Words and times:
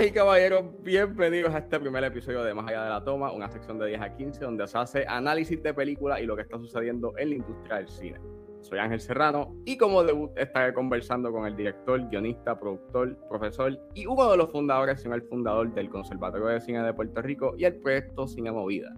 Damas 0.00 0.12
y 0.12 0.14
caballeros, 0.14 0.64
bienvenidos 0.82 1.54
a 1.54 1.58
este 1.58 1.78
primer 1.78 2.02
episodio 2.04 2.42
de 2.42 2.54
Más 2.54 2.66
Allá 2.66 2.84
de 2.84 2.88
la 2.88 3.04
Toma, 3.04 3.32
una 3.32 3.50
sección 3.50 3.78
de 3.78 3.88
10 3.88 4.00
a 4.00 4.16
15 4.16 4.44
donde 4.46 4.66
se 4.66 4.78
hace 4.78 5.04
análisis 5.06 5.62
de 5.62 5.74
películas 5.74 6.22
y 6.22 6.24
lo 6.24 6.36
que 6.36 6.42
está 6.42 6.56
sucediendo 6.56 7.12
en 7.18 7.28
la 7.28 7.34
industria 7.36 7.76
del 7.76 7.88
cine. 7.88 8.18
Soy 8.62 8.78
Ángel 8.78 8.98
Serrano 8.98 9.54
y 9.66 9.76
como 9.76 10.02
debut 10.02 10.30
estaré 10.38 10.72
conversando 10.72 11.30
con 11.30 11.44
el 11.44 11.54
director, 11.54 12.00
guionista, 12.08 12.58
productor, 12.58 13.14
profesor 13.28 13.78
y 13.92 14.06
uno 14.06 14.30
de 14.30 14.38
los 14.38 14.50
fundadores, 14.50 15.02
sino 15.02 15.14
el 15.14 15.22
fundador 15.22 15.70
del 15.74 15.90
Conservatorio 15.90 16.46
de 16.46 16.62
Cine 16.62 16.82
de 16.82 16.94
Puerto 16.94 17.20
Rico 17.20 17.54
y 17.58 17.66
el 17.66 17.76
proyecto 17.76 18.26
Cine 18.26 18.50
Movida. 18.52 18.94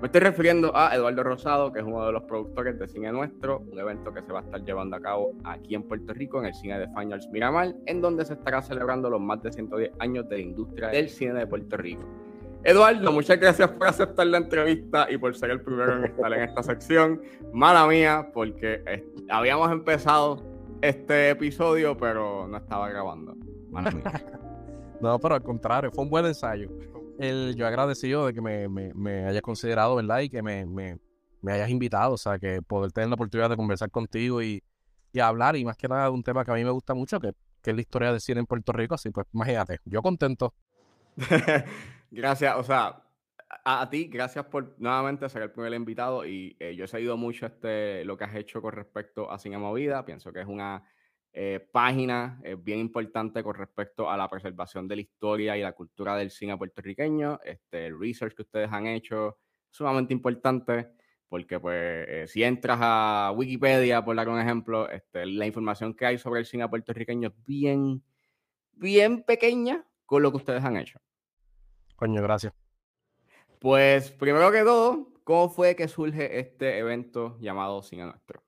Me 0.00 0.08
estoy 0.08 0.20
refiriendo 0.20 0.76
a 0.76 0.94
Eduardo 0.94 1.22
Rosado, 1.22 1.72
que 1.72 1.78
es 1.78 1.84
uno 1.86 2.04
de 2.04 2.12
los 2.12 2.24
productores 2.24 2.78
de 2.78 2.86
Cine 2.86 3.10
Nuestro, 3.12 3.60
un 3.60 3.78
evento 3.78 4.12
que 4.12 4.20
se 4.20 4.30
va 4.30 4.40
a 4.40 4.42
estar 4.42 4.62
llevando 4.62 4.94
a 4.94 5.00
cabo 5.00 5.32
aquí 5.42 5.74
en 5.74 5.84
Puerto 5.84 6.12
Rico, 6.12 6.38
en 6.38 6.46
el 6.46 6.54
Cine 6.54 6.78
de 6.78 6.86
Fine 6.88 7.16
Miramar, 7.32 7.74
en 7.86 8.02
donde 8.02 8.26
se 8.26 8.34
estará 8.34 8.60
celebrando 8.60 9.08
los 9.08 9.22
más 9.22 9.42
de 9.42 9.52
110 9.52 9.92
años 9.98 10.28
de 10.28 10.36
la 10.36 10.42
industria 10.42 10.88
del 10.88 11.08
cine 11.08 11.32
de 11.32 11.46
Puerto 11.46 11.78
Rico. 11.78 12.02
Eduardo, 12.62 13.10
muchas 13.10 13.40
gracias 13.40 13.70
por 13.70 13.86
aceptar 13.86 14.26
la 14.26 14.36
entrevista 14.36 15.10
y 15.10 15.16
por 15.16 15.34
ser 15.34 15.50
el 15.50 15.62
primero 15.62 15.96
en 15.96 16.04
estar 16.04 16.30
en 16.30 16.42
esta 16.42 16.62
sección. 16.62 17.22
Mala 17.54 17.86
mía, 17.86 18.28
porque 18.34 19.02
habíamos 19.30 19.72
empezado 19.72 20.42
este 20.82 21.30
episodio, 21.30 21.96
pero 21.96 22.46
no 22.46 22.58
estaba 22.58 22.90
grabando. 22.90 23.34
Mala 23.70 23.90
mía. 23.92 24.12
no, 25.00 25.18
pero 25.18 25.36
al 25.36 25.42
contrario, 25.42 25.90
fue 25.90 26.04
un 26.04 26.10
buen 26.10 26.26
ensayo 26.26 26.68
el, 27.18 27.54
yo 27.56 27.66
agradecido 27.66 28.26
de 28.26 28.34
que 28.34 28.40
me, 28.40 28.68
me, 28.68 29.24
hayas 29.26 29.42
considerado, 29.42 29.96
¿verdad? 29.96 30.20
Y 30.20 30.28
que 30.28 30.42
me, 30.42 30.66
me, 30.66 30.98
hayas 31.52 31.70
invitado, 31.70 32.14
o 32.14 32.18
sea, 32.18 32.38
que 32.38 32.60
poder 32.62 32.92
tener 32.92 33.08
la 33.08 33.14
oportunidad 33.14 33.50
de 33.50 33.56
conversar 33.56 33.90
contigo 33.90 34.42
y, 34.42 34.62
y 35.12 35.20
hablar, 35.20 35.56
y 35.56 35.64
más 35.64 35.76
que 35.76 35.88
nada 35.88 36.04
de 36.04 36.10
un 36.10 36.22
tema 36.22 36.44
que 36.44 36.50
a 36.50 36.54
mí 36.54 36.64
me 36.64 36.70
gusta 36.70 36.94
mucho, 36.94 37.20
que, 37.20 37.32
que 37.62 37.70
es 37.70 37.76
la 37.76 37.82
historia 37.82 38.12
de 38.12 38.20
cine 38.20 38.40
en 38.40 38.46
Puerto 38.46 38.72
Rico, 38.72 38.94
así 38.94 39.10
pues 39.10 39.26
imagínate, 39.32 39.80
yo 39.84 40.02
contento. 40.02 40.54
gracias, 42.10 42.56
o 42.56 42.62
sea, 42.62 43.02
a, 43.64 43.88
ti, 43.90 44.08
gracias 44.08 44.44
por 44.46 44.74
nuevamente 44.78 45.28
ser 45.28 45.42
el 45.42 45.50
primer 45.50 45.72
invitado 45.74 46.26
y 46.26 46.56
eh, 46.58 46.74
yo 46.74 46.84
he 46.84 46.88
seguido 46.88 47.16
mucho 47.16 47.46
este, 47.46 48.04
lo 48.04 48.16
que 48.16 48.24
has 48.24 48.34
hecho 48.34 48.60
con 48.60 48.72
respecto 48.72 49.30
a 49.30 49.38
Cine 49.38 49.58
Movida, 49.58 50.04
pienso 50.04 50.32
que 50.32 50.40
es 50.40 50.46
una 50.46 50.84
eh, 51.38 51.60
página 51.70 52.40
eh, 52.42 52.54
bien 52.54 52.78
importante 52.78 53.42
con 53.42 53.54
respecto 53.54 54.08
a 54.10 54.16
la 54.16 54.26
preservación 54.26 54.88
de 54.88 54.96
la 54.96 55.02
historia 55.02 55.54
y 55.54 55.60
la 55.60 55.72
cultura 55.72 56.16
del 56.16 56.30
cine 56.30 56.56
puertorriqueño. 56.56 57.40
Este, 57.44 57.88
el 57.88 58.00
research 58.00 58.34
que 58.34 58.40
ustedes 58.40 58.72
han 58.72 58.86
hecho 58.86 59.36
sumamente 59.68 60.14
importante 60.14 60.92
porque 61.28 61.60
pues 61.60 62.06
eh, 62.08 62.24
si 62.26 62.42
entras 62.42 62.78
a 62.80 63.34
Wikipedia, 63.36 64.02
por 64.02 64.16
dar 64.16 64.30
un 64.30 64.40
ejemplo, 64.40 64.88
este, 64.88 65.26
la 65.26 65.44
información 65.44 65.92
que 65.92 66.06
hay 66.06 66.16
sobre 66.16 66.40
el 66.40 66.46
cine 66.46 66.66
puertorriqueño 66.70 67.28
es 67.28 67.34
bien, 67.44 68.02
bien 68.72 69.22
pequeña 69.22 69.84
con 70.06 70.22
lo 70.22 70.30
que 70.30 70.38
ustedes 70.38 70.64
han 70.64 70.78
hecho. 70.78 70.98
Coño, 71.96 72.22
gracias. 72.22 72.54
Pues 73.58 74.10
primero 74.10 74.50
que 74.50 74.62
todo, 74.62 75.12
¿cómo 75.22 75.50
fue 75.50 75.76
que 75.76 75.86
surge 75.86 76.38
este 76.38 76.78
evento 76.78 77.36
llamado 77.40 77.82
Cine 77.82 78.06
Nuestro? 78.06 78.45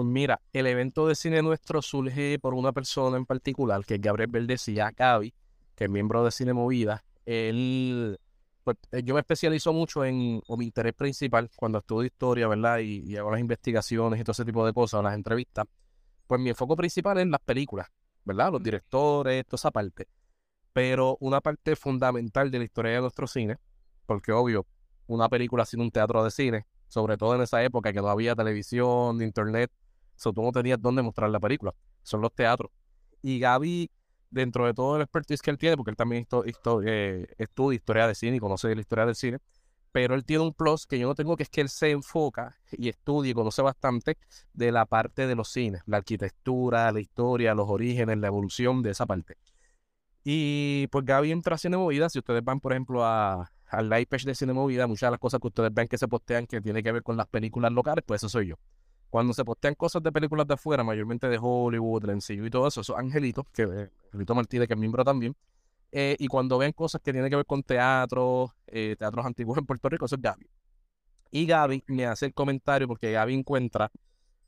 Pues 0.00 0.08
mira, 0.08 0.40
el 0.54 0.66
evento 0.66 1.06
de 1.06 1.14
cine 1.14 1.42
nuestro 1.42 1.82
surge 1.82 2.38
por 2.38 2.54
una 2.54 2.72
persona 2.72 3.18
en 3.18 3.26
particular, 3.26 3.84
que 3.84 3.96
es 3.96 4.00
Gabriel 4.00 4.30
Verdecía 4.30 4.90
Gaby, 4.96 5.34
que 5.74 5.84
es 5.84 5.90
miembro 5.90 6.24
de 6.24 6.30
Cine 6.30 6.54
Movida. 6.54 7.04
Él, 7.26 8.18
pues, 8.64 8.78
eh, 8.92 9.02
yo 9.04 9.12
me 9.12 9.20
especializo 9.20 9.74
mucho 9.74 10.02
en, 10.02 10.40
o 10.46 10.56
mi 10.56 10.64
interés 10.64 10.94
principal, 10.94 11.50
cuando 11.54 11.80
estudio 11.80 12.06
historia, 12.06 12.48
¿verdad? 12.48 12.78
Y, 12.78 13.14
hago 13.14 13.30
las 13.30 13.40
investigaciones 13.40 14.18
y 14.18 14.24
todo 14.24 14.32
ese 14.32 14.46
tipo 14.46 14.64
de 14.64 14.72
cosas, 14.72 15.04
las 15.04 15.12
entrevistas, 15.12 15.66
pues 16.26 16.40
mi 16.40 16.48
enfoque 16.48 16.76
principal 16.76 17.18
es 17.18 17.26
las 17.26 17.40
películas, 17.40 17.86
¿verdad? 18.24 18.52
Los 18.52 18.62
directores, 18.62 19.44
toda 19.44 19.56
esa 19.56 19.70
parte. 19.70 20.08
Pero 20.72 21.18
una 21.20 21.42
parte 21.42 21.76
fundamental 21.76 22.50
de 22.50 22.56
la 22.56 22.64
historia 22.64 22.92
de 22.92 23.00
nuestro 23.02 23.26
cine, 23.26 23.58
porque 24.06 24.32
obvio, 24.32 24.64
una 25.08 25.28
película 25.28 25.66
sin 25.66 25.82
un 25.82 25.90
teatro 25.90 26.24
de 26.24 26.30
cine, 26.30 26.64
sobre 26.88 27.18
todo 27.18 27.34
en 27.34 27.42
esa 27.42 27.62
época 27.62 27.92
que 27.92 28.00
no 28.00 28.08
había 28.08 28.34
televisión, 28.34 29.20
internet, 29.20 29.70
so, 30.20 30.32
tú 30.32 30.42
no 30.42 30.52
tenías 30.52 30.80
dónde 30.80 31.02
mostrar 31.02 31.30
la 31.30 31.40
película, 31.40 31.74
son 32.02 32.20
los 32.20 32.32
teatros. 32.34 32.70
Y 33.22 33.38
Gaby, 33.38 33.90
dentro 34.30 34.66
de 34.66 34.74
todo 34.74 34.96
el 34.96 35.02
expertise 35.02 35.40
que 35.42 35.50
él 35.50 35.58
tiene, 35.58 35.76
porque 35.76 35.90
él 35.90 35.96
también 35.96 36.26
eh, 36.84 37.26
estudia 37.38 37.76
historia 37.76 38.06
de 38.06 38.14
cine 38.14 38.36
y 38.36 38.40
conoce 38.40 38.74
la 38.74 38.80
historia 38.80 39.06
del 39.06 39.14
cine, 39.14 39.38
pero 39.92 40.14
él 40.14 40.24
tiene 40.24 40.44
un 40.44 40.52
plus 40.52 40.86
que 40.86 40.98
yo 40.98 41.08
no 41.08 41.14
tengo, 41.14 41.36
que 41.36 41.42
es 41.44 41.48
que 41.48 41.62
él 41.62 41.68
se 41.68 41.90
enfoca 41.90 42.56
y 42.70 42.88
estudia 42.88 43.30
y 43.30 43.34
conoce 43.34 43.62
bastante 43.62 44.18
de 44.52 44.72
la 44.72 44.86
parte 44.86 45.26
de 45.26 45.34
los 45.34 45.48
cines, 45.48 45.82
la 45.86 45.96
arquitectura, 45.96 46.92
la 46.92 47.00
historia, 47.00 47.54
los 47.54 47.68
orígenes, 47.68 48.18
la 48.18 48.28
evolución 48.28 48.82
de 48.82 48.90
esa 48.90 49.06
parte. 49.06 49.36
Y 50.22 50.86
pues 50.88 51.04
Gaby 51.04 51.32
entra 51.32 51.54
a 51.54 51.58
Cine 51.58 51.76
Movida, 51.78 52.08
si 52.10 52.18
ustedes 52.18 52.44
van, 52.44 52.60
por 52.60 52.72
ejemplo, 52.72 53.04
a, 53.04 53.50
al 53.66 53.88
live 53.88 54.06
page 54.06 54.26
de 54.26 54.34
Cine 54.34 54.52
Movida, 54.52 54.86
muchas 54.86 55.08
de 55.08 55.12
las 55.12 55.20
cosas 55.20 55.40
que 55.40 55.46
ustedes 55.48 55.72
ven 55.72 55.88
que 55.88 55.98
se 55.98 56.08
postean 56.08 56.46
que 56.46 56.60
tiene 56.60 56.82
que 56.82 56.92
ver 56.92 57.02
con 57.02 57.16
las 57.16 57.26
películas 57.26 57.72
locales, 57.72 58.04
pues 58.06 58.20
eso 58.20 58.28
soy 58.28 58.48
yo. 58.48 58.56
Cuando 59.10 59.34
se 59.34 59.44
postean 59.44 59.74
cosas 59.74 60.02
de 60.02 60.12
películas 60.12 60.46
de 60.46 60.54
afuera, 60.54 60.84
mayormente 60.84 61.28
de 61.28 61.38
Hollywood, 61.40 62.02
del 62.02 62.16
MCU 62.16 62.46
y 62.46 62.50
todo 62.50 62.68
eso, 62.68 62.80
esos 62.80 62.96
angelitos, 62.96 63.44
que 63.52 63.62
eh, 63.62 63.90
Angelito 64.06 64.34
Martínez, 64.36 64.68
que 64.68 64.74
es 64.74 64.80
miembro 64.80 65.04
también, 65.04 65.36
eh, 65.90 66.16
y 66.18 66.28
cuando 66.28 66.58
ven 66.58 66.72
cosas 66.72 67.00
que 67.02 67.12
tienen 67.12 67.28
que 67.28 67.36
ver 67.36 67.46
con 67.46 67.64
teatro, 67.64 68.54
eh, 68.68 68.94
teatros 68.96 69.26
antiguos 69.26 69.58
en 69.58 69.66
Puerto 69.66 69.88
Rico, 69.88 70.06
eso 70.06 70.14
es 70.14 70.22
Gaby. 70.22 70.48
Y 71.32 71.46
Gaby 71.46 71.84
me 71.88 72.06
hace 72.06 72.26
el 72.26 72.34
comentario 72.34 72.86
porque 72.86 73.10
Gaby 73.10 73.34
encuentra, 73.34 73.90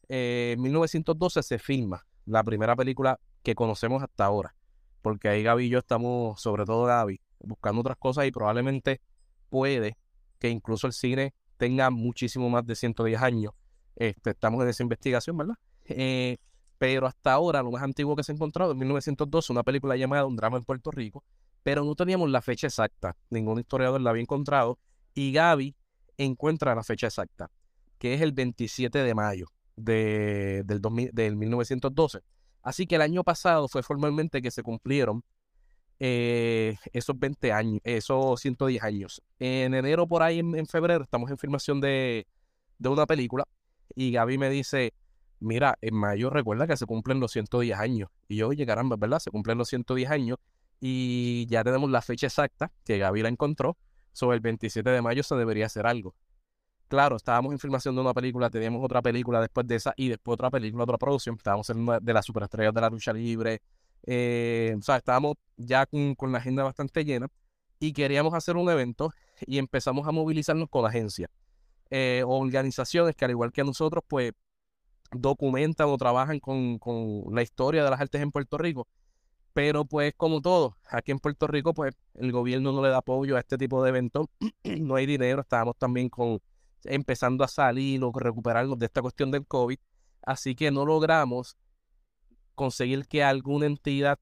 en 0.09 0.61
1912 0.61 1.43
se 1.43 1.59
filma 1.59 2.07
la 2.27 2.45
primera 2.45 2.77
película 2.77 3.19
que 3.43 3.57
conocemos 3.57 4.03
hasta 4.03 4.25
ahora, 4.25 4.55
porque 5.01 5.29
ahí 5.29 5.43
Gaby 5.43 5.65
y 5.65 5.69
yo 5.71 5.79
estamos, 5.81 6.41
sobre 6.41 6.65
todo 6.65 6.85
Gaby, 6.85 7.21
buscando 7.41 7.81
otras 7.81 7.97
cosas 7.97 8.27
y 8.27 8.31
probablemente 8.31 9.01
puede 9.49 9.97
que 10.39 10.49
incluso 10.49 10.87
el 10.87 10.93
cine 10.93 11.35
tenga 11.57 11.91
muchísimo 11.91 12.49
más 12.49 12.67
de 12.67 12.75
110 12.75 13.21
años. 13.23 13.53
Este, 13.97 14.31
estamos 14.31 14.63
en 14.63 14.69
esa 14.69 14.83
investigación, 14.83 15.37
¿verdad? 15.37 15.55
Eh, 15.85 16.39
pero 16.79 17.07
hasta 17.07 17.33
ahora 17.33 17.63
lo 17.63 17.71
más 17.71 17.83
antiguo 17.83 18.17
que 18.17 18.23
se 18.23 18.33
ha 18.33 18.35
encontrado 18.35 18.73
en 18.73 18.79
1912, 18.79 19.53
una 19.53 19.63
película 19.63 19.97
llamada 19.97 20.27
Un 20.27 20.37
drama 20.37 20.57
en 20.57 20.65
Puerto 20.65 20.91
Rico, 20.91 21.25
pero 21.63 21.85
no 21.85 21.95
teníamos 21.95 22.31
la 22.31 22.43
fecha 22.43 22.67
exacta, 22.67 23.17
ningún 23.31 23.61
historiador 23.61 24.01
la 24.01 24.11
había 24.11 24.23
encontrado, 24.23 24.79
y 25.15 25.33
Gaby 25.33 25.77
encuentra 26.17 26.75
la 26.75 26.83
fecha 26.83 27.07
exacta, 27.07 27.51
que 27.99 28.15
es 28.15 28.21
el 28.21 28.33
27 28.33 28.99
de 28.99 29.15
mayo 29.15 29.47
de, 29.77 30.63
del, 30.65 30.81
del 31.13 31.37
1912. 31.37 32.21
Así 32.63 32.87
que 32.87 32.95
el 32.95 33.03
año 33.03 33.25
pasado 33.25 33.69
fue 33.69 33.83
formalmente 33.83 34.41
que 34.41 34.51
se 34.51 34.63
cumplieron 34.63 35.25
eh, 36.05 36.77
esos 36.93 37.17
20 37.17 37.53
años, 37.53 37.81
esos 37.85 38.41
110 38.41 38.83
años. 38.83 39.23
En 39.39 39.73
enero, 39.73 40.07
por 40.09 40.23
ahí, 40.23 40.41
en, 40.41 40.67
febrero, 40.67 41.05
estamos 41.05 41.31
en 41.31 41.39
filmación 41.39 41.81
de, 41.81 42.27
una 42.85 43.07
película 43.07 43.45
y 43.95 44.13
Gaby 44.13 44.39
me 44.39 44.51
dice, 44.51 44.95
mira, 45.41 45.79
en 45.81 45.95
mayo 45.95 46.31
recuerda 46.31 46.67
que 46.67 46.77
se 46.77 46.87
cumplen 46.87 47.21
los 47.21 47.33
110 47.33 47.79
años. 47.79 48.09
Y 48.29 48.37
yo, 48.37 48.49
oye, 48.49 48.67
caramba, 48.67 48.97
¿verdad? 48.97 49.19
Se 49.19 49.31
cumplen 49.31 49.59
los 49.59 49.69
110 49.69 50.11
años 50.11 50.39
y 50.81 51.47
ya 51.49 51.63
tenemos 51.65 51.91
la 51.91 52.03
fecha 52.03 52.27
exacta 52.27 52.73
que 52.85 52.99
Gaby 52.99 53.23
la 53.23 53.29
encontró. 53.29 53.77
Sobre 54.13 54.37
el 54.37 54.41
27 54.43 54.91
de 54.91 55.01
mayo 55.01 55.23
se 55.23 55.35
debería 55.37 55.67
hacer 55.67 55.87
algo. 55.87 56.15
Claro, 56.89 57.17
estábamos 57.17 57.53
en 57.53 57.59
filmación 57.59 57.95
de 57.95 58.03
una 58.03 58.13
película, 58.13 58.51
teníamos 58.51 58.85
otra 58.85 59.01
película 59.01 59.41
después 59.41 59.67
de 59.67 59.77
esa 59.77 59.95
y 59.97 60.11
después 60.11 60.35
otra 60.35 60.51
película, 60.51 60.85
otra 60.85 60.99
producción. 60.99 61.37
Estábamos 61.37 61.71
en 61.71 61.79
una 61.79 61.99
de 61.99 62.13
las 62.13 62.27
superestrellas 62.27 62.75
de 62.75 62.81
la 62.83 62.91
lucha 62.91 63.15
libre, 63.15 63.63
eh, 64.05 64.75
o 64.79 64.83
sea, 64.83 64.97
estábamos 64.97 65.37
ya 65.57 65.87
con, 65.87 66.33
la 66.33 66.39
agenda 66.39 66.65
bastante 66.65 67.05
llena 67.05 67.29
y 67.79 67.93
queríamos 67.93 68.35
hacer 68.35 68.57
un 68.57 68.69
evento 68.69 69.13
y 69.47 69.59
empezamos 69.59 70.07
a 70.07 70.13
movilizarnos 70.13 70.69
con 70.69 70.85
agencias, 70.87 71.31
eh, 71.95 72.25
organizaciones 72.27 73.15
que 73.15 73.27
al 73.27 73.33
igual 73.33 73.53
que 73.53 73.63
nosotros, 73.63 74.03
pues 74.09 74.33
documentan 75.11 75.89
o 75.91 75.99
trabajan 75.99 76.41
con, 76.41 76.81
la 77.31 77.43
historia 77.43 77.85
de 77.85 77.91
las 77.91 78.01
artes 78.01 78.23
en 78.23 78.33
Puerto 78.33 78.57
Rico. 78.57 78.89
Pero 79.53 79.85
pues 79.85 80.15
como 80.17 80.41
todo, 80.41 80.79
aquí 80.89 81.11
en 81.11 81.19
Puerto 81.19 81.47
Rico, 81.47 81.75
pues 81.75 81.95
el 82.15 82.33
gobierno 82.33 82.73
no 82.73 82.83
le 82.83 82.89
da 82.89 82.97
apoyo 82.97 83.37
a 83.37 83.41
este 83.41 83.59
tipo 83.59 83.83
de 83.83 83.91
eventos, 83.91 84.29
no 84.65 84.95
hay 84.95 85.05
dinero, 85.05 85.43
estábamos 85.43 85.77
también 85.77 86.09
con 86.09 86.41
empezando 86.85 87.45
a 87.45 87.49
salir 87.49 88.03
o 88.03 88.11
recuperarnos 88.11 88.79
de 88.79 88.87
esta 88.87 89.03
cuestión 89.03 89.31
del 89.31 89.47
COVID, 89.47 89.77
así 90.23 90.55
que 90.55 90.71
no 90.71 90.87
logramos 90.87 91.59
conseguir 92.55 93.07
que 93.07 93.23
alguna 93.23 93.67
entidad 93.67 94.19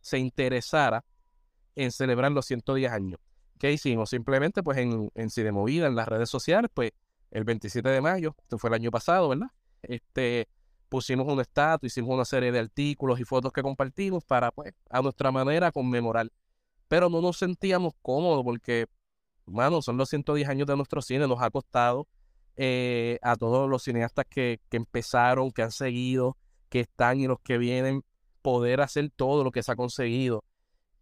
se 0.00 0.18
interesara 0.18 1.04
en 1.76 1.92
celebrar 1.92 2.32
los 2.32 2.44
110 2.46 2.90
años. 2.90 3.20
¿Qué 3.60 3.70
hicimos? 3.70 4.10
Simplemente, 4.10 4.64
pues 4.64 4.78
en, 4.78 5.12
en 5.14 5.54
Movida, 5.54 5.86
en 5.86 5.94
las 5.94 6.08
redes 6.08 6.28
sociales, 6.28 6.72
pues 6.74 6.90
el 7.34 7.44
27 7.44 7.88
de 7.88 8.00
mayo, 8.00 8.36
esto 8.42 8.58
fue 8.58 8.70
el 8.70 8.74
año 8.74 8.90
pasado, 8.92 9.28
¿verdad? 9.28 9.48
Este, 9.82 10.48
pusimos 10.88 11.26
un 11.30 11.40
estatus, 11.40 11.88
hicimos 11.88 12.14
una 12.14 12.24
serie 12.24 12.52
de 12.52 12.60
artículos 12.60 13.18
y 13.18 13.24
fotos 13.24 13.52
que 13.52 13.60
compartimos 13.60 14.24
para, 14.24 14.52
pues, 14.52 14.72
a 14.88 15.02
nuestra 15.02 15.32
manera 15.32 15.72
conmemorar. 15.72 16.30
Pero 16.86 17.10
no 17.10 17.20
nos 17.20 17.36
sentíamos 17.38 17.94
cómodos 18.02 18.44
porque, 18.44 18.86
bueno, 19.46 19.82
son 19.82 19.96
los 19.96 20.08
110 20.10 20.48
años 20.48 20.68
de 20.68 20.76
nuestro 20.76 21.02
cine, 21.02 21.26
nos 21.26 21.42
ha 21.42 21.50
costado 21.50 22.06
eh, 22.56 23.18
a 23.20 23.34
todos 23.34 23.68
los 23.68 23.82
cineastas 23.82 24.26
que, 24.30 24.60
que 24.70 24.76
empezaron, 24.76 25.50
que 25.50 25.62
han 25.62 25.72
seguido, 25.72 26.36
que 26.68 26.80
están 26.80 27.18
y 27.18 27.26
los 27.26 27.40
que 27.40 27.58
vienen, 27.58 28.04
poder 28.42 28.80
hacer 28.80 29.10
todo 29.10 29.42
lo 29.42 29.50
que 29.50 29.64
se 29.64 29.72
ha 29.72 29.76
conseguido. 29.76 30.44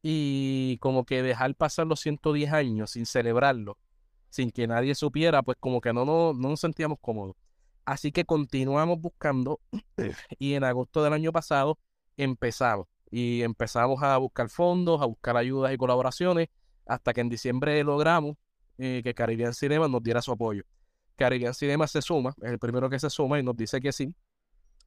y 0.03 0.79
como 0.79 1.05
que 1.05 1.23
dejar 1.23 1.55
pasar 1.55 1.87
los 1.87 2.01
110 2.01 2.53
años 2.53 2.93
sin 2.93 3.07
celebrarlo, 3.07 3.79
sin 4.33 4.51
que 4.51 4.67
nadie 4.67 4.95
supiera, 4.95 5.43
pues 5.43 5.59
como 5.61 5.83
que 5.83 5.93
no, 5.93 6.07
no, 6.07 6.33
no 6.33 6.49
nos 6.49 6.61
sentíamos 6.61 6.99
cómodos. 7.03 7.37
Así 7.85 8.13
que 8.13 8.25
continuamos 8.25 8.99
buscando 8.99 9.61
y 10.39 10.55
en 10.55 10.65
agosto 10.65 11.05
del 11.05 11.13
año 11.13 11.33
pasado 11.33 11.79
empezamos 12.17 12.87
y 13.11 13.43
empezamos 13.43 14.03
a 14.03 14.17
buscar 14.17 14.49
fondos, 14.49 15.03
a 15.03 15.05
buscar 15.05 15.37
ayudas 15.37 15.75
y 15.75 15.77
colaboraciones 15.77 16.49
hasta 16.87 17.13
que 17.13 17.21
en 17.21 17.29
diciembre 17.29 17.85
logramos 17.85 18.37
eh, 18.79 19.03
que 19.05 19.13
Caribbean 19.13 19.53
Cinema 19.53 19.87
nos 19.87 20.03
diera 20.03 20.23
su 20.23 20.33
apoyo. 20.33 20.63
Caribbean 21.17 21.53
Cinema 21.53 21.87
se 21.87 22.01
suma, 22.01 22.35
es 22.41 22.53
el 22.53 22.59
primero 22.59 22.89
que 22.89 22.99
se 22.99 23.11
suma 23.11 23.39
y 23.39 23.43
nos 23.43 23.55
dice 23.55 23.83
que 23.83 23.93
sí. 23.93 24.15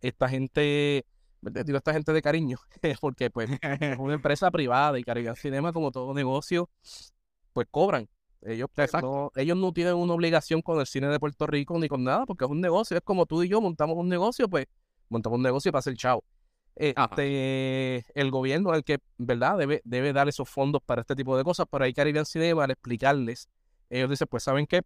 Esta 0.02 0.28
gente, 0.28 1.06
digo 1.40 1.78
esta 1.78 1.94
gente 1.94 2.14
de 2.14 2.22
cariño, 2.24 2.58
porque 3.00 3.30
pues 3.30 3.52
es 3.62 4.00
una 4.00 4.14
empresa 4.16 4.50
privada 4.50 4.98
y 4.98 5.04
Caribbean 5.04 5.36
Cinema 5.36 5.72
como 5.72 5.92
todo 5.92 6.16
negocio, 6.16 6.68
pues 7.54 7.68
cobran. 7.70 8.10
Ellos, 8.46 8.70
pues, 8.74 8.94
no, 8.94 9.32
ellos 9.36 9.58
no 9.58 9.74
tienen 9.74 9.96
una 9.96 10.14
obligación 10.14 10.62
con 10.62 10.80
el 10.80 10.86
cine 10.86 11.08
de 11.08 11.20
Puerto 11.20 11.48
Rico 11.48 11.78
ni 11.80 11.88
con 11.88 12.04
nada, 12.04 12.26
porque 12.26 12.46
es 12.46 12.52
un 12.52 12.62
negocio. 12.62 12.96
Es 12.96 13.04
como 13.04 13.26
tú 13.26 13.42
y 13.42 13.50
yo 13.50 13.60
montamos 13.60 13.98
un 13.98 14.08
negocio, 14.08 14.48
pues 14.48 14.68
montamos 15.10 15.38
un 15.38 15.44
negocio 15.44 15.72
para 15.72 15.80
hacer 15.80 15.96
chao. 15.96 16.24
Este, 16.76 18.06
el 18.20 18.32
gobierno 18.32 18.74
el 18.74 18.84
que, 18.84 19.00
¿verdad? 19.18 19.58
Debe, 19.58 19.82
debe 19.84 20.14
dar 20.14 20.28
esos 20.28 20.48
fondos 20.48 20.82
para 20.86 21.02
este 21.02 21.16
tipo 21.16 21.36
de 21.38 21.44
cosas. 21.44 21.66
Por 21.68 21.82
ahí 21.82 21.94
Caribbean 21.94 22.26
Cinema, 22.26 22.66
al 22.66 22.72
explicarles, 22.72 23.50
ellos 23.90 24.10
dicen, 24.10 24.28
pues, 24.30 24.44
¿saben 24.44 24.68
qué? 24.68 24.82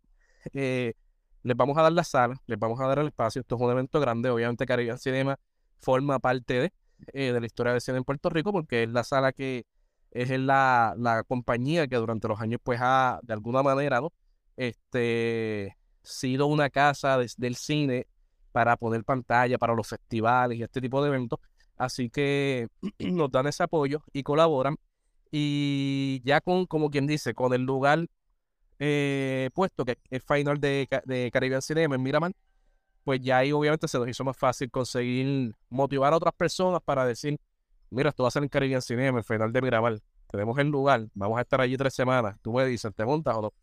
Eh, 0.53 0.94
les 1.44 1.57
vamos 1.57 1.77
a 1.77 1.81
dar 1.81 1.91
la 1.91 2.03
sala, 2.03 2.41
les 2.45 2.57
vamos 2.57 2.79
a 2.79 2.88
dar 2.88 3.00
el 3.00 3.07
espacio. 3.07 3.41
Esto 3.41 3.55
es 3.55 3.62
un 3.62 3.71
evento 3.71 4.00
grande. 4.00 4.29
Obviamente, 4.29 4.65
Caribbean 4.65 5.00
Cinema 5.00 5.38
forma 5.79 6.19
parte 6.19 6.53
de, 6.53 6.73
eh, 7.13 7.33
de 7.33 7.39
la 7.39 7.45
historia 7.45 7.73
del 7.73 7.81
cine 7.81 7.97
en 7.97 8.03
Puerto 8.05 8.29
Rico 8.29 8.51
porque 8.53 8.83
es 8.83 8.89
la 8.89 9.03
sala 9.03 9.33
que 9.33 9.65
es 10.11 10.29
la, 10.39 10.95
la 10.97 11.23
compañía 11.23 11.88
que 11.88 11.95
durante 11.95 12.27
los 12.27 12.39
años, 12.39 12.59
pues, 12.63 12.79
ha, 12.81 13.19
de 13.23 13.33
alguna 13.33 13.63
manera, 13.63 14.01
¿no? 14.01 14.11
Este, 14.57 15.77
sido 16.03 16.47
una 16.47 16.69
casa 16.69 17.17
del 17.38 17.56
cine 17.56 18.07
para 18.51 18.77
poner 18.77 19.03
pantalla 19.03 19.57
para 19.57 19.73
los 19.73 19.88
festivales 19.88 20.57
y 20.57 20.63
este 20.63 20.81
tipo 20.81 21.01
de 21.01 21.09
eventos. 21.09 21.39
Así 21.77 22.09
que 22.09 22.67
nos 23.00 23.31
dan 23.31 23.47
ese 23.47 23.63
apoyo 23.63 24.03
y 24.13 24.23
colaboran. 24.23 24.75
Y 25.31 26.21
ya 26.25 26.41
con, 26.41 26.65
como 26.65 26.89
quien 26.89 27.05
dice, 27.07 27.33
con 27.33 27.53
el 27.53 27.62
lugar 27.62 28.07
eh, 28.79 29.50
puesto, 29.53 29.85
que 29.85 29.97
es 30.09 30.23
final 30.23 30.59
de, 30.59 30.88
de 31.05 31.29
Caribbean 31.31 31.62
Cinema 31.62 31.95
en 31.95 32.03
Miramar, 32.03 32.31
pues 33.03 33.21
ya 33.21 33.38
ahí 33.38 33.51
obviamente 33.51 33.88
se 33.88 33.97
nos 34.00 34.07
hizo 34.07 34.23
más 34.23 34.38
fácil 34.38 34.71
conseguir 34.71 35.55
motivar 35.69 36.13
a 36.13 36.17
otras 36.17 36.33
personas 36.33 36.81
para 36.83 37.05
decir, 37.05 37.39
mira, 37.89 38.09
esto 38.09 38.24
va 38.24 38.30
a 38.30 38.31
ser 38.31 38.44
en 38.44 38.50
Caribbean 38.50 38.81
Cinema, 38.81 39.19
el 39.19 39.24
final 39.24 39.51
de 39.51 39.62
Miramar. 39.62 40.00
Tenemos 40.27 40.57
el 40.59 40.68
lugar, 40.68 41.07
vamos 41.13 41.38
a 41.39 41.41
estar 41.41 41.59
allí 41.62 41.75
tres 41.75 41.94
semanas. 41.94 42.38
Tú 42.41 42.53
me 42.53 42.65
dices, 42.65 42.94
¿te 42.94 43.06
montas 43.06 43.36
o 43.36 43.41
no? 43.41 43.53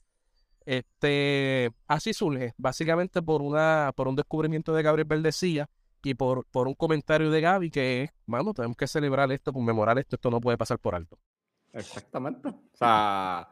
Este, 0.64 1.70
así 1.86 2.12
surge, 2.12 2.52
básicamente 2.56 3.22
por 3.22 3.40
una, 3.40 3.92
por 3.94 4.08
un 4.08 4.16
descubrimiento 4.16 4.74
de 4.74 4.82
Gabriel 4.82 5.06
Verdecía 5.06 5.68
y 6.02 6.14
por, 6.14 6.44
por 6.46 6.66
un 6.66 6.74
comentario 6.74 7.30
de 7.30 7.40
Gaby 7.40 7.70
que 7.70 8.02
es, 8.02 8.10
mano, 8.26 8.52
tenemos 8.52 8.76
que 8.76 8.88
celebrar 8.88 9.30
esto, 9.30 9.52
conmemorar 9.52 9.98
esto, 9.98 10.16
esto 10.16 10.30
no 10.30 10.40
puede 10.40 10.58
pasar 10.58 10.78
por 10.80 10.96
alto. 10.96 11.18
Exactamente. 11.72 12.48
O 12.48 12.76
sea, 12.76 13.48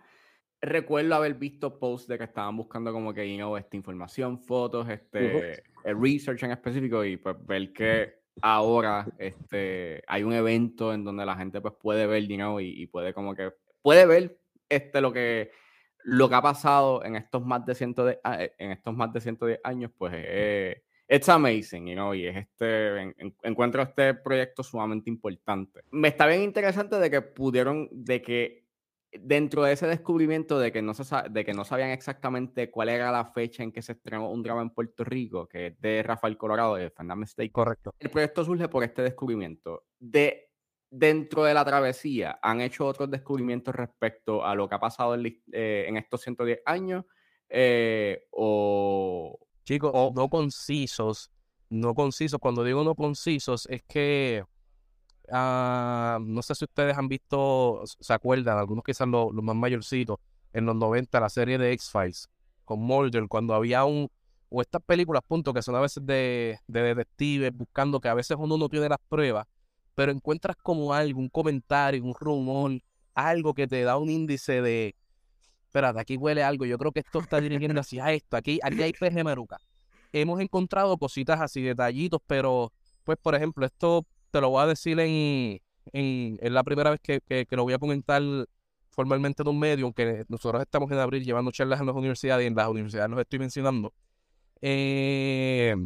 recuerdo 0.60 1.14
haber 1.14 1.34
visto 1.34 1.78
posts 1.78 2.08
de 2.08 2.18
que 2.18 2.24
estaban 2.24 2.56
buscando 2.56 2.92
como 2.92 3.14
que, 3.14 3.36
you 3.36 3.56
esta 3.56 3.76
información, 3.76 4.40
fotos, 4.40 4.88
este, 4.88 5.62
el 5.84 6.00
research 6.00 6.42
en 6.42 6.50
específico 6.50 7.04
y 7.04 7.16
pues 7.16 7.36
ver 7.46 7.72
que 7.72 8.23
ahora 8.42 9.06
este, 9.18 10.02
hay 10.06 10.22
un 10.22 10.32
evento 10.32 10.92
en 10.92 11.04
donde 11.04 11.26
la 11.26 11.36
gente 11.36 11.60
pues 11.60 11.74
puede 11.80 12.06
ver, 12.06 12.26
you 12.26 12.60
y, 12.60 12.86
puede 12.86 13.14
como 13.14 13.34
que, 13.34 13.52
puede 13.82 14.06
ver 14.06 14.38
este, 14.68 15.00
lo 15.00 15.12
que 15.12 15.50
lo 16.06 16.28
que 16.28 16.34
ha 16.34 16.42
pasado 16.42 17.02
en 17.02 17.16
estos 17.16 17.44
más 17.44 17.64
de, 17.64 17.74
ciento 17.74 18.04
de, 18.04 18.20
ah, 18.24 18.38
en 18.58 18.72
estos 18.72 18.94
más 18.94 19.10
de 19.12 19.20
110 19.22 19.60
años, 19.64 19.90
pues 19.96 20.12
es 20.14 20.82
it's 21.08 21.28
amazing, 21.28 21.86
you 21.86 21.94
know, 21.94 22.14
y 22.14 22.26
es 22.26 22.36
este, 22.36 23.14
encuentro 23.42 23.82
este 23.82 24.14
proyecto 24.14 24.62
sumamente 24.62 25.10
importante. 25.10 25.80
Me 25.90 26.08
está 26.08 26.26
bien 26.26 26.42
interesante 26.42 26.98
de 26.98 27.10
que 27.10 27.22
pudieron, 27.22 27.88
de 27.90 28.22
que 28.22 28.63
dentro 29.20 29.62
de 29.62 29.72
ese 29.72 29.86
descubrimiento 29.86 30.58
de 30.58 30.72
que 30.72 30.82
no, 30.82 30.94
se, 30.94 31.04
de 31.30 31.44
que 31.44 31.54
no 31.54 31.64
sabían 31.64 31.90
exactamente 31.90 32.70
cuál 32.70 32.88
era 32.88 33.12
la 33.12 33.24
fecha 33.26 33.62
en 33.62 33.72
que 33.72 33.82
se 33.82 33.92
estrenó 33.92 34.30
un 34.30 34.42
drama 34.42 34.62
en 34.62 34.70
Puerto 34.70 35.04
Rico, 35.04 35.46
que 35.46 35.68
es 35.68 35.80
de 35.80 36.02
Rafael 36.02 36.36
Colorado, 36.36 36.76
de 36.76 36.90
Fernando 36.90 37.20
Mistake. 37.20 37.52
Correcto. 37.52 37.94
El 37.98 38.10
proyecto 38.10 38.44
surge 38.44 38.68
por 38.68 38.84
este 38.84 39.02
descubrimiento. 39.02 39.84
De, 39.98 40.50
dentro 40.90 41.44
de 41.44 41.54
la 41.54 41.64
travesía, 41.64 42.38
¿han 42.42 42.60
hecho 42.60 42.86
otros 42.86 43.10
descubrimientos 43.10 43.74
respecto 43.74 44.44
a 44.44 44.54
lo 44.54 44.68
que 44.68 44.74
ha 44.74 44.80
pasado 44.80 45.14
en, 45.14 45.26
eh, 45.52 45.86
en 45.88 45.96
estos 45.96 46.22
110 46.22 46.60
años? 46.66 47.04
Eh, 47.48 48.26
o, 48.30 49.38
Chicos, 49.64 50.12
no 50.14 50.28
concisos, 50.28 51.30
no 51.70 51.94
concisos. 51.94 52.38
Cuando 52.38 52.64
digo 52.64 52.84
no 52.84 52.94
concisos, 52.94 53.66
es 53.70 53.82
que 53.84 54.44
ah, 55.30 56.18
no 56.20 56.42
sé 56.42 56.54
si 56.54 56.64
ustedes 56.64 56.96
han 56.96 57.08
visto, 57.08 57.82
se 57.84 58.12
acuerdan, 58.12 58.58
algunos 58.58 58.84
quizás 58.84 59.08
los, 59.08 59.32
más 59.32 59.56
mayorcitos, 59.56 60.18
en 60.52 60.66
los 60.66 60.76
90, 60.76 61.20
la 61.20 61.28
serie 61.28 61.58
de 61.58 61.72
X-Files 61.72 62.28
con 62.64 62.80
Mulder, 62.80 63.26
cuando 63.28 63.54
había 63.54 63.84
un, 63.84 64.08
o 64.48 64.62
estas 64.62 64.82
películas, 64.82 65.22
punto, 65.26 65.52
que 65.52 65.62
son 65.62 65.74
a 65.74 65.80
veces 65.80 66.04
de, 66.06 66.58
de 66.66 66.82
detectives, 66.82 67.52
buscando 67.54 68.00
que 68.00 68.08
a 68.08 68.14
veces 68.14 68.36
uno 68.40 68.56
no 68.56 68.68
tiene 68.68 68.88
las 68.88 69.00
pruebas, 69.08 69.46
pero 69.94 70.12
encuentras 70.12 70.56
como 70.56 70.94
algo, 70.94 71.20
un 71.20 71.28
comentario, 71.28 72.02
un 72.02 72.14
rumor, 72.14 72.72
algo 73.14 73.54
que 73.54 73.66
te 73.66 73.82
da 73.82 73.96
un 73.96 74.10
índice 74.10 74.62
de, 74.62 74.94
espérate, 75.66 76.00
aquí 76.00 76.16
huele 76.16 76.42
algo, 76.42 76.64
yo 76.64 76.78
creo 76.78 76.92
que 76.92 77.00
esto 77.00 77.18
está 77.18 77.40
dirigiendo 77.40 77.80
hacia 77.80 78.12
esto, 78.12 78.36
aquí, 78.36 78.60
aquí 78.62 78.82
hay 78.82 78.92
pez 78.92 79.14
de 79.14 79.24
maruca. 79.24 79.58
Hemos 80.12 80.40
encontrado 80.40 80.96
cositas 80.96 81.40
así, 81.40 81.60
detallitos, 81.62 82.20
pero, 82.28 82.72
pues, 83.02 83.18
por 83.20 83.34
ejemplo, 83.34 83.66
esto 83.66 84.06
te 84.34 84.40
lo 84.40 84.50
voy 84.50 84.64
a 84.64 84.66
decir 84.66 84.98
en, 84.98 85.60
en, 85.92 86.54
la 86.54 86.64
primera 86.64 86.90
vez 86.90 87.00
que, 87.00 87.20
que, 87.20 87.46
lo 87.52 87.62
voy 87.62 87.72
a 87.72 87.78
comentar 87.78 88.20
formalmente 88.90 89.44
en 89.44 89.48
un 89.48 89.60
medio, 89.60 89.84
aunque 89.84 90.24
nosotros 90.26 90.60
estamos 90.60 90.90
en 90.90 90.98
abril 90.98 91.22
llevando 91.22 91.52
charlas 91.52 91.78
en 91.78 91.86
las 91.86 91.94
universidades 91.94 92.42
y 92.42 92.48
en 92.48 92.56
las 92.56 92.66
universidades 92.66 93.10
los 93.10 93.20
estoy 93.20 93.38
mencionando. 93.38 93.94
Eh, 94.60 95.76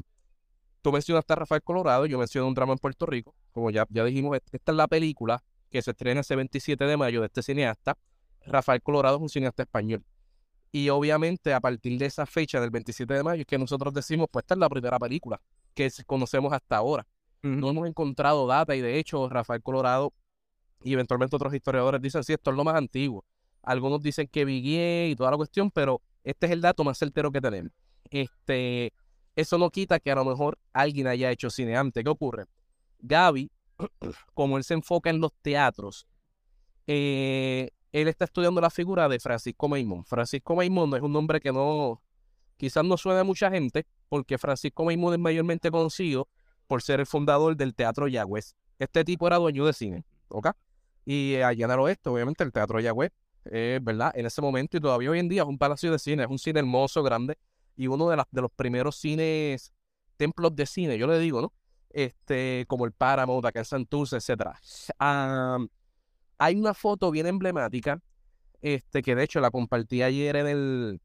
tú 0.81 0.91
mencionaste 0.93 1.31
a 1.35 1.37
Rafael 1.37 1.63
Colorado, 1.63 2.07
yo 2.07 2.19
menciono 2.19 2.49
un 2.49 2.55
drama 2.55 2.73
en 2.73 2.79
Puerto 2.79 3.05
Rico, 3.05 3.35
como 3.53 3.71
ya, 3.71 3.87
ya 3.91 4.03
dijimos, 4.03 4.39
esta 4.51 4.73
es 4.73 4.77
la 4.77 4.89
película 4.89 5.45
que 5.71 5.83
se 5.83 5.91
estrena 5.91 6.23
ese 6.23 6.35
27 6.35 6.83
de 6.87 6.97
mayo 6.97 7.21
de 7.21 7.27
este 7.27 7.43
cineasta. 7.43 7.99
Rafael 8.47 8.81
Colorado 8.81 9.17
es 9.17 9.23
un 9.23 9.29
cineasta 9.29 9.65
español. 9.65 10.03
Y 10.73 10.89
obviamente 10.89 11.53
a 11.53 11.61
partir 11.61 11.99
de 11.99 12.07
esa 12.07 12.25
fecha 12.25 12.63
del 12.63 12.71
27 12.71 13.13
de 13.13 13.23
mayo 13.23 13.43
es 13.43 13.47
que 13.47 13.59
nosotros 13.59 13.93
decimos, 13.93 14.27
pues 14.31 14.45
esta 14.45 14.55
es 14.55 14.59
la 14.59 14.71
primera 14.71 14.99
película 14.99 15.39
que 15.75 15.91
conocemos 16.07 16.51
hasta 16.55 16.79
ahora. 16.79 17.07
No 17.43 17.71
hemos 17.71 17.89
encontrado 17.89 18.47
data 18.47 18.75
y 18.75 18.81
de 18.81 18.99
hecho 18.99 19.29
Rafael 19.29 19.63
Colorado 19.63 20.13
y 20.83 20.93
eventualmente 20.93 21.37
otros 21.37 21.55
historiadores 21.55 22.01
dicen, 22.01 22.25
sí, 22.25 22.33
esto 22.33 22.51
es 22.51 22.57
lo 22.57 22.65
más 22.65 22.77
antiguo. 22.77 23.25
Algunos 23.63 24.03
dicen 24.03 24.29
que 24.29 24.45
Viguier 24.45 25.11
y 25.11 25.17
toda 25.17 25.31
la 25.31 25.37
cuestión, 25.37 25.71
pero 25.71 26.01
este 26.25 26.47
es 26.47 26.53
el 26.53 26.61
dato 26.61 26.85
más 26.85 26.99
certero 26.99 27.31
que 27.31 27.41
tenemos. 27.41 27.73
Este, 28.11 28.93
eso 29.37 29.59
no 29.59 29.71
quita 29.71 30.01
que 30.01 30.11
a 30.11 30.15
lo 30.15 30.25
mejor 30.25 30.59
alguien 30.73 31.07
haya 31.07 31.31
hecho 31.31 31.51
cine 31.51 31.77
antes. 31.77 32.03
¿Qué 32.03 32.11
ocurre? 32.11 32.47
Gaby, 33.01 33.51
como 34.35 34.57
él 34.57 34.65
se 34.65 34.75
enfoca 34.75 35.11
en 35.11 35.21
los 35.21 35.33
teatros, 35.43 36.07
eh, 36.87 37.71
él 37.93 38.09
está 38.09 38.25
estudiando 38.25 38.61
la 38.61 38.71
figura 38.71 39.09
de 39.09 39.21
Francisco 39.21 39.69
Maimón. 39.69 40.05
Francisco 40.05 40.55
Maimón 40.57 40.95
es 40.95 41.03
un 41.03 41.13
nombre 41.13 41.41
que 41.41 41.53
no, 41.53 42.03
quizás 42.57 42.85
no 42.85 42.97
suena 42.97 43.21
a 43.21 43.25
mucha 43.25 43.51
gente, 43.51 43.87
porque 44.09 44.39
Francisco 44.39 44.85
Maimón 44.85 45.15
es 45.15 45.21
mayormente 45.21 45.71
conocido 45.71 46.29
por 46.69 46.83
ser 46.83 47.01
el 47.01 47.07
fundador 47.07 47.57
del 47.57 47.75
Teatro 47.75 48.07
Yagüez. 48.07 48.55
Este 48.79 49.05
tipo 49.05 49.27
era 49.27 49.37
dueño 49.37 49.67
de 49.67 49.73
cine, 49.73 50.05
¿ok? 50.29 50.51
Y 51.05 51.37
allá 51.37 51.65
en 51.65 51.71
el 51.73 51.81
oeste, 51.81 52.09
obviamente, 52.11 52.45
el 52.45 52.53
Teatro 52.53 52.79
Yagüez, 52.79 53.11
es 53.45 53.83
¿verdad? 53.83 54.13
En 54.15 54.27
ese 54.27 54.41
momento 54.41 54.77
y 54.77 54.81
todavía 54.81 55.11
hoy 55.11 55.19
en 55.19 55.29
día 55.29 55.43
es 55.43 55.49
un 55.49 55.59
palacio 55.59 55.91
de 55.91 55.99
cine, 55.99 56.23
es 56.23 56.29
un 56.29 56.39
cine 56.39 56.61
hermoso, 56.61 57.03
grande, 57.03 57.37
y 57.75 57.87
uno 57.87 58.09
de, 58.11 58.17
las, 58.17 58.27
los 58.31 58.53
primeros 58.53 58.97
cines, 58.97 59.73
templos 60.17 60.55
de 60.55 60.67
cine, 60.67 60.99
yo 60.99 61.07
le 61.07 61.19
digo, 61.19 61.41
¿no? 61.41 61.53
Este, 61.91 62.67
como 62.69 62.85
el 62.85 62.93
Paramount, 62.93 63.45
acá 63.47 63.61
en 63.61 63.65
Santurce, 63.65 64.17
etc. 64.17 64.53
Hay 66.39 66.55
una 66.55 66.75
foto 66.75 67.11
bien 67.11 67.27
emblemática, 67.27 68.01
este, 68.61 69.03
que 69.03 69.15
de 69.15 69.25
hecho 69.25 69.41
la 69.41 69.51
compartí 69.51 70.03
ayer 70.03 70.37
en 70.37 70.47
el, 70.47 71.01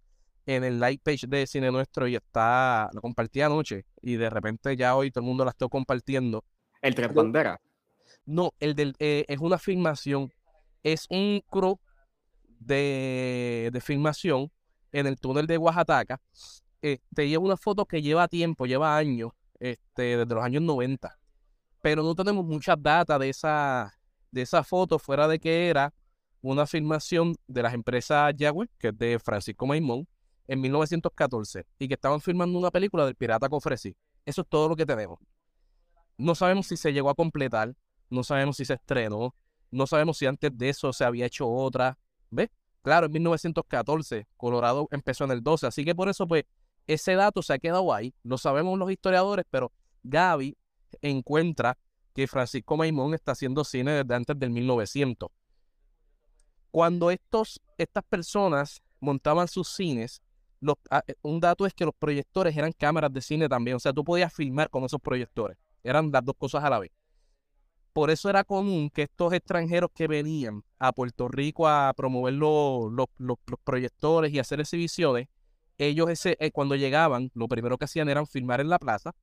en 0.45 0.63
el 0.63 0.79
live 0.79 0.99
page 1.03 1.27
de 1.27 1.47
Cine 1.47 1.71
Nuestro 1.71 2.07
y 2.07 2.15
está, 2.15 2.89
la 2.91 3.01
compartí 3.01 3.41
anoche 3.41 3.85
y 4.01 4.15
de 4.15 4.29
repente 4.29 4.75
ya 4.75 4.95
hoy 4.95 5.11
todo 5.11 5.21
el 5.23 5.27
mundo 5.27 5.45
la 5.45 5.51
está 5.51 5.67
compartiendo. 5.67 6.43
¿El 6.81 6.95
Tres 6.95 7.13
Banderas? 7.13 7.59
No, 8.25 8.53
el 8.59 8.75
del, 8.75 8.95
eh, 8.99 9.25
es 9.27 9.39
una 9.39 9.57
filmación, 9.57 10.31
es 10.83 11.07
un 11.09 11.41
crew 11.49 11.79
de, 12.59 13.69
de 13.71 13.81
filmación 13.81 14.51
en 14.91 15.07
el 15.07 15.19
túnel 15.19 15.47
de 15.47 15.57
Oaxaca. 15.57 16.21
Este, 16.81 17.31
es 17.31 17.37
una 17.37 17.57
foto 17.57 17.85
que 17.85 18.01
lleva 18.01 18.27
tiempo, 18.27 18.65
lleva 18.65 18.97
años, 18.97 19.31
este, 19.59 20.17
desde 20.17 20.35
los 20.35 20.43
años 20.43 20.61
90. 20.61 21.17
Pero 21.81 22.03
no 22.03 22.15
tenemos 22.15 22.45
muchas 22.45 22.75
datas 22.81 23.19
de 23.19 23.29
esa, 23.29 23.93
de 24.31 24.41
esa 24.41 24.63
foto, 24.63 24.99
fuera 24.99 25.27
de 25.27 25.39
que 25.39 25.69
era 25.69 25.93
una 26.41 26.67
filmación 26.67 27.35
de 27.47 27.63
las 27.63 27.73
empresas 27.73 28.33
Yahweh, 28.35 28.67
que 28.77 28.89
es 28.89 28.97
de 28.97 29.19
Francisco 29.19 29.65
Maimón, 29.65 30.07
en 30.47 30.61
1914, 30.61 31.65
y 31.79 31.87
que 31.87 31.93
estaban 31.93 32.21
filmando 32.21 32.57
una 32.57 32.71
película 32.71 33.05
del 33.05 33.15
pirata 33.15 33.49
Cofresí. 33.49 33.95
Eso 34.25 34.41
es 34.41 34.47
todo 34.47 34.69
lo 34.69 34.75
que 34.75 34.85
tenemos. 34.85 35.19
No 36.17 36.35
sabemos 36.35 36.67
si 36.67 36.77
se 36.77 36.93
llegó 36.93 37.09
a 37.09 37.15
completar, 37.15 37.75
no 38.09 38.23
sabemos 38.23 38.57
si 38.57 38.65
se 38.65 38.73
estrenó, 38.73 39.35
no 39.71 39.87
sabemos 39.87 40.17
si 40.17 40.25
antes 40.25 40.55
de 40.55 40.69
eso 40.69 40.93
se 40.93 41.03
había 41.03 41.25
hecho 41.25 41.47
otra. 41.49 41.97
¿Ves? 42.29 42.49
Claro, 42.83 43.07
en 43.07 43.13
1914, 43.13 44.27
Colorado 44.37 44.87
empezó 44.91 45.23
en 45.23 45.31
el 45.31 45.41
12, 45.41 45.67
así 45.67 45.85
que 45.85 45.95
por 45.95 46.09
eso, 46.09 46.27
pues, 46.27 46.43
ese 46.85 47.15
dato 47.15 47.41
se 47.41 47.53
ha 47.53 47.59
quedado 47.59 47.93
ahí. 47.93 48.13
Lo 48.23 48.37
sabemos 48.37 48.77
los 48.77 48.91
historiadores, 48.91 49.45
pero 49.49 49.71
Gaby 50.03 50.57
encuentra 51.01 51.77
que 52.13 52.27
Francisco 52.27 52.77
Maimón 52.77 53.13
está 53.13 53.31
haciendo 53.31 53.63
cine 53.63 53.91
desde 54.03 54.13
antes 54.13 54.37
del 54.37 54.51
1900. 54.51 55.29
Cuando 56.71 57.09
estos, 57.09 57.61
estas 57.77 58.03
personas 58.03 58.81
montaban 58.99 59.47
sus 59.47 59.69
cines, 59.69 60.21
ah, 60.89 61.03
eh, 61.07 61.15
un 61.21 61.39
dato 61.39 61.65
es 61.65 61.73
que 61.73 61.85
los 61.85 61.93
proyectores 61.95 62.55
eran 62.55 62.71
cámaras 62.71 63.11
de 63.13 63.21
cine 63.21 63.49
también, 63.49 63.77
o 63.77 63.79
sea, 63.79 63.93
tú 63.93 64.03
podías 64.03 64.33
filmar 64.33 64.69
con 64.69 64.83
esos 64.83 65.01
proyectores, 65.01 65.57
eran 65.83 66.11
las 66.11 66.23
dos 66.23 66.35
cosas 66.37 66.63
a 66.63 66.69
la 66.69 66.79
vez. 66.79 66.91
Por 67.93 68.09
eso 68.09 68.27
era 68.29 68.43
común 68.43 68.89
que 68.89 69.03
estos 69.03 69.33
extranjeros 69.33 69.91
que 69.93 70.07
venían 70.07 70.63
a 70.79 70.91
Puerto 70.91 71.27
Rico 71.27 71.67
a 71.67 71.93
promover 71.95 72.33
los, 72.33 72.91
los, 72.91 73.37
proyectores 73.63 74.33
y 74.33 74.39
hacer 74.39 74.59
exhibiciones, 74.59 75.27
ellos 75.77 76.09
ese, 76.09 76.35
eh, 76.39 76.51
cuando 76.51 76.75
llegaban, 76.75 77.29
lo 77.35 77.47
primero 77.47 77.77
que 77.77 77.85
hacían 77.85 78.09
era 78.09 78.25
filmar 78.25 78.61
en 78.61 78.69
la 78.69 78.79
plaza 78.79 79.13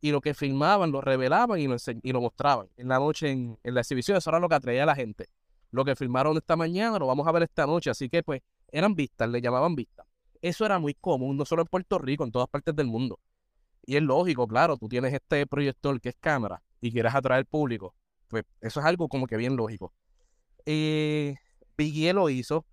y 0.00 0.10
lo 0.10 0.20
que 0.20 0.34
filmaban 0.34 0.92
lo 0.92 1.00
revelaban 1.00 1.60
y 1.60 1.68
lo, 1.68 1.76
y 2.02 2.12
lo 2.12 2.20
mostraban 2.20 2.68
en 2.76 2.88
la 2.88 2.98
noche 2.98 3.30
en, 3.30 3.58
la 3.62 3.80
exhibición. 3.80 4.16
Eso 4.16 4.30
era 4.30 4.40
lo 4.40 4.48
que 4.48 4.54
atraía 4.54 4.84
a 4.84 4.86
la 4.86 4.94
gente. 4.94 5.28
Lo 5.70 5.84
que 5.84 5.94
filmaron 5.94 6.36
esta 6.36 6.56
mañana 6.56 6.98
lo 6.98 7.06
vamos 7.06 7.26
a 7.26 7.32
ver 7.32 7.42
esta 7.44 7.66
noche. 7.66 7.90
Así 7.90 8.08
que 8.08 8.22
pues 8.22 8.40
eran 8.72 8.94
vistas, 8.94 9.28
le 9.28 9.40
llamaban 9.40 9.74
vistas. 9.74 10.06
Eso 10.42 10.64
era 10.64 10.78
muy 10.78 10.94
común, 10.94 11.36
no 11.36 11.44
solo 11.44 11.62
en 11.62 11.68
Puerto 11.68 11.98
Rico, 11.98 12.24
en 12.24 12.32
todas 12.32 12.48
partes 12.48 12.74
del 12.74 12.86
mundo. 12.86 13.18
Y 13.84 13.96
es 13.96 14.02
lógico, 14.02 14.46
claro, 14.46 14.76
tú 14.76 14.88
tienes 14.88 15.12
este 15.12 15.46
proyector 15.46 16.00
que 16.00 16.10
es 16.10 16.16
cámara 16.18 16.62
y 16.80 16.92
quieres 16.92 17.14
atraer 17.14 17.46
público. 17.46 17.94
Pues 18.28 18.44
eso 18.60 18.80
es 18.80 18.86
algo 18.86 19.08
como 19.08 19.26
que 19.26 19.36
bien 19.36 19.56
lógico. 19.56 19.92
Eh, 20.66 21.34
lo 22.14 22.28
hizo. 22.30 22.64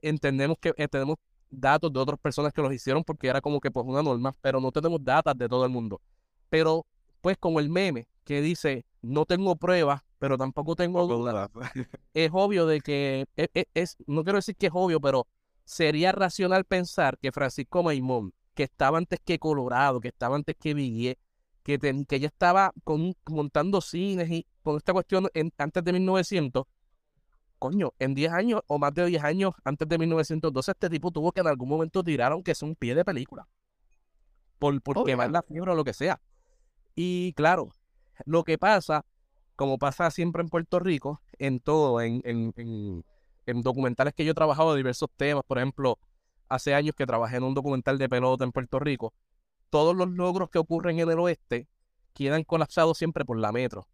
entendemos 0.00 0.58
que 0.60 0.72
eh, 0.76 0.88
tenemos 0.88 1.16
datos 1.50 1.92
de 1.92 1.98
otras 1.98 2.18
personas 2.18 2.52
que 2.52 2.62
los 2.62 2.72
hicieron 2.72 3.02
porque 3.04 3.28
era 3.28 3.40
como 3.40 3.60
que 3.60 3.70
pues 3.70 3.86
una 3.86 4.02
norma, 4.02 4.34
pero 4.40 4.60
no 4.60 4.70
tenemos 4.70 5.02
datos 5.02 5.36
de 5.36 5.48
todo 5.48 5.64
el 5.64 5.70
mundo. 5.70 6.00
Pero 6.48 6.86
pues 7.20 7.36
como 7.38 7.60
el 7.60 7.68
meme 7.68 8.06
que 8.24 8.42
dice, 8.42 8.84
no 9.02 9.24
tengo 9.24 9.56
pruebas, 9.56 10.02
pero 10.18 10.36
tampoco 10.36 10.76
tengo 10.76 11.06
dudas, 11.06 11.50
es 12.14 12.30
obvio 12.32 12.66
de 12.66 12.80
que, 12.80 13.26
e, 13.36 13.48
e, 13.54 13.66
es, 13.74 13.96
no 14.06 14.22
quiero 14.22 14.38
decir 14.38 14.56
que 14.56 14.66
es 14.66 14.72
obvio, 14.74 15.00
pero 15.00 15.26
sería 15.68 16.12
racional 16.12 16.64
pensar 16.64 17.18
que 17.18 17.30
Francisco 17.30 17.82
Maimón, 17.82 18.32
que 18.54 18.62
estaba 18.62 18.96
antes 18.96 19.20
que 19.22 19.38
Colorado, 19.38 20.00
que 20.00 20.08
estaba 20.08 20.34
antes 20.34 20.56
que 20.58 20.72
Viguier, 20.72 21.18
que, 21.62 21.78
que 22.08 22.20
ya 22.20 22.28
estaba 22.28 22.72
con, 22.84 23.14
montando 23.26 23.82
cines 23.82 24.30
y 24.30 24.46
con 24.62 24.78
esta 24.78 24.94
cuestión 24.94 25.28
en, 25.34 25.52
antes 25.58 25.84
de 25.84 25.92
1900, 25.92 26.64
coño, 27.58 27.92
en 27.98 28.14
10 28.14 28.32
años 28.32 28.62
o 28.66 28.78
más 28.78 28.94
de 28.94 29.04
10 29.04 29.22
años 29.22 29.52
antes 29.62 29.86
de 29.86 29.98
1912, 29.98 30.70
este 30.70 30.88
tipo 30.88 31.10
tuvo 31.10 31.32
que 31.32 31.42
en 31.42 31.48
algún 31.48 31.68
momento 31.68 32.02
tirar, 32.02 32.32
aunque 32.32 32.54
sea 32.54 32.66
un 32.66 32.74
pie 32.74 32.94
de 32.94 33.04
película. 33.04 33.46
Por, 34.58 34.80
por 34.80 35.04
quemar 35.04 35.30
la 35.30 35.42
fibra 35.42 35.72
o 35.72 35.76
lo 35.76 35.84
que 35.84 35.92
sea. 35.92 36.18
Y 36.96 37.34
claro, 37.34 37.68
lo 38.24 38.42
que 38.42 38.56
pasa, 38.56 39.04
como 39.54 39.76
pasa 39.76 40.10
siempre 40.10 40.42
en 40.42 40.48
Puerto 40.48 40.78
Rico, 40.78 41.20
en 41.38 41.60
todo, 41.60 42.00
en, 42.00 42.22
en, 42.24 42.54
en, 42.56 43.04
documentales 43.54 44.14
que 44.14 44.24
yo 44.24 44.32
he 44.32 44.34
trabajado 44.34 44.72
de 44.72 44.78
diversos 44.78 45.08
temas, 45.16 45.44
por 45.46 45.58
ejemplo, 45.58 45.98
hace 46.48 46.74
años 46.74 46.94
que 46.96 47.06
trabajé 47.06 47.36
en 47.36 47.44
un 47.44 47.54
documental 47.54 47.98
de 47.98 48.08
pelota 48.08 48.44
en 48.44 48.52
Puerto 48.52 48.78
Rico, 48.78 49.12
todos 49.70 49.94
los 49.94 50.08
logros 50.08 50.50
que 50.50 50.58
ocurren 50.58 50.98
en 50.98 51.10
el 51.10 51.18
oeste 51.18 51.68
quedan 52.14 52.44
colapsados 52.44 52.98
siempre 52.98 53.24
por 53.24 53.38
la 53.38 53.52
metro. 53.52 53.88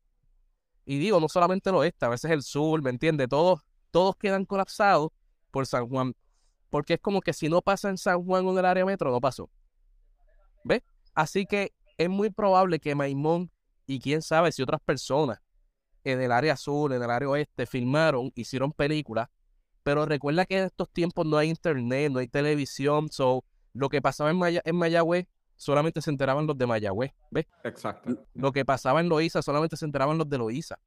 Y 0.85 0.99
digo, 0.99 1.19
no 1.21 1.29
solamente 1.29 1.71
el 1.71 1.77
oeste, 1.77 2.05
a 2.07 2.11
veces 2.11 2.31
el 2.31 2.43
sur, 2.43 2.83
¿me 2.83 2.91
entiendes? 2.91 3.29
Todos, 3.29 3.61
todos 3.91 4.17
quedan 4.17 4.45
colapsados 4.45 5.11
por 5.51 5.67
San 5.67 5.89
Juan. 5.89 6.15
Porque 6.71 6.95
es 6.95 7.01
como 7.01 7.21
que 7.21 7.33
si 7.33 7.49
no 7.49 7.63
pasa 7.63 7.89
en 7.89 7.99
San 7.99 8.23
Juan 8.25 8.47
o 8.47 8.53
en 8.53 8.59
el 8.59 8.65
área 8.65 8.85
metro, 8.85 9.11
no 9.11 9.21
pasó. 9.21 9.49
¿Ves? 10.65 10.83
Así 11.15 11.47
que 11.47 11.73
es 11.97 12.09
muy 12.09 12.31
probable 12.31 12.81
que 12.81 12.95
Maimón 12.95 13.51
y 13.87 14.01
quién 14.01 14.23
sabe 14.23 14.53
si 14.53 14.63
otras 14.63 14.81
personas 14.81 15.41
en 16.03 16.21
el 16.21 16.33
área 16.33 16.57
sur, 16.57 16.93
en 16.93 17.03
el 17.03 17.11
área 17.11 17.29
oeste, 17.29 17.67
filmaron, 17.67 18.31
hicieron 18.35 18.73
películas. 18.73 19.29
Pero 19.85 20.07
recuerda 20.07 20.47
que 20.47 20.59
en 20.59 20.65
estos 20.65 20.89
tiempos 20.91 21.27
no 21.27 21.37
hay 21.37 21.51
internet, 21.51 22.11
no 22.11 22.19
hay 22.19 22.27
televisión. 22.27 23.11
So, 23.11 23.45
lo 23.75 23.89
que 23.89 24.03
pasaba 24.03 24.31
en, 24.31 24.39
Maya, 24.39 24.63
en 24.65 24.77
Mayagüez 24.77 25.27
solamente 25.57 26.01
se 26.01 26.11
enteraban 26.11 26.47
los 26.47 26.57
de 26.57 26.67
Mayagüez, 26.67 27.13
¿ves? 27.31 27.47
Exacto. 27.63 28.27
Lo 28.35 28.51
que 28.51 28.65
pasaba 28.65 29.01
en 29.01 29.09
Loíza 29.09 29.43
solamente 29.43 29.77
se 29.77 29.85
enteraban 29.85 30.19
los 30.19 30.29
de 30.29 30.39
Loíza, 30.39 30.79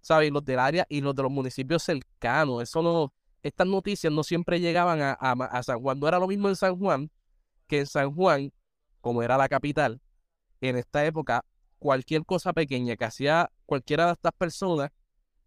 ¿sabes? 0.00 0.30
Los 0.30 0.44
del 0.44 0.60
área 0.60 0.86
y 0.88 1.00
los 1.00 1.14
de 1.14 1.22
los 1.24 1.32
municipios 1.32 1.82
cercanos. 1.82 2.62
Eso 2.62 2.80
no, 2.80 3.12
estas 3.42 3.66
noticias 3.66 4.12
no 4.12 4.22
siempre 4.22 4.60
llegaban 4.60 5.00
a, 5.02 5.12
a, 5.12 5.62
San 5.62 5.80
Juan. 5.80 5.98
No 5.98 6.06
era 6.06 6.18
lo 6.18 6.28
mismo 6.28 6.48
en 6.48 6.56
San 6.56 6.78
Juan 6.78 7.10
que 7.66 7.80
en 7.80 7.86
San 7.86 8.14
Juan, 8.14 8.52
como 9.00 9.22
era 9.22 9.36
la 9.36 9.48
capital, 9.48 10.00
en 10.60 10.76
esta 10.76 11.04
época, 11.04 11.44
cualquier 11.78 12.24
cosa 12.24 12.52
pequeña 12.52 12.96
que 12.96 13.04
hacía 13.04 13.50
cualquiera 13.66 14.06
de 14.06 14.12
estas 14.12 14.32
personas 14.32 14.90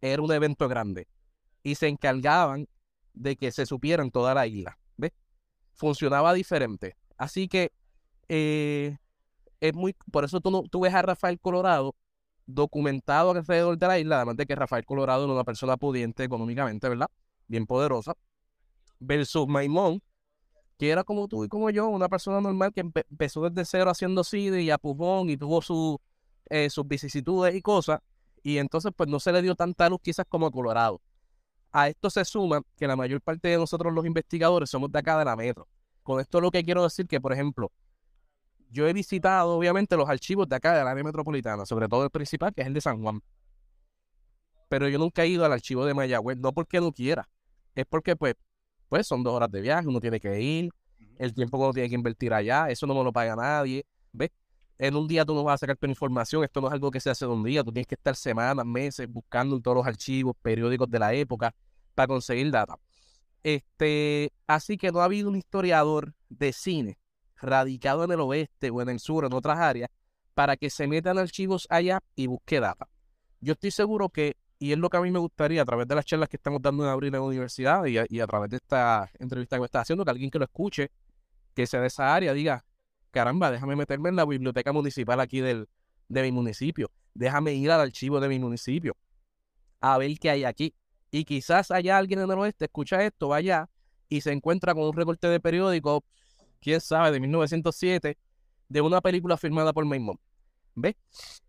era 0.02 0.22
un 0.22 0.32
evento 0.32 0.68
grande. 0.68 1.08
Y 1.64 1.76
se 1.76 1.88
encargaban 1.88 2.68
de 3.14 3.36
que 3.36 3.52
se 3.52 3.66
supieran 3.66 4.12
toda 4.12 4.34
la 4.34 4.48
isla. 4.48 4.78
¿Ves? 4.98 5.12
Funcionaba 5.74 6.34
diferente. 6.34 6.96
Así 7.18 7.48
que 7.48 7.72
eh, 8.30 8.98
es 9.60 9.74
muy, 9.74 9.96
por 10.12 10.24
eso 10.24 10.42
tú, 10.42 10.68
tú 10.70 10.82
ves 10.82 10.94
a 10.94 11.02
Rafael 11.02 11.40
Colorado 11.40 11.96
documentado 12.46 13.32
alrededor 13.32 13.78
de 13.78 13.88
la 13.88 14.00
isla, 14.00 14.18
además 14.18 14.38
de 14.38 14.46
que 14.46 14.56
Rafael 14.56 14.86
Colorado 14.86 15.26
era 15.26 15.34
una 15.34 15.44
persona 15.44 15.78
pudiente 15.78 16.24
económicamente, 16.24 16.90
¿verdad? 16.90 17.10
Bien 17.48 17.66
poderosa, 17.66 18.16
versus 19.00 19.48
Maimón, 19.48 20.02
que 20.78 20.90
era 20.90 21.04
como 21.04 21.28
tú 21.28 21.44
y 21.44 21.48
como 21.48 21.70
yo, 21.70 21.88
una 21.88 22.10
persona 22.10 22.42
normal 22.42 22.74
que 22.74 22.82
empezó 22.82 23.50
desde 23.50 23.66
cero 23.66 23.92
haciendo 23.92 24.24
cine 24.24 24.62
y 24.62 24.72
a 24.72 24.78
pujón 24.78 25.30
y 25.30 25.38
tuvo 25.38 25.62
su, 25.62 26.00
eh, 26.50 26.70
sus 26.70 26.88
vicisitudes 26.88 27.56
y 27.56 27.62
cosas, 27.62 28.00
y 28.44 28.58
entonces 28.58 28.92
pues 28.96 29.10
no 29.10 29.20
se 29.20 29.32
le 29.32 29.42
dio 29.42 29.56
tanta 29.56 29.90
luz 29.90 30.00
quizás 30.02 30.26
como 30.28 30.48
a 30.48 30.52
Colorado. 30.52 31.02
A 31.72 31.88
esto 31.88 32.10
se 32.10 32.26
suma 32.26 32.62
que 32.76 32.88
la 32.88 32.96
mayor 32.96 33.22
parte 33.22 33.48
de 33.48 33.58
nosotros 33.58 33.94
los 33.94 34.06
investigadores 34.06 34.70
somos 34.70 34.92
de 34.92 35.00
acá 35.00 35.18
de 35.18 35.26
la 35.26 35.36
metro. 35.36 35.68
Con 36.04 36.20
esto 36.20 36.42
lo 36.42 36.52
que 36.52 36.64
quiero 36.64 36.84
decir 36.84 37.08
que, 37.08 37.22
por 37.22 37.32
ejemplo, 37.32 37.72
yo 38.70 38.88
he 38.88 38.94
visitado, 38.94 39.58
obviamente, 39.58 39.96
los 39.96 40.10
archivos 40.10 40.48
de 40.48 40.56
acá, 40.56 40.78
del 40.78 40.88
área 40.88 41.04
metropolitana, 41.04 41.66
sobre 41.66 41.88
todo 41.88 42.04
el 42.04 42.10
principal, 42.10 42.54
que 42.54 42.62
es 42.62 42.68
el 42.68 42.74
de 42.74 42.82
San 42.82 43.02
Juan. 43.02 43.22
Pero 44.70 44.88
yo 44.88 44.98
nunca 44.98 45.24
he 45.24 45.28
ido 45.28 45.46
al 45.46 45.52
archivo 45.52 45.86
de 45.86 45.94
Mayagüez, 45.94 46.38
no 46.38 46.54
porque 46.54 46.80
no 46.80 46.92
quiera, 46.92 47.28
es 47.76 47.86
porque, 47.86 48.16
pues, 48.16 48.36
pues 48.88 49.08
son 49.08 49.24
dos 49.24 49.34
horas 49.34 49.52
de 49.52 49.62
viaje, 49.62 49.88
uno 49.88 50.00
tiene 50.00 50.20
que 50.20 50.42
ir, 50.42 50.72
el 51.18 51.34
tiempo 51.34 51.58
que 51.58 51.64
uno 51.64 51.74
tiene 51.74 51.90
que 51.90 51.96
invertir 51.96 52.34
allá, 52.34 52.70
eso 52.70 52.88
no 52.88 52.96
me 52.96 53.04
lo 53.04 53.12
paga 53.12 53.36
nadie, 53.36 53.86
¿ves? 54.12 54.32
En 54.82 54.96
un 54.96 55.08
día 55.08 55.24
tú 55.24 55.36
no 55.36 55.44
vas 55.44 55.54
a 55.54 55.58
sacar 55.60 55.78
tu 55.78 55.86
información, 55.86 56.44
esto 56.44 56.60
no 56.60 56.66
es 56.66 56.74
algo 56.74 56.90
que 56.90 57.00
se 57.00 57.12
hace 57.12 57.24
de 57.24 57.32
un 57.32 57.44
día, 57.44 57.64
tú 57.64 57.72
tienes 57.72 57.86
que 57.86 57.94
estar 57.94 58.16
semanas, 58.16 58.66
meses 58.66 59.08
buscando 59.08 59.56
en 59.56 59.62
todos 59.62 59.78
los 59.78 59.86
archivos, 59.86 60.36
periódicos 60.42 60.90
de 60.90 60.98
la 60.98 61.14
época 61.14 61.54
para 61.94 62.08
conseguir 62.08 62.50
data. 62.50 62.80
Este, 63.44 64.34
así 64.48 64.80
que 64.80 64.92
no 64.92 65.02
ha 65.02 65.04
habido 65.04 65.30
un 65.30 65.36
historiador 65.36 66.16
de 66.30 66.52
cine 66.52 66.98
radicado 67.36 68.06
en 68.06 68.12
el 68.12 68.22
oeste 68.22 68.72
o 68.72 68.82
en 68.82 68.90
el 68.90 69.00
sur, 69.00 69.24
en 69.24 69.34
otras 69.34 69.60
áreas, 69.60 69.92
para 70.34 70.58
que 70.58 70.72
se 70.72 70.88
metan 70.88 71.20
archivos 71.20 71.68
allá 71.70 72.00
y 72.16 72.26
busque 72.26 72.60
data. 72.60 72.88
Yo 73.40 73.54
estoy 73.54 73.70
seguro 73.70 74.10
que, 74.10 74.36
y 74.58 74.72
es 74.72 74.80
lo 74.80 74.90
que 74.90 74.98
a 74.98 75.02
mí 75.02 75.12
me 75.12 75.20
gustaría 75.20 75.62
a 75.62 75.66
través 75.66 75.88
de 75.88 75.94
las 75.94 76.06
charlas 76.06 76.28
que 76.28 76.38
estamos 76.38 76.60
dando 76.60 76.86
en 76.86 76.90
abril 76.90 77.10
en 77.10 77.22
la 77.22 77.22
universidad 77.22 77.86
y 77.86 78.20
a, 78.20 78.26
través 78.26 78.50
de 78.50 78.58
esta 78.58 79.12
entrevista 79.20 79.58
que 79.58 79.60
me 79.60 79.66
está 79.68 79.82
haciendo, 79.82 80.04
que 80.04 80.10
alguien 80.10 80.32
que 80.32 80.40
lo 80.40 80.46
escuche, 80.46 80.90
que 81.54 81.68
sea 81.68 81.82
de 81.82 81.88
esa 81.88 82.16
área, 82.16 82.34
diga, 82.34 82.66
caramba, 83.12 83.52
déjame 83.52 83.76
meterme 83.76 84.10
en 84.10 84.16
la 84.16 84.26
biblioteca 84.26 84.72
municipal 84.72 85.20
aquí 85.20 85.42
del, 85.42 85.68
de 86.08 86.22
mi 86.24 86.32
municipio, 86.32 86.92
déjame 87.14 87.54
ir 87.54 87.72
al 87.72 87.82
archivo 87.82 88.20
de 88.20 88.30
mi 88.30 88.40
municipio, 88.40 88.96
a 89.80 89.98
ver 89.98 90.18
qué 90.20 90.30
hay 90.30 90.44
aquí. 90.44 90.74
Y 91.12 91.26
quizás 91.26 91.72
haya 91.72 91.98
alguien 91.98 92.20
en 92.22 92.32
el 92.32 92.40
oeste, 92.40 92.66
escucha 92.66 93.04
esto, 93.04 93.28
vaya 93.28 93.70
y 94.08 94.22
se 94.22 94.32
encuentra 94.32 94.74
con 94.74 94.84
un 94.84 94.94
recorte 94.94 95.28
de 95.28 95.40
periódico 95.40 96.06
quién 96.62 96.80
sabe, 96.80 97.12
de 97.12 97.20
1907, 97.20 98.18
de 98.70 98.82
una 98.82 99.02
película 99.02 99.36
filmada 99.38 99.74
por 99.74 99.84
Maimón. 99.86 100.20
¿Ves? 100.76 100.96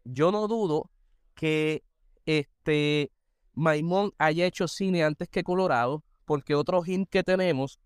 Yo 0.05 0.33
no 0.33 0.49
dudo 0.49 0.91
que 1.35 1.85
este 2.27 3.13
Maimón 3.55 4.13
haya 4.19 4.47
hecho 4.47 4.67
cine 4.67 5.05
antes 5.05 5.29
que 5.29 5.45
Colorado, 5.45 6.03
porque 6.25 6.55
otro 6.55 6.83
hint 6.85 7.09
que 7.09 7.23
tenemos 7.23 7.79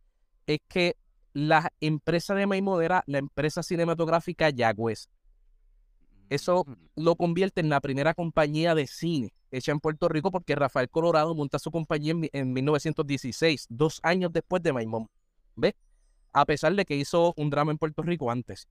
es 0.46 0.60
que 0.68 0.96
la 1.36 1.70
empresa 1.82 2.34
de 2.34 2.46
Maimón 2.46 2.82
era 2.82 3.04
la 3.06 3.18
empresa 3.18 3.62
cinematográfica 3.62 4.48
Yagüez. 4.48 5.10
Eso 6.30 6.64
mm. 6.66 7.02
lo 7.02 7.14
convierte 7.14 7.60
en 7.60 7.68
la 7.68 7.82
primera 7.82 8.14
compañía 8.14 8.74
de 8.74 8.86
cine 8.86 9.34
hecha 9.50 9.70
en 9.70 9.80
Puerto 9.80 10.08
Rico 10.08 10.30
porque 10.30 10.54
Rafael 10.54 10.88
Colorado 10.88 11.34
monta 11.34 11.58
su 11.58 11.70
compañía 11.70 12.14
en, 12.32 12.52
1916, 12.54 13.66
dos 13.68 14.00
años 14.02 14.32
después 14.32 14.62
de 14.62 14.72
Maimón. 14.72 15.08
¿Ves? 15.56 15.74
A 16.32 16.46
pesar 16.46 16.74
de 16.74 16.86
que 16.86 16.96
hizo 16.96 17.34
un 17.36 17.50
drama 17.50 17.70
en 17.70 17.76
Puerto 17.76 18.00
Rico 18.00 18.30
antes. 18.30 18.66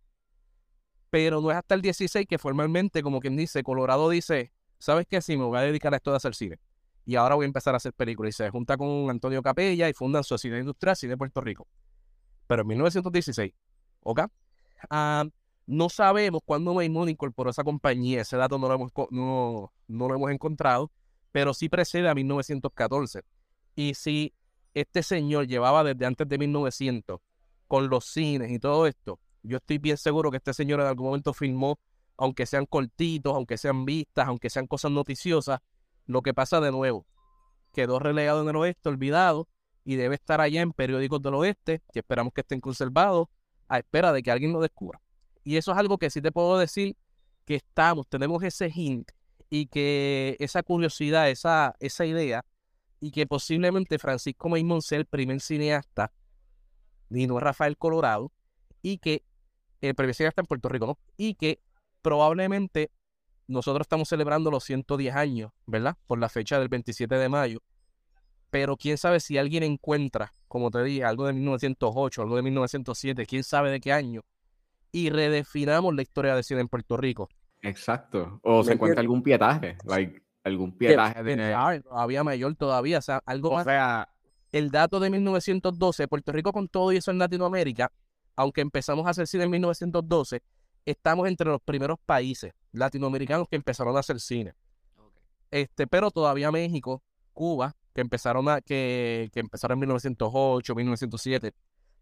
Pero 1.11 1.41
no 1.41 1.51
es 1.51 1.57
hasta 1.57 1.75
el 1.75 1.83
16 1.83 2.25
que 2.27 2.39
formalmente, 2.39 3.03
como 3.03 3.19
quien 3.19 3.37
dice, 3.37 3.61
Colorado 3.61 4.09
dice, 4.09 4.51
¿sabes 4.79 5.05
qué? 5.07 5.21
Sí, 5.21 5.37
me 5.37 5.43
voy 5.43 5.59
a 5.59 5.61
dedicar 5.61 5.93
a 5.93 5.97
esto 5.97 6.09
de 6.09 6.17
hacer 6.17 6.33
cine. 6.33 6.57
Y 7.05 7.15
ahora 7.15 7.35
voy 7.35 7.43
a 7.43 7.47
empezar 7.47 7.75
a 7.75 7.77
hacer 7.77 7.93
películas. 7.93 8.29
Y 8.29 8.37
se 8.37 8.49
junta 8.49 8.75
con 8.75 9.07
Antonio 9.11 9.43
Capella 9.43 9.87
y 9.87 9.93
fundan 9.93 10.23
Sociedad 10.23 10.57
Industrial 10.57 10.95
Cine 10.95 11.11
de 11.11 11.17
Puerto 11.17 11.41
Rico. 11.41 11.67
Pero 12.47 12.61
en 12.61 12.67
1916, 12.67 13.53
¿ok? 14.01 14.21
Ah, 14.89 15.25
no 15.67 15.89
sabemos 15.89 16.41
cuándo 16.45 16.73
Maimón 16.73 17.09
incorporó 17.09 17.49
esa 17.49 17.63
compañía. 17.63 18.21
Ese 18.21 18.37
dato 18.37 18.57
no 18.57 18.67
lo 18.67 18.75
hemos, 18.75 18.91
no, 19.09 19.73
no 19.87 20.07
lo 20.07 20.15
hemos 20.15 20.31
encontrado, 20.31 20.91
pero 21.31 21.53
sí 21.53 21.69
precede 21.69 22.07
a 22.07 22.15
1914. 22.15 23.21
Y 23.75 23.93
si 23.95 24.33
este 24.73 25.03
señor 25.03 25.47
llevaba 25.47 25.83
desde 25.83 26.05
antes 26.05 26.27
de 26.27 26.37
1900 26.37 27.19
con 27.67 27.89
los 27.89 28.05
cines 28.05 28.51
y 28.51 28.59
todo 28.59 28.85
esto, 28.87 29.19
yo 29.41 29.57
estoy 29.57 29.77
bien 29.77 29.97
seguro 29.97 30.31
que 30.31 30.37
este 30.37 30.53
señor 30.53 30.79
en 30.81 30.87
algún 30.87 31.07
momento 31.07 31.33
filmó, 31.33 31.79
aunque 32.17 32.45
sean 32.45 32.65
cortitos, 32.65 33.33
aunque 33.33 33.57
sean 33.57 33.85
vistas, 33.85 34.27
aunque 34.27 34.49
sean 34.49 34.67
cosas 34.67 34.91
noticiosas, 34.91 35.59
lo 36.05 36.21
que 36.21 36.33
pasa 36.33 36.61
de 36.61 36.71
nuevo. 36.71 37.05
Quedó 37.73 37.99
relegado 37.99 38.41
en 38.41 38.49
el 38.49 38.55
oeste, 38.55 38.89
olvidado, 38.89 39.47
y 39.85 39.95
debe 39.95 40.15
estar 40.15 40.41
allá 40.41 40.61
en 40.61 40.73
periódicos 40.73 41.21
del 41.21 41.35
oeste, 41.35 41.81
que 41.93 41.99
esperamos 41.99 42.33
que 42.33 42.41
estén 42.41 42.59
conservados, 42.59 43.27
a 43.67 43.77
espera 43.77 44.11
de 44.11 44.21
que 44.21 44.31
alguien 44.31 44.51
lo 44.51 44.59
descubra. 44.59 44.99
Y 45.43 45.57
eso 45.57 45.71
es 45.71 45.77
algo 45.77 45.97
que 45.97 46.09
sí 46.09 46.21
te 46.21 46.31
puedo 46.31 46.57
decir 46.57 46.97
que 47.45 47.55
estamos, 47.55 48.07
tenemos 48.07 48.43
ese 48.43 48.69
hint 48.73 49.11
y 49.49 49.67
que 49.67 50.35
esa 50.39 50.63
curiosidad, 50.63 51.29
esa, 51.29 51.75
esa 51.79 52.05
idea, 52.05 52.43
y 52.99 53.11
que 53.11 53.27
posiblemente 53.27 53.99
Francisco 53.99 54.49
Maimón 54.49 54.81
sea 54.81 54.97
el 54.97 55.05
primer 55.05 55.39
cineasta, 55.39 56.11
y 57.11 57.27
no 57.27 57.39
Rafael 57.39 57.77
Colorado, 57.77 58.31
y 58.81 58.97
que 58.97 59.23
el 59.81 59.95
primer 59.95 60.15
cineasta 60.15 60.41
en 60.41 60.47
Puerto 60.47 60.69
Rico. 60.69 60.97
Y 61.17 61.35
que 61.35 61.59
probablemente 62.01 62.91
nosotros 63.47 63.85
estamos 63.85 64.09
celebrando 64.09 64.49
los 64.49 64.63
110 64.63 65.15
años, 65.15 65.51
¿verdad? 65.65 65.97
Por 66.07 66.19
la 66.19 66.29
fecha 66.29 66.59
del 66.59 66.69
27 66.69 67.15
de 67.15 67.29
mayo. 67.29 67.61
Pero 68.55 68.77
quién 68.77 68.97
sabe 68.97 69.19
si 69.19 69.37
alguien 69.37 69.63
encuentra, 69.63 70.31
como 70.47 70.71
te 70.71 70.81
dije, 70.81 71.03
algo 71.03 71.27
de 71.27 71.33
1908, 71.33 72.21
algo 72.21 72.37
de 72.37 72.41
1907, 72.41 73.25
quién 73.25 73.43
sabe 73.43 73.69
de 73.69 73.81
qué 73.81 73.91
año, 73.91 74.21
y 74.93 75.09
redefinamos 75.09 75.93
la 75.93 76.01
historia 76.01 76.37
de 76.37 76.41
cine 76.41 76.61
en 76.61 76.69
Puerto 76.69 76.95
Rico. 76.95 77.27
Exacto. 77.61 78.39
O 78.43 78.63
se 78.63 78.71
encuentra 78.71 79.01
algún 79.01 79.21
pietaje, 79.21 79.77
algún 80.45 80.71
pietaje 80.77 81.21
de... 81.21 81.53
había 81.91 82.23
mayor 82.23 82.55
todavía, 82.55 82.99
o 82.99 83.01
sea, 83.01 83.21
algo 83.25 83.49
o 83.49 83.61
Sea... 83.65 84.07
El 84.53 84.71
dato 84.71 85.01
de 85.01 85.09
1912, 85.09 86.07
Puerto 86.07 86.31
Rico 86.31 86.53
con 86.53 86.69
todo 86.69 86.93
y 86.93 86.95
eso 86.95 87.11
en 87.11 87.17
Latinoamérica, 87.17 87.91
aunque 88.37 88.61
empezamos 88.61 89.05
a 89.05 89.09
hacer 89.09 89.27
cine 89.27 89.43
en 89.43 89.49
1912, 89.49 90.41
estamos 90.85 91.27
entre 91.27 91.49
los 91.49 91.59
primeros 91.59 91.99
países 92.05 92.53
latinoamericanos 92.71 93.49
que 93.49 93.57
empezaron 93.57 93.97
a 93.97 93.99
hacer 93.99 94.21
cine. 94.21 94.53
Este, 95.51 95.87
pero 95.87 96.09
todavía 96.09 96.53
México, 96.53 97.03
Cuba, 97.33 97.75
que 97.95 98.01
empezaron 98.01 98.47
a, 98.49 98.61
que, 98.61 99.31
que 99.33 99.39
empezaron 99.39 99.77
en 99.77 99.79
1908, 99.79 100.75
1907, 100.75 101.53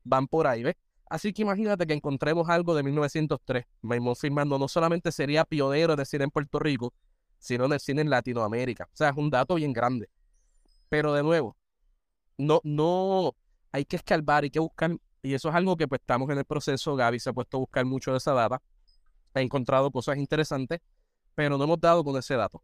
van 0.03 0.27
por 0.27 0.47
ahí, 0.47 0.63
¿ves? 0.63 0.75
Así 1.09 1.31
que 1.31 1.43
imagínate 1.43 1.87
que 1.87 1.93
encontremos 1.93 2.49
algo 2.49 2.75
de 2.75 2.83
1903. 2.83 3.65
Maimón 3.81 4.15
firmando 4.15 4.59
no 4.59 4.67
solamente 4.67 5.11
sería 5.11 5.45
pionero 5.45 5.95
de 5.95 6.05
cine 6.05 6.25
en 6.25 6.31
Puerto 6.31 6.59
Rico, 6.59 6.93
sino 7.37 7.65
en 7.65 7.73
el 7.73 7.79
cine 7.79 8.01
en 8.01 8.09
Latinoamérica. 8.09 8.85
O 8.85 8.95
sea, 8.95 9.09
es 9.09 9.17
un 9.17 9.29
dato 9.29 9.55
bien 9.55 9.71
grande. 9.71 10.09
Pero 10.89 11.13
de 11.13 11.23
nuevo, 11.23 11.55
no, 12.37 12.59
no, 12.63 13.35
hay 13.71 13.85
que 13.85 13.95
escarbar, 13.95 14.43
hay 14.43 14.49
que 14.49 14.59
buscar, 14.59 14.97
y 15.21 15.33
eso 15.33 15.49
es 15.49 15.55
algo 15.55 15.77
que 15.77 15.87
pues 15.87 16.01
estamos 16.01 16.29
en 16.29 16.39
el 16.39 16.45
proceso. 16.45 16.95
Gaby 16.95 17.19
se 17.19 17.29
ha 17.29 17.33
puesto 17.33 17.57
a 17.57 17.59
buscar 17.59 17.85
mucho 17.85 18.11
de 18.11 18.17
esa 18.17 18.33
data 18.33 18.61
ha 19.33 19.41
encontrado 19.41 19.91
cosas 19.91 20.17
interesantes, 20.17 20.79
pero 21.35 21.57
no 21.57 21.63
hemos 21.63 21.79
dado 21.79 22.03
con 22.03 22.15
ese 22.17 22.35
dato. 22.35 22.61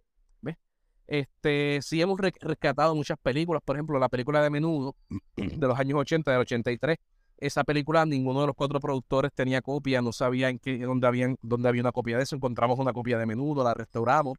Este, 1.09 1.79
sí 1.81 1.99
hemos 1.99 2.19
rescatado 2.19 2.93
muchas 2.93 3.17
películas, 3.17 3.63
por 3.65 3.75
ejemplo, 3.75 3.97
la 3.97 4.09
película 4.09 4.43
de 4.43 4.51
Menudo 4.51 4.95
de 5.35 5.67
los 5.67 5.79
años 5.79 5.99
80, 6.01 6.29
del 6.29 6.41
83. 6.41 6.97
Esa 7.39 7.63
película 7.63 8.05
ninguno 8.05 8.41
de 8.41 8.47
los 8.47 8.55
cuatro 8.55 8.79
productores 8.79 9.31
tenía 9.33 9.59
copia, 9.63 10.03
no 10.03 10.11
sabía 10.11 10.49
en 10.49 10.59
dónde, 10.81 11.07
habían, 11.07 11.35
dónde 11.41 11.67
había 11.67 11.81
una 11.81 11.91
copia 11.91 12.15
de 12.17 12.23
eso. 12.23 12.35
Encontramos 12.35 12.77
una 12.77 12.93
copia 12.93 13.17
de 13.17 13.25
Menudo, 13.25 13.63
la 13.63 13.73
restauramos. 13.73 14.37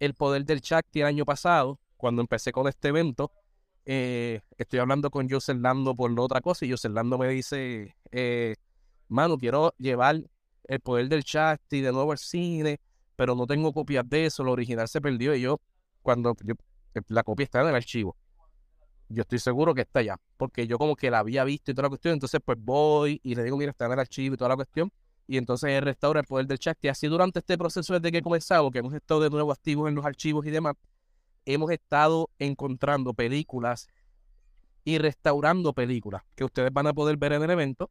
El 0.00 0.14
Poder 0.14 0.44
del 0.44 0.60
Chacti 0.60 1.02
el 1.02 1.06
año 1.06 1.24
pasado, 1.24 1.78
cuando 1.96 2.20
empecé 2.20 2.50
con 2.50 2.66
este 2.66 2.88
evento, 2.88 3.30
eh, 3.86 4.40
estoy 4.56 4.80
hablando 4.80 5.12
con 5.12 5.30
José 5.30 5.54
Lando 5.54 5.94
por 5.94 6.10
otra 6.18 6.40
cosa 6.40 6.66
y 6.66 6.72
José 6.72 6.88
Lando 6.88 7.16
me 7.16 7.28
dice, 7.28 7.94
eh, 8.10 8.56
mano, 9.06 9.38
quiero 9.38 9.72
llevar 9.78 10.20
el 10.64 10.80
poder 10.80 11.08
del 11.08 11.22
chat 11.22 11.60
y 11.70 11.80
de 11.80 11.92
nuevo 11.92 12.12
el 12.12 12.18
cine, 12.18 12.80
pero 13.14 13.36
no 13.36 13.46
tengo 13.46 13.72
copias 13.72 14.08
de 14.08 14.26
eso, 14.26 14.42
lo 14.42 14.50
original 14.50 14.88
se 14.88 15.00
perdió 15.00 15.32
y 15.34 15.42
yo, 15.42 15.60
cuando 16.08 16.34
eh, 16.46 17.00
la 17.08 17.22
copia 17.22 17.44
está 17.44 17.60
en 17.60 17.68
el 17.68 17.74
archivo, 17.74 18.16
yo 19.10 19.20
estoy 19.20 19.38
seguro 19.40 19.74
que 19.74 19.82
está 19.82 20.00
allá, 20.00 20.16
porque 20.38 20.66
yo 20.66 20.78
como 20.78 20.96
que 20.96 21.10
la 21.10 21.18
había 21.18 21.44
visto 21.44 21.70
y 21.70 21.74
toda 21.74 21.82
la 21.82 21.88
cuestión, 21.90 22.14
entonces 22.14 22.40
pues 22.42 22.56
voy 22.58 23.20
y 23.22 23.34
le 23.34 23.44
digo, 23.44 23.58
mira, 23.58 23.72
está 23.72 23.84
en 23.84 23.92
el 23.92 23.98
archivo 23.98 24.34
y 24.34 24.38
toda 24.38 24.48
la 24.48 24.56
cuestión, 24.56 24.90
y 25.26 25.36
entonces 25.36 25.68
él 25.68 25.82
restaura 25.84 26.20
el 26.20 26.26
poder 26.26 26.46
del 26.46 26.58
chat, 26.58 26.78
y 26.80 26.88
así 26.88 27.08
durante 27.08 27.40
este 27.40 27.58
proceso 27.58 27.92
desde 27.92 28.10
que 28.10 28.22
comenzamos, 28.22 28.72
que 28.72 28.78
hemos 28.78 28.94
estado 28.94 29.20
de 29.20 29.28
nuevo 29.28 29.52
activos 29.52 29.86
en 29.86 29.96
los 29.96 30.06
archivos 30.06 30.46
y 30.46 30.50
demás, 30.50 30.76
hemos 31.44 31.70
estado 31.72 32.30
encontrando 32.38 33.12
películas 33.12 33.86
y 34.84 34.96
restaurando 34.96 35.74
películas 35.74 36.22
que 36.34 36.44
ustedes 36.44 36.72
van 36.72 36.86
a 36.86 36.94
poder 36.94 37.18
ver 37.18 37.34
en 37.34 37.42
el 37.42 37.50
evento 37.50 37.90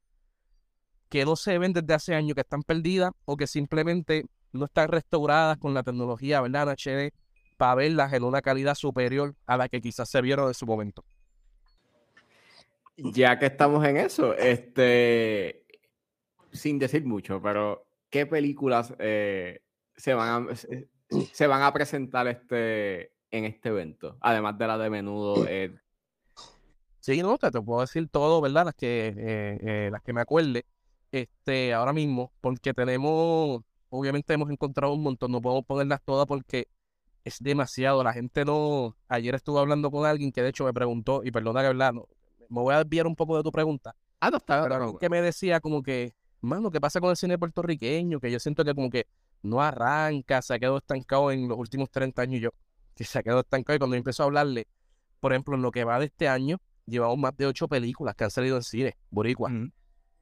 que 1.09 1.23
no 1.23 1.35
se 1.35 1.59
ven 1.59 1.71
desde 1.71 1.93
hace 1.93 2.15
años, 2.15 2.33
que 2.33 2.41
están 2.41 2.63
perdidas 2.63 3.11
o 3.25 3.37
que 3.37 3.45
simplemente 3.45 4.25
no 4.53 4.65
están 4.65 4.87
restauradas 4.87 5.59
con 5.59 5.75
la 5.75 5.83
tecnología, 5.83 6.41
¿verdad? 6.41 6.69
HD, 6.69 7.13
para 7.57 7.75
verlas 7.75 8.13
en 8.13 8.23
una 8.23 8.41
calidad 8.41 8.75
superior 8.75 9.35
a 9.45 9.57
la 9.57 9.67
que 9.67 9.81
quizás 9.81 10.09
se 10.09 10.21
vieron 10.21 10.47
en 10.47 10.53
su 10.53 10.65
momento. 10.65 11.03
Ya 12.97 13.37
que 13.37 13.45
estamos 13.47 13.85
en 13.85 13.97
eso, 13.97 14.33
este, 14.35 15.65
sin 16.51 16.79
decir 16.79 17.05
mucho, 17.05 17.41
pero 17.41 17.85
¿qué 18.09 18.25
películas 18.25 18.93
eh, 18.97 19.61
se, 19.95 20.13
van 20.13 20.49
a, 20.49 20.55
se 20.55 21.47
van 21.47 21.61
a 21.61 21.73
presentar 21.73 22.27
este, 22.27 23.11
en 23.29 23.45
este 23.45 23.69
evento? 23.69 24.17
Además 24.21 24.57
de 24.57 24.67
la 24.67 24.77
de 24.77 24.89
menudo. 24.89 25.45
Eh... 25.49 25.75
Sí, 26.99 27.21
no, 27.21 27.37
te, 27.37 27.51
puedo 27.51 27.81
decir 27.81 28.09
todo, 28.09 28.41
¿verdad? 28.41 28.65
Las 28.65 28.75
que, 28.75 29.13
eh, 29.15 29.59
eh, 29.61 29.89
las 29.91 30.01
que 30.01 30.11
me 30.11 30.19
acuerde 30.19 30.65
este, 31.11 31.73
ahora 31.73 31.93
mismo, 31.93 32.33
porque 32.41 32.73
tenemos, 32.73 33.61
obviamente 33.89 34.33
hemos 34.33 34.49
encontrado 34.49 34.93
un 34.93 35.03
montón, 35.03 35.31
no 35.31 35.41
podemos 35.41 35.65
ponerlas 35.65 36.01
todas 36.03 36.25
porque 36.25 36.67
es 37.27 37.37
demasiado. 37.39 38.03
La 38.03 38.13
gente 38.13 38.45
no. 38.45 38.95
Ayer 39.07 39.35
estuve 39.35 39.59
hablando 39.59 39.91
con 39.91 40.05
alguien 40.05 40.31
que 40.31 40.41
de 40.41 40.49
hecho 40.49 40.65
me 40.65 40.73
preguntó, 40.73 41.21
y 41.23 41.31
perdona 41.31 41.61
que 41.61 41.67
hablar, 41.67 41.93
me 41.93 42.03
voy 42.49 42.73
a 42.73 42.83
desviar 42.83 43.07
un 43.07 43.15
poco 43.15 43.37
de 43.37 43.43
tu 43.43 43.51
pregunta. 43.51 43.95
Ah, 44.19 44.29
no 44.31 44.37
está. 44.37 44.63
Pero 44.63 44.97
que 44.97 45.09
me 45.09 45.21
decía 45.21 45.59
como 45.59 45.83
que, 45.83 46.13
mano, 46.41 46.71
¿qué 46.71 46.81
pasa 46.81 46.99
con 46.99 47.11
el 47.11 47.17
cine 47.17 47.37
puertorriqueño? 47.37 48.19
Que 48.19 48.31
yo 48.31 48.39
siento 48.39 48.63
que 48.63 48.73
como 48.73 48.89
que 48.89 49.07
no 49.43 49.61
arranca, 49.61 50.41
se 50.41 50.53
ha 50.53 50.59
quedado 50.59 50.77
estancado 50.77 51.31
en 51.31 51.47
los 51.47 51.57
últimos 51.57 51.89
30 51.91 52.21
años. 52.21 52.41
yo, 52.41 52.49
que 52.95 53.03
se 53.03 53.19
ha 53.19 53.23
quedado 53.23 53.41
estancado. 53.41 53.75
Y 53.75 53.79
cuando 53.79 53.95
empezó 53.95 54.23
a 54.23 54.25
hablarle, 54.25 54.67
por 55.19 55.33
ejemplo, 55.33 55.55
en 55.55 55.61
lo 55.61 55.71
que 55.71 55.83
va 55.83 55.99
de 55.99 56.05
este 56.05 56.27
año, 56.27 56.57
llevamos 56.85 57.17
más 57.17 57.35
de 57.37 57.45
ocho 57.45 57.67
películas 57.67 58.15
que 58.15 58.23
han 58.23 58.31
salido 58.31 58.55
en 58.55 58.63
cine, 58.63 58.97
Boricua. 59.11 59.51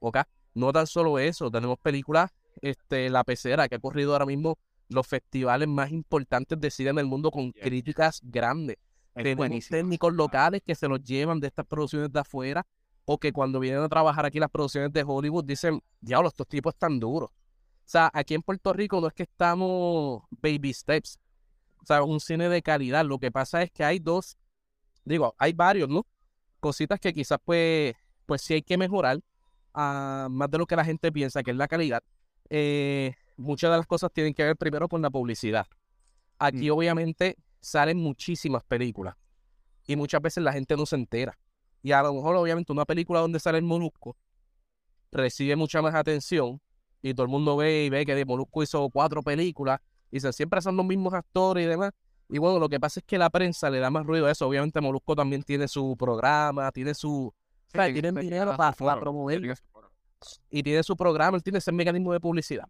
¿Ok? 0.00 0.18
No 0.54 0.72
tan 0.72 0.86
solo 0.86 1.18
eso, 1.18 1.50
tenemos 1.50 1.78
películas, 1.78 2.30
este, 2.60 3.10
La 3.10 3.24
Pecera, 3.24 3.68
que 3.68 3.76
ha 3.76 3.78
corrido 3.78 4.12
ahora 4.12 4.26
mismo 4.26 4.58
los 4.88 5.06
festivales 5.06 5.68
más 5.68 5.90
importantes 5.90 6.60
de 6.60 6.70
cine 6.70 6.90
en 6.90 6.98
el 6.98 7.06
mundo 7.06 7.30
con 7.30 7.52
críticas 7.52 8.20
grandes. 8.22 8.76
tenemos 9.14 9.68
técnicos 9.68 10.12
locales 10.14 10.62
que 10.64 10.74
se 10.74 10.88
los 10.88 11.02
llevan 11.02 11.40
de 11.40 11.48
estas 11.48 11.66
producciones 11.66 12.12
de 12.12 12.20
afuera 12.20 12.66
o 13.04 13.18
que 13.18 13.32
cuando 13.32 13.60
vienen 13.60 13.82
a 13.82 13.88
trabajar 13.88 14.26
aquí 14.26 14.38
las 14.38 14.50
producciones 14.50 14.92
de 14.92 15.04
Hollywood 15.06 15.44
dicen, 15.44 15.80
diablo, 16.00 16.28
estos 16.28 16.46
tipos 16.46 16.74
están 16.74 16.98
duros. 16.98 17.30
O 17.30 17.88
sea, 17.88 18.10
aquí 18.12 18.34
en 18.34 18.42
Puerto 18.42 18.72
Rico 18.72 19.00
no 19.00 19.06
es 19.06 19.14
que 19.14 19.22
estamos 19.22 20.24
baby 20.30 20.72
steps. 20.72 21.20
O 21.80 21.86
sea, 21.86 22.02
un 22.02 22.18
cine 22.18 22.48
de 22.48 22.60
calidad. 22.62 23.04
Lo 23.04 23.20
que 23.20 23.30
pasa 23.30 23.62
es 23.62 23.70
que 23.70 23.84
hay 23.84 24.00
dos, 24.00 24.36
digo, 25.04 25.36
hay 25.38 25.52
varios, 25.52 25.88
¿no? 25.88 26.04
Cositas 26.58 26.98
que 26.98 27.12
quizás 27.12 27.38
pues, 27.44 27.94
pues 28.26 28.42
sí 28.42 28.54
hay 28.54 28.62
que 28.62 28.76
mejorar 28.76 29.20
más 29.76 30.50
de 30.50 30.58
lo 30.58 30.66
que 30.66 30.74
la 30.74 30.84
gente 30.84 31.12
piensa, 31.12 31.42
que 31.42 31.50
es 31.50 31.56
la 31.56 31.68
calidad, 31.68 32.02
eh, 32.48 33.14
muchas 33.36 33.70
de 33.70 33.76
las 33.76 33.86
cosas 33.86 34.10
tienen 34.12 34.34
que 34.34 34.44
ver 34.44 34.56
primero 34.56 34.88
con 34.88 35.02
la 35.02 35.10
publicidad. 35.10 35.66
Aquí 36.38 36.68
mm. 36.68 36.72
obviamente 36.72 37.36
salen 37.60 37.98
muchísimas 37.98 38.62
películas 38.64 39.16
y 39.86 39.96
muchas 39.96 40.20
veces 40.20 40.42
la 40.42 40.52
gente 40.52 40.76
no 40.76 40.86
se 40.86 40.96
entera. 40.96 41.38
Y 41.82 41.92
a 41.92 42.02
lo 42.02 42.14
mejor 42.14 42.36
obviamente 42.36 42.72
una 42.72 42.84
película 42.84 43.20
donde 43.20 43.38
sale 43.40 43.58
el 43.58 43.64
Molusco 43.64 44.16
recibe 45.12 45.56
mucha 45.56 45.80
más 45.80 45.94
atención 45.94 46.60
y 47.00 47.14
todo 47.14 47.24
el 47.24 47.30
mundo 47.30 47.56
ve 47.56 47.84
y 47.84 47.90
ve 47.90 48.04
que 48.04 48.14
de 48.14 48.24
Molusco 48.24 48.62
hizo 48.62 48.90
cuatro 48.90 49.22
películas 49.22 49.80
y 50.10 50.20
se, 50.20 50.32
siempre 50.32 50.60
son 50.60 50.76
los 50.76 50.84
mismos 50.84 51.14
actores 51.14 51.64
y 51.64 51.68
demás. 51.68 51.92
Y 52.28 52.38
bueno, 52.38 52.58
lo 52.58 52.68
que 52.68 52.80
pasa 52.80 53.00
es 53.00 53.06
que 53.06 53.18
la 53.18 53.30
prensa 53.30 53.70
le 53.70 53.78
da 53.78 53.88
más 53.88 54.04
ruido 54.04 54.26
a 54.26 54.32
eso. 54.32 54.48
Obviamente 54.48 54.80
Molusco 54.80 55.14
también 55.14 55.42
tiene 55.42 55.68
su 55.68 55.96
programa, 55.96 56.72
tiene 56.72 56.94
su... 56.94 57.28
o 57.28 57.70
sea, 57.70 57.92
tienen 57.92 58.16
dinero 58.16 58.56
para, 58.56 58.72
para 58.72 59.00
promover 59.00 59.56
y 60.50 60.62
tiene 60.62 60.82
su 60.82 60.96
programa, 60.96 61.36
él 61.36 61.42
tiene 61.42 61.58
ese 61.58 61.72
mecanismo 61.72 62.12
de 62.12 62.20
publicidad. 62.20 62.68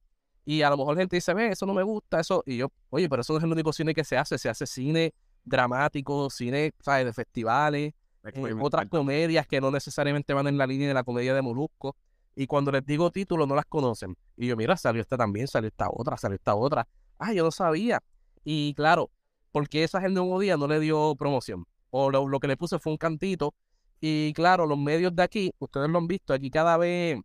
Y 0.49 0.63
a 0.63 0.71
lo 0.71 0.77
mejor 0.77 0.97
gente 0.97 1.17
dice, 1.17 1.35
ve, 1.35 1.49
eso 1.49 1.67
no 1.67 1.75
me 1.75 1.83
gusta, 1.83 2.21
eso. 2.21 2.45
Y 2.47 2.57
yo, 2.59 2.69
oye, 2.91 3.09
pero 3.09 3.23
eso 3.23 3.33
no 3.33 3.39
es 3.39 3.45
el 3.45 3.51
único 3.51 3.73
cine 3.73 3.93
que 3.93 4.05
se 4.05 4.17
hace. 4.17 4.39
Se 4.39 4.49
hace 4.49 4.65
cine 4.65 5.13
dramático, 5.45 6.31
cine, 6.31 6.73
¿sabes? 6.81 7.05
De 7.05 7.13
festivales, 7.13 7.95
eh, 8.23 8.55
otras 8.61 8.89
comedias 8.89 9.47
que 9.49 9.61
no 9.61 9.73
necesariamente 9.73 10.33
van 10.33 10.47
en 10.47 10.57
la 10.57 10.67
línea 10.69 10.87
de 10.87 10.95
la 10.95 11.03
comedia 11.03 11.35
de 11.35 11.43
Molusco. 11.43 11.97
Y 12.37 12.47
cuando 12.47 12.71
les 12.71 12.87
digo 12.87 13.11
títulos, 13.11 13.49
no 13.49 13.57
las 13.57 13.67
conocen. 13.67 14.17
Y 14.37 14.47
yo, 14.47 14.57
mira, 14.57 14.77
salió 14.77 15.03
esta 15.03 15.17
también, 15.17 15.49
salió 15.49 15.67
esta 15.67 15.89
otra, 15.91 16.17
salió 16.17 16.37
esta 16.37 16.55
otra. 16.55 16.87
Ah, 17.19 17.33
yo 17.33 17.43
no 17.43 17.51
sabía. 17.51 18.01
Y 18.45 18.73
claro, 18.75 19.11
porque 19.51 19.83
esa 19.83 19.99
es 19.99 20.05
el 20.05 20.15
nuevo 20.15 20.39
día, 20.39 20.57
no 20.57 20.69
le 20.69 20.79
dio 20.79 21.17
promoción. 21.17 21.67
O 21.91 22.09
lo, 22.13 22.29
lo 22.29 22.39
que 22.39 22.47
le 22.47 22.57
puse 22.57 22.79
fue 22.79 22.93
un 22.93 22.99
cantito. 22.99 23.53
Y 24.01 24.33
claro, 24.35 24.67
los 24.67 24.79
medios 24.79 25.17
de 25.17 25.25
aquí, 25.25 25.53
ustedes 25.59 25.91
lo 25.91 25.99
han 25.99 26.07
visto, 26.07 26.33
aquí 26.33 26.51
cada 26.51 26.77
vez 26.77 27.19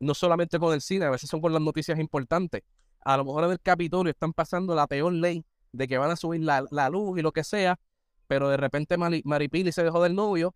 no 0.00 0.14
solamente 0.14 0.58
con 0.58 0.72
el 0.72 0.80
cine, 0.80 1.06
a 1.06 1.10
veces 1.10 1.28
son 1.28 1.40
con 1.40 1.52
las 1.52 1.62
noticias 1.62 1.98
importantes. 1.98 2.62
A 3.04 3.16
lo 3.16 3.24
mejor 3.24 3.44
en 3.44 3.52
el 3.52 3.60
Capitolio 3.60 4.10
están 4.10 4.32
pasando 4.32 4.74
la 4.74 4.86
peor 4.86 5.12
ley 5.12 5.44
de 5.72 5.88
que 5.88 5.98
van 5.98 6.10
a 6.10 6.16
subir 6.16 6.42
la, 6.42 6.90
luz 6.90 7.18
y 7.18 7.22
lo 7.22 7.32
que 7.32 7.44
sea, 7.44 7.78
pero 8.26 8.48
de 8.48 8.56
repente 8.56 8.96
Maripili 8.96 9.72
se 9.72 9.82
dejó 9.82 10.02
del 10.02 10.14
novio 10.14 10.54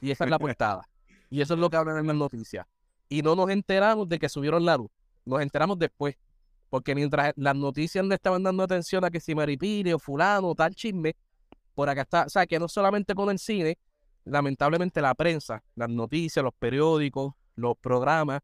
y 0.00 0.10
esa 0.10 0.24
es 0.24 0.30
la 0.30 0.38
portada. 0.40 0.88
Y 1.30 1.40
eso 1.40 1.54
es 1.54 1.60
lo 1.60 1.70
que 1.70 1.76
hablan 1.76 1.98
en 1.98 2.06
las 2.06 2.16
noticias. 2.16 2.66
Y 3.08 3.22
no 3.22 3.34
nos 3.34 3.50
enteramos 3.50 4.08
de 4.08 4.18
que 4.18 4.28
subieron 4.28 4.64
la 4.64 4.76
luz. 4.76 4.90
Nos 5.24 5.40
enteramos 5.40 5.78
después. 5.78 6.16
Porque 6.70 6.94
mientras 6.94 7.32
las 7.36 7.54
noticias 7.54 8.04
le 8.04 8.16
estaban 8.16 8.42
dando 8.42 8.62
atención 8.62 9.04
a 9.04 9.10
que 9.10 9.20
si 9.20 9.34
Maripili 9.34 9.92
o 9.92 9.98
fulano, 9.98 10.54
tal 10.54 10.74
chisme, 10.74 11.14
por 11.74 11.88
acá 11.88 12.02
está, 12.02 12.24
o 12.24 12.28
sea, 12.28 12.46
que 12.46 12.58
no 12.58 12.68
solamente 12.68 13.14
con 13.14 13.30
el 13.30 13.38
cine, 13.38 13.78
lamentablemente 14.24 15.00
la 15.00 15.14
prensa, 15.14 15.62
las 15.74 15.88
noticias, 15.88 16.42
los 16.42 16.54
periódicos, 16.54 17.34
los 17.56 17.76
programas, 17.78 18.40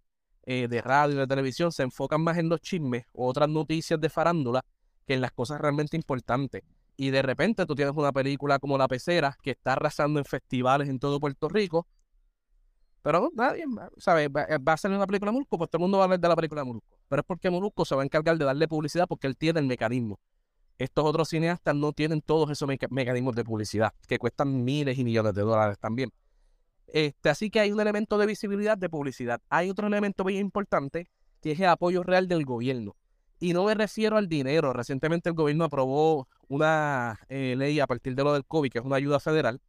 eh, 0.52 0.66
de 0.66 0.82
radio 0.82 1.14
y 1.14 1.18
de 1.18 1.28
televisión 1.28 1.70
se 1.70 1.84
enfocan 1.84 2.22
más 2.22 2.36
en 2.36 2.48
los 2.48 2.60
chismes 2.60 3.04
o 3.12 3.28
otras 3.28 3.48
noticias 3.48 4.00
de 4.00 4.08
farándula 4.08 4.64
que 5.06 5.14
en 5.14 5.20
las 5.20 5.30
cosas 5.30 5.60
realmente 5.60 5.96
importantes. 5.96 6.64
Y 6.96 7.10
de 7.10 7.22
repente 7.22 7.64
tú 7.66 7.76
tienes 7.76 7.94
una 7.96 8.10
película 8.10 8.58
como 8.58 8.76
La 8.76 8.88
Pecera 8.88 9.38
que 9.40 9.52
está 9.52 9.74
arrasando 9.74 10.18
en 10.18 10.24
festivales 10.24 10.88
en 10.88 10.98
todo 10.98 11.20
Puerto 11.20 11.48
Rico. 11.48 11.86
Pero 13.00 13.30
nadie, 13.32 13.64
¿sabes? 13.96 14.28
Va, 14.28 14.72
a 14.72 14.76
salir 14.76 14.96
una 14.96 15.06
película 15.06 15.30
de 15.30 15.34
Molusco, 15.34 15.56
pues 15.56 15.70
todo 15.70 15.78
el 15.78 15.82
mundo 15.82 15.98
va 15.98 16.02
a 16.02 16.06
hablar 16.06 16.18
de 16.18 16.28
la 16.28 16.34
película 16.34 16.62
de 16.62 16.66
Molusco. 16.66 16.98
Pero 17.06 17.20
es 17.20 17.26
porque 17.26 17.48
Molusco 17.48 17.84
se 17.84 17.94
va 17.94 18.02
a 18.02 18.04
encargar 18.04 18.36
de 18.36 18.44
darle 18.44 18.66
publicidad 18.66 19.06
porque 19.06 19.28
él 19.28 19.36
tiene 19.36 19.60
el 19.60 19.66
mecanismo. 19.66 20.18
Estos 20.78 21.04
otros 21.04 21.28
cineastas 21.28 21.76
no 21.76 21.92
tienen 21.92 22.22
todos 22.22 22.50
esos 22.50 22.68
mecanismos 22.90 23.36
de 23.36 23.44
publicidad, 23.44 23.92
que 24.08 24.18
cuestan 24.18 24.64
miles 24.64 24.98
y 24.98 25.04
millones 25.04 25.32
de 25.32 25.42
dólares 25.42 25.78
también. 25.78 26.10
Este, 26.92 27.28
así 27.28 27.50
que 27.50 27.60
hay 27.60 27.72
un 27.72 27.80
elemento 27.80 28.18
de 28.18 28.26
visibilidad, 28.26 28.76
de 28.76 28.88
publicidad. 28.88 29.40
Hay 29.48 29.70
otro 29.70 29.86
elemento 29.86 30.24
bien 30.24 30.40
importante, 30.40 31.08
que 31.40 31.52
es 31.52 31.60
el 31.60 31.66
apoyo 31.66 32.02
real 32.02 32.28
del 32.28 32.44
gobierno. 32.44 32.96
Y 33.38 33.52
no 33.52 33.64
me 33.64 33.74
refiero 33.74 34.16
al 34.16 34.28
dinero. 34.28 34.72
Recientemente 34.72 35.28
el 35.28 35.34
gobierno 35.34 35.64
aprobó 35.64 36.28
una 36.48 37.18
eh, 37.28 37.54
ley 37.56 37.80
a 37.80 37.86
partir 37.86 38.14
de 38.14 38.24
lo 38.24 38.32
del 38.32 38.44
COVID, 38.44 38.70
que 38.70 38.78
es 38.78 38.84
una 38.84 38.96
ayuda 38.96 39.20
federal, 39.20 39.60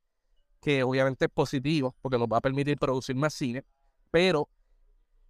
que 0.59 0.83
obviamente 0.83 1.25
es 1.25 1.31
positivo, 1.31 1.95
porque 2.01 2.17
nos 2.17 2.27
va 2.27 2.37
a 2.37 2.41
permitir 2.41 2.77
producir 2.77 3.15
más 3.15 3.33
cine. 3.33 3.63
Pero 4.09 4.49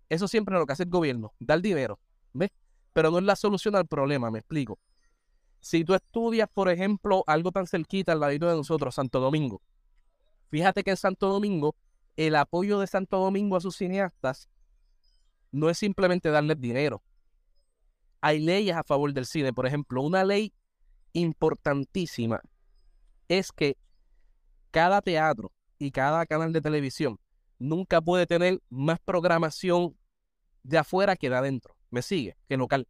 eso 0.09 0.27
siempre 0.27 0.55
es 0.55 0.59
lo 0.59 0.65
que 0.65 0.73
hace 0.73 0.83
el 0.83 0.89
gobierno, 0.89 1.33
dar 1.39 1.61
dinero. 1.61 1.99
¿Ves? 2.33 2.51
Pero 2.93 3.11
no 3.11 3.19
es 3.19 3.23
la 3.25 3.35
solución 3.35 3.75
al 3.75 3.85
problema, 3.85 4.31
me 4.31 4.39
explico. 4.39 4.79
Si 5.59 5.85
tú 5.85 5.93
estudias, 5.93 6.49
por 6.51 6.69
ejemplo, 6.69 7.23
algo 7.27 7.51
tan 7.51 7.67
cerquita 7.67 8.13
al 8.13 8.19
ladito 8.19 8.49
de 8.49 8.55
nosotros, 8.55 8.95
Santo 8.95 9.19
Domingo, 9.19 9.61
Fíjate 10.51 10.83
que 10.83 10.91
en 10.91 10.97
Santo 10.97 11.29
Domingo, 11.29 11.75
el 12.17 12.35
apoyo 12.35 12.79
de 12.79 12.85
Santo 12.85 13.17
Domingo 13.17 13.55
a 13.55 13.61
sus 13.61 13.77
cineastas 13.77 14.49
no 15.49 15.69
es 15.69 15.77
simplemente 15.77 16.29
darles 16.29 16.59
dinero. 16.59 17.01
Hay 18.19 18.39
leyes 18.39 18.75
a 18.75 18.83
favor 18.83 19.13
del 19.13 19.25
cine. 19.25 19.53
Por 19.53 19.65
ejemplo, 19.65 20.01
una 20.01 20.25
ley 20.25 20.53
importantísima 21.13 22.41
es 23.29 23.53
que 23.53 23.77
cada 24.71 25.01
teatro 25.01 25.53
y 25.79 25.91
cada 25.91 26.25
canal 26.25 26.51
de 26.51 26.59
televisión 26.59 27.17
nunca 27.57 28.01
puede 28.01 28.27
tener 28.27 28.61
más 28.69 28.99
programación 28.99 29.95
de 30.63 30.77
afuera 30.77 31.15
que 31.15 31.29
de 31.29 31.37
adentro. 31.37 31.77
¿Me 31.89 32.01
sigue? 32.01 32.35
Que 32.49 32.57
local. 32.57 32.89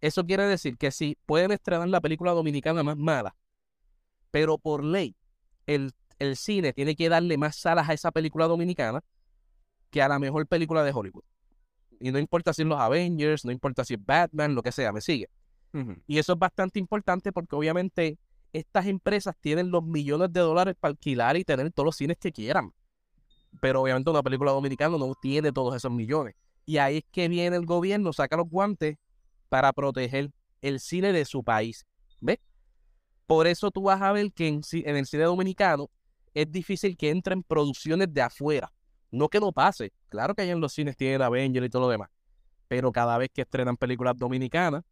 Eso 0.00 0.24
quiere 0.24 0.44
decir 0.44 0.78
que 0.78 0.90
si 0.90 1.18
pueden 1.26 1.52
estrenar 1.52 1.88
la 1.88 2.00
película 2.00 2.32
dominicana 2.32 2.82
más 2.82 2.96
mala, 2.96 3.36
pero 4.30 4.56
por 4.56 4.82
ley 4.82 5.14
el 5.66 5.92
el 6.22 6.36
cine 6.36 6.72
tiene 6.72 6.94
que 6.94 7.08
darle 7.08 7.36
más 7.36 7.56
salas 7.56 7.88
a 7.88 7.92
esa 7.92 8.12
película 8.12 8.46
dominicana 8.46 9.02
que 9.90 10.00
a 10.00 10.08
la 10.08 10.18
mejor 10.18 10.46
película 10.46 10.84
de 10.84 10.92
Hollywood. 10.92 11.24
Y 12.00 12.10
no 12.12 12.18
importa 12.18 12.52
si 12.52 12.62
es 12.62 12.68
los 12.68 12.80
Avengers, 12.80 13.44
no 13.44 13.52
importa 13.52 13.84
si 13.84 13.94
es 13.94 14.04
Batman, 14.04 14.54
lo 14.54 14.62
que 14.62 14.72
sea, 14.72 14.92
me 14.92 15.00
sigue. 15.00 15.28
Y 16.06 16.18
eso 16.18 16.34
es 16.34 16.38
bastante 16.38 16.78
importante 16.78 17.32
porque 17.32 17.56
obviamente 17.56 18.18
estas 18.52 18.86
empresas 18.86 19.34
tienen 19.40 19.70
los 19.70 19.82
millones 19.82 20.30
de 20.32 20.40
dólares 20.40 20.76
para 20.78 20.90
alquilar 20.90 21.36
y 21.36 21.44
tener 21.44 21.72
todos 21.72 21.86
los 21.86 21.96
cines 21.96 22.18
que 22.18 22.30
quieran. 22.30 22.72
Pero 23.60 23.80
obviamente 23.80 24.10
una 24.10 24.22
película 24.22 24.52
dominicana 24.52 24.98
no 24.98 25.14
tiene 25.20 25.50
todos 25.50 25.74
esos 25.74 25.90
millones. 25.90 26.34
Y 26.66 26.76
ahí 26.76 26.98
es 26.98 27.04
que 27.10 27.28
viene 27.28 27.56
el 27.56 27.66
gobierno, 27.66 28.12
saca 28.12 28.36
los 28.36 28.48
guantes 28.48 28.96
para 29.48 29.72
proteger 29.72 30.30
el 30.60 30.78
cine 30.78 31.12
de 31.12 31.24
su 31.24 31.42
país. 31.42 31.86
¿Ves? 32.20 32.38
Por 33.26 33.46
eso 33.46 33.70
tú 33.70 33.82
vas 33.84 34.02
a 34.02 34.12
ver 34.12 34.32
que 34.32 34.48
en, 34.48 34.60
en 34.72 34.96
el 34.96 35.06
cine 35.06 35.24
dominicano 35.24 35.88
es 36.34 36.50
difícil 36.50 36.96
que 36.96 37.10
entren 37.10 37.42
producciones 37.42 38.12
de 38.12 38.22
afuera. 38.22 38.72
No 39.10 39.28
que 39.28 39.40
no 39.40 39.52
pase. 39.52 39.92
Claro 40.08 40.34
que 40.34 40.42
hay 40.42 40.50
en 40.50 40.60
los 40.60 40.72
cines 40.72 40.96
tienen 40.96 41.22
Avengers 41.22 41.66
y 41.66 41.70
todo 41.70 41.82
lo 41.82 41.88
demás. 41.88 42.10
Pero 42.68 42.90
cada 42.92 43.18
vez 43.18 43.30
que 43.32 43.42
estrenan 43.42 43.76
películas 43.76 44.16
dominicanas, 44.16 44.82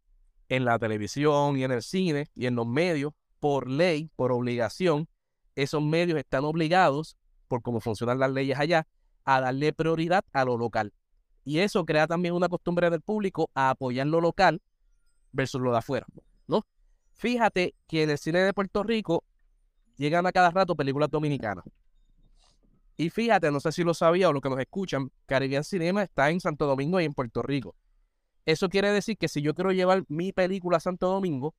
en 0.51 0.65
la 0.65 0.77
televisión 0.77 1.57
y 1.57 1.63
en 1.63 1.71
el 1.71 1.81
cine 1.81 2.27
y 2.35 2.45
en 2.45 2.55
los 2.55 2.67
medios, 2.67 3.13
por 3.39 3.69
ley, 3.69 4.11
por 4.17 4.33
obligación, 4.33 5.07
esos 5.55 5.81
medios 5.81 6.19
están 6.19 6.43
obligados, 6.43 7.15
por 7.47 7.61
cómo 7.61 7.79
funcionan 7.79 8.19
las 8.19 8.31
leyes 8.31 8.59
allá, 8.59 8.85
a 9.23 9.39
darle 9.39 9.71
prioridad 9.71 10.25
a 10.33 10.43
lo 10.43 10.57
local. 10.57 10.93
Y 11.45 11.59
eso 11.59 11.85
crea 11.85 12.05
también 12.05 12.33
una 12.33 12.49
costumbre 12.49 12.89
del 12.89 13.01
público 13.01 13.49
a 13.53 13.69
apoyar 13.69 14.07
lo 14.07 14.19
local 14.19 14.61
versus 15.31 15.61
lo 15.61 15.71
de 15.71 15.77
afuera, 15.77 16.05
¿no? 16.47 16.65
Fíjate 17.13 17.73
que 17.87 18.03
en 18.03 18.09
el 18.09 18.17
cine 18.17 18.39
de 18.39 18.53
Puerto 18.53 18.83
Rico 18.83 19.23
llegan 20.01 20.25
a 20.25 20.31
cada 20.31 20.49
rato 20.49 20.75
películas 20.75 21.09
dominicanas. 21.09 21.63
Y 22.97 23.09
fíjate, 23.09 23.51
no 23.51 23.59
sé 23.59 23.71
si 23.71 23.83
lo 23.83 23.93
sabía 23.93 24.29
o 24.29 24.33
lo 24.33 24.41
que 24.41 24.49
nos 24.49 24.59
escuchan, 24.59 25.11
Caribbean 25.25 25.63
Cinema 25.63 26.03
está 26.03 26.29
en 26.29 26.39
Santo 26.39 26.65
Domingo 26.65 26.99
y 26.99 27.05
en 27.05 27.13
Puerto 27.13 27.41
Rico. 27.41 27.75
Eso 28.45 28.67
quiere 28.67 28.91
decir 28.91 29.17
que 29.17 29.27
si 29.27 29.41
yo 29.41 29.53
quiero 29.53 29.71
llevar 29.71 30.03
mi 30.07 30.33
película 30.33 30.77
a 30.77 30.79
Santo 30.79 31.07
Domingo, 31.07 31.53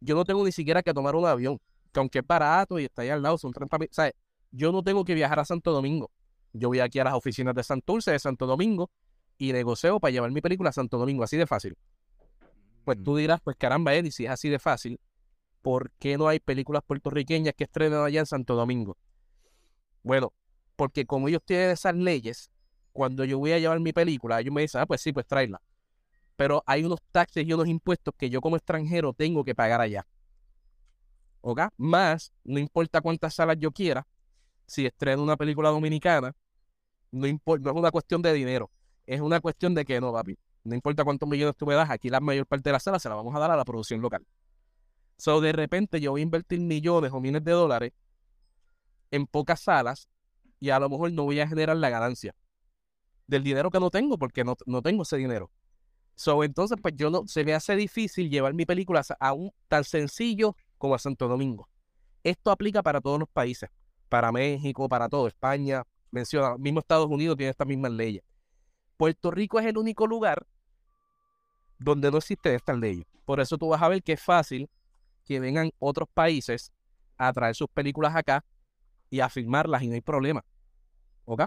yo 0.00 0.16
no 0.16 0.24
tengo 0.24 0.44
ni 0.44 0.52
siquiera 0.52 0.82
que 0.82 0.92
tomar 0.92 1.14
un 1.14 1.24
avión, 1.24 1.58
que 1.92 2.00
aunque 2.00 2.18
es 2.18 2.26
barato 2.26 2.78
y 2.78 2.84
está 2.84 3.02
ahí 3.02 3.10
al 3.10 3.22
lado, 3.22 3.38
son 3.38 3.52
30 3.52 3.78
mil. 3.78 3.88
¿sabes? 3.92 4.12
Yo 4.50 4.72
no 4.72 4.82
tengo 4.82 5.04
que 5.04 5.14
viajar 5.14 5.38
a 5.38 5.44
Santo 5.44 5.72
Domingo. 5.72 6.10
Yo 6.52 6.68
voy 6.68 6.80
aquí 6.80 6.98
a 6.98 7.04
las 7.04 7.14
oficinas 7.14 7.54
de 7.54 7.62
Santurce, 7.62 8.10
de 8.10 8.18
Santo 8.18 8.46
Domingo, 8.46 8.90
y 9.38 9.52
negocio 9.52 10.00
para 10.00 10.10
llevar 10.10 10.32
mi 10.32 10.40
película 10.40 10.70
a 10.70 10.72
Santo 10.72 10.98
Domingo, 10.98 11.22
así 11.22 11.36
de 11.36 11.46
fácil. 11.46 11.76
Pues 12.84 13.02
tú 13.02 13.12
mm. 13.12 13.16
dirás, 13.16 13.40
pues 13.40 13.56
caramba, 13.56 13.94
Eddie, 13.94 14.10
si 14.10 14.24
es 14.24 14.30
así 14.30 14.48
de 14.48 14.58
fácil, 14.58 14.98
¿por 15.66 15.90
qué 15.98 16.16
no 16.16 16.28
hay 16.28 16.38
películas 16.38 16.84
puertorriqueñas 16.86 17.52
que 17.56 17.64
estrenen 17.64 17.98
allá 17.98 18.20
en 18.20 18.26
Santo 18.26 18.54
Domingo? 18.54 18.96
Bueno, 20.04 20.32
porque 20.76 21.06
como 21.06 21.26
ellos 21.26 21.42
tienen 21.44 21.70
esas 21.70 21.96
leyes, 21.96 22.52
cuando 22.92 23.24
yo 23.24 23.40
voy 23.40 23.50
a 23.50 23.58
llevar 23.58 23.80
mi 23.80 23.92
película, 23.92 24.38
ellos 24.38 24.54
me 24.54 24.60
dicen, 24.60 24.82
ah, 24.82 24.86
pues 24.86 25.00
sí, 25.00 25.12
pues 25.12 25.26
tráela. 25.26 25.60
Pero 26.36 26.62
hay 26.66 26.84
unos 26.84 27.00
taxes 27.10 27.44
y 27.44 27.52
unos 27.52 27.66
impuestos 27.66 28.14
que 28.16 28.30
yo 28.30 28.40
como 28.40 28.54
extranjero 28.54 29.12
tengo 29.12 29.42
que 29.42 29.56
pagar 29.56 29.80
allá. 29.80 30.06
¿Ok? 31.40 31.62
Más, 31.78 32.32
no 32.44 32.60
importa 32.60 33.00
cuántas 33.00 33.34
salas 33.34 33.56
yo 33.58 33.72
quiera, 33.72 34.06
si 34.66 34.86
estreno 34.86 35.20
una 35.20 35.36
película 35.36 35.70
dominicana, 35.70 36.32
no, 37.10 37.26
no 37.26 37.70
es 37.70 37.76
una 37.76 37.90
cuestión 37.90 38.22
de 38.22 38.32
dinero, 38.34 38.70
es 39.04 39.20
una 39.20 39.40
cuestión 39.40 39.74
de 39.74 39.84
que 39.84 40.00
no, 40.00 40.12
papi. 40.12 40.38
No 40.62 40.76
importa 40.76 41.02
cuántos 41.02 41.28
millones 41.28 41.56
tú 41.56 41.66
me 41.66 41.74
das, 41.74 41.90
aquí 41.90 42.08
la 42.08 42.20
mayor 42.20 42.46
parte 42.46 42.68
de 42.68 42.72
las 42.74 42.84
salas 42.84 43.02
se 43.02 43.08
la 43.08 43.16
vamos 43.16 43.34
a 43.34 43.40
dar 43.40 43.50
a 43.50 43.56
la 43.56 43.64
producción 43.64 44.00
local. 44.00 44.24
So, 45.18 45.40
de 45.40 45.52
repente 45.52 46.00
yo 46.00 46.12
voy 46.12 46.20
a 46.20 46.24
invertir 46.24 46.60
millones 46.60 47.12
o 47.12 47.20
miles 47.20 47.42
de 47.42 47.52
dólares 47.52 47.92
en 49.10 49.26
pocas 49.26 49.60
salas 49.60 50.08
y 50.60 50.70
a 50.70 50.78
lo 50.78 50.88
mejor 50.88 51.12
no 51.12 51.24
voy 51.24 51.40
a 51.40 51.48
generar 51.48 51.76
la 51.76 51.90
ganancia 51.90 52.34
del 53.26 53.42
dinero 53.42 53.70
que 53.70 53.80
no 53.80 53.90
tengo 53.90 54.18
porque 54.18 54.44
no, 54.44 54.56
no 54.66 54.82
tengo 54.82 55.02
ese 55.02 55.16
dinero. 55.16 55.50
So, 56.14 56.42
entonces, 56.44 56.78
pues 56.80 56.94
yo 56.96 57.10
no, 57.10 57.26
se 57.26 57.44
me 57.44 57.54
hace 57.54 57.76
difícil 57.76 58.30
llevar 58.30 58.54
mi 58.54 58.64
película 58.64 59.02
a 59.20 59.32
un 59.32 59.52
tan 59.68 59.84
sencillo 59.84 60.56
como 60.78 60.94
a 60.94 60.98
Santo 60.98 61.28
Domingo. 61.28 61.68
Esto 62.24 62.50
aplica 62.50 62.82
para 62.82 63.00
todos 63.00 63.18
los 63.18 63.28
países, 63.28 63.70
para 64.08 64.32
México, 64.32 64.88
para 64.88 65.08
todo, 65.08 65.28
España, 65.28 65.84
menciona, 66.10 66.56
mismo 66.56 66.80
Estados 66.80 67.06
Unidos 67.06 67.36
tiene 67.36 67.50
estas 67.50 67.66
mismas 67.66 67.92
leyes. 67.92 68.22
Puerto 68.96 69.30
Rico 69.30 69.60
es 69.60 69.66
el 69.66 69.76
único 69.76 70.06
lugar 70.06 70.46
donde 71.78 72.10
no 72.10 72.18
existen 72.18 72.54
estas 72.54 72.78
leyes. 72.78 73.06
Por 73.24 73.40
eso 73.40 73.58
tú 73.58 73.68
vas 73.68 73.82
a 73.82 73.88
ver 73.88 74.02
que 74.02 74.14
es 74.14 74.22
fácil 74.22 74.70
que 75.26 75.40
vengan 75.40 75.70
otros 75.78 76.08
países 76.12 76.72
a 77.18 77.32
traer 77.32 77.54
sus 77.54 77.68
películas 77.68 78.14
acá 78.14 78.44
y 79.10 79.20
a 79.20 79.28
filmarlas 79.28 79.82
y 79.82 79.88
no 79.88 79.94
hay 79.94 80.00
problema. 80.00 80.44
¿Ok? 81.24 81.42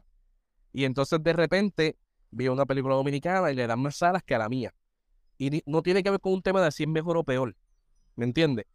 Y 0.74 0.84
entonces 0.84 1.22
de 1.24 1.34
repente 1.34 1.98
vi 2.30 2.48
una 2.48 2.66
película 2.66 2.96
dominicana 2.96 3.52
y 3.52 3.56
le 3.56 3.66
dan 3.66 3.80
más 3.80 3.96
salas 3.96 4.22
que 4.24 4.36
a 4.36 4.38
la 4.38 4.50
mía. 4.50 4.74
Y 5.38 5.64
no 5.66 5.82
tiene 5.82 6.04
que 6.04 6.12
ver 6.12 6.20
con 6.20 6.34
un 6.34 6.42
tema 6.42 6.62
de 6.62 6.72
si 6.72 6.84
es 6.84 6.90
mejor 6.90 7.18
o 7.18 7.24
peor. 7.24 7.56
¿Me 8.16 8.26
entiendes? 8.26 8.66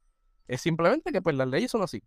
Es 0.48 0.62
simplemente 0.62 1.12
que 1.12 1.20
pues 1.22 1.36
las 1.36 1.46
leyes 1.46 1.70
son 1.70 1.82
así. 1.82 2.02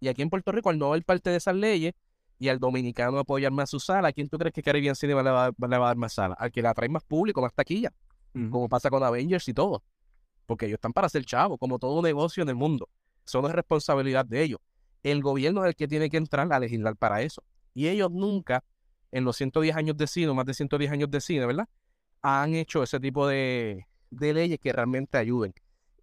Y 0.00 0.08
aquí 0.08 0.22
en 0.22 0.30
Puerto 0.30 0.50
Rico, 0.50 0.70
al 0.70 0.78
no 0.78 0.86
haber 0.86 1.04
parte 1.04 1.30
de 1.30 1.36
esas 1.36 1.54
leyes 1.54 1.94
y 2.38 2.48
al 2.48 2.58
dominicano 2.58 3.18
apoyar 3.18 3.52
más 3.52 3.70
su 3.70 3.78
sala, 3.78 4.08
¿a 4.08 4.12
quién 4.12 4.28
tú 4.28 4.38
crees 4.38 4.52
que 4.52 4.62
Caribbean 4.62 4.96
Cinema 4.96 5.22
le 5.22 5.30
va, 5.30 5.50
le 5.50 5.78
va 5.78 5.86
a 5.86 5.88
dar 5.88 5.96
más 5.96 6.14
sala? 6.14 6.34
Al 6.34 6.50
que 6.50 6.62
la 6.62 6.74
trae 6.74 6.88
más 6.88 7.04
público, 7.04 7.40
más 7.40 7.54
taquilla. 7.54 7.92
Como 8.32 8.66
pasa 8.68 8.88
con 8.88 9.02
Avengers 9.02 9.46
y 9.48 9.52
todo. 9.52 9.84
Porque 10.52 10.66
ellos 10.66 10.76
están 10.76 10.92
para 10.92 11.08
ser 11.08 11.24
chavos, 11.24 11.58
como 11.58 11.78
todo 11.78 12.02
negocio 12.02 12.42
en 12.42 12.50
el 12.50 12.56
mundo. 12.56 12.90
Eso 13.24 13.46
es 13.48 13.54
responsabilidad 13.54 14.26
de 14.26 14.42
ellos. 14.42 14.60
El 15.02 15.22
gobierno 15.22 15.64
es 15.64 15.70
el 15.70 15.74
que 15.74 15.88
tiene 15.88 16.10
que 16.10 16.18
entrar 16.18 16.52
a 16.52 16.60
legislar 16.60 16.94
para 16.94 17.22
eso. 17.22 17.42
Y 17.72 17.88
ellos 17.88 18.10
nunca, 18.10 18.62
en 19.12 19.24
los 19.24 19.38
110 19.38 19.74
años 19.74 19.96
de 19.96 20.06
cine, 20.06 20.30
más 20.34 20.44
de 20.44 20.52
110 20.52 20.92
años 20.92 21.10
de 21.10 21.22
cine, 21.22 21.46
¿verdad? 21.46 21.66
Han 22.20 22.54
hecho 22.54 22.82
ese 22.82 23.00
tipo 23.00 23.26
de, 23.26 23.86
de 24.10 24.34
leyes 24.34 24.58
que 24.60 24.74
realmente 24.74 25.16
ayuden. 25.16 25.54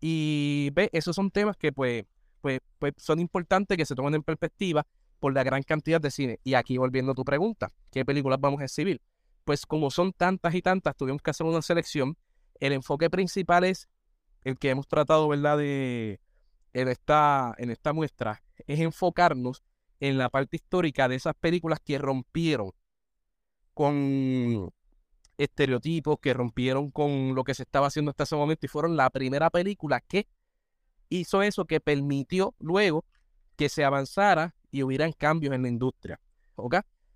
Y 0.02 0.72
ve, 0.74 0.90
esos 0.94 1.16
son 1.16 1.30
temas 1.30 1.56
que 1.56 1.72
pues, 1.72 2.06
pues, 2.42 2.60
pues 2.80 2.94
son 2.98 3.20
importantes 3.20 3.78
que 3.78 3.86
se 3.86 3.94
tomen 3.94 4.16
en 4.16 4.24
perspectiva 4.24 4.84
por 5.20 5.32
la 5.32 5.44
gran 5.44 5.62
cantidad 5.62 6.02
de 6.02 6.10
cine. 6.10 6.40
Y 6.44 6.56
aquí 6.56 6.80
volviendo 6.80 7.12
a 7.12 7.16
tu 7.16 7.24
pregunta, 7.24 7.70
¿qué 7.92 8.04
películas 8.04 8.40
vamos 8.42 8.62
a 8.62 8.64
exhibir? 8.64 9.00
Pues 9.46 9.68
como 9.68 9.92
son 9.92 10.12
tantas 10.12 10.56
y 10.56 10.64
tantas, 10.64 10.96
tuvimos 10.96 11.22
que 11.22 11.30
hacer 11.30 11.46
una 11.46 11.62
selección. 11.62 12.18
El 12.60 12.74
enfoque 12.74 13.12
principal 13.12 13.64
es 13.64 13.88
el 14.44 14.58
que 14.58 14.70
hemos 14.70 14.88
tratado, 14.88 15.28
¿verdad? 15.28 15.58
De, 15.58 16.20
en, 16.74 16.88
esta, 16.88 17.54
en 17.58 17.72
esta 17.72 17.94
muestra, 17.94 18.42
es 18.68 18.80
enfocarnos 18.80 19.64
en 20.00 20.18
la 20.18 20.30
parte 20.30 20.58
histórica 20.58 21.08
de 21.08 21.16
esas 21.16 21.36
películas 21.36 21.80
que 21.84 21.98
rompieron 21.98 22.72
con 23.74 24.72
estereotipos 25.38 26.18
que 26.20 26.34
rompieron 26.34 26.92
con 26.92 27.34
lo 27.34 27.44
que 27.44 27.54
se 27.54 27.64
estaba 27.64 27.88
haciendo 27.88 28.12
hasta 28.12 28.24
ese 28.24 28.36
momento 28.36 28.66
y 28.66 28.70
fueron 28.70 28.98
la 28.98 29.10
primera 29.10 29.50
película 29.50 30.02
que 30.02 30.28
hizo 31.08 31.42
eso, 31.42 31.66
que 31.66 31.80
permitió 31.80 32.56
luego 32.60 33.06
que 33.56 33.70
se 33.70 33.84
avanzara 33.84 34.54
y 34.70 34.84
hubieran 34.84 35.14
cambios 35.14 35.54
en 35.54 35.64
la 35.64 35.70
industria. 35.70 36.20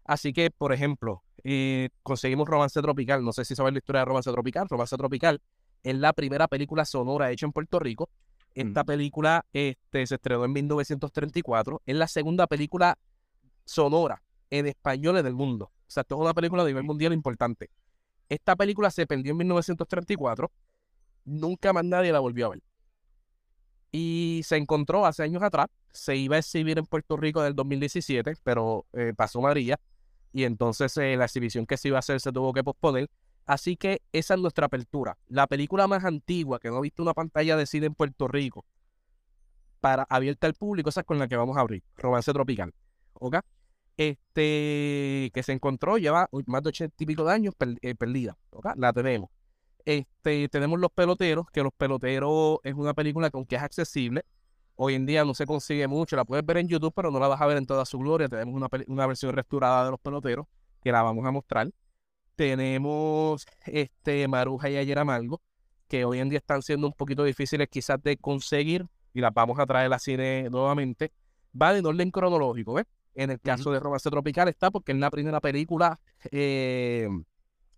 Así 0.06 0.34
que, 0.34 0.52
por 0.52 0.74
ejemplo, 0.74 1.24
eh, 1.44 1.90
conseguimos 2.02 2.48
Romance 2.48 2.82
Tropical. 2.82 3.24
No 3.24 3.34
sé 3.34 3.46
si 3.46 3.56
sabes 3.56 3.74
la 3.74 3.80
historia 3.80 4.00
de 4.00 4.06
Romance 4.06 4.32
Tropical. 4.32 4.68
Romance 4.70 4.98
Tropical 4.98 5.42
es 5.84 5.96
la 5.96 6.13
primera 6.13 6.48
película 6.48 6.86
sonora 6.86 7.32
hecha 7.32 7.46
en 7.46 7.52
Puerto 7.52 7.80
Rico. 7.80 8.10
Esta 8.56 8.84
mm. 8.84 8.86
película 8.86 9.46
este, 9.52 10.08
se 10.08 10.15
estrenó 10.15 10.46
en 10.46 10.54
1934. 10.54 11.82
Es 11.86 11.96
la 11.96 12.08
segunda 12.08 12.48
película 12.48 12.98
sonora 13.65 14.22
en 14.50 14.67
español 14.67 15.17
en 15.17 15.26
el 15.26 15.34
mundo. 15.34 15.65
O 15.65 15.91
sea, 15.93 16.02
esto 16.02 16.15
es 16.15 16.22
una 16.22 16.34
película 16.34 16.63
a 16.63 16.65
nivel 16.65 16.84
mundial 16.84 17.13
importante. 17.13 17.69
Esta 18.30 18.56
película 18.56 18.89
se 18.91 19.06
perdió 19.06 19.32
en 19.32 19.38
1934. 19.38 20.52
Nunca 21.26 21.74
más 21.74 21.86
nadie 21.86 22.12
la 22.12 22.19
volvió 22.19 22.48
a 22.48 22.50
ver. 22.50 22.62
Y 23.91 24.41
se 24.43 24.58
encontró 24.58 25.06
hace 25.06 25.24
años 25.24 25.43
atrás. 25.43 25.67
Se 25.91 26.15
iba 26.15 26.36
a 26.36 26.39
exhibir 26.39 26.80
en 26.80 26.86
Puerto 26.86 27.15
Rico 27.17 27.41
en 27.41 27.48
el 27.48 27.56
2017, 27.56 28.36
pero 28.43 28.86
eh, 28.93 29.13
pasó 29.15 29.41
María. 29.41 29.80
Y 30.32 30.46
entonces 30.46 30.98
eh, 30.98 31.15
la 31.15 31.26
exhibición 31.26 31.67
que 31.67 31.78
se 31.78 31.89
iba 31.89 31.98
a 31.98 32.00
hacer 32.00 32.19
se 32.19 32.32
tuvo 32.32 32.54
que 32.54 32.63
posponer. 32.63 33.10
Así 33.46 33.76
que 33.76 34.02
esa 34.12 34.36
es 34.36 34.40
nuestra 34.40 34.68
apertura. 34.68 35.18
La 35.28 35.48
película 35.48 35.88
más 35.88 36.06
antigua 36.06 36.60
que 36.60 36.70
no 36.70 36.78
ha 36.78 36.82
visto 36.82 37.04
una 37.04 37.14
pantalla 37.14 37.58
de 37.58 37.66
cine 37.66 37.88
en 37.88 37.96
Puerto 37.96 38.28
Rico 38.28 38.66
para 39.82 40.04
abierta 40.10 40.48
al 40.48 40.54
público, 40.54 40.90
esa 40.90 41.02
es 41.02 41.06
con 41.06 41.20
la 41.20 41.28
que 41.28 41.36
vamos 41.36 41.58
a 41.58 41.60
abrir. 41.60 41.84
Romance 41.98 42.32
Tropical. 42.32 42.74
¿Ok? 43.14 43.38
este, 43.98 45.32
que 45.34 45.44
se 45.44 45.52
encontró, 45.52 45.98
lleva 45.98 46.30
más 46.48 46.64
de 46.64 46.70
ochenta 46.70 46.96
y 46.98 47.06
pico 47.06 47.24
de 47.24 47.34
años 47.34 47.54
eh, 47.60 47.96
perdida. 47.96 48.38
La 48.76 48.94
tenemos. 48.94 49.30
Este, 49.86 50.48
tenemos 50.50 50.80
Los 50.80 50.92
Peloteros, 50.92 51.48
que 51.52 51.62
Los 51.62 51.74
Peloteros 51.74 52.60
es 52.64 52.74
una 52.74 52.94
película 52.94 53.30
que 53.30 53.56
es 53.56 53.62
accesible. 53.62 54.26
Hoy 54.76 54.96
en 54.96 55.06
día 55.06 55.24
no 55.24 55.36
se 55.36 55.46
consigue 55.46 55.88
mucho, 55.88 56.16
la 56.16 56.26
puedes 56.26 56.46
ver 56.46 56.58
en 56.58 56.68
YouTube, 56.68 56.94
pero 56.96 57.12
no 57.12 57.20
la 57.20 57.28
vas 57.28 57.40
a 57.40 57.46
ver 57.46 57.58
en 57.58 57.66
toda 57.66 57.86
su 57.86 58.00
gloria. 58.00 58.28
Tenemos 58.28 58.56
una, 58.56 58.68
una 58.88 59.06
versión 59.06 59.34
restaurada 59.34 59.86
de 59.86 59.92
Los 59.92 60.00
Peloteros, 60.00 60.48
que 60.82 60.92
la 60.92 61.04
vamos 61.04 61.26
a 61.26 61.32
mostrar. 61.32 61.70
Tenemos 62.36 63.46
este, 63.65 64.28
Maruja 64.28 64.69
y 64.69 64.78
Ayer 64.78 64.98
Amargo, 64.98 65.41
que 65.88 66.06
hoy 66.06 66.19
en 66.19 66.30
día 66.30 66.39
están 66.39 66.62
siendo 66.62 66.88
un 66.88 66.93
poquito 66.93 67.24
difíciles 67.24 67.67
quizás 67.69 68.02
de 68.02 68.17
conseguir, 68.17 68.88
y 69.13 69.22
las 69.22 69.34
vamos 69.34 69.60
a 69.60 69.65
traer 69.65 69.86
a 69.86 69.89
la 69.89 70.00
cine 70.00 70.50
nuevamente. 70.50 71.12
Va 71.60 71.78
en 71.78 71.86
orden 71.86 72.10
cronológico, 72.10 72.74
¿ves? 72.74 72.86
En 73.13 73.30
el 73.30 73.39
caso 73.39 73.72
de 73.72 73.80
Romance 73.80 74.10
Tropical 74.10 74.48
está 74.48 74.72
porque 74.72 74.91
es 74.91 74.98
la 74.98 75.12
primera 75.12 75.39
película 75.39 76.00
eh, 76.32 77.08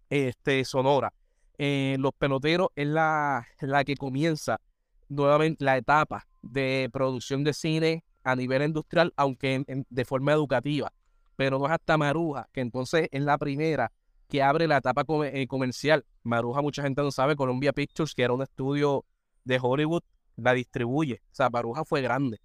este, 0.09 0.63
sonora. 0.63 1.13
Eh, 1.57 1.97
Los 1.99 2.13
Peloteros 2.13 2.69
es 2.73 2.87
la, 2.87 3.45
la 3.59 3.83
que 3.83 3.97
comienza 3.97 4.61
nuevamente 5.09 5.65
la 5.65 5.75
etapa 5.75 6.25
de 6.41 6.89
producción 6.93 7.43
de 7.43 7.53
cine 7.53 8.05
a 8.23 8.35
nivel 8.35 8.63
industrial, 8.63 9.13
aunque 9.17 9.65
de 9.67 10.05
forma 10.05 10.31
educativa. 10.31 10.93
Pero 11.35 11.59
no 11.59 11.65
es 11.65 11.71
hasta 11.73 11.97
Maruja, 11.97 12.47
que 12.53 12.61
entonces 12.61 13.09
es 13.11 13.21
la 13.21 13.37
primera 13.37 13.91
que 14.27 14.41
abre 14.41 14.67
la 14.67 14.77
etapa 14.77 15.05
eh, 15.25 15.47
comercial. 15.47 16.05
Maruja, 16.23 16.61
mucha 16.61 16.81
gente 16.81 17.01
no 17.01 17.11
sabe, 17.11 17.35
Columbia 17.35 17.73
Pictures, 17.73 18.13
que 18.13 18.23
era 18.23 18.33
un 18.33 18.41
estudio 18.41 19.05
de 19.43 19.59
Hollywood, 19.61 20.03
la 20.35 20.53
distribuye. 20.53 21.21
O 21.31 21.35
sea, 21.35 21.49
Maruja 21.49 21.85
fue 21.85 22.01
grande. 22.01 22.39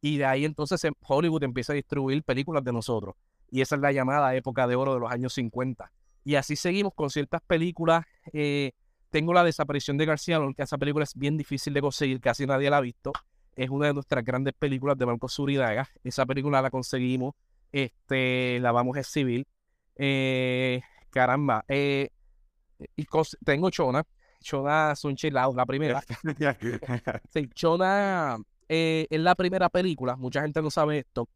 Y 0.00 0.18
de 0.18 0.24
ahí 0.24 0.44
entonces 0.44 0.80
Hollywood 1.00 1.42
empieza 1.42 1.72
a 1.72 1.76
distribuir 1.76 2.22
películas 2.22 2.64
de 2.64 2.72
nosotros. 2.72 3.14
Y 3.50 3.60
esa 3.60 3.76
es 3.76 3.80
la 3.80 3.92
llamada 3.92 4.34
época 4.34 4.66
de 4.66 4.76
oro 4.76 4.94
de 4.94 5.00
los 5.00 5.10
años 5.10 5.32
50. 5.34 5.90
Y 6.24 6.34
así 6.34 6.56
seguimos 6.56 6.92
con 6.94 7.10
ciertas 7.10 7.40
películas. 7.42 8.04
Eh, 8.32 8.72
tengo 9.10 9.32
la 9.32 9.44
desaparición 9.44 9.96
de 9.96 10.06
García 10.06 10.40
que 10.56 10.62
esa 10.62 10.78
película 10.78 11.04
es 11.04 11.14
bien 11.14 11.36
difícil 11.36 11.72
de 11.72 11.80
conseguir, 11.80 12.20
casi 12.20 12.46
nadie 12.46 12.68
la 12.68 12.78
ha 12.78 12.80
visto. 12.80 13.12
Es 13.54 13.70
una 13.70 13.86
de 13.86 13.94
nuestras 13.94 14.24
grandes 14.24 14.52
películas 14.54 14.98
de 14.98 15.06
Marco 15.06 15.28
Suridaga. 15.28 15.88
Esa 16.04 16.26
película 16.26 16.60
la 16.60 16.70
conseguimos, 16.70 17.34
este, 17.72 18.58
la 18.60 18.72
vamos 18.72 18.96
a 18.96 19.00
exhibir. 19.00 19.46
Eh, 19.94 20.82
caramba. 21.16 21.64
Eh, 21.66 22.10
y 22.94 23.06
tengo 23.44 23.70
Chona. 23.70 24.04
Chona 24.42 24.94
la, 25.30 25.50
la 25.54 25.66
primera. 25.66 26.02
sí, 27.32 27.48
Chona 27.54 28.38
eh, 28.68 29.06
es 29.08 29.20
la 29.20 29.34
primera 29.34 29.70
película, 29.70 30.14
mucha 30.16 30.42
gente 30.42 30.60
no 30.60 30.70
sabe 30.70 30.98
esto, 30.98 31.28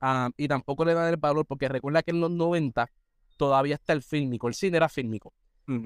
ah, 0.00 0.30
y 0.36 0.48
tampoco 0.48 0.84
le 0.84 0.94
dan 0.94 1.08
el 1.08 1.16
valor 1.16 1.44
porque 1.44 1.68
recuerda 1.68 2.02
que 2.02 2.12
en 2.12 2.20
los 2.20 2.30
90 2.30 2.88
todavía 3.36 3.74
está 3.74 3.92
el 3.92 4.02
fílmico, 4.02 4.48
el 4.48 4.54
cine 4.54 4.78
era 4.78 4.88
fílmico. 4.88 5.32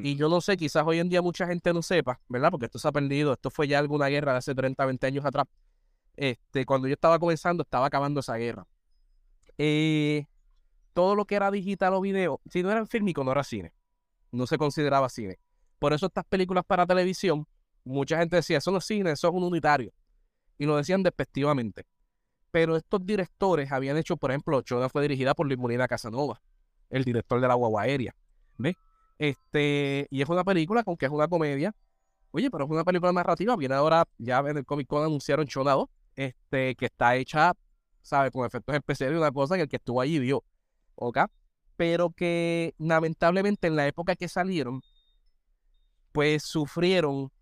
Y 0.02 0.16
yo 0.16 0.30
no 0.30 0.40
sé, 0.40 0.56
quizás 0.56 0.82
hoy 0.86 0.98
en 0.98 1.10
día 1.10 1.20
mucha 1.20 1.46
gente 1.46 1.70
no 1.74 1.82
sepa, 1.82 2.18
¿verdad? 2.26 2.50
Porque 2.50 2.64
esto 2.64 2.78
se 2.78 2.88
ha 2.88 2.92
perdido, 2.92 3.34
esto 3.34 3.50
fue 3.50 3.68
ya 3.68 3.78
alguna 3.78 4.06
guerra 4.06 4.32
de 4.32 4.38
hace 4.38 4.54
30, 4.54 4.82
20 4.82 5.06
años 5.06 5.26
atrás. 5.26 5.44
Este, 6.16 6.64
cuando 6.64 6.88
yo 6.88 6.94
estaba 6.94 7.18
comenzando, 7.18 7.64
estaba 7.64 7.84
acabando 7.88 8.20
esa 8.20 8.34
guerra. 8.36 8.66
Eh, 9.58 10.24
todo 10.94 11.14
lo 11.14 11.26
que 11.26 11.34
era 11.34 11.50
digital 11.50 11.92
o 11.94 12.00
video, 12.00 12.40
si 12.48 12.62
no 12.62 12.70
era 12.70 12.86
fílmico, 12.86 13.22
no 13.22 13.32
era 13.32 13.44
cine. 13.44 13.74
No 14.32 14.46
se 14.46 14.56
consideraba 14.56 15.08
cine. 15.10 15.38
Por 15.78 15.92
eso 15.92 16.06
estas 16.06 16.24
películas 16.24 16.64
para 16.66 16.86
televisión, 16.86 17.46
mucha 17.84 18.18
gente 18.18 18.36
decía, 18.36 18.58
eso 18.58 18.70
no 18.70 18.78
es 18.78 18.86
cine, 18.86 19.10
eso 19.10 19.28
es 19.28 19.34
un 19.34 19.44
unitario 19.44 19.92
y 20.58 20.66
lo 20.66 20.76
decían 20.76 21.02
despectivamente. 21.02 21.86
Pero 22.50 22.76
estos 22.76 23.04
directores 23.04 23.72
habían 23.72 23.96
hecho, 23.96 24.16
por 24.16 24.30
ejemplo, 24.30 24.60
Choda 24.62 24.88
fue 24.88 25.02
dirigida 25.02 25.34
por 25.34 25.46
Luis 25.46 25.58
Molina 25.58 25.88
Casanova, 25.88 26.40
el 26.90 27.04
director 27.04 27.40
de 27.40 27.48
la 27.48 27.54
guagua 27.54 27.82
aérea. 27.82 28.14
¿Ves? 28.58 28.76
Este, 29.18 30.06
y 30.10 30.22
es 30.22 30.28
una 30.28 30.44
película 30.44 30.84
con 30.84 30.96
que 30.96 31.06
es 31.06 31.12
una 31.12 31.26
comedia. 31.26 31.74
Oye, 32.30 32.50
pero 32.50 32.64
es 32.64 32.70
una 32.70 32.84
película 32.84 33.12
narrativa. 33.12 33.56
Viene 33.56 33.74
ahora, 33.74 34.04
ya 34.18 34.38
en 34.38 34.58
el 34.58 34.64
Comic 34.64 34.86
Con 34.86 35.04
anunciaron 35.04 35.46
Chona 35.46 35.76
este, 36.14 36.76
que 36.76 36.86
está 36.86 37.16
hecha, 37.16 37.54
¿sabes? 38.02 38.30
Con 38.30 38.46
efectos 38.46 38.74
especiales 38.74 39.16
y 39.16 39.18
una 39.18 39.32
cosa 39.32 39.56
que 39.56 39.62
el 39.62 39.68
que 39.68 39.76
estuvo 39.76 40.00
allí 40.00 40.18
vio. 40.20 40.44
¿Ok? 40.94 41.18
Pero 41.76 42.10
que 42.10 42.74
lamentablemente 42.78 43.66
en 43.66 43.76
la 43.76 43.86
época 43.86 44.16
que 44.16 44.28
salieron, 44.28 44.82
pues 46.12 46.44
sufrieron 46.44 47.32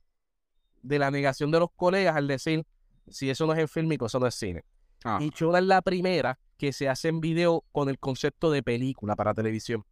de 0.83 0.99
la 0.99 1.11
negación 1.11 1.51
de 1.51 1.61
los 1.61 1.71
colegas 1.77 2.17
al 2.17 2.27
decir, 2.27 2.65
si 3.09 3.31
eso 3.31 3.47
no 3.47 3.53
es 3.53 3.59
en 3.59 3.69
fílmico, 3.69 4.07
eso 4.07 4.19
no 4.19 4.27
es 4.27 4.35
cine. 4.35 4.65
Ah. 5.05 5.19
Y 5.21 5.31
Choda 5.31 5.59
es 5.59 5.65
la 5.65 5.83
primera 5.83 6.39
que 6.57 6.73
se 6.73 6.89
hace 6.89 7.09
en 7.09 7.21
video 7.21 7.65
con 7.73 7.89
el 7.89 7.99
concepto 7.99 8.51
de 8.51 8.63
película 8.63 9.17
para 9.17 9.35
televisión. 9.35 9.85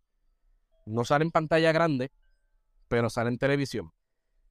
No 0.87 1.05
sale 1.05 1.25
en 1.25 1.31
pantalla 1.31 1.73
grande, 1.73 2.11
pero 2.89 3.11
sale 3.11 3.31
en 3.31 3.39
televisión. 3.39 3.93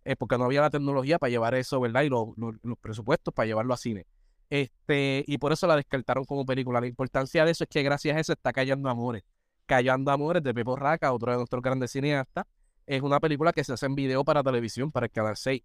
Es 0.04 0.16
porque 0.16 0.38
no 0.38 0.46
había 0.46 0.62
la 0.62 0.70
tecnología 0.70 1.20
para 1.20 1.30
llevar 1.30 1.56
eso, 1.56 1.80
¿verdad? 1.80 2.04
Y 2.04 2.10
los, 2.10 2.30
presupuestos 2.82 3.34
para 3.34 3.48
llevarlo 3.48 3.74
a 3.74 3.78
cine. 3.78 4.06
Este, 4.50 5.24
y 5.28 5.38
por 5.38 5.52
eso 5.52 5.68
la 5.68 5.76
descartaron 5.76 6.26
como 6.26 6.46
película. 6.46 6.82
La 6.82 6.88
importancia 6.88 7.46
de 7.46 7.52
eso 7.52 7.64
es 7.64 7.70
que 7.70 7.84
gracias 7.84 8.18
a 8.18 8.20
eso 8.20 8.34
está 8.34 8.52
Callando 8.52 8.90
Amores. 8.90 9.24
Callando 9.66 10.12
Amores 10.12 10.42
de 10.44 10.54
Pepo 10.54 10.76
Raca, 10.76 11.14
otro 11.14 11.32
de 11.32 11.38
nuestros 11.38 11.62
grandes 11.62 11.92
cineastas. 11.92 12.46
Es 12.88 13.02
una 13.02 13.20
película 13.20 13.54
que 13.54 13.64
se 13.64 13.74
hace 13.74 13.86
en 13.86 13.96
video 13.96 14.24
para 14.24 14.42
televisión, 14.42 14.92
para 14.92 15.06
el 15.06 15.12
Canal 15.12 15.38
6. 15.38 15.62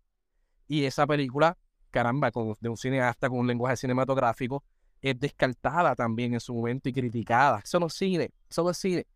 Y 0.69 0.85
esa 0.85 1.07
película 1.07 1.57
caramba, 1.95 2.33
con, 2.33 2.55
de 2.61 2.69
un 2.69 2.77
cineasta 2.77 3.29
con 3.29 3.39
un 3.39 3.47
lenguaje 3.47 3.77
cinematográfico, 3.77 4.65
es 5.01 5.19
descartada 5.19 5.95
también 5.95 6.35
en 6.35 6.41
su 6.41 6.53
momento 6.53 6.89
y 6.89 6.93
criticada. 6.93 7.61
Eso 7.63 7.79
no 7.79 7.87
es 7.87 7.95
cine, 7.95 8.33
eso 8.51 8.65
no 8.65 8.71
es 8.71 8.77
cine. 8.77 9.07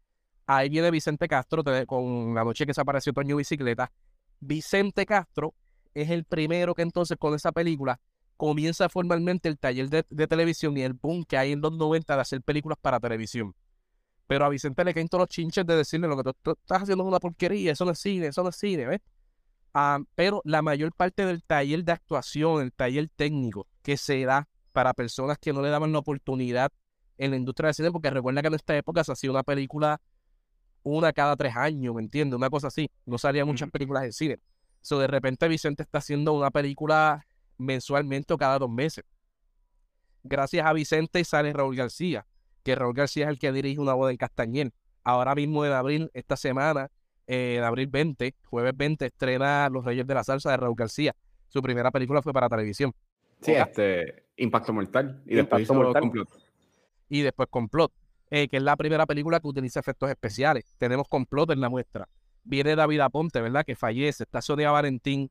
Ahí 0.46 0.68
viene 0.68 0.90
Vicente 0.90 1.26
Castro 1.26 1.64
con 1.86 2.34
La 2.34 2.44
noche 2.44 2.64
que 2.64 2.72
se 2.72 2.80
apareció 2.80 3.12
Toño 3.12 3.36
Bicicleta. 3.36 3.90
Vicente 4.38 5.04
Castro 5.04 5.54
es 5.92 6.08
el 6.08 6.24
primero 6.24 6.74
que 6.74 6.82
entonces 6.82 7.18
con 7.18 7.34
esa 7.34 7.50
película 7.50 7.98
comienza 8.38 8.88
formalmente 8.88 9.48
el 9.48 9.58
taller 9.58 9.90
de, 9.90 10.26
televisión 10.26 10.78
y 10.78 10.82
el 10.82 10.94
boom 10.94 11.24
que 11.24 11.36
hay 11.36 11.52
en 11.52 11.60
los 11.60 11.72
90 11.72 12.14
de 12.14 12.20
hacer 12.22 12.40
películas 12.40 12.78
para 12.80 13.00
televisión. 13.00 13.54
Pero 14.26 14.44
a 14.44 14.48
Vicente 14.48 14.84
le 14.84 14.94
caen 14.94 15.08
todos 15.08 15.22
los 15.22 15.28
chinches 15.28 15.66
de 15.66 15.76
decirle 15.76 16.06
lo 16.06 16.16
que 16.16 16.32
tú, 16.42 16.52
estás 16.52 16.82
haciendo 16.82 17.04
es 17.04 17.08
una 17.08 17.18
porquería, 17.18 17.72
eso 17.72 17.84
no 17.84 17.90
es 17.90 17.98
cine, 17.98 18.28
eso 18.28 18.42
no 18.42 18.50
es 18.50 18.56
cine, 18.56 18.86
¿ves? 18.86 19.00
Ah, 19.74 19.98
pero 20.14 20.40
la 20.44 20.62
mayor 20.62 20.92
parte 20.94 21.26
del 21.26 21.42
taller 21.42 21.84
de 21.84 21.92
actuación, 21.92 22.62
el 22.62 22.72
taller 22.72 23.10
técnico 23.16 23.66
que 23.82 23.96
se 23.96 24.24
da 24.24 24.48
para 24.72 24.94
personas 24.94 25.38
que 25.38 25.52
no 25.52 25.60
le 25.60 25.70
daban 25.70 25.92
la 25.92 25.98
oportunidad 25.98 26.70
en 27.16 27.32
la 27.32 27.36
industria 27.36 27.68
del 27.68 27.74
cine, 27.74 27.90
porque 27.90 28.10
recuerda 28.10 28.40
que 28.40 28.48
en 28.48 28.54
esta 28.54 28.76
época 28.76 29.02
se 29.02 29.12
hacía 29.12 29.30
una 29.30 29.42
película 29.42 30.00
una 30.84 31.12
cada 31.12 31.36
tres 31.36 31.56
años, 31.56 31.94
¿me 31.94 32.02
entiendes? 32.02 32.36
Una 32.36 32.50
cosa 32.50 32.68
así. 32.68 32.90
No 33.04 33.18
salían 33.18 33.46
muchas 33.46 33.70
películas 33.70 34.04
de 34.04 34.12
cine. 34.12 34.38
So, 34.80 34.98
de 34.98 35.08
repente 35.08 35.48
Vicente 35.48 35.82
está 35.82 35.98
haciendo 35.98 36.32
una 36.32 36.50
película 36.50 37.26
mensualmente 37.58 38.32
o 38.32 38.38
cada 38.38 38.58
dos 38.58 38.70
meses. 38.70 39.04
Gracias 40.22 40.66
a 40.66 40.72
Vicente 40.72 41.22
sale 41.24 41.52
Raúl 41.52 41.76
García, 41.76 42.26
que 42.62 42.74
Raúl 42.74 42.94
García 42.94 43.24
es 43.24 43.30
el 43.30 43.38
que 43.38 43.52
dirige 43.52 43.80
una 43.80 43.94
boda 43.94 44.10
en 44.10 44.16
Castañel. 44.16 44.72
Ahora 45.04 45.34
mismo 45.34 45.64
en 45.64 45.72
abril, 45.72 46.10
esta 46.14 46.36
semana, 46.36 46.90
eh, 47.26 47.56
en 47.58 47.64
abril 47.64 47.86
20, 47.88 48.34
jueves 48.44 48.76
20, 48.76 49.06
estrena 49.06 49.68
Los 49.70 49.84
Reyes 49.84 50.06
de 50.06 50.14
la 50.14 50.24
Salsa 50.24 50.50
de 50.50 50.56
Raúl 50.56 50.76
García. 50.76 51.14
Su 51.48 51.62
primera 51.62 51.90
película 51.90 52.22
fue 52.22 52.32
para 52.32 52.48
televisión. 52.48 52.92
Sí, 53.40 53.52
este 53.52 54.24
Impacto 54.36 54.72
Mortal. 54.72 55.22
Y 55.26 55.36
después 55.36 55.66
Complot. 55.66 56.28
Y 57.08 57.22
después 57.22 57.48
Complot. 57.50 57.92
Eh, 58.30 58.48
que 58.48 58.58
es 58.58 58.62
la 58.62 58.76
primera 58.76 59.06
película 59.06 59.40
que 59.40 59.48
utiliza 59.48 59.80
efectos 59.80 60.10
especiales. 60.10 60.74
Tenemos 60.76 61.08
complot 61.08 61.50
en 61.50 61.60
la 61.60 61.70
muestra. 61.70 62.08
Viene 62.44 62.76
David 62.76 63.00
Aponte, 63.00 63.40
¿verdad? 63.40 63.64
Que 63.64 63.74
fallece. 63.74 64.24
Está 64.24 64.42
Sonia 64.42 64.70
Valentín, 64.70 65.30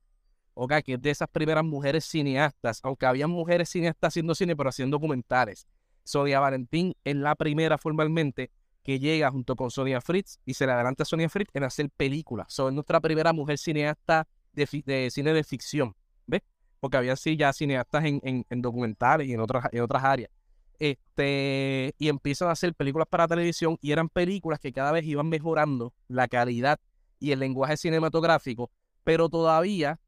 okay, 0.58 0.84
que 0.84 0.94
es 0.94 1.02
de 1.02 1.10
esas 1.10 1.30
primeras 1.30 1.64
mujeres 1.64 2.06
cineastas, 2.06 2.80
aunque 2.84 3.06
había 3.06 3.28
mujeres 3.28 3.70
cineastas 3.70 4.10
haciendo 4.10 4.36
cine, 4.36 4.56
pero 4.56 4.70
haciendo 4.70 4.98
documentales. 4.98 5.68
Sonia 6.04 6.40
Valentín 6.40 6.96
es 7.04 7.16
la 7.16 7.36
primera 7.36 7.78
formalmente 7.78 8.52
que 8.84 9.00
llega 9.00 9.30
junto 9.30 9.56
con 9.56 9.70
Sonia 9.70 10.00
Fritz 10.00 10.40
y 10.46 10.54
se 10.54 10.66
le 10.66 10.72
adelanta 10.72 11.04
a 11.04 11.06
Sonia 11.06 11.28
Fritz 11.30 11.50
en 11.54 11.64
hacer 11.64 11.90
películas. 11.90 12.48
So, 12.50 12.70
es 12.70 12.74
nuestra 12.74 13.02
primera 13.02 13.34
mujer 13.34 13.58
cineasta 13.58 14.28
de, 14.54 14.66
cine 15.12 15.34
de 15.34 15.44
ficción, 15.44 15.96
¿ves? 16.26 16.42
Porque 16.80 16.98
había 16.98 17.16
sí 17.16 17.36
ya 17.36 17.52
cineastas 17.52 18.06
en, 18.06 18.22
en, 18.24 18.62
documentales 18.62 19.28
y 19.28 19.34
en 19.34 19.42
otras, 19.42 19.66
en 19.72 19.82
otras 19.82 20.04
áreas 20.04 20.32
este, 20.80 21.96
y 21.98 22.10
empiezan 22.10 22.50
a 22.50 22.52
hacer 22.52 22.74
películas 22.74 23.08
para 23.10 23.28
televisión 23.28 23.78
y 23.82 23.92
eran 23.92 24.10
películas 24.10 24.60
que 24.60 24.72
cada 24.72 24.92
vez 24.92 25.06
iban 25.06 25.28
mejorando 25.28 25.94
la 26.08 26.28
calidad 26.28 26.80
y 27.20 27.32
el 27.32 27.40
lenguaje 27.40 27.78
cinematográfico, 27.78 28.70
pero 29.04 29.30
todavía, 29.30 30.00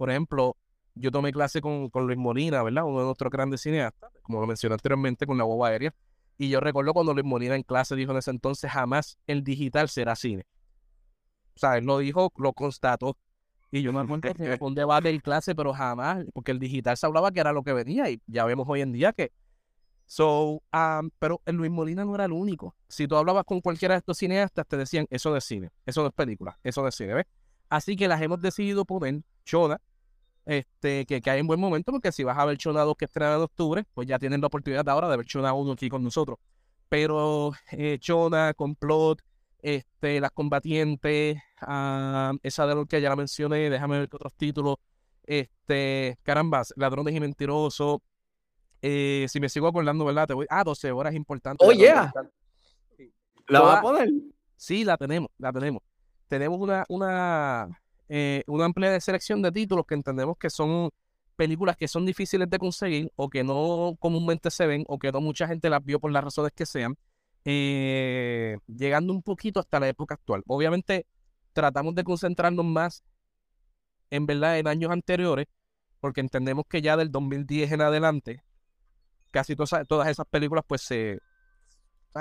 por 0.00 0.08
ejemplo, 0.08 0.56
yo 0.94 1.10
tomé 1.10 1.30
clase 1.30 1.60
con, 1.60 1.90
con 1.90 2.06
Luis 2.06 2.16
Molina, 2.16 2.62
¿verdad? 2.62 2.84
Uno 2.86 3.00
de 3.00 3.04
nuestros 3.04 3.30
grandes 3.30 3.60
cineastas, 3.60 4.10
como 4.22 4.40
lo 4.40 4.46
mencioné 4.46 4.72
anteriormente, 4.72 5.26
con 5.26 5.36
la 5.36 5.44
guagua 5.44 5.68
aérea. 5.68 5.94
Y 6.38 6.48
yo 6.48 6.58
recuerdo 6.58 6.94
cuando 6.94 7.12
Luis 7.12 7.26
Molina 7.26 7.54
en 7.54 7.62
clase 7.62 7.94
dijo 7.94 8.12
en 8.12 8.16
ese 8.16 8.30
entonces, 8.30 8.70
jamás 8.70 9.18
el 9.26 9.44
digital 9.44 9.90
será 9.90 10.16
cine. 10.16 10.46
O 11.54 11.58
sea, 11.58 11.76
él 11.76 11.84
lo 11.84 11.98
dijo, 11.98 12.32
lo 12.38 12.54
constató. 12.54 13.18
Y 13.70 13.82
yo 13.82 13.92
me 13.92 14.00
acuerdo 14.00 14.32
que 14.32 14.32
fue 14.58 14.68
un 14.68 14.74
debate 14.74 15.10
en 15.10 15.20
clase, 15.20 15.54
pero 15.54 15.74
jamás, 15.74 16.24
porque 16.32 16.52
el 16.52 16.58
digital 16.58 16.96
se 16.96 17.04
hablaba 17.04 17.30
que 17.30 17.40
era 17.40 17.52
lo 17.52 17.62
que 17.62 17.74
venía 17.74 18.08
y 18.08 18.22
ya 18.26 18.46
vemos 18.46 18.66
hoy 18.70 18.80
en 18.80 18.92
día 18.92 19.12
que 19.12 19.32
So, 20.06 20.62
um, 20.72 21.10
pero 21.18 21.42
Luis 21.44 21.70
Molina 21.70 22.06
no 22.06 22.14
era 22.14 22.24
el 22.24 22.32
único. 22.32 22.74
Si 22.88 23.06
tú 23.06 23.16
hablabas 23.16 23.44
con 23.44 23.60
cualquiera 23.60 23.96
de 23.96 23.98
estos 23.98 24.16
cineastas, 24.16 24.66
te 24.66 24.78
decían, 24.78 25.06
eso 25.10 25.28
no 25.28 25.36
es 25.36 25.44
cine, 25.44 25.70
eso 25.84 26.00
no 26.00 26.08
es 26.08 26.14
película, 26.14 26.58
eso 26.64 26.80
no 26.80 26.88
es 26.88 26.94
cine, 26.94 27.12
¿ves? 27.12 27.26
Así 27.68 27.96
que 27.96 28.08
las 28.08 28.20
hemos 28.22 28.40
decidido 28.40 28.86
poner 28.86 29.20
Chona, 29.44 29.80
este, 30.44 31.06
que 31.06 31.20
cae 31.20 31.38
en 31.38 31.46
buen 31.46 31.60
momento, 31.60 31.92
porque 31.92 32.12
si 32.12 32.24
vas 32.24 32.38
a 32.38 32.44
ver 32.44 32.56
Chona 32.58 32.82
2 32.82 32.96
que 32.96 33.04
estrena 33.04 33.34
en 33.34 33.42
octubre, 33.42 33.84
pues 33.94 34.08
ya 34.08 34.18
tienen 34.18 34.40
la 34.40 34.48
oportunidad 34.48 34.88
ahora 34.88 35.08
de 35.08 35.16
ver 35.16 35.26
Chona 35.26 35.52
1 35.52 35.72
aquí 35.72 35.88
con 35.88 36.02
nosotros. 36.02 36.38
Pero 36.88 37.52
eh, 37.70 37.98
Chona, 38.00 38.54
Complot, 38.54 39.20
este, 39.60 40.20
Las 40.20 40.32
Combatientes, 40.32 41.36
uh, 41.62 42.36
esa 42.42 42.66
de 42.66 42.74
lo 42.74 42.86
que 42.86 43.00
ya 43.00 43.10
la 43.10 43.16
mencioné, 43.16 43.70
déjame 43.70 43.98
ver 43.98 44.08
otros 44.12 44.34
títulos, 44.34 44.76
este, 45.24 46.18
carambas, 46.22 46.72
Ladrones 46.76 47.14
y 47.14 47.20
Mentirosos, 47.20 48.00
eh, 48.82 49.26
si 49.28 49.40
me 49.40 49.48
sigo 49.48 49.68
acordando, 49.68 50.04
¿verdad? 50.04 50.26
Te 50.26 50.34
voy. 50.34 50.46
Ah, 50.48 50.64
12 50.64 50.90
horas 50.92 51.14
importante. 51.14 51.64
Oh, 51.64 51.72
yeah. 51.72 52.12
¿La 53.46 53.60
vas 53.60 53.78
a 53.78 53.82
poner? 53.82 54.08
Sí, 54.56 54.84
la 54.84 54.96
tenemos, 54.96 55.30
la 55.38 55.52
tenemos. 55.52 55.82
Tenemos 56.28 56.60
una, 56.60 56.84
una, 56.88 57.68
eh, 58.10 58.42
una 58.46 58.66
amplia 58.66 59.00
selección 59.00 59.40
de 59.40 59.52
títulos 59.52 59.86
que 59.86 59.94
entendemos 59.94 60.36
que 60.36 60.50
son 60.50 60.90
películas 61.36 61.76
que 61.76 61.88
son 61.88 62.04
difíciles 62.04 62.50
de 62.50 62.58
conseguir 62.58 63.10
o 63.16 63.30
que 63.30 63.42
no 63.42 63.96
comúnmente 63.98 64.50
se 64.50 64.66
ven 64.66 64.84
o 64.88 64.98
que 64.98 65.10
no 65.10 65.22
mucha 65.22 65.48
gente 65.48 65.70
las 65.70 65.82
vio 65.82 65.98
por 65.98 66.12
las 66.12 66.22
razones 66.22 66.52
que 66.54 66.66
sean, 66.66 66.96
eh, 67.46 68.58
llegando 68.66 69.14
un 69.14 69.22
poquito 69.22 69.60
hasta 69.60 69.80
la 69.80 69.88
época 69.88 70.14
actual. 70.16 70.42
Obviamente 70.46 71.06
tratamos 71.54 71.94
de 71.94 72.04
concentrarnos 72.04 72.66
más 72.66 73.02
en 74.10 74.26
verdad 74.26 74.58
en 74.58 74.68
años 74.68 74.90
anteriores 74.90 75.46
porque 76.00 76.20
entendemos 76.20 76.66
que 76.68 76.82
ya 76.82 76.98
del 76.98 77.10
2010 77.10 77.72
en 77.72 77.80
adelante 77.80 78.42
casi 79.30 79.56
todas, 79.56 79.86
todas 79.86 80.08
esas 80.08 80.26
películas, 80.26 80.64
pues 80.66 80.82
se. 80.82 81.20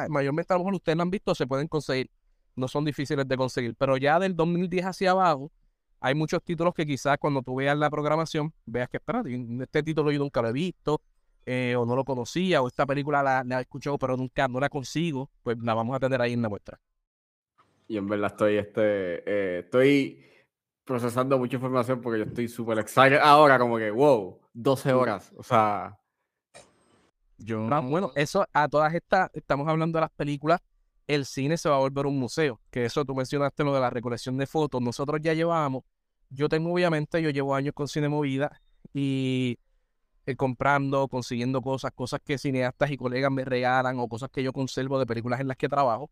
Mayormente 0.09 0.53
a 0.53 0.57
lo 0.57 0.59
mejor 0.59 0.75
ustedes 0.75 0.95
no 0.95 1.03
han 1.03 1.09
visto, 1.09 1.33
se 1.33 1.47
pueden 1.47 1.67
conseguir. 1.67 2.09
No 2.55 2.67
son 2.67 2.85
difíciles 2.85 3.27
de 3.27 3.37
conseguir. 3.37 3.75
Pero 3.75 3.97
ya 3.97 4.19
del 4.19 4.35
2010 4.35 4.85
hacia 4.85 5.11
abajo, 5.11 5.51
hay 5.99 6.15
muchos 6.15 6.41
títulos 6.43 6.73
que 6.73 6.85
quizás 6.85 7.17
cuando 7.17 7.41
tú 7.41 7.55
veas 7.55 7.77
la 7.77 7.89
programación, 7.89 8.53
veas 8.65 8.89
que, 8.89 8.97
espérate, 8.97 9.33
este 9.61 9.83
título 9.83 10.11
yo 10.11 10.19
nunca 10.19 10.41
lo 10.41 10.49
he 10.49 10.53
visto, 10.53 11.01
eh, 11.45 11.75
o 11.75 11.85
no 11.85 11.95
lo 11.95 12.03
conocía, 12.03 12.61
o 12.61 12.67
esta 12.67 12.85
película 12.85 13.23
la, 13.23 13.43
la, 13.43 13.59
he 13.59 13.61
escuchado, 13.61 13.97
pero 13.97 14.15
nunca 14.15 14.47
no 14.47 14.59
la 14.59 14.69
consigo, 14.69 15.29
pues 15.43 15.57
la 15.59 15.73
vamos 15.73 15.95
a 15.95 15.99
tener 15.99 16.21
ahí 16.21 16.33
en 16.33 16.41
la 16.41 16.49
muestra. 16.49 16.79
Y 17.87 17.97
en 17.97 18.07
verdad 18.07 18.31
estoy, 18.31 18.57
este, 18.57 19.23
eh, 19.25 19.59
estoy 19.59 20.23
procesando 20.85 21.37
mucha 21.37 21.55
información 21.55 22.01
porque 22.01 22.19
yo 22.19 22.25
estoy 22.25 22.47
súper 22.47 22.79
excited 22.79 23.19
ahora, 23.21 23.57
como 23.57 23.77
que, 23.77 23.89
wow, 23.91 24.39
12 24.53 24.93
horas, 24.93 25.31
o 25.35 25.43
sea, 25.43 25.97
yo, 27.39 27.67
bueno, 27.83 28.11
eso 28.15 28.45
a 28.53 28.67
todas 28.67 28.93
estas, 28.93 29.29
estamos 29.33 29.67
hablando 29.67 29.97
de 29.97 30.01
las 30.01 30.11
películas, 30.11 30.61
el 31.09 31.25
cine 31.25 31.57
se 31.57 31.67
va 31.67 31.75
a 31.75 31.79
volver 31.79 32.05
un 32.05 32.19
museo, 32.19 32.61
que 32.69 32.85
eso 32.85 33.03
tú 33.03 33.15
mencionaste 33.15 33.63
lo 33.63 33.73
de 33.73 33.79
la 33.79 33.89
recolección 33.89 34.37
de 34.37 34.45
fotos, 34.45 34.79
nosotros 34.79 35.19
ya 35.23 35.33
llevamos, 35.33 35.83
yo 36.29 36.47
tengo 36.47 36.71
obviamente, 36.71 37.19
yo 37.19 37.31
llevo 37.31 37.55
años 37.55 37.73
con 37.73 37.87
Cine 37.87 38.09
Movida 38.09 38.61
y 38.93 39.57
eh, 40.27 40.35
comprando, 40.35 41.07
consiguiendo 41.07 41.63
cosas, 41.63 41.93
cosas 41.93 42.21
que 42.23 42.37
cineastas 42.37 42.91
y 42.91 42.97
colegas 42.97 43.31
me 43.31 43.43
regalan 43.43 43.97
o 43.97 44.07
cosas 44.07 44.29
que 44.29 44.43
yo 44.43 44.53
conservo 44.53 44.99
de 44.99 45.07
películas 45.07 45.39
en 45.39 45.47
las 45.47 45.57
que 45.57 45.67
trabajo, 45.67 46.11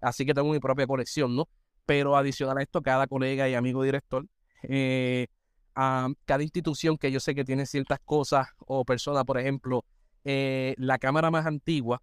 así 0.00 0.24
que 0.24 0.32
tengo 0.32 0.52
mi 0.52 0.60
propia 0.60 0.86
colección, 0.86 1.34
¿no? 1.34 1.48
Pero 1.84 2.16
adicional 2.16 2.58
a 2.58 2.62
esto, 2.62 2.82
cada 2.82 3.08
colega 3.08 3.48
y 3.48 3.54
amigo 3.54 3.82
director, 3.82 4.28
eh, 4.62 5.26
a 5.74 6.08
cada 6.24 6.44
institución 6.44 6.98
que 6.98 7.10
yo 7.10 7.18
sé 7.18 7.34
que 7.34 7.44
tiene 7.44 7.66
ciertas 7.66 7.98
cosas 8.04 8.46
o 8.58 8.84
personas, 8.84 9.24
por 9.24 9.38
ejemplo, 9.38 9.84
eh, 10.22 10.76
la 10.78 10.98
cámara 10.98 11.32
más 11.32 11.46
antigua 11.46 12.00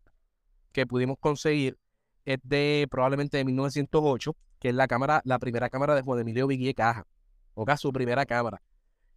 que 0.73 0.85
pudimos 0.85 1.17
conseguir 1.21 1.77
es 2.25 2.39
de 2.43 2.87
probablemente 2.89 3.37
de 3.37 3.45
1908, 3.45 4.35
que 4.59 4.69
es 4.69 4.75
la 4.75 4.87
cámara, 4.87 5.21
la 5.25 5.39
primera 5.39 5.69
cámara 5.69 5.95
de 5.95 6.01
Juan 6.01 6.19
Emilio 6.19 6.47
Viguier 6.47 6.75
Caja, 6.75 7.05
o 7.53 7.65
su 7.77 7.91
primera 7.91 8.25
cámara. 8.25 8.61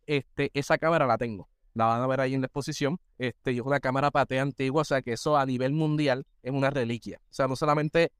Este, 0.07 0.51
esa 0.55 0.79
cámara 0.79 1.07
la 1.07 1.19
tengo, 1.19 1.49
la 1.75 1.87
van 1.87 2.03
a 2.03 2.07
ver 2.07 2.21
ahí 2.21 2.35
en 2.35 2.41
la 2.41 2.47
exposición. 2.47 2.99
Este, 3.19 3.53
y 3.53 3.57
es 3.57 3.63
una 3.63 3.81
cámara 3.81 4.11
patea 4.11 4.43
antigua, 4.43 4.83
o 4.83 4.85
sea 4.85 5.03
que 5.03 5.13
eso 5.13 5.37
a 5.37 5.47
nivel 5.47 5.73
mundial 5.73 6.27
es 6.43 6.53
una 6.53 6.71
reliquia. 6.71 7.19
O 7.31 7.35
sea, 7.35 7.49
no 7.49 7.57
solamente, 7.57 8.13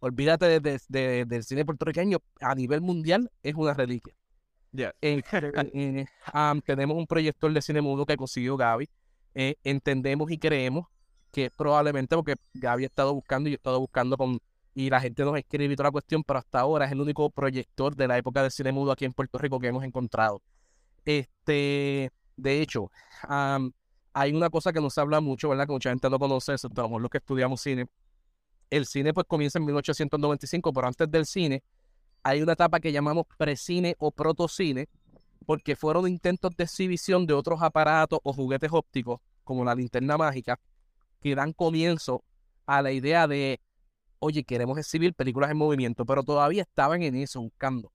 olvídate 0.00 0.60
de, 0.60 1.24
del 1.26 1.44
cine 1.44 1.64
puertorriqueño, 1.64 2.18
a 2.40 2.54
nivel 2.54 2.80
mundial 2.80 3.30
es 3.42 3.54
una 3.54 3.74
reliquia. 3.74 4.14
ya 4.72 4.94
ah, 6.32 6.54
tenemos 6.64 6.96
un 6.96 7.06
proyector 7.06 7.52
de 7.52 7.62
cine 7.62 7.80
mudo 7.80 8.06
que 8.06 8.16
consiguió 8.16 8.56
Gaby, 8.56 8.88
eh, 9.34 9.56
entendemos 9.64 10.30
y 10.30 10.38
creemos 10.38 10.86
que 11.32 11.50
probablemente 11.50 12.14
porque 12.14 12.36
había 12.66 12.86
estado 12.86 13.14
buscando 13.14 13.48
y 13.48 13.52
yo 13.52 13.54
he 13.54 13.56
estado 13.56 13.80
buscando 13.80 14.16
con 14.16 14.38
y 14.74 14.88
la 14.88 15.00
gente 15.00 15.24
nos 15.24 15.36
escribe 15.36 15.74
y 15.74 15.76
toda 15.76 15.88
la 15.88 15.92
cuestión, 15.92 16.24
pero 16.24 16.38
hasta 16.38 16.60
ahora 16.60 16.86
es 16.86 16.92
el 16.92 17.00
único 17.00 17.28
proyector 17.30 17.94
de 17.94 18.08
la 18.08 18.16
época 18.16 18.42
del 18.42 18.50
cine 18.50 18.72
mudo 18.72 18.92
aquí 18.92 19.04
en 19.04 19.12
Puerto 19.12 19.38
Rico 19.38 19.60
que 19.60 19.66
hemos 19.66 19.84
encontrado. 19.84 20.40
Este, 21.04 22.10
de 22.36 22.62
hecho, 22.62 22.90
hay 23.28 24.32
una 24.32 24.50
cosa 24.50 24.72
que 24.72 24.80
nos 24.80 24.96
habla 24.96 25.20
mucho, 25.20 25.48
¿verdad? 25.50 25.66
Que 25.66 25.72
mucha 25.72 25.90
gente 25.90 26.08
no 26.08 26.18
conoce, 26.18 26.54
estamos 26.54 27.00
los 27.02 27.10
que 27.10 27.18
estudiamos 27.18 27.60
cine. 27.60 27.86
El 28.70 28.86
cine 28.86 29.12
pues 29.12 29.26
comienza 29.26 29.58
en 29.58 29.66
1895, 29.66 30.72
pero 30.72 30.86
antes 30.86 31.10
del 31.10 31.26
cine 31.26 31.62
hay 32.22 32.40
una 32.40 32.52
etapa 32.52 32.80
que 32.80 32.92
llamamos 32.92 33.26
precine 33.36 33.94
o 33.98 34.10
protocine, 34.10 34.88
porque 35.44 35.76
fueron 35.76 36.08
intentos 36.08 36.56
de 36.56 36.64
exhibición 36.64 37.26
de 37.26 37.34
otros 37.34 37.60
aparatos 37.60 38.20
o 38.22 38.32
juguetes 38.32 38.70
ópticos, 38.72 39.20
como 39.44 39.64
la 39.64 39.74
linterna 39.74 40.16
mágica, 40.16 40.58
que 41.22 41.34
dan 41.34 41.52
comienzo 41.52 42.24
a 42.66 42.82
la 42.82 42.92
idea 42.92 43.26
de, 43.26 43.60
oye, 44.18 44.44
queremos 44.44 44.78
exhibir 44.78 45.14
películas 45.14 45.50
en 45.50 45.56
movimiento, 45.56 46.04
pero 46.04 46.22
todavía 46.22 46.62
estaban 46.62 47.02
en 47.02 47.14
eso, 47.14 47.40
buscando. 47.40 47.92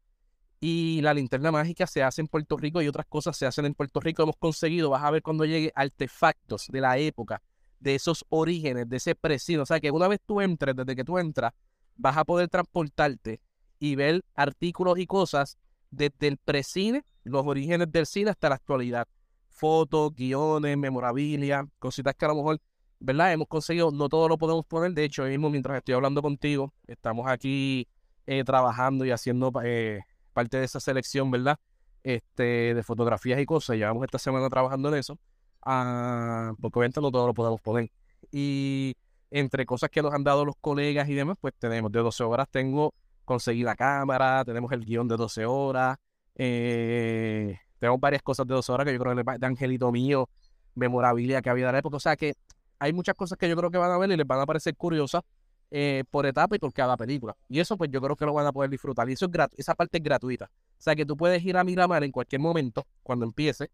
Y 0.59 1.01
la 1.01 1.13
linterna 1.13 1.51
mágica 1.51 1.85
se 1.85 2.01
hace 2.01 2.21
en 2.21 2.27
Puerto 2.27 2.57
Rico 2.57 2.81
y 2.81 2.87
otras 2.87 3.05
cosas 3.07 3.37
se 3.37 3.45
hacen 3.45 3.65
en 3.65 3.75
Puerto 3.75 3.99
Rico. 3.99 4.23
Hemos 4.23 4.37
conseguido, 4.37 4.89
vas 4.89 5.03
a 5.03 5.11
ver 5.11 5.21
cuando 5.21 5.45
llegue, 5.45 5.71
artefactos 5.75 6.67
de 6.69 6.81
la 6.81 6.97
época, 6.97 7.43
de 7.79 7.95
esos 7.95 8.25
orígenes, 8.29 8.89
de 8.89 8.97
ese 8.97 9.13
presidio. 9.13 9.61
O 9.61 9.65
sea, 9.67 9.79
que 9.79 9.91
una 9.91 10.07
vez 10.07 10.19
tú 10.25 10.41
entres, 10.41 10.75
desde 10.75 10.95
que 10.95 11.03
tú 11.03 11.19
entras, 11.19 11.53
vas 11.95 12.17
a 12.17 12.25
poder 12.25 12.49
transportarte 12.49 13.39
y 13.79 13.95
ver 13.95 14.23
artículos 14.33 14.97
y 14.97 15.05
cosas 15.05 15.57
desde 15.91 16.27
el 16.27 16.37
precine, 16.37 17.03
los 17.23 17.45
orígenes 17.45 17.91
del 17.91 18.05
cine 18.05 18.31
hasta 18.31 18.49
la 18.49 18.55
actualidad. 18.55 19.07
Fotos, 19.49 20.13
guiones, 20.13 20.77
memorabilia, 20.77 21.67
cositas 21.79 22.15
que 22.15 22.25
a 22.25 22.29
lo 22.29 22.35
mejor, 22.35 22.59
¿verdad? 22.99 23.33
Hemos 23.33 23.47
conseguido, 23.47 23.91
no 23.91 24.09
todo 24.09 24.27
lo 24.27 24.37
podemos 24.37 24.65
poner. 24.65 24.93
De 24.93 25.03
hecho, 25.03 25.23
mismo 25.23 25.49
mientras 25.49 25.77
estoy 25.77 25.95
hablando 25.95 26.21
contigo, 26.21 26.73
estamos 26.87 27.27
aquí 27.27 27.87
eh, 28.25 28.43
trabajando 28.43 29.05
y 29.05 29.11
haciendo 29.11 29.51
eh, 29.63 30.01
parte 30.33 30.57
de 30.57 30.65
esa 30.65 30.79
selección, 30.79 31.31
¿verdad? 31.31 31.57
Este, 32.03 32.73
de 32.73 32.83
fotografías 32.83 33.39
y 33.39 33.45
cosas. 33.45 33.77
Llevamos 33.77 34.03
esta 34.03 34.19
semana 34.19 34.49
trabajando 34.49 34.89
en 34.89 34.95
eso. 34.95 35.19
Ah, 35.63 36.53
porque 36.61 36.79
obviamente 36.79 37.01
no 37.01 37.11
todo 37.11 37.27
lo 37.27 37.33
podemos 37.33 37.61
poner. 37.61 37.91
Y 38.31 38.95
entre 39.31 39.65
cosas 39.65 39.89
que 39.89 40.01
nos 40.01 40.13
han 40.13 40.23
dado 40.23 40.45
los 40.45 40.55
colegas 40.61 41.09
y 41.09 41.13
demás, 41.13 41.37
pues 41.39 41.53
tenemos 41.59 41.91
de 41.91 41.99
12 41.99 42.23
horas, 42.23 42.47
tengo 42.49 42.93
conseguir 43.25 43.65
la 43.65 43.75
cámara, 43.75 44.45
tenemos 44.45 44.71
el 44.71 44.85
guion 44.85 45.07
de 45.09 45.17
12 45.17 45.45
horas, 45.45 45.97
eh, 46.35 47.59
tenemos 47.77 47.99
varias 47.99 48.23
cosas 48.23 48.47
de 48.47 48.53
12 48.53 48.71
horas 48.71 48.85
que 48.85 48.93
yo 48.93 48.99
creo 48.99 49.15
que 49.15 49.23
de 49.37 49.45
Angelito 49.45 49.91
Mío, 49.91 50.29
memorabilia 50.75 51.41
que 51.41 51.49
había 51.49 51.65
de 51.67 51.73
la 51.73 51.79
época. 51.79 51.97
O 51.97 51.99
sea 51.99 52.15
que 52.15 52.35
hay 52.79 52.93
muchas 52.93 53.15
cosas 53.15 53.37
que 53.37 53.49
yo 53.49 53.55
creo 53.55 53.71
que 53.71 53.77
van 53.77 53.91
a 53.91 53.97
ver 53.97 54.11
y 54.11 54.17
les 54.17 54.27
van 54.27 54.39
a 54.39 54.45
parecer 54.45 54.75
curiosas 54.75 55.23
eh, 55.69 56.05
por 56.09 56.25
etapa 56.25 56.55
y 56.55 56.59
por 56.59 56.71
cada 56.71 56.95
película. 56.95 57.35
Y 57.49 57.59
eso 57.59 57.77
pues 57.77 57.89
yo 57.91 58.01
creo 58.01 58.15
que 58.15 58.25
lo 58.25 58.33
van 58.33 58.47
a 58.47 58.51
poder 58.51 58.69
disfrutar. 58.69 59.09
Y 59.09 59.13
eso 59.13 59.25
es 59.25 59.31
esa 59.57 59.75
parte 59.75 59.97
es 59.97 60.03
gratuita. 60.03 60.45
O 60.45 60.81
sea 60.81 60.95
que 60.95 61.05
tú 61.05 61.17
puedes 61.17 61.43
ir 61.43 61.57
a 61.57 61.63
Miramar 61.63 62.03
en 62.03 62.11
cualquier 62.11 62.41
momento, 62.41 62.85
cuando 63.03 63.25
empiece, 63.25 63.69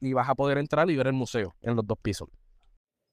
y 0.00 0.12
vas 0.12 0.28
a 0.28 0.34
poder 0.34 0.58
entrar 0.58 0.90
y 0.90 0.96
ver 0.96 1.06
el 1.06 1.12
museo 1.12 1.54
en 1.62 1.76
los 1.76 1.86
dos 1.86 1.98
pisos. 1.98 2.28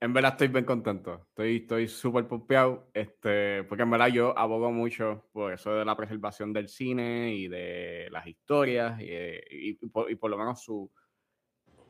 En 0.01 0.11
verdad 0.11 0.33
estoy 0.33 0.49
bien 0.49 0.65
contento. 0.65 1.27
Estoy 1.29 1.57
estoy 1.57 1.87
súper 1.87 2.27
pompeado. 2.27 2.89
Este, 2.93 3.63
porque 3.63 3.83
en 3.83 3.91
verdad 3.91 4.07
yo 4.07 4.37
abogo 4.37 4.71
mucho 4.71 5.29
por 5.31 5.53
eso 5.53 5.75
de 5.75 5.85
la 5.85 5.95
preservación 5.95 6.51
del 6.51 6.67
cine 6.67 7.33
y 7.33 7.47
de 7.47 8.09
las 8.11 8.27
historias 8.27 8.99
y, 8.99 9.75
por, 9.75 10.29
lo 10.29 10.37
menos 10.37 10.61
su 10.61 10.91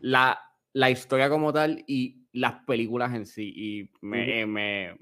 la, 0.02 0.38
la, 0.74 0.90
historia 0.90 1.30
como 1.30 1.54
tal 1.54 1.84
y 1.88 2.28
las 2.34 2.64
películas 2.66 3.14
en 3.14 3.26
sí. 3.26 3.54
Y 3.56 3.92
me, 4.02 4.46
me, 4.46 4.98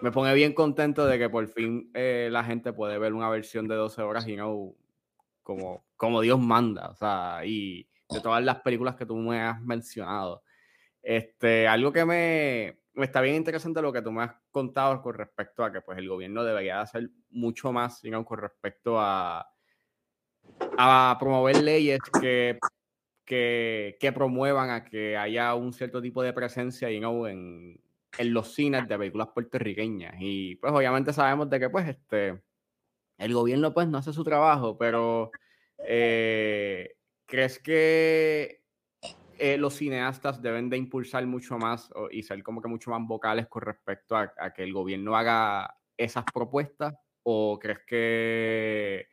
me 0.00 0.12
pone 0.12 0.34
bien 0.34 0.52
contento 0.52 1.06
de 1.06 1.18
que 1.18 1.28
por 1.28 1.46
fin 1.48 1.90
eh, 1.94 2.28
la 2.30 2.44
gente 2.44 2.72
puede 2.72 2.98
ver 2.98 3.12
una 3.12 3.28
versión 3.28 3.68
de 3.68 3.74
12 3.74 4.02
horas 4.02 4.26
y 4.28 4.36
no 4.36 4.74
como, 5.42 5.84
como 5.96 6.20
Dios 6.20 6.40
manda, 6.40 6.88
o 6.88 6.94
sea, 6.94 7.42
y 7.44 7.86
de 8.08 8.20
todas 8.20 8.42
las 8.42 8.60
películas 8.60 8.96
que 8.96 9.06
tú 9.06 9.16
me 9.16 9.40
has 9.40 9.60
mencionado. 9.60 10.42
Este, 11.02 11.68
algo 11.68 11.92
que 11.92 12.04
me, 12.04 12.78
me 12.94 13.04
está 13.04 13.20
bien 13.20 13.36
interesante 13.36 13.82
lo 13.82 13.92
que 13.92 14.02
tú 14.02 14.10
me 14.10 14.22
has 14.22 14.32
contado 14.50 15.02
con 15.02 15.14
respecto 15.14 15.64
a 15.64 15.72
que 15.72 15.80
pues 15.80 15.98
el 15.98 16.08
gobierno 16.08 16.44
debería 16.44 16.80
hacer 16.80 17.10
mucho 17.30 17.72
más, 17.72 18.00
digamos, 18.00 18.26
con 18.26 18.38
respecto 18.38 18.98
a, 18.98 19.46
a 20.78 21.16
promover 21.18 21.62
leyes 21.62 22.00
que, 22.20 22.58
que, 23.24 23.96
que, 24.00 24.12
promuevan 24.12 24.70
a 24.70 24.84
que 24.84 25.16
haya 25.16 25.54
un 25.54 25.72
cierto 25.72 26.02
tipo 26.02 26.22
de 26.22 26.32
presencia 26.32 26.90
you 26.90 26.98
know, 26.98 27.26
en, 27.26 27.80
en 28.18 28.34
los 28.34 28.54
cines 28.54 28.88
de 28.88 28.98
películas 28.98 29.28
puertorriqueñas. 29.34 30.14
Y 30.20 30.56
pues 30.56 30.72
obviamente 30.72 31.12
sabemos 31.12 31.48
de 31.50 31.60
que 31.60 31.70
pues 31.70 31.88
este, 31.88 32.40
el 33.18 33.34
gobierno 33.34 33.72
pues 33.72 33.88
no 33.88 33.98
hace 33.98 34.12
su 34.12 34.24
trabajo, 34.24 34.76
pero 34.78 35.30
eh, 35.78 36.96
¿crees 37.26 37.58
que 37.58 38.62
eh, 39.38 39.56
los 39.58 39.74
cineastas 39.74 40.40
deben 40.40 40.70
de 40.70 40.76
impulsar 40.76 41.26
mucho 41.26 41.58
más 41.58 41.90
y 42.10 42.22
ser 42.22 42.42
como 42.42 42.62
que 42.62 42.68
mucho 42.68 42.90
más 42.90 43.06
vocales 43.06 43.46
con 43.48 43.62
respecto 43.62 44.16
a, 44.16 44.32
a, 44.38 44.52
que 44.52 44.62
el 44.62 44.72
gobierno 44.72 45.16
haga 45.16 45.76
esas 45.96 46.24
propuestas? 46.32 46.94
¿O 47.22 47.58
crees 47.58 47.80
que 47.86 49.08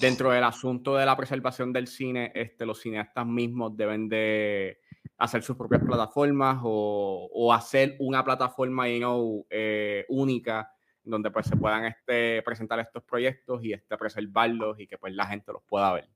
dentro 0.00 0.30
del 0.30 0.42
asunto 0.42 0.96
de 0.96 1.04
la 1.04 1.16
preservación 1.16 1.72
del 1.72 1.86
cine, 1.86 2.32
este, 2.34 2.64
los 2.64 2.80
cineastas 2.80 3.26
mismos 3.26 3.76
deben 3.76 4.08
de 4.08 4.80
hacer 5.18 5.42
sus 5.42 5.56
propias 5.56 5.82
plataformas 5.82 6.58
o, 6.62 7.52
hacer 7.52 7.96
una 7.98 8.24
plataforma 8.24 8.88
you 8.88 8.98
know, 8.98 9.46
eh, 9.50 10.06
única 10.08 10.72
donde 11.04 11.30
pues 11.30 11.46
se 11.46 11.56
puedan 11.56 11.84
este, 11.84 12.42
presentar 12.42 12.78
estos 12.80 13.02
proyectos 13.02 13.62
y 13.62 13.72
este, 13.72 13.96
preservarlos 13.98 14.80
y 14.80 14.86
que 14.86 14.96
pues 14.96 15.14
la 15.14 15.26
gente 15.26 15.52
los 15.52 15.62
pueda 15.64 15.92
ver. 15.92 16.08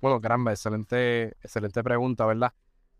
Bueno, 0.00 0.20
caramba, 0.20 0.52
excelente, 0.52 1.28
excelente 1.42 1.82
pregunta, 1.82 2.24
¿verdad? 2.26 2.52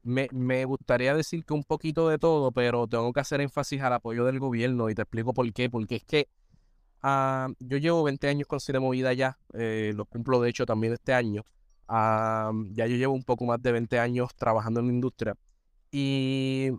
Me, 0.02 0.28
me, 0.32 0.64
gustaría 0.64 1.14
decir 1.14 1.44
que 1.44 1.54
un 1.54 1.62
poquito 1.62 2.08
de 2.08 2.18
todo, 2.18 2.50
pero 2.50 2.88
tengo 2.88 3.12
que 3.12 3.20
hacer 3.20 3.40
énfasis 3.40 3.80
al 3.82 3.92
apoyo 3.92 4.24
del 4.24 4.40
gobierno 4.40 4.90
y 4.90 4.94
te 4.94 5.02
explico 5.02 5.32
por 5.32 5.52
qué. 5.52 5.70
Porque 5.70 5.96
es 5.96 6.04
que 6.04 6.28
ah, 7.02 7.48
yo 7.58 7.78
llevo 7.78 8.02
20 8.02 8.28
años 8.28 8.48
con 8.48 8.60
Cine 8.60 8.80
Movida 8.80 9.12
ya, 9.12 9.38
eh, 9.54 9.92
lo 9.94 10.04
cumplo 10.06 10.40
de 10.40 10.50
hecho 10.50 10.66
también 10.66 10.92
este 10.92 11.14
año 11.14 11.44
ya 11.90 12.86
yo 12.86 12.96
llevo 12.96 13.12
un 13.12 13.22
poco 13.22 13.44
más 13.44 13.60
de 13.60 13.70
20 13.70 13.98
años 13.98 14.34
trabajando 14.34 14.80
en 14.80 14.86
la 14.86 14.92
industria 14.94 15.34
y 15.90 16.70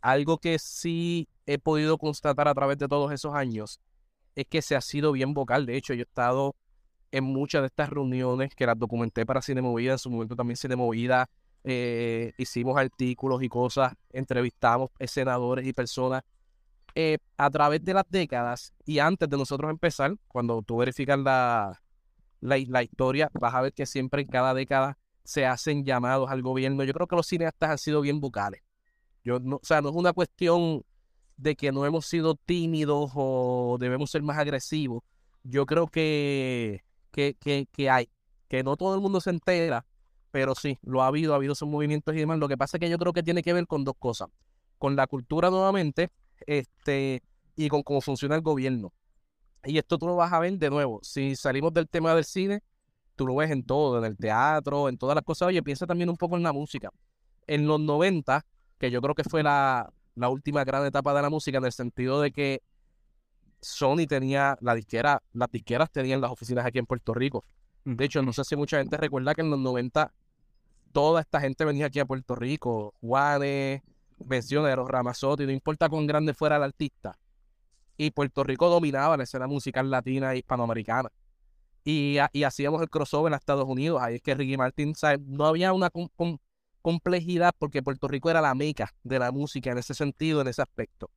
algo 0.00 0.38
que 0.38 0.58
sí 0.58 1.28
he 1.44 1.58
podido 1.58 1.98
constatar 1.98 2.48
a 2.48 2.54
través 2.54 2.78
de 2.78 2.88
todos 2.88 3.12
esos 3.12 3.34
años 3.34 3.80
es 4.34 4.46
que 4.46 4.62
se 4.62 4.76
ha 4.76 4.80
sido 4.80 5.12
bien 5.12 5.34
vocal. 5.34 5.66
De 5.66 5.76
hecho, 5.76 5.94
yo 5.94 6.00
he 6.00 6.02
estado 6.02 6.54
en 7.10 7.24
muchas 7.24 7.62
de 7.62 7.66
estas 7.66 7.90
reuniones 7.90 8.54
que 8.54 8.66
las 8.66 8.78
documenté 8.78 9.24
para 9.26 9.42
Cine 9.42 9.62
Movida, 9.62 9.92
en 9.92 9.98
su 9.98 10.10
momento 10.10 10.36
también 10.36 10.56
Cine 10.56 10.76
Movida, 10.76 11.28
eh, 11.64 12.32
hicimos 12.38 12.76
artículos 12.76 13.42
y 13.42 13.48
cosas, 13.48 13.94
entrevistamos 14.12 14.90
senadores 15.06 15.66
y 15.66 15.72
personas. 15.72 16.22
Eh, 16.98 17.18
a 17.36 17.50
través 17.50 17.84
de 17.84 17.92
las 17.92 18.04
décadas 18.08 18.72
y 18.86 19.00
antes 19.00 19.28
de 19.28 19.36
nosotros 19.36 19.70
empezar, 19.70 20.16
cuando 20.28 20.62
tú 20.62 20.78
verificas 20.78 21.18
la, 21.18 21.78
la, 22.40 22.82
historia, 22.82 23.30
vas 23.34 23.52
a 23.52 23.60
ver 23.60 23.74
que 23.74 23.84
siempre 23.84 24.22
en 24.22 24.28
cada 24.28 24.54
década 24.54 24.96
se 25.22 25.44
hacen 25.44 25.84
llamados 25.84 26.30
al 26.30 26.40
gobierno. 26.40 26.84
Yo 26.84 26.94
creo 26.94 27.06
que 27.06 27.16
los 27.16 27.26
cineastas 27.26 27.68
han 27.68 27.76
sido 27.76 28.00
bien 28.00 28.18
vocales. 28.18 28.62
Yo 29.22 29.38
no, 29.40 29.56
o 29.56 29.60
sea, 29.62 29.82
no 29.82 29.90
es 29.90 29.94
una 29.94 30.14
cuestión 30.14 30.84
de 31.36 31.54
que 31.54 31.70
no 31.70 31.84
hemos 31.84 32.06
sido 32.06 32.34
tímidos 32.34 33.10
o 33.14 33.76
debemos 33.78 34.10
ser 34.10 34.22
más 34.22 34.38
agresivos. 34.38 35.02
Yo 35.42 35.66
creo 35.66 35.88
que, 35.88 36.82
que, 37.10 37.36
que 37.70 37.90
hay, 37.90 38.08
que 38.48 38.62
no 38.62 38.78
todo 38.78 38.94
el 38.94 39.02
mundo 39.02 39.20
se 39.20 39.28
entera, 39.28 39.84
pero 40.30 40.54
sí, 40.54 40.78
lo 40.80 41.02
ha 41.02 41.08
habido, 41.08 41.34
ha 41.34 41.36
habido 41.36 41.52
esos 41.52 41.68
movimientos 41.68 42.14
y 42.14 42.20
demás. 42.20 42.38
Lo 42.38 42.48
que 42.48 42.56
pasa 42.56 42.78
es 42.78 42.80
que 42.80 42.88
yo 42.88 42.96
creo 42.96 43.12
que 43.12 43.22
tiene 43.22 43.42
que 43.42 43.52
ver 43.52 43.66
con 43.66 43.84
dos 43.84 43.96
cosas. 43.98 44.30
Con 44.78 44.96
la 44.96 45.06
cultura 45.06 45.50
nuevamente, 45.50 46.10
este, 46.46 47.22
y 47.56 47.68
con 47.68 47.82
cómo 47.82 48.00
funciona 48.00 48.34
el 48.34 48.42
gobierno. 48.42 48.92
Y 49.64 49.78
esto 49.78 49.98
tú 49.98 50.06
lo 50.06 50.16
vas 50.16 50.32
a 50.32 50.38
ver 50.38 50.58
de 50.58 50.70
nuevo. 50.70 51.00
Si 51.02 51.34
salimos 51.36 51.72
del 51.72 51.88
tema 51.88 52.14
del 52.14 52.24
cine, 52.24 52.62
tú 53.16 53.26
lo 53.26 53.34
ves 53.34 53.50
en 53.50 53.64
todo, 53.64 53.98
en 53.98 54.04
el 54.04 54.16
teatro, 54.16 54.88
en 54.88 54.98
todas 54.98 55.14
las 55.14 55.24
cosas. 55.24 55.48
Oye, 55.48 55.62
piensa 55.62 55.86
también 55.86 56.08
un 56.08 56.16
poco 56.16 56.36
en 56.36 56.42
la 56.42 56.52
música. 56.52 56.90
En 57.46 57.66
los 57.66 57.80
90, 57.80 58.44
que 58.78 58.90
yo 58.90 59.00
creo 59.00 59.14
que 59.14 59.24
fue 59.24 59.42
la, 59.42 59.90
última 60.16 60.64
gran 60.64 60.84
etapa 60.86 61.14
de 61.14 61.22
la 61.22 61.30
música, 61.30 61.58
en 61.58 61.64
el 61.64 61.72
sentido 61.72 62.20
de 62.20 62.30
que 62.30 62.62
Sony 63.60 64.06
tenía 64.08 64.56
la 64.60 64.74
disquera, 64.74 65.22
las 65.32 65.50
disqueras 65.50 65.90
tenían 65.90 66.20
las 66.20 66.30
oficinas 66.30 66.64
aquí 66.64 66.78
en 66.78 66.86
Puerto 66.86 67.14
Rico. 67.14 67.44
De 67.84 68.04
hecho, 68.04 68.22
no 68.22 68.32
sé 68.32 68.44
si 68.44 68.56
mucha 68.56 68.78
gente 68.78 68.96
recuerda 68.96 69.34
que 69.34 69.42
en 69.42 69.50
los 69.50 69.58
90 69.58 70.12
toda 70.92 71.20
esta 71.20 71.40
gente 71.40 71.64
venía 71.64 71.86
aquí 71.86 72.00
a 72.00 72.06
Puerto 72.06 72.34
Rico. 72.34 72.94
Juanes, 73.00 73.82
Mencioneros, 74.24 74.88
Ramazotti, 74.88 75.44
no 75.46 75.52
importa 75.52 75.88
cuán 75.88 76.06
grande 76.06 76.34
fuera 76.34 76.56
el 76.56 76.62
artista 76.62 77.18
y 77.96 78.10
Puerto 78.10 78.44
Rico 78.44 78.68
dominaba 78.68 79.16
la 79.16 79.24
escena 79.24 79.46
musical 79.46 79.90
latina 79.90 80.32
e 80.32 80.38
hispanoamericana. 80.38 81.10
Y, 81.84 82.18
y 82.32 82.42
hacíamos 82.42 82.82
el 82.82 82.90
crossover 82.90 83.32
en 83.32 83.36
Estados 83.36 83.66
Unidos. 83.66 84.02
Ahí 84.02 84.16
es 84.16 84.22
que 84.22 84.34
Ricky 84.34 84.56
Martin, 84.56 84.92
no 85.26 85.46
había 85.46 85.72
una 85.72 85.90
complejidad 86.82 87.54
porque 87.58 87.82
Puerto 87.82 88.08
Rico 88.08 88.28
era 88.28 88.40
la 88.40 88.54
meca 88.54 88.92
de 89.04 89.18
la 89.18 89.30
música 89.30 89.70
en 89.70 89.78
ese 89.78 89.94
sentido, 89.94 90.40
en 90.40 90.48
ese 90.48 90.62
aspecto. 90.62 91.10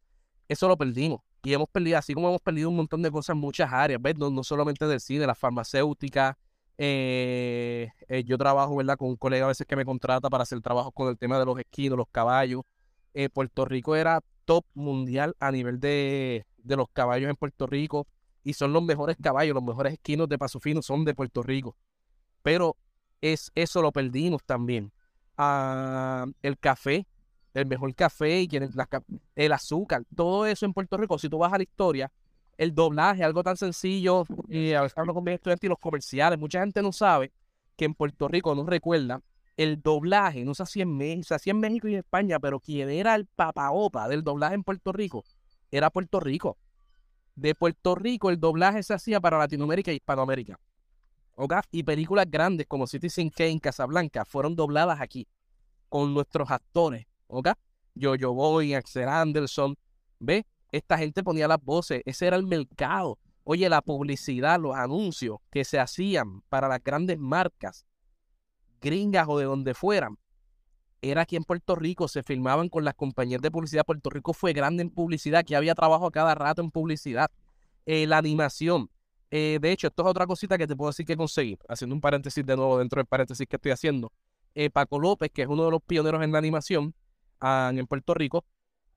Eso 0.48 0.68
lo 0.68 0.78
perdimos. 0.78 1.22
Y 1.44 1.54
hemos 1.54 1.70
perdido, 1.70 1.98
así 1.98 2.14
como 2.14 2.30
hemos 2.30 2.42
perdido 2.42 2.70
un 2.70 2.76
montón 2.76 3.02
de 3.02 3.10
cosas 3.10 3.34
en 3.34 3.40
muchas 3.40 3.72
áreas, 3.72 4.02
¿ves? 4.02 4.16
No, 4.18 4.44
solamente 4.44 4.86
del 4.86 5.00
cine, 5.00 5.26
la 5.26 5.36
farmacéutica. 5.36 6.38
Eh, 6.78 7.90
eh, 8.08 8.24
yo 8.24 8.38
trabajo, 8.38 8.76
¿verdad? 8.76 8.98
Con 8.98 9.10
un 9.10 9.16
colega 9.16 9.46
a 9.46 9.48
veces 9.50 9.66
que 9.66 9.76
me 9.76 9.86
contrata 9.86 10.30
para 10.30 10.44
hacer 10.44 10.62
trabajo 10.62 10.92
con 10.92 11.10
el 11.10 11.18
tema 11.18 11.40
de 11.40 11.46
los 11.46 11.58
esquinos, 11.58 11.98
los 11.98 12.08
caballos. 12.12 12.62
Eh, 13.14 13.30
Puerto 13.30 13.66
Rico 13.66 13.96
era 13.96 14.22
top 14.46 14.66
mundial 14.74 15.36
a 15.40 15.52
nivel 15.52 15.80
de, 15.80 16.46
de 16.58 16.76
los 16.76 16.90
caballos 16.90 17.30
en 17.30 17.36
Puerto 17.36 17.68
Rico 17.68 18.08
y 18.44 18.54
son 18.54 18.74
los 18.74 18.84
mejores 18.84 19.18
caballos, 19.22 19.54
los 19.54 19.64
mejores 19.64 19.94
esquinos 19.94 20.30
de 20.30 20.38
paso 20.38 20.60
fino 20.60 20.82
son 20.82 21.06
de 21.06 21.14
Puerto 21.14 21.44
Rico. 21.44 21.76
Pero 22.42 22.78
es, 23.22 23.52
eso 23.56 23.82
lo 23.82 23.92
perdimos 23.92 24.44
también. 24.44 24.92
Ah, 25.38 26.26
el 26.42 26.58
café, 26.58 27.06
el 27.54 27.66
mejor 27.66 27.94
café 27.96 28.42
y 28.42 28.50
el 29.36 29.52
azúcar, 29.52 30.04
todo 30.16 30.46
eso 30.46 30.66
en 30.66 30.74
Puerto 30.74 30.98
Rico, 30.98 31.18
si 31.18 31.30
tú 31.30 31.38
vas 31.38 31.54
a 31.54 31.58
la 31.58 31.64
historia, 31.64 32.12
el 32.58 32.76
doblaje, 32.76 33.24
algo 33.24 33.42
tan 33.42 33.56
sencillo, 33.56 34.26
y 34.50 34.72
veces 34.72 34.98
hablo 34.98 35.14
con 35.14 35.24
mis 35.24 35.36
estudiantes 35.36 35.64
y 35.64 35.70
los 35.70 35.80
comerciales, 35.80 36.38
mucha 36.38 36.60
gente 36.60 36.82
no 36.82 36.92
sabe 36.92 37.32
que 37.78 37.86
en 37.86 37.94
Puerto 37.94 38.28
Rico, 38.28 38.54
no 38.54 38.66
recuerda, 38.66 39.22
el 39.60 39.82
doblaje 39.82 40.46
no 40.46 40.56
se 40.56 40.64
hacía 40.64 40.84
en 40.84 40.96
México, 40.96 41.36
en 41.46 41.60
México 41.60 41.90
y 41.90 41.94
en 41.94 42.00
España, 42.00 42.40
pero 42.40 42.62
quien 42.62 42.90
era 42.90 43.14
el 43.16 43.26
papaopa 43.26 44.08
del 44.08 44.24
doblaje 44.24 44.56
en 44.56 44.64
Puerto 44.64 44.94
Rico 44.94 45.26
era 45.70 45.90
Puerto 45.90 46.22
Rico. 46.22 46.58
De 47.36 47.54
Puerto 47.56 47.94
Rico 47.94 48.30
el 48.30 48.40
doblaje 48.40 48.82
se 48.84 48.94
hacía 48.94 49.20
para 49.20 49.38
Latinoamérica 49.38 49.92
y 49.92 49.98
Hispanoamérica. 49.98 50.58
Y 51.72 51.84
películas 51.84 52.26
grandes 52.30 52.68
como 52.68 52.88
Citizen 52.88 53.30
Kane, 53.30 53.60
Casablanca 53.60 54.24
fueron 54.24 54.56
dobladas 54.56 55.02
aquí 55.02 55.28
con 55.90 56.14
nuestros 56.14 56.50
actores. 56.52 57.06
¿ok? 57.28 57.50
Yo, 57.96 58.16
yo 58.16 58.34
voy, 58.34 58.74
Axel 58.74 59.10
Anderson. 59.10 59.76
¿Ve? 60.20 60.46
Esta 60.72 60.98
gente 60.98 61.22
ponía 61.22 61.50
las 61.50 61.62
voces. 61.62 62.02
Ese 62.06 62.28
era 62.28 62.38
el 62.38 62.48
mercado. 62.48 63.20
Oye, 63.44 63.68
la 63.68 63.82
publicidad, 63.82 64.58
los 64.58 64.76
anuncios 64.76 65.40
que 65.52 65.66
se 65.66 65.80
hacían 65.80 66.44
para 66.48 66.70
las 66.70 66.82
grandes 66.82 67.20
marcas, 67.20 67.86
gringas 68.80 69.28
o 69.28 69.38
de 69.38 69.46
donde 69.46 69.74
fueran, 69.74 70.18
era 71.02 71.22
aquí 71.22 71.36
en 71.36 71.44
Puerto 71.44 71.76
Rico. 71.76 72.08
Se 72.08 72.24
filmaban 72.24 72.70
con 72.70 72.84
las 72.84 72.94
compañías 72.94 73.42
de 73.42 73.52
publicidad. 73.52 73.86
Puerto 73.86 74.10
Rico 74.10 74.34
fue 74.34 74.54
grande 74.54 74.84
en 74.84 74.90
publicidad. 74.90 75.40
Aquí 75.40 75.56
había 75.56 75.76
trabajo 75.76 76.08
a 76.08 76.12
cada 76.12 76.36
rato 76.36 76.62
en 76.62 76.72
publicidad. 76.72 77.32
Eh, 77.86 78.06
la 78.06 78.18
animación 78.18 78.90
eh, 79.32 79.60
de 79.62 79.72
hecho, 79.72 79.88
esto 79.88 80.04
es 80.04 80.10
otra 80.10 80.26
cosita 80.26 80.58
que 80.58 80.66
te 80.66 80.76
puedo 80.76 80.90
decir 80.90 81.06
que 81.06 81.16
conseguí, 81.16 81.58
haciendo 81.68 81.94
un 81.96 82.02
paréntesis 82.02 82.46
de 82.46 82.56
nuevo 82.56 82.80
dentro 82.80 83.00
del 83.00 83.06
paréntesis 83.06 83.46
que 83.48 83.58
estoy 83.58 83.72
haciendo. 83.72 84.12
Eh, 84.56 84.70
Paco 84.70 85.00
López, 85.00 85.32
que 85.32 85.44
es 85.44 85.48
uno 85.48 85.66
de 85.66 85.72
los 85.72 85.82
pioneros 85.84 86.24
en 86.24 86.32
la 86.32 86.40
animación 86.40 86.96
ah, 87.40 87.72
en 87.74 87.86
Puerto 87.86 88.14
Rico, 88.16 88.46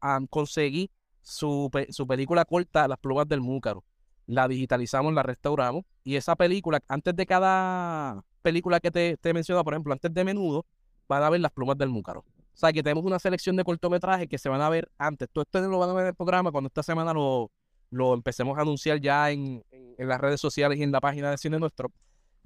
ah, 0.01 0.21
conseguí 0.31 0.91
su, 1.21 1.71
película 2.09 2.45
corta, 2.45 2.89
Las 2.89 2.99
plumas 2.99 3.29
del 3.29 3.41
múcaro. 3.41 3.85
La 4.27 4.49
digitalizamos, 4.49 5.13
la 5.13 5.23
restauramos, 5.23 5.85
y 6.05 6.17
esa 6.17 6.37
película, 6.37 6.81
antes 6.89 7.15
de 7.15 7.27
cada 7.27 8.25
película 8.43 8.81
que 8.81 8.91
te, 8.91 9.17
te 9.17 9.31
he 9.31 9.35
mencionado, 9.35 9.65
por 9.65 9.75
ejemplo, 9.75 9.93
antes 9.93 10.13
de 10.13 10.25
Menudo, 10.25 10.67
van 11.09 11.23
a 11.23 11.31
ver 11.31 11.41
Las 11.41 11.53
plumas 11.53 11.79
del 11.79 11.89
múcaro. 11.89 12.21
O 12.21 12.57
sea, 12.57 12.73
que 12.73 12.83
tenemos 12.83 13.05
una 13.05 13.19
selección 13.19 13.57
de 13.57 13.65
cortometrajes 13.65 14.29
que 14.29 14.39
se 14.39 14.49
van 14.49 14.61
a 14.61 14.69
ver 14.69 14.91
antes. 14.99 15.29
Todo 15.33 15.43
esto 15.43 15.61
lo 15.61 15.79
van 15.79 15.91
a 15.91 15.93
ver 15.95 16.03
en 16.03 16.09
el 16.09 16.15
programa 16.15 16.51
cuando 16.53 16.69
esta 16.69 16.83
semana 16.83 17.13
lo, 17.15 17.51
lo 17.91 18.15
empecemos 18.15 18.59
a 18.59 18.63
anunciar 18.63 19.01
ya 19.01 19.31
en, 19.31 19.63
las 19.99 20.21
redes 20.21 20.41
sociales 20.41 20.79
y 20.79 20.83
en 20.83 20.93
la 20.93 21.01
página 21.01 21.31
de 21.31 21.39
Cine 21.39 21.59
Nuestro. 21.59 21.91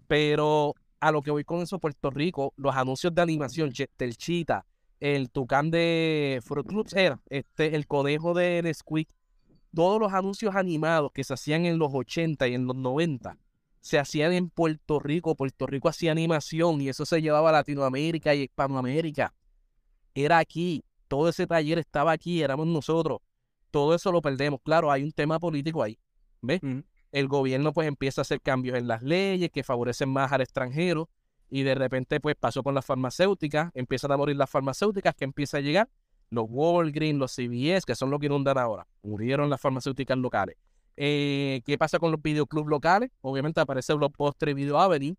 Pero 0.06 0.74
a 1.00 1.10
lo 1.10 1.22
que 1.22 1.30
voy 1.30 1.44
con 1.44 1.62
eso, 1.62 1.78
Puerto 1.78 2.10
Rico, 2.10 2.52
los 2.56 2.74
anuncios 2.76 3.14
de 3.14 3.22
animación, 3.22 3.72
el 3.98 4.16
Chita, 4.16 4.64
el 5.00 5.30
Tucán 5.30 5.70
de 5.70 6.40
Fruit 6.44 6.70
Loops 6.70 6.94
era, 6.94 7.20
este, 7.28 7.74
el 7.74 7.86
conejo 7.86 8.34
de 8.34 8.62
Nesquik, 8.62 9.08
todos 9.74 10.00
los 10.00 10.12
anuncios 10.12 10.54
animados 10.54 11.10
que 11.12 11.24
se 11.24 11.34
hacían 11.34 11.66
en 11.66 11.78
los 11.78 11.90
80 11.92 12.46
y 12.48 12.54
en 12.54 12.66
los 12.66 12.76
90 12.76 13.36
se 13.86 13.98
hacían 13.98 14.32
en 14.32 14.50
Puerto 14.50 14.98
Rico. 14.98 15.34
Puerto 15.36 15.66
Rico 15.66 15.88
hacía 15.88 16.12
animación 16.12 16.80
y 16.80 16.88
eso 16.88 17.06
se 17.06 17.22
llevaba 17.22 17.50
a 17.50 17.52
Latinoamérica 17.52 18.34
y 18.34 18.42
Hispanoamérica. 18.42 19.34
Era 20.14 20.38
aquí, 20.38 20.84
todo 21.08 21.28
ese 21.28 21.46
taller 21.46 21.78
estaba 21.78 22.12
aquí, 22.12 22.42
éramos 22.42 22.66
nosotros 22.66 23.20
todo 23.76 23.94
eso 23.94 24.10
lo 24.10 24.22
perdemos. 24.22 24.60
Claro, 24.62 24.90
hay 24.90 25.02
un 25.02 25.12
tema 25.12 25.38
político 25.38 25.82
ahí. 25.82 25.98
¿Ves? 26.40 26.62
El 27.12 27.28
gobierno 27.28 27.74
pues 27.74 27.86
empieza 27.86 28.20
a 28.20 28.22
hacer 28.22 28.40
cambios 28.40 28.78
en 28.78 28.88
las 28.88 29.02
leyes 29.02 29.50
que 29.50 29.62
favorecen 29.62 30.08
más 30.08 30.32
al 30.32 30.40
extranjero 30.40 31.10
y 31.50 31.62
de 31.62 31.74
repente 31.74 32.18
pues 32.18 32.36
pasó 32.36 32.62
con 32.62 32.74
las 32.74 32.86
farmacéuticas, 32.86 33.70
empiezan 33.74 34.12
a 34.12 34.16
morir 34.16 34.36
las 34.36 34.48
farmacéuticas 34.48 35.14
que 35.14 35.24
empieza 35.24 35.58
a 35.58 35.60
llegar 35.60 35.90
los 36.30 36.46
Walgreens, 36.48 37.18
los 37.18 37.32
CVS, 37.32 37.84
que 37.84 37.94
son 37.94 38.10
los 38.10 38.18
que 38.18 38.26
inundan 38.26 38.56
ahora. 38.56 38.86
Murieron 39.02 39.50
las 39.50 39.60
farmacéuticas 39.60 40.16
locales. 40.16 40.56
Eh, 40.96 41.62
¿Qué 41.64 41.76
pasa 41.78 41.98
con 41.98 42.10
los 42.10 42.22
videoclubs 42.22 42.68
locales? 42.68 43.10
Obviamente 43.20 43.60
aparece 43.60 43.94
los 43.94 44.10
postres 44.12 44.54
Video 44.54 44.78
Avenue, 44.78 45.16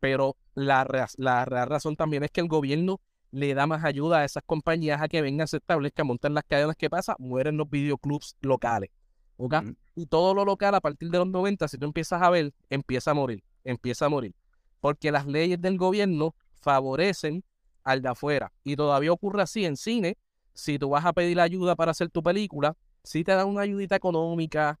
pero 0.00 0.36
la, 0.54 0.86
la, 1.16 1.44
la 1.48 1.64
razón 1.64 1.96
también 1.96 2.22
es 2.24 2.30
que 2.30 2.40
el 2.40 2.48
gobierno 2.48 3.00
le 3.30 3.54
da 3.54 3.66
más 3.66 3.84
ayuda 3.84 4.18
a 4.18 4.24
esas 4.24 4.42
compañías 4.44 5.00
a 5.00 5.08
que 5.08 5.22
vengan, 5.22 5.48
se 5.48 5.58
establezcan, 5.58 6.06
monten 6.06 6.34
las 6.34 6.44
cadenas 6.44 6.76
que 6.76 6.88
pasa, 6.88 7.16
mueren 7.18 7.56
los 7.56 7.68
videoclubs 7.68 8.36
locales. 8.40 8.90
¿ok? 9.38 9.54
Y 9.94 10.06
todo 10.06 10.34
lo 10.34 10.44
local 10.44 10.74
a 10.74 10.80
partir 10.80 11.10
de 11.10 11.18
los 11.18 11.28
90, 11.28 11.66
si 11.68 11.78
tú 11.78 11.86
empiezas 11.86 12.20
a 12.20 12.30
ver, 12.30 12.52
empieza 12.68 13.12
a 13.12 13.14
morir, 13.14 13.42
empieza 13.64 14.06
a 14.06 14.08
morir. 14.08 14.34
Porque 14.80 15.10
las 15.10 15.26
leyes 15.26 15.60
del 15.60 15.78
gobierno 15.78 16.34
favorecen 16.60 17.44
al 17.82 18.02
de 18.02 18.08
afuera. 18.10 18.52
Y 18.64 18.76
todavía 18.76 19.12
ocurre 19.12 19.42
así 19.42 19.64
en 19.64 19.76
cine. 19.76 20.18
Si 20.52 20.78
tú 20.78 20.90
vas 20.90 21.04
a 21.04 21.12
pedir 21.12 21.40
ayuda 21.40 21.74
para 21.76 21.92
hacer 21.92 22.10
tu 22.10 22.22
película, 22.22 22.76
si 23.02 23.24
te 23.24 23.32
dan 23.32 23.48
una 23.48 23.62
ayudita 23.62 23.96
económica, 23.96 24.78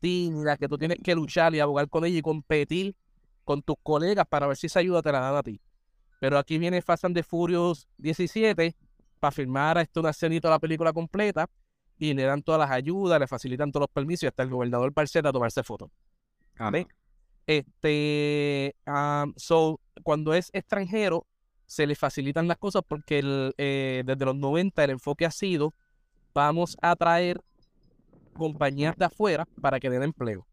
que 0.00 0.68
tú 0.68 0.78
tienes 0.78 0.98
que 1.02 1.14
luchar 1.14 1.54
y 1.54 1.60
abogar 1.60 1.88
con 1.88 2.04
ella 2.04 2.18
y 2.18 2.22
competir 2.22 2.94
con 3.44 3.62
tus 3.62 3.76
colegas 3.82 4.26
para 4.28 4.46
ver 4.46 4.56
si 4.56 4.66
esa 4.66 4.80
ayuda 4.80 5.02
te 5.02 5.12
la 5.12 5.20
dan 5.20 5.36
a 5.36 5.42
ti. 5.42 5.60
Pero 6.20 6.38
aquí 6.38 6.58
viene 6.58 6.82
Fast 6.82 7.04
and 7.04 7.14
the 7.14 7.22
Furious 7.22 7.88
17 7.98 8.74
para 9.18 9.30
firmar 9.32 9.78
esto 9.78 10.00
una 10.00 10.10
escenita 10.10 10.48
de 10.48 10.54
la 10.54 10.58
película 10.58 10.92
completa 10.92 11.48
y 11.98 12.14
le 12.14 12.24
dan 12.24 12.42
todas 12.42 12.60
las 12.60 12.70
ayudas, 12.70 13.18
le 13.18 13.26
facilitan 13.26 13.72
todos 13.72 13.82
los 13.82 13.90
permisos 13.90 14.24
y 14.24 14.26
hasta 14.26 14.42
el 14.42 14.50
gobernador 14.50 14.92
parcela 14.92 15.30
a 15.30 15.32
tomarse 15.32 15.62
fotos. 15.62 15.90
Este, 17.46 18.76
so, 19.36 19.80
cuando 20.02 20.34
es 20.34 20.50
extranjero, 20.52 21.26
se 21.66 21.86
le 21.86 21.94
facilitan 21.94 22.48
las 22.48 22.58
cosas 22.58 22.82
porque 22.86 23.18
el, 23.18 23.54
eh, 23.58 24.02
desde 24.04 24.24
los 24.24 24.36
90 24.36 24.84
el 24.84 24.90
enfoque 24.90 25.26
ha 25.26 25.30
sido, 25.30 25.74
vamos 26.34 26.76
a 26.82 26.94
traer 26.96 27.42
compañías 28.38 28.96
de 28.96 29.04
afuera 29.04 29.46
para 29.60 29.78
que 29.80 29.90
den 29.90 30.02
empleo. 30.02 30.46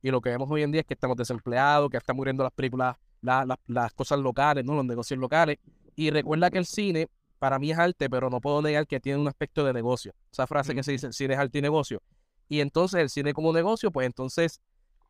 Y 0.00 0.10
lo 0.10 0.20
que 0.20 0.30
vemos 0.30 0.50
hoy 0.50 0.62
en 0.62 0.72
día 0.72 0.80
es 0.80 0.86
que 0.86 0.94
estamos 0.94 1.16
desempleados, 1.16 1.90
que 1.90 1.96
están 1.96 2.16
muriendo 2.16 2.42
las 2.42 2.52
películas 2.52 2.96
las 3.22 3.92
cosas 3.94 4.18
locales, 4.18 4.64
¿no? 4.64 4.74
los 4.74 4.84
negocios 4.84 5.18
locales. 5.18 5.58
Y 5.94 6.10
recuerda 6.10 6.50
que 6.50 6.58
el 6.58 6.66
cine, 6.66 7.08
para 7.38 7.58
mí 7.58 7.70
es 7.70 7.78
arte, 7.78 8.10
pero 8.10 8.28
no 8.30 8.40
puedo 8.40 8.60
negar 8.62 8.86
que 8.86 8.98
tiene 8.98 9.20
un 9.20 9.28
aspecto 9.28 9.64
de 9.64 9.72
negocio. 9.72 10.12
Esa 10.32 10.46
frase 10.46 10.74
que 10.74 10.82
se 10.82 10.92
dice, 10.92 11.06
el 11.06 11.12
cine 11.12 11.34
es 11.34 11.40
arte 11.40 11.58
y 11.58 11.62
negocio. 11.62 12.02
Y 12.48 12.60
entonces 12.60 13.00
el 13.00 13.10
cine 13.10 13.32
como 13.32 13.52
negocio, 13.52 13.90
pues 13.90 14.06
entonces 14.06 14.60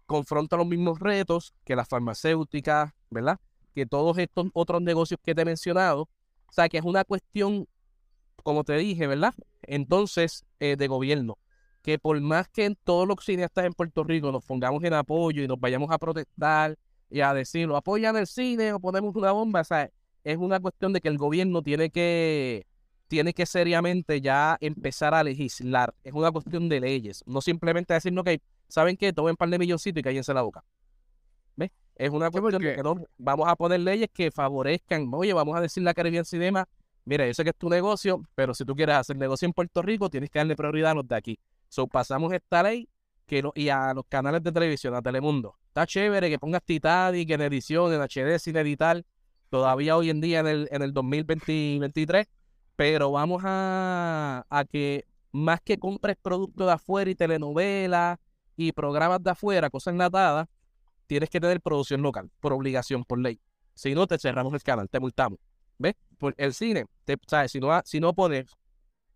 confronta 0.06 0.56
los 0.56 0.66
mismos 0.66 0.98
retos 1.00 1.54
que 1.64 1.74
las 1.74 1.88
farmacéuticas, 1.88 2.92
¿verdad? 3.10 3.40
Que 3.74 3.86
todos 3.86 4.18
estos 4.18 4.48
otros 4.52 4.82
negocios 4.82 5.18
que 5.24 5.34
te 5.34 5.42
he 5.42 5.44
mencionado. 5.44 6.02
O 6.46 6.52
sea, 6.52 6.68
que 6.68 6.76
es 6.76 6.84
una 6.84 7.04
cuestión, 7.04 7.66
como 8.42 8.62
te 8.62 8.76
dije, 8.76 9.06
¿verdad? 9.06 9.34
Entonces, 9.62 10.44
eh, 10.60 10.76
de 10.76 10.86
gobierno. 10.86 11.38
Que 11.82 11.98
por 11.98 12.20
más 12.20 12.48
que 12.48 12.64
en 12.64 12.76
todos 12.84 13.08
los 13.08 13.24
cineastas 13.24 13.64
en 13.64 13.72
Puerto 13.72 14.04
Rico 14.04 14.30
nos 14.30 14.44
pongamos 14.44 14.82
en 14.84 14.94
apoyo 14.94 15.42
y 15.42 15.48
nos 15.48 15.58
vayamos 15.58 15.90
a 15.90 15.98
protestar 15.98 16.78
y 17.10 17.20
a 17.20 17.34
decirlo, 17.34 17.76
apoyan 17.76 18.16
el 18.16 18.26
cine 18.26 18.72
o 18.72 18.80
ponemos 18.80 19.14
una 19.14 19.32
bomba. 19.32 19.60
O 19.60 19.64
sea, 19.64 19.90
es 20.24 20.36
una 20.36 20.60
cuestión 20.60 20.92
de 20.92 21.00
que 21.00 21.08
el 21.08 21.18
gobierno 21.18 21.62
tiene 21.62 21.90
que, 21.90 22.66
tiene 23.08 23.34
que 23.34 23.44
seriamente 23.44 24.20
ya 24.20 24.56
empezar 24.60 25.14
a 25.14 25.22
legislar. 25.22 25.94
Es 26.04 26.14
una 26.14 26.30
cuestión 26.30 26.68
de 26.68 26.80
leyes. 26.80 27.22
No 27.26 27.40
simplemente 27.40 27.92
decir, 27.92 28.14
que 28.24 28.40
¿saben 28.68 28.96
qué? 28.96 29.12
Tomen 29.12 29.32
un 29.32 29.36
par 29.36 29.50
de 29.50 29.58
milloncitos 29.58 30.00
y 30.00 30.02
cállense 30.02 30.32
la 30.32 30.42
boca. 30.42 30.64
¿Ves? 31.56 31.70
Es 31.96 32.10
una 32.10 32.30
cuestión 32.30 32.62
de 32.62 32.76
que 32.76 32.82
no, 32.82 32.96
vamos 33.18 33.48
a 33.48 33.56
poner 33.56 33.80
leyes 33.80 34.08
que 34.12 34.30
favorezcan. 34.30 35.10
Oye, 35.12 35.32
vamos 35.32 35.56
a 35.56 35.60
decirle 35.60 35.90
a 35.90 35.94
Caribbean 35.94 36.24
Cinema, 36.24 36.66
mira, 37.04 37.26
yo 37.26 37.34
sé 37.34 37.44
que 37.44 37.50
es 37.50 37.56
tu 37.56 37.68
negocio, 37.68 38.22
pero 38.34 38.54
si 38.54 38.64
tú 38.64 38.74
quieres 38.74 38.96
hacer 38.96 39.16
negocio 39.16 39.44
en 39.44 39.52
Puerto 39.52 39.82
Rico, 39.82 40.08
tienes 40.08 40.30
que 40.30 40.38
darle 40.38 40.56
prioridad 40.56 40.92
a 40.92 40.94
los 40.94 41.06
de 41.06 41.16
aquí. 41.16 41.38
So, 41.72 41.86
pasamos 41.86 42.34
esta 42.34 42.62
ley 42.62 42.86
que 43.24 43.42
y 43.54 43.70
a 43.70 43.94
los 43.94 44.04
canales 44.06 44.42
de 44.42 44.52
televisión, 44.52 44.94
a 44.94 45.00
Telemundo. 45.00 45.56
Está 45.68 45.86
chévere 45.86 46.28
que 46.28 46.38
pongas 46.38 46.62
Titanic 46.62 47.30
en 47.30 47.40
edición, 47.40 47.94
en 47.94 48.02
HD, 48.02 48.38
sin 48.38 48.58
editar, 48.58 49.02
todavía 49.48 49.96
hoy 49.96 50.10
en 50.10 50.20
día 50.20 50.40
en 50.40 50.48
el, 50.48 50.68
en 50.70 50.82
el 50.82 50.92
2023, 50.92 52.26
pero 52.76 53.10
vamos 53.10 53.40
a, 53.46 54.44
a 54.50 54.64
que 54.66 55.06
más 55.32 55.62
que 55.62 55.78
compres 55.78 56.18
productos 56.20 56.66
de 56.66 56.72
afuera 56.74 57.10
y 57.10 57.14
telenovelas 57.14 58.18
y 58.54 58.72
programas 58.72 59.22
de 59.22 59.30
afuera, 59.30 59.70
cosas 59.70 59.92
enlatadas, 59.92 60.48
tienes 61.06 61.30
que 61.30 61.40
tener 61.40 61.58
producción 61.62 62.02
local, 62.02 62.30
por 62.40 62.52
obligación, 62.52 63.02
por 63.02 63.18
ley. 63.18 63.40
Si 63.72 63.94
no, 63.94 64.06
te 64.06 64.18
cerramos 64.18 64.52
el 64.52 64.62
canal, 64.62 64.90
te 64.90 65.00
multamos. 65.00 65.38
¿Ves? 65.78 65.94
Por 66.18 66.34
el 66.36 66.52
cine, 66.52 66.84
te, 67.06 67.16
¿sabes? 67.26 67.50
Si 67.50 67.60
no, 67.60 67.80
si 67.86 67.98
no 67.98 68.12
pones, 68.12 68.44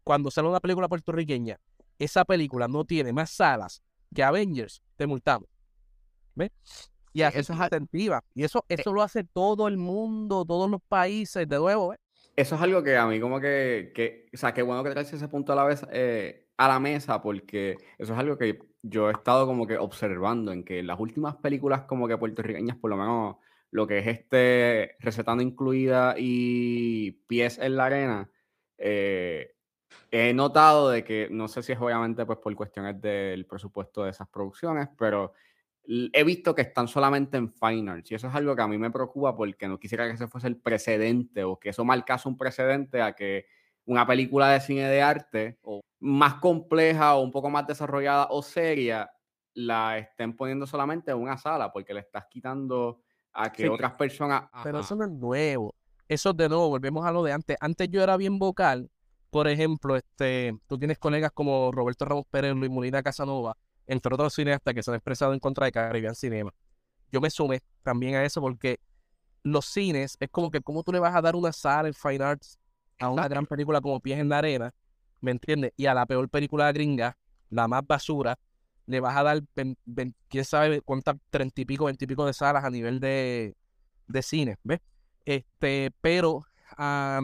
cuando 0.03 0.31
sale 0.31 0.49
una 0.49 0.61
película 0.61 0.89
puertorriqueña, 0.89 1.61
esa 1.99 2.25
película 2.25 2.69
no 2.69 2.85
tiene 2.85 3.13
más 3.13 3.31
salas 3.31 3.83
que 4.15 4.23
Avengers, 4.23 4.83
te 4.97 5.07
multamos. 5.07 5.49
¿Ves? 6.35 6.51
Y 7.13 7.23
eso 7.23 7.55
es 7.55 7.61
atentiva. 7.61 8.23
Y 8.35 8.45
eso, 8.45 8.65
eh 8.69 8.77
eso 8.79 8.93
lo 8.93 9.03
hace 9.03 9.25
todo 9.25 9.69
el 9.69 9.79
mundo, 9.79 10.45
todos 10.45 10.71
los 10.71 10.83
países, 10.83 11.49
de 11.49 11.57
nuevo. 11.57 11.95
Eso 12.37 12.55
es 12.55 12.61
algo 12.61 12.83
que 12.83 12.97
a 12.99 13.07
mí 13.07 13.19
como 13.19 13.41
que, 13.41 13.91
que 13.95 14.29
o 14.35 14.37
sea, 14.37 14.53
qué 14.53 14.61
bueno 14.61 14.85
que 14.85 14.91
traes 14.91 15.11
ese 15.13 15.27
punto 15.29 15.55
a 15.55 15.57
la 15.57 15.65
vez 15.65 15.87
eh, 15.91 16.47
a 16.59 16.69
la 16.69 16.79
mesa, 16.79 17.23
porque 17.23 17.79
eso 17.97 18.13
es 18.13 18.19
algo 18.19 18.37
que 18.37 18.59
yo 18.83 19.09
he 19.09 19.13
estado 19.13 19.47
como 19.47 19.67
que 19.67 19.79
observando 19.79 20.53
en 20.53 20.63
que 20.63 20.83
las 20.83 21.01
últimas 21.01 21.37
películas 21.37 21.83
como 21.83 22.07
que 22.07 22.19
puertorriqueñas, 22.19 22.77
por 22.77 22.91
lo 22.91 22.99
menos 22.99 23.37
lo 23.71 23.87
que 23.87 23.99
es 23.99 24.07
este 24.07 24.97
recetando 25.01 25.43
incluida 25.43 26.15
y 26.19 27.13
pies 27.27 27.59
en 27.59 27.77
la 27.77 27.87
arena, 27.87 28.31
eh, 28.79 29.56
he 30.11 30.33
notado 30.33 30.91
de 30.91 31.05
que, 31.05 31.29
no 31.31 31.49
sé 31.49 31.63
si 31.63 31.73
es 31.73 31.81
obviamente 31.81 32.25
pues 32.25 32.39
por 32.39 32.55
cuestiones 32.55 33.01
del 33.01 33.47
presupuesto 33.47 34.05
de 34.05 34.11
esas 34.11 34.29
producciones, 34.29 34.89
pero 34.97 35.33
he 35.89 36.25
visto 36.25 36.55
que 36.55 36.63
están 36.63 36.89
solamente 36.89 37.37
en 37.37 37.49
Fine 37.49 38.03
y 38.09 38.15
eso 38.15 38.27
es 38.27 38.35
algo 38.35 38.57
que 38.57 38.63
a 38.63 38.67
mí 38.67 38.77
me 38.77 38.91
preocupa 38.91 39.37
porque 39.37 39.69
no 39.69 39.79
quisiera 39.79 40.07
que 40.07 40.15
ese 40.15 40.27
fuese 40.27 40.49
el 40.49 40.57
precedente 40.57 41.45
o 41.45 41.59
que 41.59 41.69
eso 41.69 41.85
marcase 41.85 42.29
un 42.29 42.37
precedente 42.37 43.01
a 43.01 43.15
que 43.15 43.47
una 43.85 44.07
película 44.07 44.51
de 44.51 44.61
cine 44.61 44.89
de 44.89 45.01
arte 45.01 45.59
o 45.63 45.81
más 46.01 46.35
compleja 46.35 47.15
o 47.15 47.23
un 47.23 47.31
poco 47.31 47.51
más 47.51 47.67
desarrollada 47.67 48.27
o 48.31 48.43
seria 48.43 49.11
la 49.55 49.99
estén 49.99 50.37
poniendo 50.37 50.67
solamente 50.67 51.13
en 51.13 51.19
una 51.19 51.39
sala 51.39 51.73
porque 51.73 51.95
le 51.95 52.01
estás 52.01 52.27
quitando 52.27 53.01
a 53.33 53.53
que 53.53 53.69
otras 53.69 53.93
personas... 53.93 54.45
Pero 54.63 54.81
eso 54.81 54.97
no 54.97 55.05
es 55.05 55.11
nuevo. 55.11 55.75
Eso 56.09 56.33
de 56.33 56.49
nuevo, 56.49 56.69
volvemos 56.69 57.05
a 57.05 57.13
lo 57.13 57.23
de 57.23 57.33
antes. 57.33 57.57
Antes 57.61 57.89
yo 57.89 58.03
era 58.03 58.17
bien 58.17 58.39
vocal. 58.39 58.91
Por 59.37 59.49
ejemplo, 59.49 59.97
este, 59.97 60.57
tú 60.67 60.79
tienes 60.79 60.97
colegas 60.97 61.31
como 61.31 61.71
Roberto 61.71 62.07
Ramos 62.07 62.25
Pérez, 62.31 62.55
Luis 62.55 62.71
Molina 62.71 63.03
Casanova, 63.03 63.55
entre 63.87 64.15
otros 64.15 64.33
cineastas 64.33 64.73
que 64.73 64.83
se 64.83 64.91
han 64.91 64.95
expresado 64.95 65.35
en 65.35 65.41
contra 65.41 65.67
de 65.67 65.73
Caribbean 65.73 66.15
Cinema. 66.15 66.55
Yo 67.13 67.21
me 67.21 67.29
sumé 67.29 67.61
también 67.83 68.15
a 68.15 68.25
eso 68.25 68.41
porque 68.41 68.81
los 69.43 69.67
cines 69.67 70.17
es 70.21 70.31
como 70.31 70.51
que 70.51 70.63
cómo 70.63 70.83
tú 70.83 70.91
le 70.91 71.01
vas 71.01 71.15
a 71.15 71.21
dar 71.21 71.37
una 71.37 71.53
sala 71.53 71.87
en 71.87 71.93
Fine 71.93 72.25
Arts 72.25 72.59
a 72.99 73.11
una 73.11 73.29
gran 73.29 73.45
película 73.45 73.83
como 73.83 74.01
Pies 74.01 74.21
en 74.21 74.31
la 74.31 74.39
Arena, 74.39 74.73
¿me 75.21 75.33
entiendes? 75.33 75.75
Y 75.77 75.85
a 75.85 75.93
la 75.93 76.07
peor 76.07 76.31
película 76.31 76.73
gringa, 76.73 77.15
la 77.51 77.69
más 77.69 77.87
basura, 77.87 78.39
le 78.87 79.01
vas 79.01 79.15
a 79.19 79.23
dar, 79.23 79.43
quién 80.31 80.45
sabe 80.47 80.81
cuántas, 80.81 81.17
treinta 81.29 81.61
y 81.61 81.67
pico, 81.67 81.85
veintipico 81.85 82.25
de 82.25 82.33
salas 82.33 82.65
a 82.65 82.71
nivel 82.71 83.01
de, 83.01 83.55
de 84.07 84.23
cine, 84.23 84.57
¿ves? 84.63 84.81
Este, 85.27 85.91
pero 86.01 86.47
a 86.79 87.21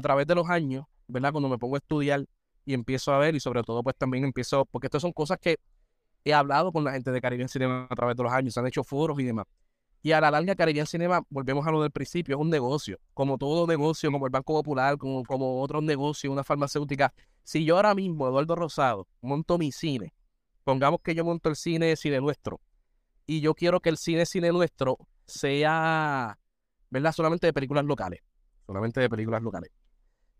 través 0.00 0.24
de 0.28 0.36
los 0.36 0.48
años, 0.48 0.84
¿verdad? 1.08 1.32
Cuando 1.32 1.48
me 1.48 1.58
pongo 1.58 1.76
a 1.76 1.78
estudiar 1.78 2.24
y 2.64 2.74
empiezo 2.74 3.12
a 3.12 3.18
ver, 3.18 3.34
y 3.34 3.40
sobre 3.40 3.62
todo, 3.62 3.82
pues 3.82 3.96
también 3.96 4.24
empiezo, 4.24 4.64
porque 4.66 4.86
estas 4.86 5.02
son 5.02 5.12
cosas 5.12 5.38
que 5.38 5.58
he 6.24 6.34
hablado 6.34 6.70
con 6.72 6.84
la 6.84 6.92
gente 6.92 7.10
de 7.10 7.20
Caribbean 7.20 7.48
Cinema 7.48 7.86
a 7.90 7.94
través 7.94 8.16
de 8.16 8.22
los 8.22 8.32
años, 8.32 8.54
se 8.54 8.60
han 8.60 8.66
hecho 8.66 8.84
foros 8.84 9.18
y 9.18 9.24
demás. 9.24 9.46
Y 10.02 10.12
a 10.12 10.20
la 10.20 10.30
larga, 10.30 10.54
Caribbean 10.54 10.86
Cinema, 10.86 11.22
volvemos 11.28 11.66
a 11.66 11.72
lo 11.72 11.82
del 11.82 11.90
principio, 11.90 12.36
es 12.36 12.40
un 12.40 12.50
negocio. 12.50 12.98
Como 13.14 13.36
todo 13.36 13.66
negocio, 13.66 14.12
como 14.12 14.26
el 14.26 14.30
Banco 14.30 14.54
Popular, 14.54 14.96
como, 14.96 15.24
como 15.24 15.60
otros 15.60 15.82
negocios, 15.82 16.32
una 16.32 16.44
farmacéutica. 16.44 17.12
Si 17.42 17.64
yo 17.64 17.76
ahora 17.76 17.94
mismo, 17.94 18.28
Eduardo 18.28 18.54
Rosado, 18.54 19.08
monto 19.22 19.58
mi 19.58 19.72
cine, 19.72 20.14
pongamos 20.62 21.00
que 21.02 21.14
yo 21.14 21.24
monto 21.24 21.48
el 21.48 21.56
cine 21.56 21.96
Cine 21.96 22.20
Nuestro, 22.20 22.60
y 23.26 23.40
yo 23.40 23.54
quiero 23.54 23.80
que 23.80 23.88
el 23.88 23.96
cine 23.96 24.24
Cine 24.24 24.52
Nuestro 24.52 24.98
sea, 25.26 26.38
¿verdad? 26.90 27.12
Solamente 27.12 27.46
de 27.46 27.52
películas 27.52 27.84
locales. 27.84 28.20
Solamente 28.66 29.00
de 29.00 29.08
películas 29.08 29.42
locales. 29.42 29.70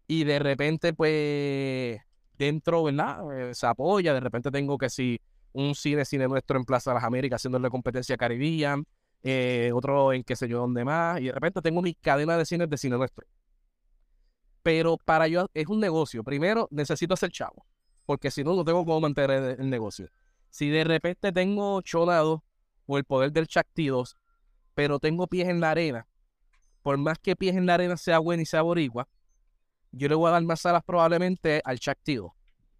Y 0.09 0.25
de 0.25 0.41
repente, 0.41 0.93
pues, 0.95 2.01
dentro, 2.37 2.83
¿verdad? 2.83 3.51
Eh, 3.51 3.55
se 3.55 3.67
apoya. 3.69 4.13
De 4.13 4.21
repente 4.21 4.51
tengo 4.51 4.77
que 4.77 4.91
si 4.91 5.21
un 5.53 5.77
cine 5.77 6.05
Cine 6.05 6.27
Nuestro 6.27 6.59
en 6.59 6.65
Plaza 6.65 6.91
de 6.91 6.97
las 6.97 7.05
Américas 7.05 7.41
haciéndole 7.41 7.71
competencia 7.71 8.17
a 8.17 8.19
Caribbean 8.19 8.85
eh, 9.23 9.73
otro 9.75 10.13
en 10.13 10.23
qué 10.23 10.37
sé 10.37 10.49
yo 10.49 10.59
dónde 10.61 10.85
más, 10.85 11.21
y 11.21 11.25
de 11.25 11.33
repente 11.33 11.61
tengo 11.61 11.83
mi 11.83 11.95
cadena 11.95 12.37
de 12.37 12.45
cines 12.45 12.71
de 12.71 12.77
cine 12.77 12.97
nuestro. 12.97 13.27
Pero 14.63 14.97
para 14.97 15.29
yo 15.29 15.49
es 15.55 15.67
un 15.67 15.81
negocio. 15.81 16.23
Primero 16.23 16.69
necesito 16.71 17.15
hacer 17.15 17.31
chavo, 17.31 17.65
porque 18.07 18.31
si 18.31 18.45
no, 18.45 18.55
no 18.55 18.65
tengo 18.65 18.85
cómo 18.85 19.01
mantener 19.01 19.59
el, 19.59 19.71
negocio. 19.71 20.09
Si 20.51 20.69
de 20.71 20.85
repente 20.85 21.33
tengo 21.33 21.81
chonado 21.83 22.45
o 22.87 22.99
el 22.99 23.05
poder 23.05 23.33
del 23.33 23.49
Chacti 23.49 23.91
pero 24.75 25.01
tengo 25.01 25.27
pies 25.27 25.49
en 25.49 25.61
la 25.61 25.73
arena, 25.73 26.07
por 26.83 26.97
más 26.99 27.19
que 27.19 27.35
pies 27.35 27.57
en 27.57 27.67
la 27.67 27.75
arena 27.75 27.97
sea 27.97 28.21
bueno 28.21 28.43
y 28.43 28.47
sea 28.47 28.63
boricua, 28.63 29.09
yo 29.93 30.09
le 30.09 30.15
voy 30.15 30.29
a 30.29 30.33
dar 30.33 30.43
más 30.43 30.61
salas 30.61 30.83
probablemente 30.85 31.61
al 31.65 31.79
Chacti 31.79 32.19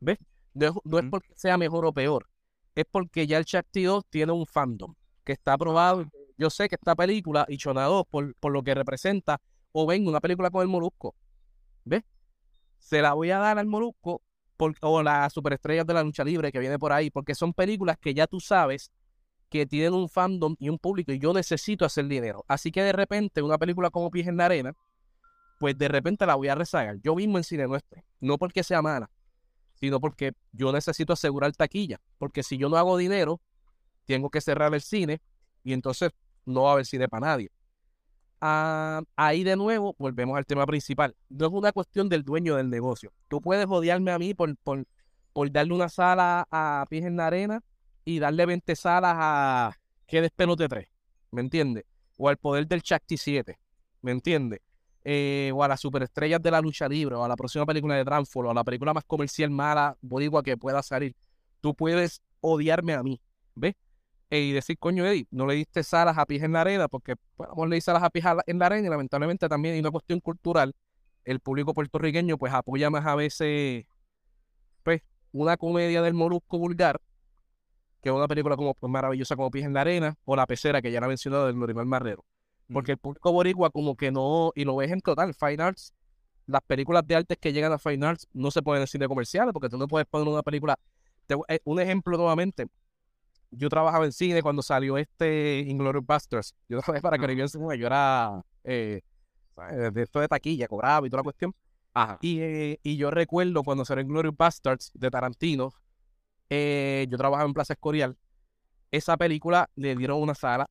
¿Ves? 0.01 0.19
No, 0.55 0.99
es 0.99 1.05
porque 1.11 1.29
sea 1.35 1.57
mejor 1.57 1.87
o 1.87 1.93
peor, 1.93 2.29
es 2.75 2.85
porque 2.91 3.27
ya 3.27 3.39
el 3.39 3.45
Chacti 3.45 3.87
tiene 4.11 4.33
un 4.33 4.47
fandom 4.47 4.95
que 5.25 5.33
está 5.33 5.53
aprobado 5.53 6.07
yo 6.39 6.51
sé 6.51 6.69
que 6.69 6.77
esta 6.77 6.95
película, 6.95 7.45
y 7.49 7.59
Chonado, 7.59 8.05
por, 8.05 8.35
por 8.37 8.53
lo 8.53 8.63
que 8.63 8.73
representa, 8.75 9.41
o 9.73 9.87
venga 9.87 10.09
una 10.09 10.21
película 10.21 10.51
con 10.51 10.63
el 10.63 10.69
Molusco, 10.69 11.15
¿ves? 11.85 12.05
Se 12.79 13.03
la 13.03 13.13
voy 13.13 13.33
a 13.33 13.39
dar 13.39 13.59
al 13.59 13.67
Molusco 13.67 14.23
por, 14.57 14.75
o 14.81 15.03
las 15.03 15.33
superestrellas 15.33 15.85
de 15.85 15.95
la 15.95 16.03
lucha 16.05 16.23
libre 16.23 16.53
que 16.53 16.61
viene 16.61 16.79
por 16.79 16.93
ahí, 16.93 17.11
porque 17.11 17.35
son 17.35 17.53
películas 17.53 17.99
que 17.99 18.15
ya 18.15 18.29
tú 18.29 18.39
sabes 18.39 18.93
que 19.51 19.67
tienen 19.67 19.95
un 19.95 20.09
fandom 20.09 20.55
y 20.61 20.69
un 20.69 20.79
público 20.79 21.11
y 21.11 21.19
yo 21.19 21.33
necesito 21.33 21.85
hacer 21.85 22.07
dinero. 22.07 22.45
Así 22.47 22.71
que 22.71 22.83
de 22.83 22.93
repente 22.93 23.43
una 23.43 23.59
película 23.59 23.91
como 23.91 24.11
Pies 24.11 24.29
en 24.29 24.37
la 24.37 24.47
Arena, 24.47 24.75
pues 25.59 25.77
de 25.77 25.89
repente 25.89 26.25
la 26.25 26.37
voy 26.37 26.49
a 26.49 26.55
rezagar. 26.55 26.99
Yo 27.03 27.15
mismo 27.15 27.39
en 27.39 27.45
cine 27.45 27.67
nuestro, 27.67 28.03
no 28.21 28.39
porque 28.39 28.63
sea 28.63 28.81
mala, 28.81 29.11
sino 29.75 30.01
porque 30.01 30.33
yo 30.53 30.73
necesito 30.73 31.13
asegurar 31.13 31.53
taquilla, 31.53 32.01
porque 32.19 32.43
si 32.43 32.57
yo 32.57 32.69
no 32.69 32.77
hago 32.77 32.97
dinero, 32.97 33.41
tengo 34.07 34.31
que 34.31 34.41
cerrar 34.41 34.73
el 34.75 34.81
cine 34.81 35.21
y 35.63 35.73
entonces 35.73 36.13
no 36.47 36.63
va 36.63 36.71
a 36.71 36.73
haber 36.75 36.87
cine 36.87 37.09
para 37.09 37.27
nadie. 37.27 37.51
Ah, 38.41 39.03
ahí 39.17 39.43
de 39.43 39.57
nuevo 39.57 39.97
volvemos 39.99 40.39
al 40.39 40.47
tema 40.47 40.65
principal. 40.65 41.17
No 41.29 41.47
es 41.47 41.53
una 41.53 41.73
cuestión 41.73 42.09
del 42.09 42.23
dueño 42.23 42.57
del 42.57 42.71
negocio. 42.71 43.13
Tú 43.27 43.41
puedes 43.41 43.67
odiarme 43.69 44.13
a 44.13 44.19
mí 44.19 44.33
por, 44.33 44.57
por, 44.59 44.87
por 45.33 45.51
darle 45.51 45.75
una 45.75 45.89
sala 45.89 46.47
a 46.51 46.87
Pies 46.89 47.05
en 47.05 47.17
la 47.17 47.27
Arena 47.27 47.63
y 48.05 48.21
darle 48.21 48.47
20 48.47 48.77
salas 48.77 49.15
a 49.17 49.77
Que 50.07 50.21
Despelote 50.21 50.69
3. 50.69 50.89
¿Me 51.33 51.41
entiendes? 51.41 51.85
O 52.17 52.29
al 52.29 52.37
poder 52.37 52.67
del 52.67 52.83
Chacti 52.83 53.17
7. 53.17 53.59
¿Me 54.03 54.13
entiendes? 54.13 54.61
Eh, 55.05 55.53
o 55.55 55.63
a 55.63 55.69
las 55.69 55.81
superestrellas 55.81 56.43
de 56.43 56.51
la 56.51 56.61
lucha 56.61 56.89
libre, 56.89 57.15
o 57.15 57.25
a 57.25 57.29
la 57.29 57.37
próxima 57.37 57.65
película 57.65 57.95
de 57.95 58.05
Transform, 58.05 58.49
o 58.49 58.51
a 58.51 58.55
la 58.55 58.65
película 58.65 58.93
más 58.93 59.05
comercial 59.05 59.51
mala, 59.51 59.97
boricua 60.01 60.43
que 60.43 60.57
pueda 60.57 60.83
salir. 60.83 61.15
Tú 61.61 61.75
puedes 61.75 62.21
odiarme 62.41 62.95
a 62.95 63.03
mí, 63.03 63.21
¿ves? 63.55 63.75
y 64.31 64.53
decir, 64.53 64.79
coño, 64.79 65.07
Eddie, 65.07 65.27
no 65.31 65.47
le 65.47 65.55
diste 65.55 65.83
salas 65.83 66.19
a 66.19 66.27
pies 66.27 66.43
en 66.43 66.53
la 66.53 66.61
arena, 66.61 66.89
porque 66.89 67.15
bueno, 67.37 67.67
le 67.67 67.81
salas 67.81 68.03
a 68.03 68.11
pies 68.11 68.25
en 68.47 68.59
la 68.59 68.67
arena 68.67 68.87
y 68.87 68.91
lamentablemente 68.91 69.49
también 69.49 69.75
hay 69.75 69.81
una 69.81 69.91
cuestión 69.91 70.21
cultural. 70.21 70.75
El 71.25 71.41
público 71.41 71.75
puertorriqueño 71.75 72.37
pues 72.37 72.53
apoya 72.53 72.91
más 72.91 73.07
a 73.07 73.15
veces 73.15 73.87
pues 74.83 75.03
una 75.33 75.57
comedia 75.57 76.03
del 76.03 76.15
molusco 76.15 76.59
vulgar 76.59 77.01
que 78.03 78.11
una 78.11 78.29
película 78.29 78.57
como 78.57 78.75
pues, 78.75 78.91
maravillosa 78.91 79.35
como 79.37 79.51
Pies 79.51 79.67
en 79.67 79.75
la 79.75 79.81
Arena 79.81 80.15
o 80.25 80.37
La 80.37 80.47
Pecera, 80.47 80.81
que 80.81 80.93
ya 80.93 81.01
la 81.01 81.07
he 81.07 81.09
mencionado 81.09 81.47
del 81.47 81.57
Lorimar 81.57 81.85
Marrero. 81.85 82.25
Porque 82.73 82.93
el 82.93 82.99
público 82.99 83.33
boricua 83.33 83.71
como 83.71 83.97
que 83.97 84.11
no, 84.11 84.53
y 84.55 84.65
lo 84.65 84.77
ves 84.77 84.91
en 84.91 85.01
total, 85.01 85.35
Fine 85.35 85.63
Arts, 85.63 85.95
las 86.47 86.61
películas 86.63 87.07
de 87.07 87.17
artes 87.17 87.39
que 87.39 87.53
llegan 87.53 87.73
a 87.73 87.79
Fine 87.79 88.07
Arts 88.07 88.29
no 88.33 88.51
se 88.51 88.63
pueden 88.63 88.83
decir 88.83 89.01
de 89.01 89.09
comerciales, 89.09 89.53
porque 89.53 89.69
tú 89.69 89.79
no 89.79 89.89
puedes 89.89 90.07
poner 90.07 90.29
una 90.29 90.43
película, 90.43 90.79
eh, 91.49 91.61
un 91.65 91.81
ejemplo 91.81 92.17
nuevamente, 92.17 92.67
yo 93.51 93.69
trabajaba 93.69 94.05
en 94.05 94.13
cine 94.13 94.43
cuando 94.43 94.63
salió 94.63 94.99
este 94.99 95.61
Inglourious 95.67 96.05
Busters. 96.05 96.55
Yo 96.69 96.81
trabajé 96.83 97.03
para 97.03 97.19
Caribbean 97.19 97.49
Cinema, 97.49 97.75
yo 97.75 97.87
era 97.87 98.43
eh, 98.65 99.01
de 99.93 100.03
esto 100.03 100.21
de 100.21 100.29
taquilla, 100.29 100.69
cobraba 100.69 101.07
y 101.07 101.11
toda 101.11 101.21
la 101.21 101.25
cuestión. 101.25 101.55
Ajá. 101.95 102.19
Y, 102.21 102.41
eh, 102.41 102.81
y 102.83 102.97
yo 102.97 103.11
recuerdo 103.11 103.63
cuando 103.63 103.85
salió 103.85 104.03
Inglourious 104.05 104.37
Bastards 104.37 104.91
de 104.95 105.11
Tarantino, 105.11 105.73
eh, 106.51 107.07
yo 107.09 107.19
trabajaba 107.19 107.49
en 107.49 107.55
Plaza 107.55 107.73
Escorial. 107.75 108.17
Esa 108.91 109.17
película 109.17 109.69
le 109.75 109.97
dieron 109.97 110.21
una 110.21 110.35
sala 110.35 110.69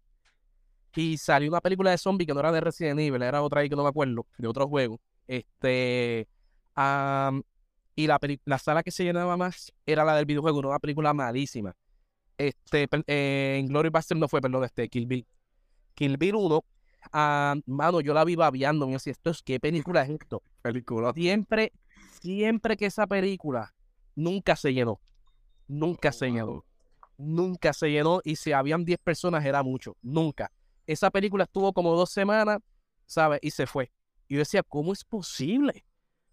y 0.98 1.18
salió 1.18 1.50
una 1.50 1.62
película 1.62 1.92
de 1.92 1.98
zombie 1.98 2.26
que 2.26 2.34
no 2.34 2.40
era 2.40 2.52
de 2.52 2.60
Resident 2.60 3.00
Evil, 3.00 3.22
era 3.22 3.42
otra 3.44 3.62
ahí 3.62 3.70
que 3.70 3.76
no 3.76 3.84
me 3.84 3.90
acuerdo, 3.90 4.26
de 4.38 4.48
otro 4.48 4.68
juego. 4.68 5.00
Este. 5.28 6.28
y 7.96 8.08
la, 8.08 8.20
la 8.46 8.58
sala 8.58 8.84
que 8.84 8.92
se 8.92 9.04
llenaba 9.04 9.38
más 9.38 9.72
era 9.86 10.04
la 10.04 10.16
del 10.16 10.26
videojuego, 10.26 10.60
una 10.60 10.80
película 10.80 11.14
malísima. 11.14 11.76
Este, 12.38 12.88
eh, 13.08 13.58
en 13.60 13.68
Glory 13.68 13.90
Buster 13.90 14.18
no 14.18 14.28
fue, 14.28 14.42
perdón, 14.42 14.64
este, 14.64 14.88
Kill 14.90 15.06
Bill. 15.06 15.26
Kill 15.94 16.18
Bill 16.18 16.36
1, 16.36 16.66
ah, 17.14 17.56
mano, 17.66 18.02
yo 18.02 18.14
la 18.14 18.24
vi 18.24 18.36
babeando, 18.36 18.88
me 18.88 18.94
decía, 18.94 19.12
esto 19.12 19.32
es, 19.32 19.42
¿qué 19.42 19.60
película 19.60 20.04
es 20.04 20.10
esto? 20.10 20.42
Película. 20.62 21.14
Siempre, 21.14 21.74
siempre 22.22 22.78
que 22.78 22.88
esa 22.88 23.06
película 23.08 23.74
nunca 24.16 24.56
se 24.56 24.74
llenó. 24.74 25.00
Nunca 25.68 26.12
se 26.12 26.32
llenó. 26.32 26.64
Nunca 27.18 27.74
se 27.74 27.90
llenó. 27.92 28.22
Y 28.24 28.36
si 28.36 28.52
habían 28.52 28.86
10 28.86 29.00
personas 29.00 29.44
era 29.46 29.64
mucho. 29.64 29.98
Nunca. 30.02 30.52
Esa 30.88 31.12
película 31.12 31.44
estuvo 31.44 31.72
como 31.74 31.96
dos 31.96 32.10
semanas, 32.10 32.60
¿sabes? 33.06 33.40
Y 33.44 33.52
se 33.52 33.68
fue. 33.68 33.92
Y 34.28 34.36
yo 34.36 34.40
decía, 34.40 34.64
¿cómo 34.64 34.94
es 34.94 35.04
posible? 35.04 35.86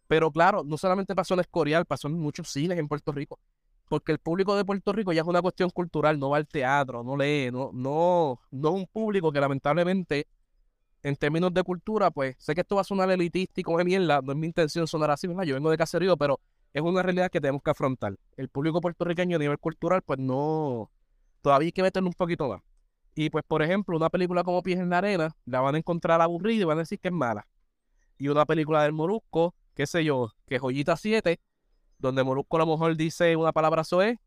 Pero 0.06 0.30
claro, 0.30 0.64
no 0.64 0.78
solamente 0.78 1.14
pasó 1.14 1.34
en 1.34 1.40
Escorial, 1.40 1.84
pasó 1.84 2.08
en 2.08 2.14
muchos 2.14 2.48
cines 2.48 2.78
en 2.78 2.88
Puerto 2.88 3.12
Rico 3.12 3.38
porque 3.88 4.12
el 4.12 4.18
público 4.18 4.56
de 4.56 4.64
Puerto 4.64 4.92
Rico 4.92 5.12
ya 5.12 5.22
es 5.22 5.26
una 5.26 5.42
cuestión 5.42 5.70
cultural, 5.70 6.18
no 6.18 6.30
va 6.30 6.38
al 6.38 6.46
teatro, 6.46 7.02
no 7.04 7.16
lee, 7.16 7.50
no, 7.52 7.70
no, 7.72 8.40
no 8.50 8.70
un 8.72 8.86
público 8.86 9.30
que 9.32 9.40
lamentablemente, 9.40 10.26
en 11.02 11.16
términos 11.16 11.52
de 11.52 11.62
cultura, 11.62 12.10
pues 12.10 12.36
sé 12.38 12.54
que 12.54 12.62
esto 12.62 12.76
va 12.76 12.80
a 12.80 12.84
sonar 12.84 13.10
elitístico 13.10 13.76
de 13.76 13.84
mierda, 13.84 14.20
no 14.22 14.32
es 14.32 14.38
mi 14.38 14.46
intención 14.46 14.86
sonar 14.86 15.10
así, 15.10 15.26
¿verdad? 15.26 15.44
yo 15.44 15.54
vengo 15.54 15.70
de 15.70 15.76
caserío, 15.76 16.16
pero 16.16 16.40
es 16.72 16.82
una 16.82 17.02
realidad 17.02 17.30
que 17.30 17.40
tenemos 17.40 17.62
que 17.62 17.70
afrontar. 17.70 18.16
El 18.36 18.48
público 18.48 18.80
puertorriqueño 18.80 19.36
a 19.36 19.38
nivel 19.38 19.58
cultural, 19.58 20.02
pues 20.02 20.18
no, 20.18 20.90
todavía 21.42 21.66
hay 21.66 21.72
que 21.72 21.82
meterle 21.82 22.08
un 22.08 22.14
poquito 22.14 22.48
más. 22.48 22.62
Y 23.14 23.30
pues, 23.30 23.44
por 23.46 23.62
ejemplo, 23.62 23.96
una 23.96 24.10
película 24.10 24.42
como 24.42 24.62
Pies 24.62 24.80
en 24.80 24.90
la 24.90 24.98
Arena 24.98 25.36
la 25.44 25.60
van 25.60 25.76
a 25.76 25.78
encontrar 25.78 26.20
aburrida 26.20 26.62
y 26.62 26.64
van 26.64 26.78
a 26.78 26.80
decir 26.80 26.98
que 26.98 27.08
es 27.08 27.14
mala. 27.14 27.46
Y 28.18 28.28
una 28.28 28.44
película 28.44 28.82
del 28.82 28.92
Morusco, 28.92 29.54
qué 29.74 29.86
sé 29.86 30.04
yo, 30.04 30.32
que 30.46 30.58
Joyita 30.58 30.96
7, 30.96 31.40
donde 31.98 32.24
Morusco 32.24 32.56
a 32.56 32.60
lo 32.60 32.66
mejor 32.66 32.96
dice 32.96 33.36
una 33.36 33.52
palabra 33.52 33.84
soe 33.84 34.18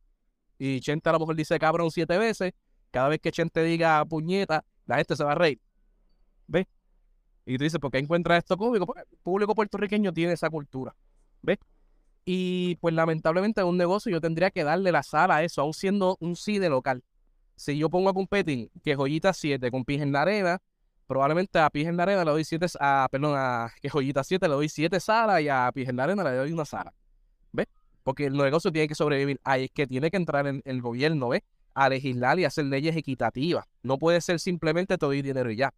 y 0.57 0.79
Chente 0.81 1.09
a 1.09 1.13
lo 1.13 1.19
mejor 1.19 1.35
dice 1.35 1.59
cabrón 1.59 1.91
siete 1.91 2.17
veces. 2.17 2.53
Cada 2.91 3.09
vez 3.09 3.19
que 3.19 3.31
Chente 3.31 3.63
diga 3.63 4.03
puñeta, 4.05 4.63
la 4.85 4.97
gente 4.97 5.15
se 5.15 5.23
va 5.23 5.33
a 5.33 5.35
reír. 5.35 5.59
¿Ves? 6.47 6.65
Y 7.45 7.57
tú 7.57 7.63
dices, 7.63 7.79
¿por 7.79 7.91
qué 7.91 7.99
encuentras 7.99 8.39
esto 8.39 8.57
cómico? 8.57 8.85
Porque 8.85 9.01
el 9.01 9.17
público 9.19 9.53
puertorriqueño 9.53 10.13
tiene 10.13 10.33
esa 10.33 10.49
cultura. 10.49 10.95
¿Ves? 11.41 11.59
Y 12.25 12.75
pues 12.77 12.93
lamentablemente 12.93 13.61
en 13.61 13.67
un 13.67 13.77
negocio 13.77 14.11
yo 14.11 14.19
tendría 14.19 14.51
que 14.51 14.63
darle 14.63 14.91
la 14.91 15.03
sala 15.03 15.37
a 15.37 15.43
eso, 15.43 15.61
aún 15.61 15.73
siendo 15.73 16.17
un 16.19 16.35
cine 16.35 16.69
local. 16.69 17.03
Si 17.57 17.77
yo 17.77 17.89
pongo 17.89 18.09
a 18.09 18.13
competir 18.13 18.71
que 18.83 18.95
Joyita 18.95 19.33
7 19.33 19.69
con 19.69 19.83
Pis 19.83 20.01
en 20.01 20.13
la 20.13 20.21
Arena, 20.21 20.61
probablemente 21.07 21.59
a 21.59 21.69
Pis 21.69 21.87
en 21.87 21.97
la 21.97 22.03
Arena 22.03 22.23
le 22.23 22.31
doy 22.31 22.43
7, 22.45 22.67
a, 22.79 23.07
perdón, 23.11 23.33
a 23.35 23.73
que 23.81 23.89
Joyita 23.89 24.23
7 24.23 24.47
le 24.47 24.53
doy 24.53 24.69
7 24.69 24.99
salas 24.99 25.41
y 25.41 25.49
a 25.49 25.69
Pis 25.73 25.89
en 25.89 25.97
la 25.97 26.05
Arena 26.05 26.23
le 26.23 26.31
doy 26.37 26.53
una 26.53 26.63
sala. 26.63 26.93
¿Ves? 27.51 27.67
Porque 28.03 28.27
el 28.27 28.37
negocio 28.37 28.71
tiene 28.71 28.87
que 28.87 28.95
sobrevivir. 28.95 29.41
Ahí 29.43 29.65
es 29.65 29.71
que 29.71 29.85
tiene 29.87 30.09
que 30.09 30.17
entrar 30.17 30.47
en 30.47 30.61
el 30.63 30.81
gobierno, 30.81 31.29
¿ves? 31.29 31.41
A 31.73 31.89
legislar 31.89 32.39
y 32.39 32.45
hacer 32.45 32.65
leyes 32.65 32.95
equitativas. 32.95 33.65
No 33.83 33.97
puede 33.97 34.21
ser 34.21 34.39
simplemente 34.39 34.97
todo 34.97 35.11
el 35.11 35.21
dinero 35.21 35.51
y 35.51 35.57
ya 35.57 35.73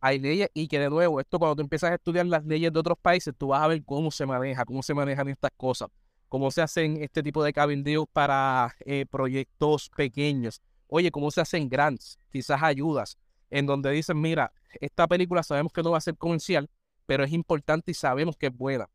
hay 0.00 0.18
leyes 0.18 0.50
y 0.54 0.68
que 0.68 0.78
de 0.78 0.90
nuevo, 0.90 1.20
esto 1.20 1.38
cuando 1.38 1.56
tú 1.56 1.62
empiezas 1.62 1.90
a 1.90 1.94
estudiar 1.94 2.26
las 2.26 2.44
leyes 2.44 2.72
de 2.72 2.78
otros 2.78 2.98
países, 2.98 3.34
tú 3.36 3.48
vas 3.48 3.62
a 3.62 3.66
ver 3.66 3.82
cómo 3.84 4.10
se 4.10 4.26
maneja, 4.26 4.64
cómo 4.64 4.82
se 4.82 4.94
manejan 4.94 5.28
estas 5.28 5.50
cosas, 5.56 5.88
cómo 6.28 6.50
se 6.50 6.62
hacen 6.62 7.02
este 7.02 7.22
tipo 7.22 7.42
de 7.42 7.52
cabildeos 7.52 8.06
para 8.12 8.74
eh, 8.84 9.06
proyectos 9.10 9.90
pequeños. 9.90 10.60
Oye, 10.88 11.10
cómo 11.10 11.30
se 11.30 11.40
hacen 11.40 11.68
grants, 11.68 12.18
quizás 12.30 12.62
ayudas, 12.62 13.18
en 13.50 13.66
donde 13.66 13.90
dicen, 13.90 14.20
mira, 14.20 14.52
esta 14.80 15.06
película 15.06 15.42
sabemos 15.42 15.72
que 15.72 15.82
no 15.82 15.92
va 15.92 15.98
a 15.98 16.00
ser 16.00 16.16
comercial, 16.16 16.68
pero 17.06 17.24
es 17.24 17.32
importante 17.32 17.90
y 17.90 17.94
sabemos 17.94 18.36
que 18.36 18.46
es 18.46 18.56
buena. 18.56 18.88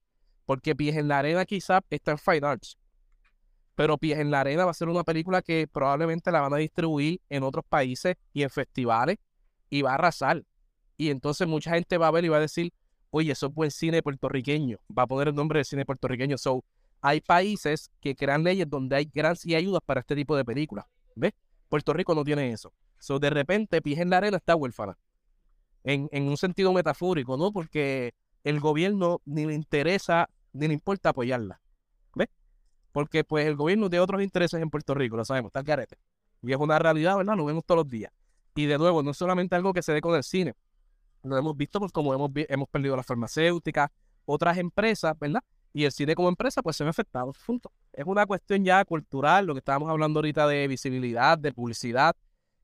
Porque 0.45 0.75
Pies 0.75 0.97
en 0.97 1.07
la 1.07 1.19
Arena 1.19 1.45
quizás 1.45 1.81
está 1.89 2.11
en 2.11 2.17
Fine 2.17 2.47
Arts. 2.47 2.77
Pero 3.75 3.97
Pies 3.97 4.19
en 4.19 4.31
la 4.31 4.41
Arena 4.41 4.65
va 4.65 4.71
a 4.71 4.75
ser 4.75 4.89
una 4.89 5.03
película 5.03 5.41
que 5.41 5.67
probablemente 5.67 6.31
la 6.31 6.41
van 6.41 6.53
a 6.53 6.57
distribuir 6.57 7.21
en 7.29 7.43
otros 7.43 7.63
países 7.67 8.15
y 8.33 8.43
en 8.43 8.49
festivales 8.49 9.17
y 9.69 9.81
va 9.81 9.91
a 9.91 9.95
arrasar. 9.95 10.43
Y 10.97 11.09
entonces 11.09 11.47
mucha 11.47 11.71
gente 11.71 11.97
va 11.97 12.07
a 12.07 12.11
ver 12.11 12.25
y 12.25 12.29
va 12.29 12.37
a 12.37 12.41
decir, 12.41 12.73
oye, 13.09 13.31
eso 13.31 13.47
es 13.47 13.53
buen 13.53 13.71
cine 13.71 14.03
puertorriqueño. 14.03 14.77
Va 14.97 15.03
a 15.03 15.07
poner 15.07 15.29
el 15.29 15.35
nombre 15.35 15.59
de 15.59 15.65
cine 15.65 15.85
puertorriqueño. 15.85 16.37
So, 16.37 16.63
hay 17.01 17.21
países 17.21 17.89
que 18.01 18.15
crean 18.15 18.43
leyes 18.43 18.69
donde 18.69 18.95
hay 18.95 19.05
grants 19.05 19.45
y 19.45 19.55
ayudas 19.55 19.81
para 19.85 20.01
este 20.01 20.15
tipo 20.15 20.35
de 20.35 20.45
películas. 20.45 20.85
¿Ves? 21.15 21.33
Puerto 21.71 21.93
Rico 21.93 22.13
no 22.13 22.23
tiene 22.23 22.51
eso. 22.51 22.71
So, 22.99 23.17
de 23.17 23.31
repente, 23.31 23.81
Pies 23.81 23.99
en 23.99 24.11
la 24.11 24.17
Arena 24.17 24.37
está 24.37 24.55
huérfana. 24.55 24.97
En, 25.83 26.09
un 26.27 26.37
sentido 26.37 26.71
metafórico, 26.73 27.37
¿no? 27.37 27.51
Porque 27.51 28.13
el 28.43 28.59
gobierno 28.59 29.21
ni 29.25 29.45
le 29.45 29.55
interesa 29.55 30.29
ni 30.53 30.67
le 30.67 30.75
importa 30.75 31.09
apoyarla. 31.09 31.59
¿Ves? 32.13 32.27
Porque 32.91 33.23
pues 33.23 33.47
el 33.47 33.55
gobierno 33.55 33.89
tiene 33.89 34.03
otros 34.03 34.21
intereses 34.21 34.61
en 34.61 34.69
Puerto 34.69 34.93
Rico, 34.93 35.17
lo 35.17 35.25
sabemos, 35.25 35.49
está 35.49 35.61
el 35.61 35.65
carete. 35.65 35.97
Y 36.43 36.51
es 36.51 36.57
una 36.57 36.77
realidad, 36.77 37.17
¿verdad? 37.17 37.35
Lo 37.35 37.45
vemos 37.45 37.63
todos 37.65 37.79
los 37.79 37.87
días. 37.87 38.11
Y 38.53 38.65
de 38.67 38.77
nuevo, 38.77 39.01
no 39.01 39.11
es 39.11 39.17
solamente 39.17 39.55
algo 39.55 39.73
que 39.73 39.81
se 39.81 39.93
dé 39.93 40.01
con 40.01 40.13
el 40.15 40.23
cine 40.23 40.53
lo 41.23 41.37
hemos 41.37 41.55
visto 41.55 41.79
pues, 41.79 41.91
como 41.91 42.13
hemos, 42.13 42.31
hemos 42.35 42.69
perdido 42.69 42.95
las 42.95 43.05
farmacéuticas, 43.05 43.89
otras 44.25 44.57
empresas, 44.57 45.17
¿verdad? 45.19 45.41
Y 45.73 45.85
el 45.85 45.91
cine 45.91 46.15
como 46.15 46.29
empresa 46.29 46.61
pues 46.61 46.75
se 46.75 46.83
ve 46.83 46.89
afectado. 46.89 47.33
Punto. 47.45 47.71
Es 47.93 48.05
una 48.05 48.25
cuestión 48.25 48.63
ya 48.63 48.83
cultural, 48.85 49.45
lo 49.45 49.53
que 49.53 49.59
estábamos 49.59 49.89
hablando 49.89 50.19
ahorita 50.19 50.47
de 50.47 50.67
visibilidad, 50.67 51.37
de 51.37 51.53
publicidad, 51.53 52.15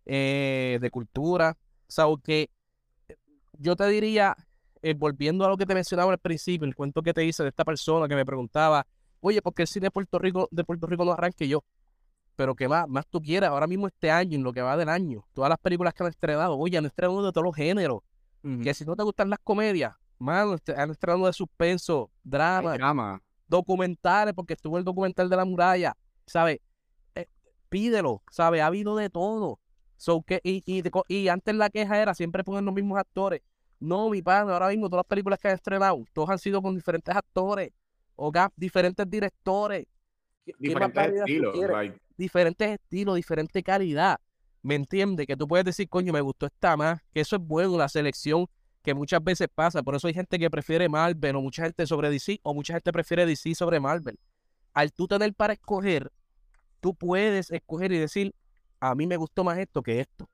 eh, 0.06 0.78
de 0.82 0.92
cultura. 0.92 1.58
O 1.60 1.92
sea, 1.92 2.06
que 2.24 2.50
eh, 3.08 3.16
yo 3.58 3.76
te 3.76 3.88
diría, 3.88 4.36
eh, 4.82 4.94
volviendo 4.94 5.46
a 5.46 5.50
lo 5.50 5.58
que 5.58 5.66
te 5.66 5.74
mencionaba 5.74 6.12
al 6.12 6.20
principio, 6.20 6.68
el 6.68 6.76
cuento 6.76 7.02
que 7.02 7.14
te 7.14 7.26
hice 7.26 7.44
de 7.44 7.50
esta 7.50 7.64
persona 7.64 8.08
que 8.08 8.16
me 8.16 8.26
preguntaba, 8.26 8.86
oye, 9.22 9.42
¿por 9.42 9.54
qué 9.54 9.64
el 9.64 9.68
cine 9.68 9.86
de 9.86 9.92
Puerto 9.92 10.20
Rico, 10.20 10.50
de 10.52 10.64
Puerto 10.64 10.88
Rico 10.88 11.06
no 11.06 11.14
arranque 11.14 11.48
yo? 11.48 11.64
Pero 12.36 12.56
que 12.56 12.68
más, 12.68 12.88
más 12.88 13.08
tú 13.08 13.22
quieras, 13.22 13.50
ahora 13.50 13.68
mismo 13.68 13.88
este 13.88 14.12
año, 14.12 14.36
en 14.36 14.44
lo 14.44 14.54
que 14.54 14.62
va 14.62 14.78
del 14.78 14.90
año, 14.90 15.26
todas 15.34 15.50
las 15.50 15.58
películas 15.60 15.94
que 15.94 16.04
han 16.04 16.10
estrenado, 16.10 16.58
oye, 16.58 16.78
han 16.78 16.86
estrenado 16.86 17.26
de 17.26 17.32
todos 17.32 17.46
los 17.46 17.56
géneros. 17.56 18.02
Que 18.64 18.74
si 18.74 18.86
no 18.86 18.96
te 18.96 19.04
gustan 19.04 19.30
las 19.30 19.40
comedias, 19.40 19.98
mano, 20.20 20.56
este, 20.56 20.74
han 20.74 20.92
estrenado 20.92 21.26
de 21.26 21.34
suspenso, 21.34 22.12
drama, 22.24 23.22
documentales, 23.48 24.34
porque 24.34 24.54
estuvo 24.54 24.78
el 24.78 24.84
documental 24.84 25.30
de 25.30 25.36
la 25.36 25.46
muralla, 25.46 25.96
¿sabes? 26.26 26.60
Eh, 27.16 27.28
pídelo, 27.70 28.22
¿sabes? 28.32 28.62
Ha 28.62 28.68
habido 28.68 28.96
de 28.96 29.10
todo. 29.10 29.60
So, 29.96 30.22
que, 30.22 30.40
y, 30.44 30.64
y, 31.08 31.28
antes 31.28 31.56
la 31.56 31.70
queja 31.70 32.00
era 32.00 32.14
siempre 32.14 32.44
poner 32.44 32.64
los 32.64 32.74
mismos 32.74 33.00
actores. 33.00 33.42
No, 33.80 34.10
mi 34.10 34.22
padre, 34.22 34.54
ahora 34.54 34.70
mismo 34.70 34.90
todas 34.90 35.04
las 35.06 35.10
películas 35.10 35.40
que 35.40 35.48
han 35.48 35.56
estrenado, 35.56 36.04
todos 36.14 36.30
han 36.30 36.40
sido 36.40 36.62
con 36.62 36.76
diferentes 36.76 37.16
actores, 37.16 37.72
o 38.16 38.32
diferentes 38.56 39.10
directores. 39.10 39.86
Diferentes 40.60 41.14
estilos, 41.14 41.56
Diferentes 42.18 42.70
estilos, 42.70 43.16
diferente 43.16 43.62
calidad. 43.62 44.20
¿Me 44.64 44.76
entiende? 44.76 45.28
Que 45.28 45.38
tú 45.38 45.48
puedes 45.48 45.66
decir, 45.66 45.88
coño, 45.88 46.12
me 46.12 46.22
gustó 46.22 46.48
esta 46.48 46.76
más, 46.76 47.00
que 47.14 47.22
eso 47.22 47.36
es 47.36 47.42
bueno, 47.42 47.78
la 47.78 47.88
selección 47.88 48.48
que 48.88 48.94
muchas 48.94 49.22
veces 49.22 49.50
pasa. 49.54 49.84
Por 49.84 49.96
eso 49.96 50.08
hay 50.08 50.14
gente 50.14 50.40
que 50.40 50.50
prefiere 50.50 50.88
Marvel 50.88 51.36
o 51.36 51.42
mucha 51.42 51.64
gente 51.64 51.86
sobre 51.86 52.10
DC 52.10 52.40
o 52.42 52.54
mucha 52.54 52.74
gente 52.74 52.94
prefiere 52.94 53.26
DC 53.26 53.54
sobre 53.54 53.82
Marvel. 53.82 54.18
Al 54.74 54.94
tú 54.94 55.10
tener 55.10 55.34
para 55.34 55.52
escoger, 55.52 56.10
tú 56.80 56.96
puedes 56.96 57.52
escoger 57.52 57.92
y 57.92 57.98
decir, 57.98 58.34
a 58.80 58.96
mí 58.96 59.06
me 59.06 59.18
gustó 59.18 59.44
más 59.44 59.58
esto 59.58 59.84
que 59.84 60.00
esto. 60.00 60.30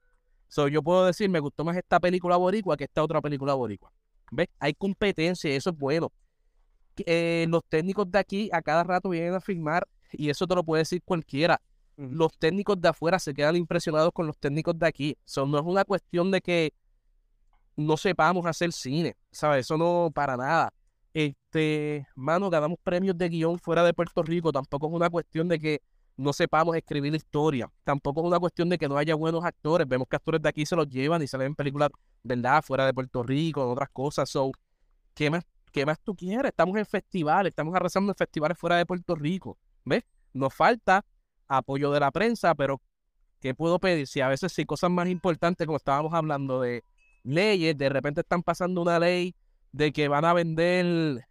So, 0.50 0.68
yo 0.68 0.84
puedo 0.84 1.04
decir, 1.08 1.32
me 1.32 1.40
gustó 1.40 1.66
más 1.66 1.76
esta 1.76 2.00
película 2.00 2.38
boricua 2.38 2.78
que 2.78 2.84
esta 2.84 3.02
otra 3.02 3.22
película 3.22 3.56
boricua. 3.56 3.92
¿Ves? 4.30 4.50
Hay 4.60 4.76
competencia 4.76 5.50
y 5.50 5.56
eso 5.56 5.72
es 5.72 5.76
bueno. 5.76 6.12
Eh, 7.08 7.48
los 7.50 7.64
técnicos 7.68 8.12
de 8.12 8.20
aquí 8.20 8.50
a 8.54 8.62
cada 8.62 8.84
rato 8.84 9.10
vienen 9.10 9.34
a 9.34 9.42
filmar 9.42 9.88
y 10.12 10.30
eso 10.30 10.46
te 10.46 10.54
lo 10.54 10.64
puede 10.64 10.82
decir 10.82 11.02
cualquiera 11.04 11.60
los 11.98 12.38
técnicos 12.38 12.80
de 12.82 12.90
afuera 12.90 13.20
se 13.20 13.34
quedan 13.34 13.56
impresionados 13.56 14.12
con 14.14 14.28
los 14.28 14.38
técnicos 14.38 14.78
de 14.78 14.88
aquí. 14.88 15.18
Eso 15.26 15.46
no 15.46 15.60
es 15.60 15.66
una 15.66 15.86
cuestión 15.86 16.32
de 16.32 16.42
que 16.42 16.74
no 17.76 17.98
sepamos 17.98 18.46
hacer 18.46 18.72
cine, 18.72 19.16
¿sabes? 19.32 19.66
Eso 19.66 19.78
no 19.78 20.12
para 20.14 20.38
nada. 20.38 20.74
Este, 21.14 22.08
mano, 22.16 22.50
ganamos 22.50 22.80
premios 22.84 23.18
de 23.18 23.30
guion 23.30 23.60
fuera 23.60 23.84
de 23.84 23.94
Puerto 23.94 24.24
Rico. 24.24 24.52
Tampoco 24.52 24.88
es 24.88 24.94
una 24.94 25.10
cuestión 25.10 25.48
de 25.48 25.60
que 25.60 25.82
no 26.18 26.34
sepamos 26.34 26.76
escribir 26.76 27.14
historia. 27.16 27.72
Tampoco 27.84 28.22
es 28.22 28.28
una 28.28 28.40
cuestión 28.40 28.70
de 28.70 28.78
que 28.78 28.88
no 28.88 28.98
haya 28.98 29.16
buenos 29.16 29.44
actores. 29.44 29.88
Vemos 29.88 30.08
que 30.08 30.16
actores 30.16 30.42
de 30.42 30.50
aquí 30.50 30.66
se 30.66 30.76
los 30.76 30.88
llevan 30.88 31.22
y 31.22 31.28
salen 31.28 31.48
en 31.48 31.56
películas, 31.56 31.90
¿verdad? 32.24 32.64
Fuera 32.64 32.86
de 32.86 32.94
Puerto 32.94 33.24
Rico, 33.24 33.64
en 33.64 33.70
otras 33.70 33.90
cosas. 33.90 34.30
So, 34.30 34.52
¿qué 35.14 35.30
más, 35.30 35.44
¿qué 35.72 35.86
más 35.86 36.00
tú 36.00 36.16
quieres? 36.16 36.50
Estamos 36.50 36.78
en 36.78 36.86
festivales, 36.86 37.52
estamos 37.52 37.76
arrasando 37.76 38.12
en 38.12 38.16
festivales 38.16 38.58
fuera 38.58 38.78
de 38.78 38.86
Puerto 38.86 39.16
Rico. 39.16 39.58
¿Ves? 39.86 40.04
Nos 40.34 40.54
falta 40.54 41.06
apoyo 41.48 41.92
de 41.92 42.00
la 42.00 42.12
prensa, 42.12 42.56
pero 42.56 42.82
¿qué 43.40 43.54
puedo 43.54 43.80
pedir? 43.80 44.08
Si 44.08 44.22
a 44.22 44.28
veces 44.28 44.52
si 44.52 44.66
cosas 44.66 44.90
más 44.90 45.08
importantes, 45.08 45.66
como 45.66 45.78
estábamos 45.78 46.14
hablando 46.14 46.62
de 46.62 46.84
leyes, 47.24 47.78
de 47.78 47.90
repente 47.90 48.22
están 48.22 48.44
pasando 48.44 48.82
una 48.82 49.00
ley 49.00 49.36
de 49.72 49.92
que 49.92 50.08
van 50.08 50.26
a 50.26 50.34
vender 50.34 51.26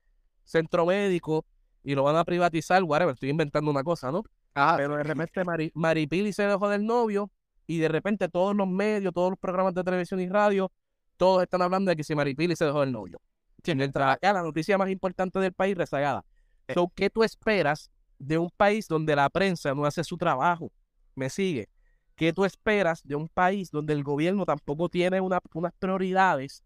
centro 0.44 0.86
médico 0.86 1.44
y 1.84 1.94
lo 1.94 2.02
van 2.02 2.16
a 2.16 2.24
privatizar, 2.24 2.82
whatever, 2.82 3.14
estoy 3.14 3.30
inventando 3.30 3.70
una 3.70 3.82
cosa, 3.82 4.10
¿no? 4.10 4.24
Ah, 4.54 4.74
pero 4.76 4.96
de 4.96 5.02
repente 5.02 5.42
Maripili 5.74 6.32
se 6.32 6.42
dejó 6.42 6.68
del 6.68 6.84
novio 6.84 7.30
y 7.66 7.78
de 7.78 7.88
repente 7.88 8.28
todos 8.28 8.54
los 8.54 8.68
medios, 8.68 9.12
todos 9.14 9.30
los 9.30 9.38
programas 9.38 9.74
de 9.74 9.82
televisión 9.82 10.20
y 10.20 10.28
radio, 10.28 10.70
todos 11.16 11.42
están 11.42 11.62
hablando 11.62 11.90
de 11.90 11.96
que 11.96 12.04
si 12.04 12.14
Maripili 12.14 12.56
se 12.56 12.64
dejó 12.64 12.80
del 12.80 12.92
novio. 12.92 13.20
Mientras 13.64 14.16
acá 14.16 14.32
la 14.32 14.42
noticia 14.42 14.76
más 14.76 14.90
importante 14.90 15.38
del 15.38 15.52
país 15.52 15.76
rezagada. 15.76 16.24
Eh. 16.66 16.74
¿Qué 16.96 17.10
tú 17.10 17.22
esperas 17.22 17.92
de 18.22 18.38
un 18.38 18.50
país 18.50 18.86
donde 18.86 19.16
la 19.16 19.28
prensa 19.28 19.74
no 19.74 19.84
hace 19.84 20.04
su 20.04 20.16
trabajo. 20.16 20.72
¿Me 21.14 21.28
sigue? 21.28 21.68
¿Qué 22.14 22.32
tú 22.32 22.44
esperas 22.44 23.02
de 23.02 23.14
un 23.14 23.28
país 23.28 23.70
donde 23.70 23.92
el 23.92 24.02
gobierno 24.02 24.44
tampoco 24.44 24.88
tiene 24.88 25.20
unas 25.20 25.40
prioridades, 25.78 26.62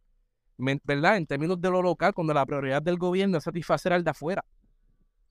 ¿verdad? 0.57 1.17
En 1.17 1.27
términos 1.27 1.61
de 1.61 1.71
lo 1.71 1.83
local, 1.83 2.13
cuando 2.15 2.35
la 2.35 2.45
prioridad 2.45 2.83
del 2.83 2.99
gobierno 2.99 3.39
es 3.39 3.45
satisfacer 3.45 3.93
al 3.93 4.05
de 4.05 4.11
afuera. 4.11 4.45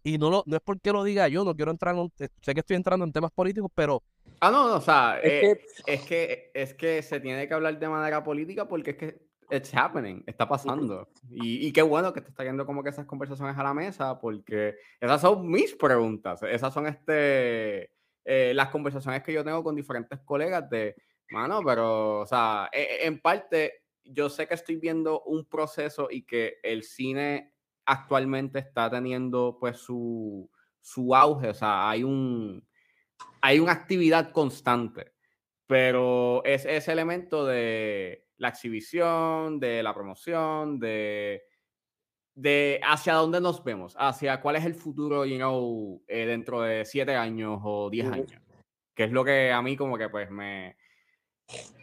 Y 0.03 0.17
no, 0.19 0.29
lo, 0.29 0.43
no 0.45 0.55
es 0.55 0.61
porque 0.63 0.91
lo 0.91 1.03
diga 1.03 1.27
yo, 1.27 1.43
no 1.43 1.55
quiero 1.55 1.71
entrar 1.71 1.95
en, 1.95 2.11
sé 2.17 2.53
que 2.53 2.59
estoy 2.59 2.75
entrando 2.75 3.05
en 3.05 3.11
temas 3.11 3.31
políticos, 3.31 3.71
pero... 3.73 4.03
Ah, 4.39 4.51
no, 4.51 4.67
no 4.69 4.75
o 4.75 4.81
sea, 4.81 5.19
es, 5.21 5.41
que, 5.41 5.51
eh, 5.51 5.65
es, 5.87 6.01
que, 6.05 6.51
es 6.53 6.73
que 6.75 7.01
se 7.01 7.19
tiene 7.19 7.47
que 7.47 7.53
hablar 7.53 7.79
de 7.79 7.89
manera 7.89 8.23
política 8.23 8.67
porque 8.67 8.91
es 8.91 8.97
que 8.97 9.25
it's 9.49 9.73
happening, 9.73 10.23
está 10.27 10.47
pasando. 10.47 11.09
Y, 11.29 11.67
y, 11.67 11.71
qué 11.71 11.81
bueno 11.81 12.13
que 12.13 12.21
te 12.21 12.29
está 12.29 12.43
yendo 12.43 12.65
como 12.65 12.83
que 12.83 12.89
esas 12.89 13.05
conversaciones 13.05 13.57
a 13.57 13.63
la 13.63 13.73
mesa, 13.73 14.19
porque 14.19 14.75
esas 14.99 15.21
son 15.21 15.49
mis 15.49 15.75
preguntas, 15.75 16.41
esas 16.43 16.73
son 16.73 16.87
este, 16.87 17.89
eh, 18.25 18.53
las 18.53 18.69
conversaciones 18.69 19.23
que 19.23 19.33
yo 19.33 19.43
tengo 19.43 19.63
con 19.63 19.75
diferentes 19.75 20.19
colegas 20.21 20.69
de, 20.69 20.95
mano, 21.29 21.61
pero, 21.63 22.19
o 22.19 22.25
sea, 22.25 22.69
e, 22.71 22.81
e, 22.81 23.05
en 23.05 23.21
parte, 23.21 23.83
yo 24.03 24.29
sé 24.29 24.47
que 24.47 24.55
estoy 24.55 24.75
viendo 24.75 25.21
un 25.21 25.45
proceso 25.45 26.09
y 26.11 26.23
que 26.23 26.57
el 26.63 26.83
cine 26.83 27.53
actualmente 27.85 28.59
está 28.59 28.89
teniendo 28.89 29.57
pues 29.59 29.77
su, 29.77 30.49
su 30.81 31.15
auge, 31.15 31.49
o 31.49 31.53
sea, 31.53 31.89
hay 31.89 32.03
un, 32.03 32.67
hay 33.41 33.59
una 33.59 33.71
actividad 33.71 34.31
constante 34.31 35.15
pero 35.67 36.43
es 36.45 36.65
ese 36.65 36.91
elemento 36.91 37.45
de 37.45 38.27
la 38.37 38.49
exhibición, 38.49 39.59
de 39.59 39.81
la 39.81 39.93
promoción, 39.93 40.79
de, 40.79 41.43
de 42.35 42.81
hacia 42.83 43.13
dónde 43.13 43.39
nos 43.39 43.63
vemos, 43.63 43.95
hacia 43.97 44.41
cuál 44.41 44.57
es 44.57 44.65
el 44.65 44.75
futuro, 44.75 45.25
you 45.25 45.37
know, 45.37 46.03
eh, 46.07 46.25
dentro 46.25 46.61
de 46.61 46.85
siete 46.85 47.15
años 47.15 47.61
o 47.63 47.89
diez 47.89 48.07
años, 48.07 48.33
que 48.93 49.05
es 49.05 49.11
lo 49.11 49.23
que 49.23 49.51
a 49.51 49.61
mí 49.61 49.77
como 49.77 49.97
que 49.97 50.09
pues 50.09 50.29
me, 50.29 50.75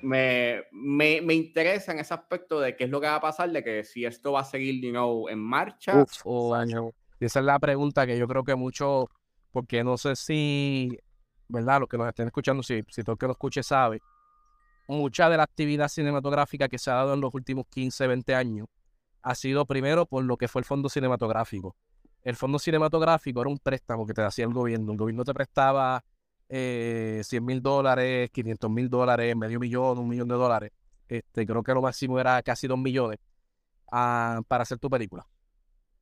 me, 0.02 0.64
me, 0.70 1.22
me, 1.22 1.34
interesa 1.34 1.92
en 1.92 2.00
ese 2.00 2.12
aspecto 2.12 2.60
de 2.60 2.76
qué 2.76 2.84
es 2.84 2.90
lo 2.90 3.00
que 3.00 3.06
va 3.06 3.16
a 3.16 3.20
pasar, 3.20 3.50
de 3.50 3.64
que 3.64 3.82
si 3.82 4.04
esto 4.04 4.32
va 4.32 4.40
a 4.40 4.44
seguir, 4.44 4.82
you 4.84 4.90
know, 4.90 5.28
en 5.28 5.38
marcha. 5.38 6.04
o 6.24 6.54
año. 6.54 6.90
Y 7.18 7.24
esa 7.24 7.40
es 7.40 7.46
la 7.46 7.58
pregunta 7.58 8.06
que 8.06 8.18
yo 8.18 8.28
creo 8.28 8.44
que 8.44 8.54
mucho, 8.54 9.08
porque 9.52 9.82
no 9.82 9.96
sé 9.96 10.16
si, 10.16 10.98
¿verdad? 11.48 11.80
Los 11.80 11.88
que 11.88 11.96
nos 11.96 12.08
estén 12.08 12.26
escuchando, 12.26 12.62
si, 12.62 12.82
si 12.88 13.02
todo 13.02 13.14
el 13.14 13.18
que 13.18 13.26
nos 13.26 13.36
escuche 13.36 13.62
sabe, 13.62 14.02
mucha 14.86 15.30
de 15.30 15.38
la 15.38 15.44
actividad 15.44 15.88
cinematográfica 15.88 16.68
que 16.68 16.78
se 16.78 16.90
ha 16.90 16.94
dado 16.94 17.14
en 17.14 17.22
los 17.22 17.32
últimos 17.32 17.66
15, 17.68 18.06
20 18.06 18.34
años 18.34 18.68
ha 19.22 19.34
sido 19.34 19.66
primero 19.66 20.06
por 20.06 20.24
lo 20.24 20.36
que 20.36 20.48
fue 20.48 20.60
el 20.60 20.64
fondo 20.64 20.88
cinematográfico. 20.88 21.76
El 22.22 22.36
fondo 22.36 22.58
cinematográfico 22.58 23.40
era 23.40 23.50
un 23.50 23.58
préstamo 23.58 24.06
que 24.06 24.14
te 24.14 24.22
hacía 24.22 24.44
el 24.44 24.52
gobierno. 24.52 24.92
El 24.92 24.98
gobierno 24.98 25.24
te 25.24 25.34
prestaba 25.34 26.04
eh, 26.48 27.20
100 27.24 27.44
mil 27.44 27.62
dólares, 27.62 28.30
500 28.30 28.70
mil 28.70 28.88
dólares, 28.88 29.34
medio 29.36 29.58
millón, 29.58 29.98
un 29.98 30.08
millón 30.08 30.28
de 30.28 30.34
dólares. 30.34 30.72
Este, 31.08 31.46
creo 31.46 31.62
que 31.62 31.74
lo 31.74 31.82
máximo 31.82 32.18
era 32.18 32.42
casi 32.42 32.66
dos 32.66 32.78
millones 32.78 33.18
ah, 33.90 34.40
para 34.48 34.62
hacer 34.62 34.78
tu 34.78 34.88
película. 34.88 35.26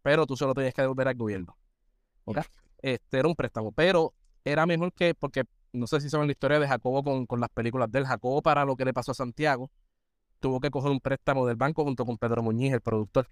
Pero 0.03 0.27
tú 0.27 0.37
solo 0.37 0.55
tenías 0.55 0.75
que 0.75 0.83
devolver 0.83 1.09
al 1.09 1.15
gobierno. 1.15 1.57
Este 2.83 3.19
era 3.19 3.29
un 3.29 3.35
préstamo, 3.35 3.73
pero 3.73 4.15
era 4.45 4.67
mejor 4.67 4.93
que, 4.93 5.15
porque 5.15 5.45
no 5.73 5.87
sé 5.87 6.01
si 6.01 6.09
saben 6.09 6.27
la 6.27 6.33
historia 6.33 6.59
de 6.59 6.67
Jacobo 6.67 7.03
con, 7.03 7.27
con 7.27 7.41
las 7.41 7.51
películas 7.51 7.91
del 7.91 8.07
Jacobo 8.07 8.43
para 8.43 8.65
lo 8.65 8.77
que 8.77 8.85
le 8.85 8.95
pasó 8.95 9.13
a 9.13 9.15
Santiago, 9.15 9.71
tuvo 10.41 10.59
que 10.59 10.71
coger 10.71 10.91
un 10.91 11.01
préstamo 11.01 11.47
del 11.47 11.57
banco 11.57 11.85
junto 11.85 12.05
con 12.05 12.19
Pedro 12.19 12.43
Muñiz, 12.43 12.73
el 12.73 12.81
productor. 12.81 13.29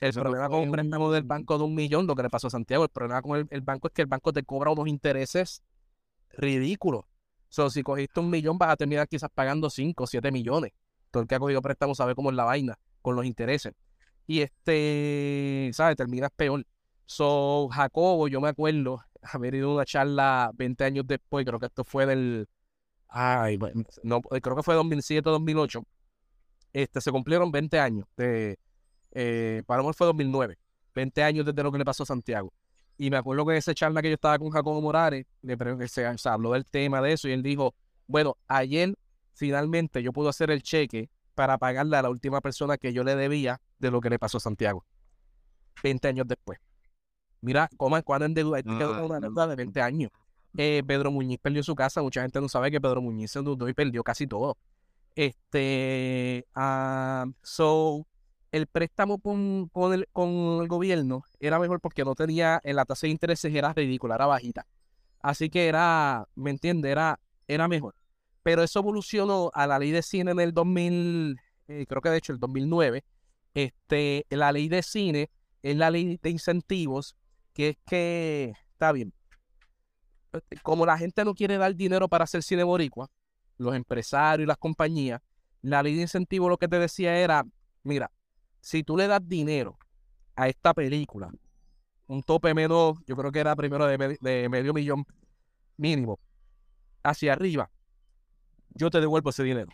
el 0.00 0.12
problema 0.12 0.48
con 0.48 0.60
un 0.60 0.70
préstamo 0.70 1.10
del 1.10 1.24
banco 1.24 1.58
de 1.58 1.64
un 1.64 1.74
millón, 1.74 2.06
lo 2.06 2.14
que 2.14 2.22
le 2.22 2.30
pasó 2.30 2.46
a 2.46 2.50
Santiago, 2.50 2.84
el 2.84 2.90
problema 2.90 3.22
con 3.22 3.48
el, 3.50 3.60
banco 3.62 3.88
es 3.88 3.94
que 3.94 4.02
el 4.02 4.08
banco 4.08 4.32
te 4.32 4.44
cobra 4.44 4.70
unos 4.70 4.86
intereses 4.86 5.62
ridículos. 6.30 7.02
O 7.02 7.52
sea, 7.56 7.70
si 7.70 7.82
cogiste 7.82 8.20
un 8.20 8.30
millón, 8.30 8.58
vas 8.58 8.70
a 8.70 8.76
terminar 8.76 9.08
quizás 9.08 9.30
pagando 9.32 9.70
5 9.70 10.04
o 10.04 10.06
7 10.06 10.30
millones. 10.30 10.72
Todo 11.10 11.22
el 11.22 11.28
que 11.28 11.34
ha 11.34 11.38
cogido 11.38 11.62
préstamo 11.62 11.94
sabe 11.94 12.14
cómo 12.14 12.30
es 12.30 12.36
la 12.36 12.44
vaina 12.44 12.78
con 13.02 13.16
los 13.16 13.24
intereses. 13.24 13.72
Y 14.26 14.40
este, 14.40 15.70
¿sabes? 15.72 15.96
Terminas 15.96 16.30
peor. 16.34 16.66
So, 17.06 17.68
Jacobo, 17.68 18.28
yo 18.28 18.40
me 18.40 18.48
acuerdo 18.48 19.00
haber 19.22 19.54
ido 19.54 19.70
a 19.70 19.74
una 19.74 19.84
charla 19.84 20.50
20 20.54 20.84
años 20.84 21.06
después, 21.06 21.46
creo 21.46 21.58
que 21.58 21.66
esto 21.66 21.84
fue 21.84 22.06
del, 22.06 22.48
ay, 23.16 23.58
no, 24.02 24.20
creo 24.20 24.56
que 24.56 24.62
fue 24.62 24.74
2007, 24.74 25.30
2008. 25.30 25.82
Este, 26.74 27.00
se 27.00 27.10
cumplieron 27.10 27.50
20 27.50 27.80
años. 27.80 28.06
De, 28.14 28.58
eh, 29.12 29.62
para 29.66 29.82
mí 29.82 29.88
fue 29.94 30.06
2009. 30.06 30.58
20 30.94 31.22
años 31.22 31.46
desde 31.46 31.62
lo 31.62 31.72
que 31.72 31.78
le 31.78 31.84
pasó 31.84 32.02
a 32.02 32.06
Santiago. 32.06 32.52
Y 32.98 33.10
me 33.10 33.16
acuerdo 33.16 33.46
que 33.46 33.52
en 33.52 33.58
esa 33.58 33.74
charla 33.74 34.02
que 34.02 34.08
yo 34.08 34.14
estaba 34.14 34.38
con 34.38 34.50
Jacobo 34.50 34.82
Morales, 34.82 35.24
le 35.40 35.56
que 35.56 35.88
se, 35.88 36.04
habló 36.24 36.52
del 36.52 36.66
tema 36.66 37.00
de 37.00 37.14
eso 37.14 37.28
y 37.28 37.32
él 37.32 37.42
dijo, 37.42 37.74
bueno, 38.06 38.36
ayer 38.48 38.94
finalmente 39.32 40.02
yo 40.02 40.12
pude 40.12 40.28
hacer 40.28 40.50
el 40.50 40.62
cheque 40.62 41.08
para 41.34 41.56
pagarle 41.56 41.96
a 41.96 42.02
la 42.02 42.10
última 42.10 42.42
persona 42.42 42.76
que 42.76 42.92
yo 42.92 43.02
le 43.02 43.16
debía 43.16 43.60
de 43.78 43.90
lo 43.90 44.00
que 44.02 44.10
le 44.10 44.18
pasó 44.18 44.36
a 44.36 44.40
Santiago. 44.40 44.84
20 45.82 46.08
años 46.08 46.26
después. 46.28 46.58
Mira, 47.40 47.70
¿cómo, 47.78 48.02
cuando 48.02 48.26
en 48.26 48.34
deuda? 48.34 48.60
Una 48.64 49.20
deuda 49.20 49.46
de 49.46 49.56
20 49.56 49.80
años. 49.80 50.10
Eh, 50.56 50.82
Pedro 50.86 51.10
Muñiz 51.10 51.38
perdió 51.40 51.62
su 51.62 51.74
casa. 51.74 52.02
Mucha 52.02 52.22
gente 52.22 52.40
no 52.40 52.48
sabe 52.48 52.70
que 52.70 52.80
Pedro 52.80 53.02
Muñiz 53.02 53.30
se 53.30 53.38
endeudó 53.38 53.68
y 53.68 53.74
perdió 53.74 54.02
casi 54.02 54.26
todo. 54.26 54.56
Este, 55.14 56.46
uh, 56.54 57.32
so, 57.42 58.06
el 58.52 58.66
préstamo 58.66 59.18
con, 59.18 59.68
con, 59.72 59.94
el, 59.94 60.08
con 60.12 60.60
el 60.62 60.68
gobierno 60.68 61.24
era 61.40 61.58
mejor 61.58 61.80
porque 61.80 62.04
no 62.04 62.14
tenía, 62.14 62.60
en 62.64 62.76
la 62.76 62.84
tasa 62.84 63.06
de 63.06 63.12
intereses 63.12 63.54
era 63.54 63.72
ridícula, 63.72 64.14
era 64.14 64.26
bajita. 64.26 64.66
Así 65.20 65.50
que 65.50 65.66
era, 65.68 66.28
¿me 66.34 66.50
entiende? 66.50 66.90
Era, 66.90 67.18
era 67.48 67.66
mejor. 67.68 67.94
Pero 68.42 68.62
eso 68.62 68.78
evolucionó 68.80 69.50
a 69.54 69.66
la 69.66 69.78
ley 69.78 69.90
de 69.90 70.02
cine 70.02 70.30
en 70.30 70.40
el 70.40 70.52
2000, 70.52 71.36
eh, 71.68 71.86
creo 71.88 72.00
que 72.00 72.10
de 72.10 72.18
hecho 72.18 72.32
el 72.32 72.38
2009. 72.38 73.04
Este, 73.54 74.26
la 74.30 74.52
ley 74.52 74.68
de 74.68 74.82
cine 74.82 75.30
es 75.62 75.76
la 75.76 75.90
ley 75.90 76.18
de 76.22 76.30
incentivos, 76.30 77.16
que 77.54 77.70
es 77.70 77.76
que, 77.86 78.52
está 78.72 78.92
bien, 78.92 79.08
eh, 79.08 79.15
como 80.62 80.86
la 80.86 80.98
gente 80.98 81.24
no 81.24 81.34
quiere 81.34 81.58
dar 81.58 81.74
dinero 81.74 82.08
para 82.08 82.24
hacer 82.24 82.42
cine 82.42 82.62
boricua, 82.62 83.08
los 83.58 83.74
empresarios 83.74 84.44
y 84.44 84.46
las 84.46 84.56
compañías, 84.56 85.20
la 85.62 85.82
ley 85.82 85.94
de 85.94 86.02
incentivo 86.02 86.48
lo 86.48 86.58
que 86.58 86.68
te 86.68 86.78
decía 86.78 87.18
era, 87.18 87.44
mira, 87.82 88.10
si 88.60 88.82
tú 88.82 88.96
le 88.96 89.06
das 89.06 89.20
dinero 89.26 89.78
a 90.34 90.48
esta 90.48 90.74
película, 90.74 91.30
un 92.06 92.22
tope 92.22 92.54
menos, 92.54 92.98
yo 93.06 93.16
creo 93.16 93.32
que 93.32 93.40
era 93.40 93.56
primero 93.56 93.86
de, 93.86 94.48
medio 94.48 94.74
millón 94.74 95.04
mínimo, 95.76 96.18
hacia 97.02 97.32
arriba, 97.32 97.70
yo 98.70 98.90
te 98.90 99.00
devuelvo 99.00 99.30
ese 99.30 99.42
dinero. 99.42 99.72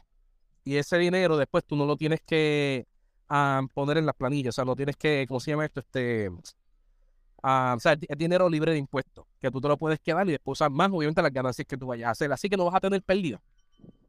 Y 0.64 0.76
ese 0.76 0.96
dinero 0.96 1.36
después 1.36 1.64
tú 1.64 1.74
no 1.74 1.86
lo 1.86 1.96
tienes 1.96 2.20
que 2.20 2.86
ah, 3.28 3.62
poner 3.74 3.98
en 3.98 4.06
las 4.06 4.14
planillas, 4.14 4.54
o 4.54 4.56
sea, 4.56 4.64
no 4.64 4.76
tienes 4.76 4.96
que, 4.96 5.26
¿cómo 5.26 5.40
se 5.40 5.50
llama 5.50 5.64
esto? 5.64 5.80
Este, 5.80 6.30
o 7.42 7.80
sea, 7.80 7.92
es 7.92 8.18
dinero 8.18 8.48
libre 8.48 8.72
de 8.72 8.78
impuestos, 8.78 9.26
que 9.40 9.50
tú 9.50 9.60
te 9.60 9.68
lo 9.68 9.76
puedes 9.76 9.98
quedar 10.00 10.28
y 10.28 10.32
después 10.32 10.58
usar 10.58 10.70
más, 10.70 10.90
obviamente, 10.90 11.20
las 11.22 11.32
ganancias 11.32 11.66
que 11.66 11.76
tú 11.76 11.86
vayas 11.86 12.08
a 12.08 12.10
hacer. 12.12 12.32
Así 12.32 12.48
que 12.48 12.56
no 12.56 12.66
vas 12.66 12.76
a 12.76 12.80
tener 12.80 13.02
pérdida. 13.02 13.42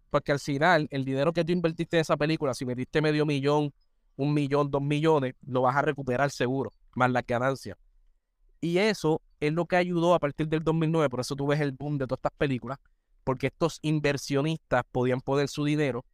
Porque 0.09 0.31
al 0.31 0.39
final, 0.39 0.87
el 0.91 1.03
dinero 1.03 1.33
que 1.33 1.43
tú 1.43 1.51
invertiste 1.51 1.97
en 1.97 2.01
esa 2.01 2.15
película, 2.15 2.53
si 2.53 2.65
metiste 2.65 3.01
medio 3.01 3.25
millón, 3.25 3.73
un 4.15 4.33
millón, 4.33 4.69
dos 4.69 4.81
millones, 4.81 5.33
lo 5.45 5.63
vas 5.63 5.75
a 5.75 5.81
recuperar 5.81 6.29
seguro, 6.29 6.71
más 6.93 7.09
las 7.09 7.25
ganancias. 7.25 7.77
Y 8.61 8.77
eso 8.77 9.21
es 9.39 9.51
lo 9.51 9.65
que 9.65 9.75
ayudó 9.75 10.13
a 10.13 10.19
partir 10.19 10.47
del 10.47 10.63
2009, 10.63 11.09
por 11.09 11.19
eso 11.19 11.35
tú 11.35 11.47
ves 11.47 11.59
el 11.59 11.71
boom 11.71 11.97
de 11.97 12.05
todas 12.05 12.19
estas 12.19 12.37
películas, 12.37 12.77
porque 13.23 13.47
estos 13.47 13.79
inversionistas 13.81 14.83
podían 14.91 15.19
poner 15.19 15.49
su 15.49 15.65
dinero 15.65 16.05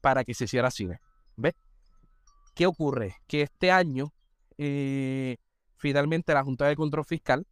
para 0.00 0.22
que 0.24 0.34
se 0.34 0.44
hiciera 0.44 0.70
cine. 0.70 1.00
¿Ves? 1.36 1.54
¿Qué 2.54 2.66
ocurre? 2.66 3.16
Que 3.26 3.42
este 3.42 3.70
año 3.70 4.12
eh, 4.56 5.36
finalmente 5.82 6.32
la 6.32 6.44
Junta 6.44 6.66
de 6.66 6.76
Control 6.76 7.04
Fiscal 7.04 7.44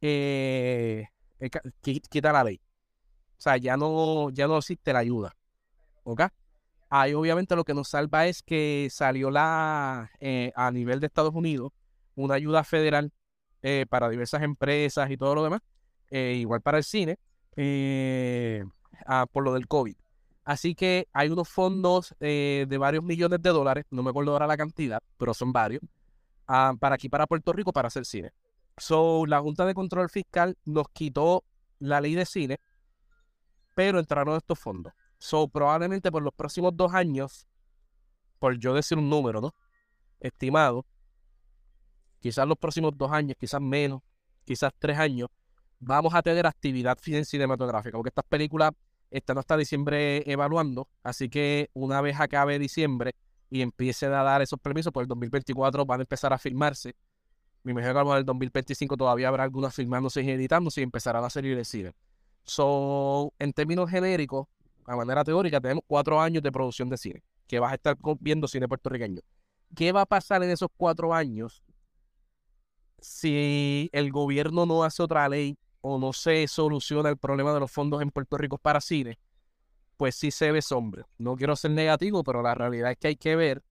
eh, 0.00 1.08
eh, 1.40 1.50
quita 1.80 2.32
la 2.32 2.44
ley. 2.44 2.60
O 3.36 3.40
sea, 3.40 3.56
ya 3.56 3.76
no, 3.76 4.30
ya 4.30 4.46
no 4.46 4.56
existe 4.56 4.92
la 4.92 5.00
ayuda. 5.00 5.34
¿Ok? 6.04 6.22
Ahí 6.88 7.12
obviamente 7.12 7.56
lo 7.56 7.64
que 7.64 7.74
nos 7.74 7.88
salva 7.88 8.26
es 8.26 8.42
que 8.44 8.88
salió 8.90 9.32
la 9.32 10.12
eh, 10.20 10.52
a 10.54 10.70
nivel 10.70 11.00
de 11.00 11.08
Estados 11.08 11.34
Unidos 11.34 11.72
una 12.14 12.34
ayuda 12.34 12.62
federal 12.64 13.12
para 13.90 14.08
diversas 14.08 14.42
empresas 14.42 15.10
y 15.10 15.18
todo 15.18 15.34
lo 15.34 15.44
demás, 15.44 15.60
igual 16.10 16.62
para 16.62 16.78
el 16.78 16.84
cine, 16.84 17.18
por 19.32 19.44
lo 19.44 19.52
del 19.52 19.68
COVID. 19.68 19.94
Así 20.44 20.74
que 20.74 21.08
hay 21.12 21.28
unos 21.28 21.48
fondos 21.48 22.14
de 22.18 22.76
varios 22.78 23.04
millones 23.04 23.42
de 23.42 23.50
dólares, 23.50 23.84
no 23.90 24.02
me 24.02 24.10
acuerdo 24.10 24.32
ahora 24.32 24.46
la 24.46 24.56
cantidad, 24.56 25.02
pero 25.18 25.34
son 25.34 25.52
varios, 25.52 25.82
para 26.78 26.94
aquí, 26.94 27.08
para 27.08 27.26
Puerto 27.26 27.52
Rico, 27.52 27.72
para 27.72 27.88
hacer 27.88 28.04
cine. 28.04 28.32
So, 28.76 29.26
la 29.26 29.40
Junta 29.40 29.64
de 29.66 29.74
Control 29.74 30.08
Fiscal 30.08 30.56
nos 30.64 30.88
quitó 30.92 31.44
la 31.78 32.00
ley 32.00 32.14
de 32.14 32.26
cine, 32.26 32.58
pero 33.74 33.98
entraron 33.98 34.36
estos 34.36 34.58
fondos. 34.58 34.92
So, 35.18 35.48
probablemente 35.48 36.10
por 36.10 36.22
los 36.22 36.32
próximos 36.34 36.76
dos 36.76 36.92
años, 36.94 37.46
por 38.38 38.58
yo 38.58 38.74
decir 38.74 38.98
un 38.98 39.08
número, 39.08 39.40
¿no? 39.40 39.54
Estimado, 40.18 40.86
quizás 42.20 42.46
los 42.46 42.58
próximos 42.58 42.96
dos 42.96 43.12
años, 43.12 43.36
quizás 43.38 43.60
menos, 43.60 44.00
quizás 44.44 44.72
tres 44.78 44.98
años, 44.98 45.28
vamos 45.78 46.14
a 46.14 46.22
tener 46.22 46.46
actividad 46.46 46.98
cinematográfica, 46.98 47.96
porque 47.96 48.08
estas 48.08 48.24
películas 48.24 48.72
están 49.10 49.38
hasta 49.38 49.56
diciembre 49.56 50.22
evaluando, 50.30 50.88
así 51.02 51.28
que 51.28 51.70
una 51.74 52.00
vez 52.00 52.18
acabe 52.18 52.58
diciembre, 52.58 53.14
y 53.50 53.62
empiecen 53.62 54.12
a 54.12 54.22
dar 54.22 54.40
esos 54.40 54.58
permisos, 54.60 54.92
pues 54.92 55.04
el 55.04 55.08
2024 55.08 55.84
van 55.84 56.00
a 56.00 56.02
empezar 56.04 56.32
a 56.32 56.38
filmarse. 56.38 56.94
Me 57.62 57.72
imagino 57.72 57.92
que 57.92 58.10
en 58.10 58.16
el 58.16 58.24
2025 58.24 58.96
todavía 58.96 59.28
habrá 59.28 59.42
algunas 59.42 59.74
filmándose 59.74 60.22
y 60.22 60.30
editándose 60.30 60.80
y 60.80 60.84
empezarán 60.84 61.24
a 61.24 61.30
salir 61.30 61.56
de 61.56 61.64
cine. 61.64 61.92
So, 62.44 63.34
en 63.38 63.52
términos 63.52 63.90
genéricos, 63.90 64.46
a 64.86 64.96
manera 64.96 65.24
teórica, 65.24 65.60
tenemos 65.60 65.84
cuatro 65.86 66.20
años 66.20 66.42
de 66.42 66.50
producción 66.50 66.88
de 66.88 66.96
cine, 66.96 67.22
que 67.46 67.58
vas 67.58 67.72
a 67.72 67.74
estar 67.74 67.96
viendo 68.20 68.48
cine 68.48 68.66
puertorriqueño. 68.66 69.20
¿Qué 69.74 69.92
va 69.92 70.02
a 70.02 70.06
pasar 70.06 70.42
en 70.42 70.50
esos 70.50 70.68
cuatro 70.76 71.12
años 71.12 71.62
si 72.98 73.88
el 73.92 74.10
gobierno 74.10 74.64
no 74.66 74.84
hace 74.84 75.02
otra 75.02 75.28
ley 75.28 75.58
o 75.80 75.98
no 75.98 76.12
se 76.12 76.46
soluciona 76.48 77.08
el 77.08 77.16
problema 77.18 77.52
de 77.52 77.60
los 77.60 77.70
fondos 77.70 78.00
en 78.00 78.10
Puerto 78.10 78.36
Rico 78.38 78.58
para 78.58 78.80
cine? 78.80 79.18
Pues 80.00 80.14
sí 80.14 80.30
se 80.30 80.50
ve 80.50 80.62
sombra. 80.62 81.06
No 81.18 81.36
quiero 81.36 81.54
ser 81.56 81.72
negativo, 81.72 82.24
pero 82.24 82.40
la 82.40 82.54
realidad 82.54 82.90
es 82.90 82.96
que 82.96 83.08
hay 83.08 83.16
que 83.16 83.36
ver 83.36 83.62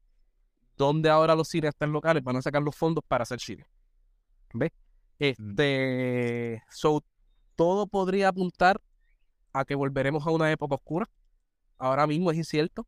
dónde 0.77 1.09
ahora 1.09 1.33
los 1.33 1.47
cineastas 1.47 1.89
locales 1.89 2.23
van 2.23 2.35
a 2.35 2.43
sacar 2.43 2.61
los 2.61 2.75
fondos 2.75 3.03
para 3.07 3.23
hacer 3.23 3.39
cine. 3.39 3.65
¿Ves? 4.53 4.69
Mm. 5.17 5.23
Este, 5.23 6.63
so, 6.69 7.03
todo 7.55 7.87
podría 7.87 8.27
apuntar 8.27 8.79
a 9.53 9.65
que 9.65 9.73
volveremos 9.73 10.27
a 10.27 10.29
una 10.29 10.51
época 10.51 10.75
oscura. 10.75 11.09
Ahora 11.79 12.05
mismo 12.05 12.29
es 12.29 12.37
incierto, 12.37 12.85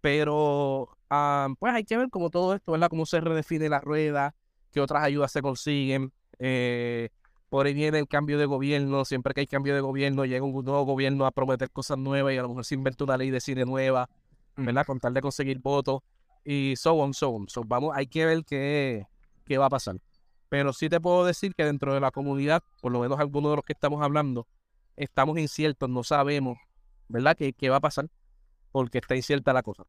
pero 0.00 0.88
ah, 1.10 1.46
pues 1.60 1.72
hay 1.74 1.84
que 1.84 1.96
ver 1.96 2.10
cómo 2.10 2.28
todo 2.28 2.56
esto, 2.56 2.72
¿verdad? 2.72 2.88
Cómo 2.88 3.06
se 3.06 3.20
redefine 3.20 3.68
la 3.68 3.78
rueda, 3.78 4.34
qué 4.72 4.80
otras 4.80 5.04
ayudas 5.04 5.30
se 5.30 5.42
consiguen. 5.42 6.12
Eh, 6.40 7.10
por 7.54 7.66
ahí 7.66 7.72
viene 7.72 8.00
el 8.00 8.08
cambio 8.08 8.36
de 8.36 8.46
gobierno, 8.46 9.04
siempre 9.04 9.32
que 9.32 9.42
hay 9.42 9.46
cambio 9.46 9.76
de 9.76 9.80
gobierno, 9.80 10.24
llega 10.24 10.44
un 10.44 10.64
nuevo 10.64 10.82
gobierno 10.82 11.24
a 11.24 11.30
prometer 11.30 11.70
cosas 11.70 11.96
nuevas 11.96 12.34
y 12.34 12.36
a 12.36 12.42
lo 12.42 12.48
mejor 12.48 12.64
se 12.64 12.74
inventa 12.74 13.04
una 13.04 13.16
ley 13.16 13.30
de 13.30 13.40
cine 13.40 13.64
nueva, 13.64 14.10
¿verdad? 14.56 14.84
Con 14.84 14.98
tal 14.98 15.14
de 15.14 15.20
conseguir 15.20 15.60
votos 15.60 16.00
y 16.44 16.74
so 16.74 16.94
on, 16.94 17.14
so 17.14 17.28
on. 17.30 17.48
So, 17.48 17.62
vamos, 17.64 17.92
hay 17.94 18.08
que 18.08 18.26
ver 18.26 18.44
qué, 18.44 19.06
qué 19.44 19.56
va 19.56 19.66
a 19.66 19.68
pasar. 19.68 19.98
Pero 20.48 20.72
sí 20.72 20.88
te 20.88 21.00
puedo 21.00 21.24
decir 21.24 21.54
que 21.54 21.64
dentro 21.64 21.94
de 21.94 22.00
la 22.00 22.10
comunidad, 22.10 22.64
por 22.80 22.90
lo 22.90 22.98
menos 22.98 23.20
algunos 23.20 23.52
de 23.52 23.56
los 23.58 23.64
que 23.64 23.74
estamos 23.74 24.02
hablando, 24.02 24.48
estamos 24.96 25.38
inciertos, 25.38 25.88
no 25.88 26.02
sabemos, 26.02 26.58
¿verdad? 27.06 27.36
¿Qué, 27.36 27.52
qué 27.52 27.70
va 27.70 27.76
a 27.76 27.80
pasar? 27.80 28.08
Porque 28.72 28.98
está 28.98 29.14
incierta 29.14 29.52
la 29.52 29.62
cosa. 29.62 29.84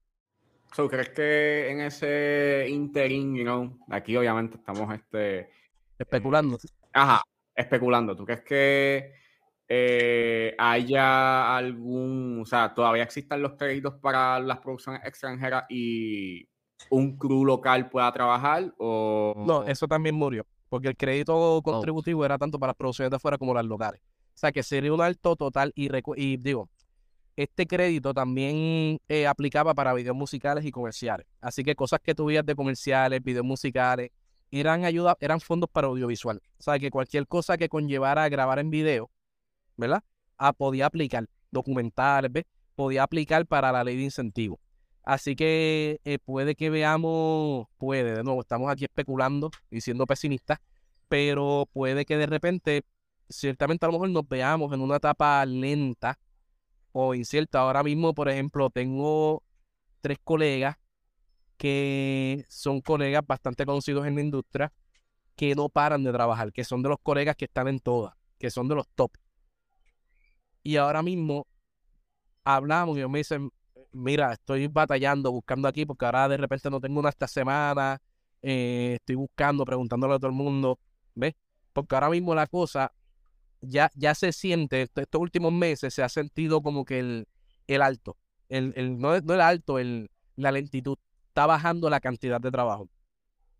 So, 0.76 0.88
¿Crees 0.88 1.10
que 1.10 1.72
en 1.72 1.82
ese 1.82 2.68
interín, 2.70 3.36
you 3.36 3.42
know, 3.42 3.76
aquí 3.90 4.16
obviamente 4.16 4.56
estamos 4.56 4.94
este, 4.94 5.50
especulando? 5.98 6.60
Ajá, 6.94 7.24
especulando. 7.56 8.16
¿Tú 8.16 8.26
crees 8.26 8.42
que 8.42 9.14
eh, 9.68 10.56
haya 10.58 11.56
algún, 11.56 12.42
o 12.42 12.46
sea, 12.46 12.74
todavía 12.74 13.04
existan 13.04 13.42
los 13.42 13.54
créditos 13.54 13.96
para 13.96 14.40
las 14.40 14.60
producciones 14.60 15.02
extranjeras 15.06 15.66
y 15.70 16.48
un 16.90 17.18
crew 17.18 17.46
local 17.46 17.90
pueda 17.90 18.12
trabajar? 18.12 18.74
O... 18.78 19.44
No, 19.46 19.64
eso 19.64 19.88
también 19.88 20.16
murió, 20.16 20.46
porque 20.70 20.90
el 20.90 20.98
crédito 20.98 21.62
contributivo 21.64 22.26
era 22.26 22.38
tanto 22.38 22.60
para 22.60 22.72
las 22.72 22.78
producciones 22.78 23.12
de 23.12 23.18
afuera 23.18 23.38
como 23.38 23.54
las 23.54 23.66
locales. 23.66 24.02
O 24.02 24.38
sea, 24.38 24.52
que 24.52 24.64
sería 24.64 24.94
un 24.94 25.02
alto 25.02 25.36
total 25.36 25.72
y, 25.76 25.90
y 26.18 26.38
digo, 26.38 26.70
este 27.36 27.66
crédito 27.68 28.14
también 28.14 29.00
eh, 29.08 29.28
aplicaba 29.28 29.74
para 29.74 29.94
videos 29.94 30.16
musicales 30.16 30.66
y 30.66 30.72
comerciales. 30.72 31.26
Así 31.42 31.64
que 31.64 31.76
cosas 31.76 32.00
que 32.02 32.16
tuvías 32.16 32.46
de 32.46 32.56
comerciales, 32.56 33.24
videos 33.24 33.46
musicales, 33.46 34.12
eran 34.60 34.86
ayuda, 34.86 35.18
eran 35.20 35.40
fondos 35.42 35.70
para 35.70 35.88
audiovisual. 35.88 36.42
O 36.60 36.64
sea, 36.64 36.80
que 36.80 36.90
cualquier 36.90 37.28
cosa 37.28 37.58
que 37.58 37.70
conllevara 37.70 38.24
a 38.24 38.30
grabar 38.30 38.60
en 38.60 38.70
video, 38.70 39.12
¿verdad? 39.78 40.04
Ah, 40.38 40.54
podía 40.54 40.86
aplicar 40.86 41.28
documentales, 41.52 42.32
¿ves? 42.32 42.46
Podía 42.76 43.04
aplicar 43.04 43.46
para 43.46 43.72
la 43.72 43.84
ley 43.84 43.98
de 43.98 44.04
incentivo. 44.04 44.60
Así 45.04 45.36
que 45.36 46.00
eh, 46.04 46.20
puede 46.20 46.56
que 46.56 46.70
veamos, 46.70 47.68
puede, 47.78 48.16
de 48.16 48.24
nuevo, 48.24 48.42
estamos 48.42 48.72
aquí 48.72 48.86
especulando 48.86 49.52
y 49.70 49.82
siendo 49.82 50.08
pesimistas, 50.08 50.60
pero 51.08 51.70
puede 51.72 52.06
que 52.06 52.18
de 52.18 52.26
repente, 52.26 52.84
ciertamente 53.30 53.86
a 53.86 53.90
lo 53.90 53.94
mejor 53.94 54.10
nos 54.10 54.28
veamos 54.28 54.74
en 54.74 54.82
una 54.82 54.96
etapa 54.96 55.46
lenta 55.46 56.18
o 56.92 57.14
incierta. 57.14 57.60
Ahora 57.60 57.84
mismo, 57.84 58.16
por 58.16 58.30
ejemplo, 58.30 58.70
tengo 58.70 59.44
tres 60.02 60.18
colegas 60.24 60.78
que 61.58 62.46
son 62.50 62.82
colegas 62.82 63.26
bastante 63.26 63.66
conocidos 63.66 64.06
en 64.06 64.16
la 64.16 64.22
industria 64.22 64.74
que 65.36 65.56
no 65.56 65.70
paran 65.70 66.04
de 66.04 66.12
trabajar, 66.12 66.52
que 66.52 66.64
son 66.64 66.82
de 66.82 66.90
los 66.90 67.00
colegas 67.02 67.36
que 67.36 67.46
están 67.46 67.68
en 67.68 67.80
todas, 67.80 68.16
que 68.38 68.50
son 68.50 68.68
de 68.68 68.76
los 68.76 68.88
top. 68.96 69.12
Y 70.64 70.78
ahora 70.78 71.04
mismo 71.04 71.48
hablamos 72.44 72.98
y 72.98 73.08
me 73.08 73.20
dicen, 73.20 73.52
mira, 73.92 74.34
estoy 74.34 74.68
batallando, 74.68 75.32
buscando 75.32 75.68
aquí, 75.68 75.86
porque 75.86 76.06
ahora 76.06 76.28
de 76.30 76.38
repente 76.38 76.70
no 76.70 76.80
tengo 76.80 77.00
una 77.00 77.10
esta 77.10 77.28
semana, 77.28 78.02
eh, 78.42 78.94
estoy 79.00 79.16
buscando, 79.16 79.66
preguntándole 79.66 80.16
a 80.16 80.20
todo 80.20 80.28
el 80.28 80.36
mundo, 80.36 80.80
¿ves? 81.16 81.34
Porque 81.74 81.96
ahora 81.96 82.10
mismo 82.10 82.34
la 82.36 82.48
cosa 82.48 82.94
ya, 83.62 83.92
ya 83.96 84.16
se 84.16 84.32
siente, 84.32 84.84
estos 84.84 85.22
últimos 85.22 85.52
meses 85.52 85.94
se 85.94 86.04
ha 86.04 86.10
sentido 86.10 86.62
como 86.62 86.86
que 86.86 87.00
el, 87.00 87.28
el 87.68 87.82
alto, 87.82 88.18
el, 88.50 88.74
el, 88.76 89.00
no, 89.00 89.20
no 89.20 89.34
el 89.34 89.42
alto, 89.42 89.80
el, 89.80 90.10
la 90.36 90.52
lentitud 90.52 90.98
está 91.36 91.46
bajando 91.46 91.90
la 91.90 92.00
cantidad 92.00 92.40
de 92.40 92.50
trabajo. 92.50 92.88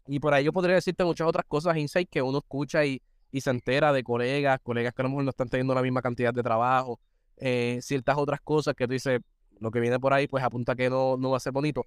Y 0.08 0.22
por 0.22 0.34
ahí 0.34 0.46
yo 0.46 0.54
podría 0.54 0.76
decirte 0.76 1.04
muchas 1.04 1.28
otras 1.28 1.46
cosas, 1.46 1.76
insight, 1.76 2.10
que 2.10 2.22
uno 2.22 2.38
escucha 2.38 2.86
y, 2.86 3.02
y 3.32 3.42
se 3.42 3.50
entera 3.50 3.92
de 3.92 4.02
colegas, 4.02 4.62
colegas 4.64 4.94
que 4.94 5.02
a 5.02 5.04
lo 5.04 5.10
mejor 5.10 5.26
no 5.26 5.32
están 5.32 5.50
teniendo 5.50 5.76
la 5.76 5.82
misma 5.82 6.02
cantidad 6.02 6.34
de 6.34 6.42
trabajo, 6.42 7.02
eh, 7.36 7.80
ciertas 7.82 8.18
otras 8.18 8.40
cosas 8.40 8.76
que 8.76 8.88
tú 8.88 8.94
dices, 8.94 9.20
lo 9.60 9.72
que 9.72 9.82
viene 9.82 10.00
por 10.00 10.14
ahí, 10.14 10.26
pues 10.26 10.42
apunta 10.42 10.74
que 10.74 10.90
no, 10.90 11.18
no 11.18 11.32
va 11.32 11.38
a 11.38 11.40
ser 11.42 11.52
bonito. 11.52 11.84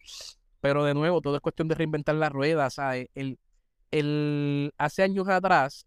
Pero 0.60 0.84
de 0.84 0.92
nuevo, 0.92 1.22
todo 1.22 1.36
es 1.36 1.40
cuestión 1.40 1.68
de 1.68 1.74
reinventar 1.74 2.16
la 2.16 2.28
rueda, 2.28 2.68
¿sabes? 2.68 3.08
El, 3.14 3.38
el, 3.90 4.74
hace 4.76 5.02
años 5.02 5.26
atrás, 5.28 5.86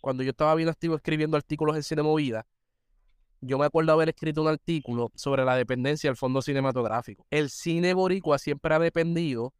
cuando 0.00 0.22
yo 0.22 0.30
estaba 0.30 0.54
bien 0.54 0.70
activo 0.70 0.96
escribiendo 0.96 1.36
artículos 1.36 1.76
en 1.76 1.82
Cine 1.82 2.02
Movida, 2.02 2.46
yo 3.42 3.58
me 3.58 3.66
acuerdo 3.66 3.92
haber 3.92 4.08
escrito 4.08 4.40
un 4.40 4.48
artículo 4.48 5.10
sobre 5.16 5.44
la 5.44 5.56
dependencia 5.56 6.08
del 6.08 6.16
fondo 6.16 6.40
cinematográfico. 6.40 7.26
El 7.28 7.50
cine 7.50 7.92
boricua 7.92 8.38
siempre 8.38 8.72
ha 8.72 8.78
dependido 8.78 9.52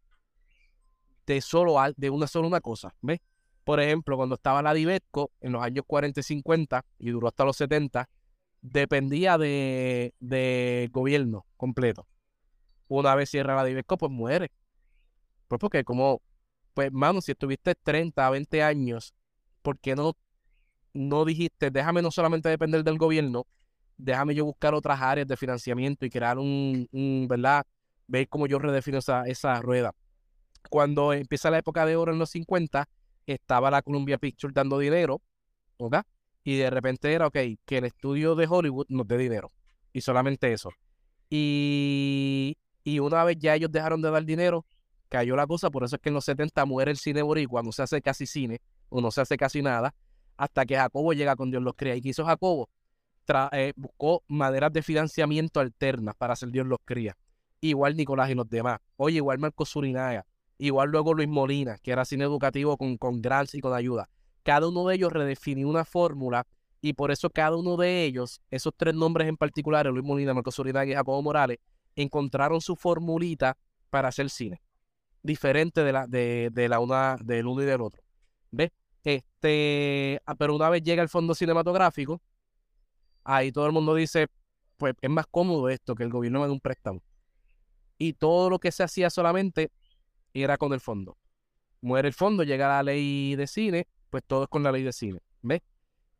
de 1.26 1.40
solo 1.40 1.76
de 1.96 2.10
una 2.10 2.28
sola 2.28 2.46
una 2.46 2.60
cosa, 2.60 2.94
¿ves? 3.00 3.20
Por 3.64 3.80
ejemplo, 3.80 4.16
cuando 4.16 4.36
estaba 4.36 4.62
la 4.62 4.72
Divesco 4.72 5.32
en 5.40 5.52
los 5.52 5.62
años 5.62 5.84
40 5.86 6.20
y 6.20 6.22
50 6.22 6.84
y 6.98 7.10
duró 7.10 7.28
hasta 7.28 7.44
los 7.44 7.56
70, 7.56 8.08
dependía 8.60 9.36
de, 9.36 10.14
de 10.20 10.88
gobierno 10.92 11.44
completo. 11.56 12.06
Una 12.86 13.16
vez 13.16 13.30
cierra 13.30 13.56
la 13.56 13.64
Divesco, 13.64 13.98
pues 13.98 14.12
muere. 14.12 14.52
Pues 15.48 15.60
porque 15.60 15.82
como, 15.82 16.22
pues 16.72 16.92
mano, 16.92 17.20
si 17.20 17.32
estuviste 17.32 17.74
30, 17.74 18.30
20 18.30 18.62
años, 18.62 19.12
¿por 19.62 19.78
qué 19.80 19.96
no, 19.96 20.16
no 20.92 21.24
dijiste, 21.24 21.70
déjame 21.70 22.00
no 22.00 22.12
solamente 22.12 22.48
depender 22.48 22.84
del 22.84 22.98
gobierno, 22.98 23.46
déjame 23.96 24.34
yo 24.34 24.44
buscar 24.44 24.74
otras 24.74 25.00
áreas 25.00 25.26
de 25.26 25.36
financiamiento 25.36 26.04
y 26.06 26.10
crear 26.10 26.38
un, 26.38 27.26
¿verdad? 27.28 27.64
Ver 28.06 28.28
cómo 28.28 28.46
yo 28.46 28.58
redefino 28.58 28.98
esa, 28.98 29.24
esa 29.26 29.60
rueda. 29.60 29.94
Cuando 30.68 31.12
empieza 31.12 31.50
la 31.50 31.58
época 31.58 31.86
de 31.86 31.96
oro 31.96 32.12
en 32.12 32.18
los 32.18 32.30
50, 32.30 32.88
estaba 33.26 33.70
la 33.70 33.82
Columbia 33.82 34.18
Pictures 34.18 34.54
dando 34.54 34.78
dinero. 34.78 35.20
Y 36.44 36.56
de 36.56 36.70
repente 36.70 37.12
era, 37.12 37.26
ok, 37.26 37.36
que 37.64 37.78
el 37.78 37.84
estudio 37.84 38.34
de 38.34 38.46
Hollywood 38.48 38.86
nos 38.88 39.06
dé 39.06 39.18
dinero. 39.18 39.50
Y 39.92 40.00
solamente 40.00 40.52
eso. 40.52 40.70
Y, 41.30 42.56
y 42.84 42.98
una 42.98 43.24
vez 43.24 43.38
ya 43.38 43.54
ellos 43.54 43.70
dejaron 43.70 44.02
de 44.02 44.10
dar 44.10 44.24
dinero, 44.24 44.66
cayó 45.08 45.36
la 45.36 45.46
cosa. 45.46 45.70
Por 45.70 45.84
eso 45.84 45.96
es 45.96 46.02
que 46.02 46.08
en 46.08 46.14
los 46.14 46.24
70 46.24 46.64
muere 46.64 46.90
el 46.90 46.96
cine 46.96 47.22
boricua, 47.22 47.62
no 47.62 47.72
se 47.72 47.82
hace 47.82 48.00
casi 48.02 48.26
cine, 48.26 48.60
o 48.88 49.00
no 49.00 49.10
se 49.10 49.20
hace 49.20 49.36
casi 49.36 49.62
nada, 49.62 49.94
hasta 50.36 50.66
que 50.66 50.76
Jacobo 50.76 51.12
llega 51.12 51.36
con 51.36 51.50
Dios 51.50 51.62
los 51.62 51.74
crea. 51.74 51.96
¿Y 51.96 52.02
qué 52.02 52.10
hizo 52.10 52.24
Jacobo? 52.24 52.68
Eh, 53.52 53.72
buscó 53.76 54.22
maneras 54.28 54.72
de 54.72 54.82
financiamiento 54.82 55.60
alternas 55.60 56.14
para 56.16 56.34
hacer 56.34 56.50
Dios 56.50 56.66
los 56.66 56.78
cría. 56.84 57.16
Igual 57.60 57.96
Nicolás 57.96 58.30
y 58.30 58.34
los 58.34 58.48
demás. 58.48 58.78
Oye, 58.96 59.16
igual 59.16 59.38
Marco 59.38 59.64
Surinaga. 59.64 60.26
Igual 60.58 60.90
luego 60.90 61.14
Luis 61.14 61.28
Molina, 61.28 61.78
que 61.78 61.92
era 61.92 62.04
cine 62.04 62.24
educativo 62.24 62.76
con, 62.76 62.96
con 62.96 63.20
grants 63.22 63.54
y 63.54 63.60
con 63.60 63.74
ayuda. 63.74 64.08
Cada 64.42 64.68
uno 64.68 64.86
de 64.86 64.96
ellos 64.96 65.12
redefinió 65.12 65.68
una 65.68 65.84
fórmula 65.84 66.46
y 66.80 66.94
por 66.94 67.12
eso 67.12 67.30
cada 67.30 67.56
uno 67.56 67.76
de 67.76 68.04
ellos, 68.04 68.40
esos 68.50 68.72
tres 68.76 68.94
nombres 68.94 69.28
en 69.28 69.36
particular, 69.36 69.86
Luis 69.86 70.04
Molina, 70.04 70.34
Marco 70.34 70.50
Surinaga 70.50 70.90
y 70.90 70.94
Jacobo 70.94 71.22
Morales, 71.22 71.58
encontraron 71.94 72.60
su 72.60 72.74
formulita 72.76 73.56
para 73.90 74.08
hacer 74.08 74.30
cine. 74.30 74.60
Diferente 75.22 75.84
de 75.84 75.92
la, 75.92 76.06
de, 76.08 76.50
de 76.52 76.68
la 76.68 76.80
una, 76.80 77.16
del 77.22 77.46
uno 77.46 77.62
y 77.62 77.66
del 77.66 77.80
otro. 77.80 78.02
¿Ves? 78.50 78.70
Este, 79.04 80.20
ah, 80.26 80.34
pero 80.34 80.54
una 80.54 80.68
vez 80.70 80.82
llega 80.82 81.02
el 81.02 81.08
fondo 81.08 81.34
cinematográfico, 81.34 82.20
ahí 83.24 83.52
todo 83.52 83.66
el 83.66 83.72
mundo 83.72 83.94
dice, 83.94 84.28
pues 84.76 84.94
es 85.00 85.10
más 85.10 85.26
cómodo 85.30 85.68
esto 85.68 85.94
que 85.94 86.02
el 86.02 86.10
gobierno 86.10 86.40
me 86.40 86.46
dé 86.46 86.52
un 86.52 86.60
préstamo. 86.60 87.02
Y 87.98 88.14
todo 88.14 88.50
lo 88.50 88.58
que 88.58 88.72
se 88.72 88.82
hacía 88.82 89.10
solamente 89.10 89.70
era 90.34 90.56
con 90.56 90.72
el 90.72 90.80
fondo. 90.80 91.16
Muere 91.80 92.08
el 92.08 92.14
fondo, 92.14 92.42
llega 92.42 92.68
la 92.68 92.82
ley 92.82 93.36
de 93.36 93.46
cine, 93.46 93.86
pues 94.10 94.24
todo 94.26 94.44
es 94.44 94.48
con 94.48 94.62
la 94.62 94.72
ley 94.72 94.82
de 94.82 94.92
cine. 94.92 95.20
¿Ves? 95.42 95.60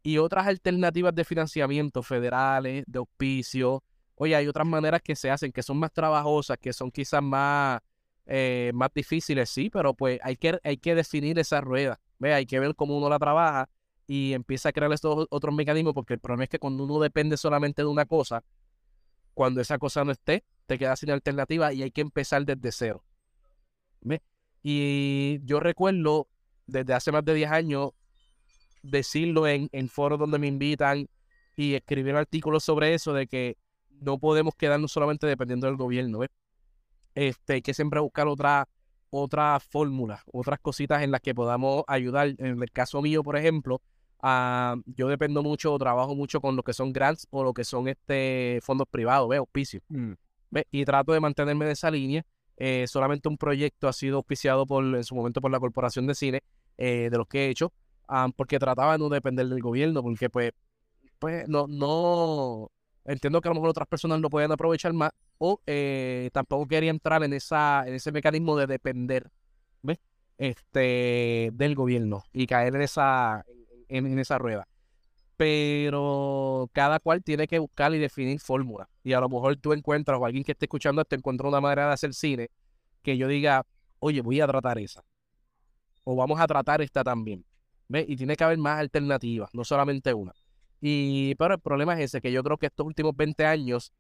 Y 0.03 0.19
otras 0.19 0.47
alternativas 0.47 1.15
de 1.15 1.25
financiamiento 1.25 2.03
federales, 2.03 2.85
de 2.87 2.99
auspicio. 2.99 3.83
Oye, 4.17 4.35
hay 4.35 4.49
otras 4.49 4.67
maneras 4.67 5.01
que 5.03 5.17
se 5.17 5.31
hacen 5.31 5.53
que 5.53 5.63
son 5.63 5.79
más 5.79 5.93
trabajosas, 5.93 6.59
que 6.59 6.73
son 6.73 6.91
quizás 6.91 7.23
más, 7.23 7.81
eh, 8.27 8.73
más 8.75 8.91
difíciles, 8.95 9.51
sí, 9.51 9.71
pero 9.71 9.95
pues 9.95 10.19
hay 10.23 10.37
que, 10.37 10.59
hay 10.63 10.77
que 10.77 10.95
definir 10.95 11.39
esa 11.39 11.61
rueda. 11.61 12.01
¿Ves? 12.19 12.35
Hay 12.35 12.47
que 12.47 12.61
ver 12.61 12.75
cómo 12.75 12.97
uno 12.97 13.09
la 13.09 13.19
trabaja 13.19 13.69
y 14.07 14.33
empieza 14.33 14.71
a 14.71 14.73
crear 14.73 14.93
estos 14.93 15.27
otros 15.31 15.55
mecanismos, 15.55 15.95
porque 15.95 16.15
el 16.15 16.21
problema 16.21 16.45
es 16.45 16.51
que 16.51 16.59
cuando 16.59 16.85
uno 16.85 16.99
depende 17.01 17.37
solamente 17.37 17.83
de 17.83 17.89
una 17.89 18.05
cosa, 18.05 18.45
cuando 19.35 19.61
esa 19.61 19.79
cosa 19.79 20.05
no 20.05 20.13
esté, 20.13 20.45
te 20.67 20.79
quedas 20.79 21.01
sin 21.01 21.11
alternativa 21.11 21.73
y 21.73 21.83
hay 21.83 21.91
que 21.91 22.01
empezar 22.01 22.45
desde 22.45 22.73
cero. 22.73 23.05
Y 24.65 25.41
yo 25.45 25.59
recuerdo 25.59 26.29
desde 26.67 26.95
hace 26.95 27.11
más 27.11 27.25
de 27.25 27.35
10 27.35 27.51
años 27.51 27.91
decirlo 28.83 29.49
en, 29.49 29.69
en 29.73 29.89
foros 29.89 30.19
donde 30.19 30.39
me 30.39 30.47
invitan 30.47 31.09
y 31.57 31.75
escribir 31.75 32.15
artículos 32.15 32.65
sobre 32.65 32.95
eso, 32.95 33.13
de 33.13 33.27
que 33.27 33.57
no 34.01 34.19
podemos 34.19 34.55
quedarnos 34.55 34.93
solamente 34.93 35.27
dependiendo 35.27 35.67
del 35.67 35.77
gobierno. 35.77 36.21
Este, 37.15 37.55
hay 37.55 37.63
que 37.63 37.75
siempre 37.75 38.01
buscar 38.01 38.27
otra, 38.29 38.69
otra 39.13 39.61
fórmula, 39.61 40.25
otras 40.33 40.59
cositas 40.59 41.03
en 41.03 41.13
las 41.13 41.21
que 41.21 41.35
podamos 41.35 41.85
ayudar. 41.87 42.35
En 42.39 42.61
el 42.63 42.71
caso 42.73 43.01
mío, 43.01 43.23
por 43.23 43.37
ejemplo, 43.37 43.81
Ah, 44.25 44.77
yo 44.87 45.09
dependo 45.09 45.43
mucho, 45.43 45.77
trabajo 45.79 46.15
mucho 46.15 46.41
con 46.41 46.55
lo 46.55 46.63
que 46.63 46.73
son 46.73 46.93
grants 46.93 47.27
o 47.31 47.43
lo 47.43 47.53
que 47.53 47.65
son 47.65 47.89
este 47.89 48.61
fondos 48.63 48.87
privados, 48.89 49.29
¿ves? 49.29 49.41
Auspicio. 49.41 49.81
Mm. 49.89 50.13
Y 50.71 50.85
trato 50.85 51.13
de 51.13 51.19
mantenerme 51.19 51.67
de 51.67 51.73
esa 51.73 51.91
línea. 51.91 52.25
Eh, 52.57 52.85
solamente 52.87 53.29
un 53.29 53.37
proyecto 53.37 53.89
ha 53.89 53.93
sido 53.93 54.19
auspiciado 54.19 54.65
por, 54.65 54.85
en 54.85 55.03
su 55.03 55.17
momento 55.17 55.41
por 55.41 55.51
la 55.51 55.59
Corporación 55.59 56.07
de 56.07 56.15
Cine, 56.15 56.43
eh, 56.79 57.09
de 57.11 57.19
los 57.19 57.27
que 57.27 57.47
he 57.47 57.49
hecho, 57.49 57.73
ah, 58.07 58.29
porque 58.37 58.61
trataba 58.61 58.93
de 58.93 58.99
no 58.99 59.09
depender 59.09 59.49
del 59.49 59.61
gobierno, 59.61 60.03
porque 60.03 60.31
pues, 60.31 60.53
pues 61.19 61.49
no, 61.49 61.67
no, 61.67 62.71
entiendo 63.05 63.41
que 63.41 63.49
a 63.49 63.51
lo 63.51 63.55
mejor 63.57 63.71
otras 63.71 63.89
personas 63.89 64.21
lo 64.21 64.31
pueden 64.31 64.53
aprovechar 64.53 64.93
más, 64.93 65.11
o 65.39 65.61
eh, 65.67 66.31
tampoco 66.33 66.67
quería 66.67 66.91
entrar 66.91 67.23
en, 67.23 67.33
esa, 67.33 67.85
en 67.87 67.95
ese 67.95 68.13
mecanismo 68.13 68.57
de 68.57 68.67
depender. 68.67 69.31
Este, 70.39 71.51
del 71.53 71.77
gobierno 71.77 72.25
y 72.33 72.49
caer 72.49 72.75
en 72.75 72.83
esa, 72.83 73.45
en, 73.89 74.19
esa 74.19 74.39
rueda. 74.39 74.67
Pero 75.37 76.69
cada 76.73 76.99
cual 76.99 77.23
tiene 77.23 77.47
que 77.47 77.61
buscar 77.61 77.95
y 77.95 77.99
definir 77.99 78.41
fórmula. 78.41 78.89
Y 79.05 79.13
a 79.13 79.21
lo 79.21 79.29
mejor 79.29 79.57
tú 79.57 79.73
encuentras, 79.73 80.19
o 80.19 80.25
alguien 80.25 80.43
que 80.43 80.51
esté 80.51 80.65
escuchando 80.65 81.03
esto 81.03 81.15
encuentra 81.15 81.47
una 81.47 81.61
manera 81.61 81.87
de 81.87 81.93
hacer 81.93 82.13
cine 82.13 82.49
que 83.03 83.17
yo 83.17 83.29
diga, 83.29 83.65
oye, 84.01 84.21
voy 84.21 84.41
a 84.41 84.49
tratar 84.49 84.79
esa. 84.79 85.05
O 86.03 86.17
vamos 86.17 86.41
a 86.41 86.47
tratar 86.49 86.83
esta 86.83 87.05
también. 87.05 87.45
¿Ves? 87.87 88.07
Y 88.09 88.17
tiene 88.17 88.35
que 88.35 88.43
haber 88.43 88.59
más 88.59 88.81
alternativas, 88.81 89.51
no 89.55 89.65
solamente 89.65 90.13
una. 90.13 90.33
Y, 90.83 91.35
pero 91.37 91.55
el 91.55 91.61
problema 91.61 91.95
es 91.95 92.01
ese, 92.01 92.21
que 92.21 92.33
yo 92.33 92.43
creo 92.43 92.59
que 92.59 92.67
estos 92.67 92.85
últimos 92.85 93.17
20 93.17 93.47
años, 93.47 93.95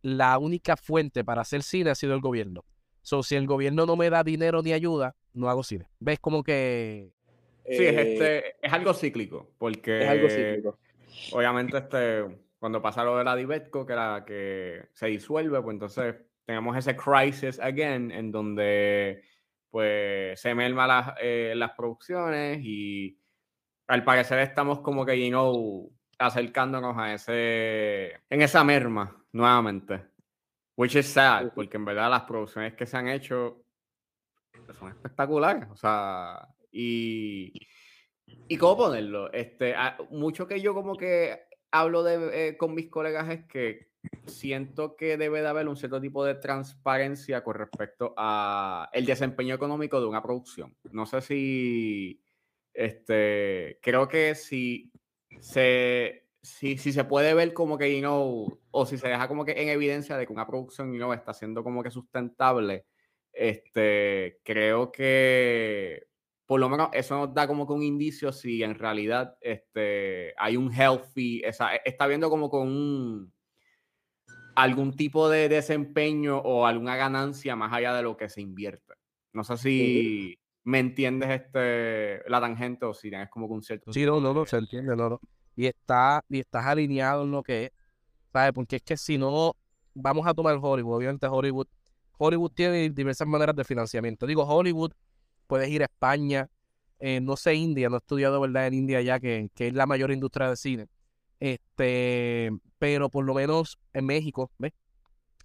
la 0.00 0.38
única 0.38 0.76
fuente 0.76 1.24
para 1.24 1.42
hacer 1.42 1.62
cine 1.62 1.90
ha 1.90 1.94
sido 1.94 2.14
el 2.14 2.20
gobierno. 2.20 2.64
So, 3.02 3.22
si 3.22 3.34
el 3.34 3.46
gobierno 3.46 3.84
no 3.84 3.96
me 3.96 4.08
da 4.08 4.24
dinero 4.24 4.62
ni 4.62 4.72
ayuda, 4.72 5.14
no 5.34 5.50
hago 5.50 5.62
cine. 5.62 5.90
¿Ves? 5.98 6.20
Como 6.20 6.42
que 6.42 7.12
Sí, 7.66 7.86
es, 7.86 7.96
eh, 7.96 8.12
este, 8.12 8.66
es 8.66 8.72
algo 8.72 8.92
cíclico, 8.92 9.54
porque 9.58 10.02
es 10.02 10.08
algo 10.08 10.28
cíclico. 10.28 10.78
obviamente 11.32 11.78
este, 11.78 12.24
cuando 12.58 12.82
pasa 12.82 13.04
lo 13.04 13.16
de 13.16 13.24
la 13.24 13.34
Divetco, 13.34 13.86
que, 13.86 13.94
la, 13.94 14.24
que 14.26 14.88
se 14.92 15.06
disuelve, 15.06 15.60
pues 15.62 15.74
entonces 15.74 16.16
tenemos 16.44 16.76
ese 16.76 16.94
crisis 16.94 17.58
again, 17.60 18.10
en 18.10 18.30
donde 18.30 19.22
pues 19.70 20.38
se 20.38 20.54
merma 20.54 20.86
las, 20.86 21.14
eh, 21.20 21.54
las 21.56 21.72
producciones 21.72 22.60
y 22.62 23.18
al 23.86 24.04
parecer 24.04 24.38
estamos 24.40 24.80
como 24.80 25.04
que, 25.04 25.18
you 25.18 25.30
know, 25.30 25.90
acercándonos 26.18 26.96
a 26.98 27.14
ese, 27.14 28.20
en 28.28 28.42
esa 28.42 28.64
merma 28.64 29.24
nuevamente. 29.32 30.06
Which 30.76 30.96
is 30.96 31.06
sad, 31.06 31.52
porque 31.54 31.76
en 31.76 31.84
verdad 31.84 32.10
las 32.10 32.22
producciones 32.22 32.74
que 32.74 32.86
se 32.86 32.96
han 32.96 33.08
hecho 33.08 33.64
son 34.78 34.88
espectaculares. 34.88 35.68
O 35.70 35.76
sea, 35.76 36.48
y, 36.72 37.52
y 38.48 38.56
cómo 38.56 38.76
ponerlo. 38.76 39.32
Este, 39.32 39.74
mucho 40.10 40.46
que 40.46 40.60
yo 40.60 40.74
como 40.74 40.96
que 40.96 41.44
hablo 41.70 42.02
de, 42.02 42.48
eh, 42.48 42.56
con 42.56 42.74
mis 42.74 42.88
colegas 42.88 43.28
es 43.30 43.44
que 43.46 43.88
siento 44.26 44.96
que 44.96 45.16
debe 45.16 45.40
de 45.40 45.48
haber 45.48 45.68
un 45.68 45.76
cierto 45.76 46.00
tipo 46.00 46.24
de 46.24 46.34
transparencia 46.34 47.42
con 47.42 47.54
respecto 47.54 48.14
a 48.16 48.88
el 48.92 49.06
desempeño 49.06 49.54
económico 49.54 50.00
de 50.00 50.06
una 50.06 50.22
producción. 50.22 50.76
No 50.92 51.06
sé 51.06 51.20
si 51.20 52.22
este 52.72 53.78
creo 53.80 54.08
que 54.08 54.34
si 54.34 54.92
se 55.40 56.24
si, 56.42 56.76
si 56.76 56.92
se 56.92 57.04
puede 57.04 57.32
ver 57.34 57.54
como 57.54 57.78
que 57.78 57.94
you 57.94 58.00
know, 58.00 58.60
o 58.70 58.86
si 58.86 58.98
se 58.98 59.08
deja 59.08 59.28
como 59.28 59.44
que 59.44 59.52
en 59.52 59.68
evidencia 59.68 60.16
de 60.16 60.26
que 60.26 60.32
una 60.32 60.46
producción 60.46 60.92
you 60.92 60.98
know, 60.98 61.12
está 61.12 61.32
siendo 61.32 61.64
como 61.64 61.82
que 61.82 61.90
sustentable, 61.90 62.86
este 63.32 64.40
creo 64.44 64.92
que 64.92 66.06
por 66.46 66.60
lo 66.60 66.68
menos 66.68 66.90
eso 66.92 67.16
nos 67.16 67.34
da 67.34 67.46
como 67.46 67.66
que 67.66 67.72
un 67.72 67.82
indicio 67.82 68.32
si 68.32 68.62
en 68.62 68.74
realidad 68.74 69.36
este, 69.40 70.34
hay 70.36 70.56
un 70.56 70.72
healthy, 70.72 71.42
esa, 71.42 71.74
e, 71.74 71.82
está 71.84 72.06
viendo 72.06 72.28
como 72.28 72.50
con 72.50 73.32
algún 74.54 74.94
tipo 74.94 75.28
de 75.28 75.48
desempeño 75.48 76.38
o 76.38 76.66
alguna 76.66 76.96
ganancia 76.96 77.56
más 77.56 77.72
allá 77.72 77.94
de 77.94 78.02
lo 78.02 78.16
que 78.16 78.28
se 78.28 78.40
invierte. 78.40 78.94
No 79.32 79.42
sé 79.42 79.56
si 79.56 80.38
me 80.64 80.78
entiendes 80.78 81.30
este, 81.30 82.28
la 82.28 82.40
tangente 82.40 82.86
o 82.86 82.94
si 82.94 83.10
tienes 83.10 83.28
como 83.28 83.46
que 83.46 83.52
un 83.52 83.62
cierto... 83.62 83.92
Sí, 83.92 84.04
no, 84.04 84.20
no, 84.20 84.32
no, 84.32 84.46
se 84.46 84.56
entiende, 84.56 84.96
no, 84.96 85.10
no. 85.10 85.20
Y, 85.54 85.66
está, 85.66 86.24
y 86.28 86.40
estás 86.40 86.64
alineado 86.64 87.22
en 87.24 87.30
lo 87.30 87.42
que 87.42 87.66
es, 87.66 87.70
¿sabes? 88.32 88.52
Porque 88.52 88.76
es 88.76 88.82
que 88.82 88.96
si 88.96 89.18
no, 89.18 89.54
vamos 89.92 90.26
a 90.26 90.34
tomar 90.34 90.58
Hollywood, 90.60 90.96
obviamente 90.96 91.26
Hollywood, 91.26 91.66
Hollywood 92.18 92.52
tiene 92.52 92.90
diversas 92.90 93.28
maneras 93.28 93.54
de 93.54 93.64
financiamiento. 93.64 94.26
Digo, 94.26 94.44
Hollywood 94.44 94.92
puedes 95.46 95.68
ir 95.68 95.82
a 95.82 95.84
España, 95.84 96.48
eh, 96.98 97.20
no 97.20 97.36
sé 97.36 97.54
India, 97.54 97.88
no 97.90 97.96
he 97.96 97.98
estudiado 97.98 98.40
verdad 98.40 98.66
en 98.66 98.74
India 98.74 99.02
ya, 99.02 99.20
que, 99.20 99.50
que, 99.54 99.68
es 99.68 99.74
la 99.74 99.86
mayor 99.86 100.10
industria 100.10 100.48
de 100.48 100.56
cine. 100.56 100.88
Este, 101.40 102.50
pero 102.78 103.10
por 103.10 103.24
lo 103.24 103.34
menos 103.34 103.78
en 103.92 104.06
México, 104.06 104.50
¿ves? 104.58 104.72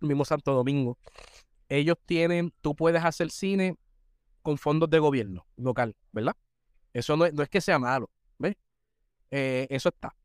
El 0.01 0.07
mismo 0.07 0.23
Santo 0.23 0.53
Domingo, 0.53 0.97
ellos 1.67 1.97
tienen, 2.05 2.53
tú 2.61 2.73
puedes 2.73 3.03
hacer 3.03 3.31
cine 3.31 3.75
con 4.41 4.57
fondos 4.57 4.89
de 4.89 4.99
gobierno 4.99 5.45
local, 5.57 5.95
¿verdad? 6.11 6.35
Eso 6.93 7.15
no 7.17 7.25
es, 7.25 7.33
no 7.33 7.43
es 7.43 7.49
que 7.49 7.61
sea 7.61 7.79
malo, 7.79 8.09
¿ves? 8.37 8.55
Eh, 9.31 9.67
eso 9.69 9.89
está. 9.89 10.15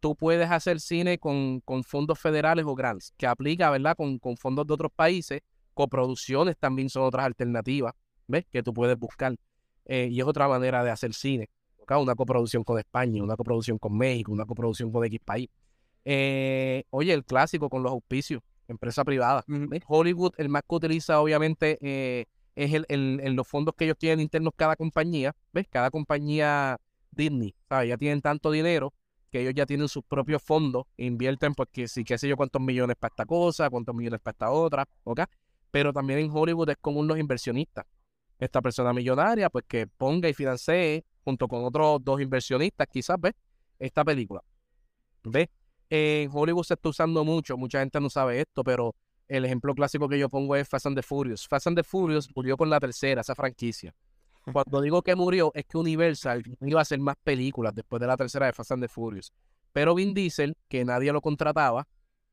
Tú 0.00 0.14
puedes 0.14 0.50
hacer 0.50 0.80
cine 0.80 1.18
con, 1.18 1.60
con, 1.60 1.82
fondos 1.82 2.18
federales 2.18 2.66
o 2.66 2.74
grants, 2.74 3.12
que 3.16 3.26
aplica, 3.26 3.70
¿verdad? 3.70 3.96
Con, 3.96 4.18
con 4.18 4.36
fondos 4.36 4.66
de 4.66 4.74
otros 4.74 4.92
países. 4.94 5.40
Coproducciones 5.72 6.56
también 6.58 6.90
son 6.90 7.04
otras 7.04 7.24
alternativas. 7.24 7.94
¿ves? 8.26 8.46
Que 8.50 8.62
tú 8.62 8.72
puedes 8.72 8.98
buscar. 8.98 9.34
Eh, 9.86 10.08
y 10.10 10.20
es 10.20 10.26
otra 10.26 10.48
manera 10.48 10.82
de 10.82 10.90
hacer 10.90 11.12
cine. 11.14 11.48
Una 11.88 12.14
coproducción 12.14 12.64
con 12.64 12.78
España, 12.78 13.22
una 13.22 13.36
coproducción 13.36 13.78
con 13.78 13.96
México, 13.96 14.32
una 14.32 14.46
coproducción 14.46 14.90
con 14.90 15.04
X 15.04 15.20
país. 15.22 15.50
Eh, 16.06 16.84
oye, 16.90 17.12
el 17.12 17.24
clásico 17.24 17.68
con 17.68 17.82
los 17.82 17.92
auspicios, 17.92 18.42
empresa 18.68 19.04
privada. 19.04 19.44
Hollywood, 19.86 20.32
el 20.38 20.48
más 20.48 20.62
que 20.66 20.74
utiliza, 20.74 21.20
obviamente, 21.20 21.78
eh, 21.82 22.24
es 22.54 22.72
el, 22.72 22.86
el, 22.88 23.32
los 23.34 23.46
fondos 23.46 23.74
que 23.76 23.84
ellos 23.84 23.98
tienen 23.98 24.20
internos 24.20 24.52
cada 24.56 24.76
compañía. 24.76 25.34
¿Ves? 25.52 25.66
Cada 25.70 25.90
compañía 25.90 26.78
Disney, 27.10 27.54
¿sabes? 27.68 27.88
Ya 27.88 27.96
tienen 27.96 28.20
tanto 28.20 28.50
dinero 28.50 28.92
que 29.30 29.40
ellos 29.40 29.54
ya 29.54 29.66
tienen 29.66 29.88
sus 29.88 30.04
propios 30.04 30.42
fondos, 30.42 30.84
invierten 30.96 31.54
porque 31.54 31.88
sí, 31.88 32.04
qué 32.04 32.16
sé 32.18 32.28
yo, 32.28 32.36
cuántos 32.36 32.62
millones 32.62 32.96
para 32.96 33.10
esta 33.10 33.26
cosa, 33.26 33.68
cuántos 33.68 33.94
millones 33.94 34.20
para 34.20 34.32
esta 34.32 34.50
otra, 34.50 34.88
¿ok? 35.02 35.22
Pero 35.72 35.92
también 35.92 36.20
en 36.20 36.30
Hollywood 36.30 36.70
es 36.70 36.76
común 36.80 37.08
los 37.08 37.18
inversionistas 37.18 37.84
esta 38.38 38.60
persona 38.62 38.92
millonaria, 38.92 39.50
pues 39.50 39.64
que 39.66 39.86
ponga 39.86 40.28
y 40.28 40.34
financie 40.34 41.04
junto 41.24 41.48
con 41.48 41.64
otros 41.64 42.04
dos 42.04 42.20
inversionistas, 42.20 42.86
quizás, 42.90 43.16
¿ves? 43.20 43.34
Esta 43.78 44.04
película. 44.04 44.42
¿Ves? 45.24 45.48
En 45.90 46.30
Hollywood 46.32 46.64
se 46.64 46.74
está 46.74 46.88
usando 46.88 47.24
mucho, 47.24 47.56
mucha 47.56 47.80
gente 47.80 48.00
no 48.00 48.10
sabe 48.10 48.40
esto, 48.40 48.64
pero 48.64 48.94
el 49.28 49.44
ejemplo 49.44 49.74
clásico 49.74 50.08
que 50.08 50.18
yo 50.18 50.28
pongo 50.28 50.56
es 50.56 50.68
Fast 50.68 50.86
and 50.86 50.96
the 50.96 51.02
Furious. 51.02 51.46
Fast 51.48 51.66
and 51.66 51.76
the 51.76 51.84
Furious 51.84 52.28
murió 52.34 52.56
con 52.56 52.70
la 52.70 52.80
tercera, 52.80 53.20
esa 53.20 53.34
franquicia. 53.34 53.94
Cuando 54.52 54.80
digo 54.80 55.02
que 55.02 55.14
murió, 55.14 55.50
es 55.54 55.64
que 55.64 55.78
Universal 55.78 56.42
iba 56.60 56.80
a 56.80 56.82
hacer 56.82 56.98
más 56.98 57.16
películas 57.22 57.74
después 57.74 58.00
de 58.00 58.06
la 58.06 58.16
tercera 58.16 58.46
de 58.46 58.52
Fast 58.52 58.72
and 58.72 58.82
the 58.82 58.88
Furious. 58.88 59.32
Pero 59.72 59.94
Vin 59.94 60.12
Diesel, 60.12 60.56
que 60.68 60.84
nadie 60.84 61.12
lo 61.12 61.20
contrataba, 61.20 61.88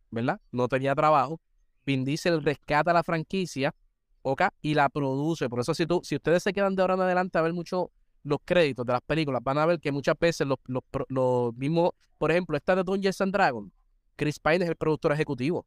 ¿verdad? 0.10 0.40
No 0.52 0.68
tenía 0.68 0.94
trabajo. 0.94 1.40
Vin 1.86 2.04
Diesel 2.04 2.44
rescata 2.44 2.94
la 2.94 3.04
franquicia 3.04 3.74
y 4.62 4.74
la 4.74 4.90
produce. 4.90 5.50
Por 5.50 5.60
eso, 5.60 5.74
si, 5.74 5.86
tú, 5.86 6.02
si 6.04 6.16
ustedes 6.16 6.44
se 6.44 6.54
quedan 6.54 6.76
de 6.76 6.82
ahora 6.82 6.96
en 6.96 7.02
adelante 7.02 7.38
a 7.38 7.42
ver 7.42 7.54
mucho 7.54 7.92
los 8.24 8.40
créditos 8.46 8.86
de 8.86 8.94
las 8.94 9.02
películas, 9.02 9.42
van 9.44 9.58
a 9.58 9.66
ver 9.66 9.80
que 9.80 9.92
muchas 9.92 10.18
veces 10.20 10.46
los, 10.46 10.60
los, 11.08 11.56
mismos, 11.56 11.92
por 12.18 12.32
ejemplo, 12.32 12.56
esta 12.56 12.76
de 12.76 12.84
Dungeons 12.84 13.22
and 13.22 13.34
Dragons, 13.34 13.72
Chris 14.16 14.40
Pine 14.40 14.64
es 14.64 14.70
el 14.70 14.76
productor 14.76 15.12
ejecutivo. 15.12 15.66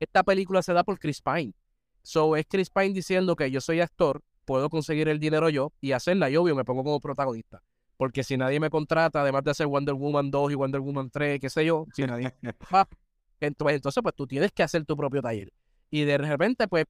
Esta 0.00 0.22
película 0.22 0.62
se 0.62 0.72
da 0.72 0.84
por 0.84 0.98
Chris 0.98 1.20
Pine. 1.20 1.54
So 2.02 2.36
es 2.36 2.46
Chris 2.48 2.70
Pine 2.70 2.90
diciendo 2.90 3.36
que 3.36 3.50
yo 3.50 3.60
soy 3.60 3.80
actor, 3.80 4.22
puedo 4.44 4.68
conseguir 4.70 5.08
el 5.08 5.18
dinero 5.18 5.48
yo 5.48 5.72
y 5.80 5.92
hacerla. 5.92 6.30
Y 6.30 6.36
obvio, 6.36 6.54
me 6.54 6.64
pongo 6.64 6.82
como 6.84 7.00
protagonista. 7.00 7.62
Porque 7.96 8.24
si 8.24 8.36
nadie 8.36 8.58
me 8.58 8.70
contrata, 8.70 9.22
además 9.22 9.44
de 9.44 9.52
hacer 9.52 9.66
Wonder 9.66 9.94
Woman 9.94 10.30
2 10.30 10.52
y 10.52 10.54
Wonder 10.56 10.80
Woman 10.80 11.10
3, 11.10 11.40
qué 11.40 11.48
sé 11.48 11.64
yo, 11.64 11.86
si 11.94 12.04
nadie. 12.04 12.34
entonces, 13.40 13.76
entonces, 13.76 14.02
pues 14.02 14.14
tú 14.14 14.26
tienes 14.26 14.50
que 14.52 14.62
hacer 14.62 14.84
tu 14.84 14.96
propio 14.96 15.22
taller. 15.22 15.52
Y 15.90 16.04
de 16.04 16.18
repente, 16.18 16.66
pues 16.66 16.86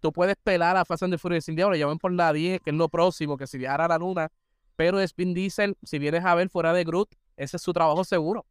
tú 0.00 0.12
puedes 0.12 0.36
pelar 0.42 0.76
a 0.76 0.84
Fast 0.84 1.04
and 1.04 1.14
the 1.14 1.18
Furious 1.18 1.44
sin 1.44 1.54
diablo, 1.54 1.76
llaman 1.76 1.98
por 1.98 2.12
la 2.12 2.32
10, 2.32 2.60
que 2.60 2.70
es 2.70 2.76
lo 2.76 2.88
próximo, 2.88 3.36
que 3.36 3.46
si 3.46 3.58
viajara 3.58 3.84
a 3.84 3.88
la 3.88 3.98
luna, 3.98 4.32
pero 4.76 5.00
es 5.00 5.14
Vin 5.14 5.34
Diesel, 5.34 5.76
si 5.82 5.98
vienes 5.98 6.24
a 6.24 6.34
ver 6.34 6.48
fuera 6.48 6.72
de 6.72 6.84
Groot, 6.84 7.14
ese 7.36 7.56
es 7.56 7.62
su 7.62 7.72
trabajo 7.72 8.04
seguro. 8.04 8.46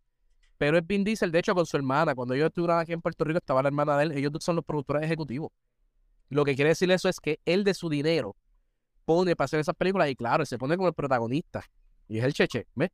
Pero 0.58 0.78
es 0.78 0.88
Vin 0.88 1.04
Diesel, 1.04 1.32
de 1.32 1.40
hecho, 1.40 1.54
con 1.54 1.66
su 1.66 1.78
hermana. 1.78 2.16
Cuando 2.16 2.36
yo 2.36 2.48
estuve 2.48 2.74
aquí 2.74 2.94
en 2.94 3.02
Puerto 3.02 3.24
Rico, 3.24 3.38
estaba 3.38 3.62
la 3.62 3.70
hermana 3.70 3.98
de 3.98 4.06
él. 4.06 4.12
Ellos 4.14 4.32
son 4.40 4.56
los 4.56 4.66
productores 4.66 5.04
ejecutivos. 5.04 5.52
Lo 6.30 6.44
que 6.44 6.56
quiere 6.56 6.70
decir 6.70 6.90
eso 6.92 7.08
es 7.08 7.20
que 7.20 7.40
él 7.46 7.64
de 7.64 7.74
su 7.74 7.90
dinero 7.90 8.36
pone 9.06 9.36
para 9.36 9.46
hacer 9.46 9.60
esas 9.60 9.76
películas 9.76 10.10
y 10.10 10.16
claro, 10.16 10.46
se 10.46 10.58
pone 10.58 10.76
como 10.76 10.90
el 10.90 10.94
protagonista. 10.94 11.64
Y 12.10 12.18
es 12.18 12.24
el 12.24 12.34
cheche, 12.34 12.68
¿ves? 12.76 12.90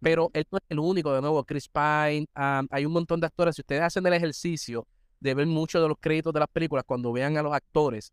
Pero 0.00 0.30
él 0.32 0.46
no 0.52 0.58
es 0.58 0.64
el 0.68 0.78
único, 0.78 1.12
de 1.12 1.20
nuevo, 1.20 1.42
Chris 1.44 1.68
Pine, 1.68 2.26
hay 2.34 2.86
un 2.86 2.92
montón 2.92 3.18
de 3.18 3.26
actores. 3.26 3.56
Si 3.56 3.62
ustedes 3.62 3.82
hacen 3.82 4.06
el 4.06 4.12
ejercicio 4.12 4.86
de 5.18 5.34
ver 5.34 5.46
muchos 5.46 5.82
de 5.82 5.88
los 5.88 5.96
créditos 5.98 6.32
de 6.32 6.40
las 6.40 6.48
películas 6.48 6.84
cuando 6.86 7.10
vean 7.12 7.36
a 7.36 7.42
los 7.42 7.52
actores, 7.52 8.12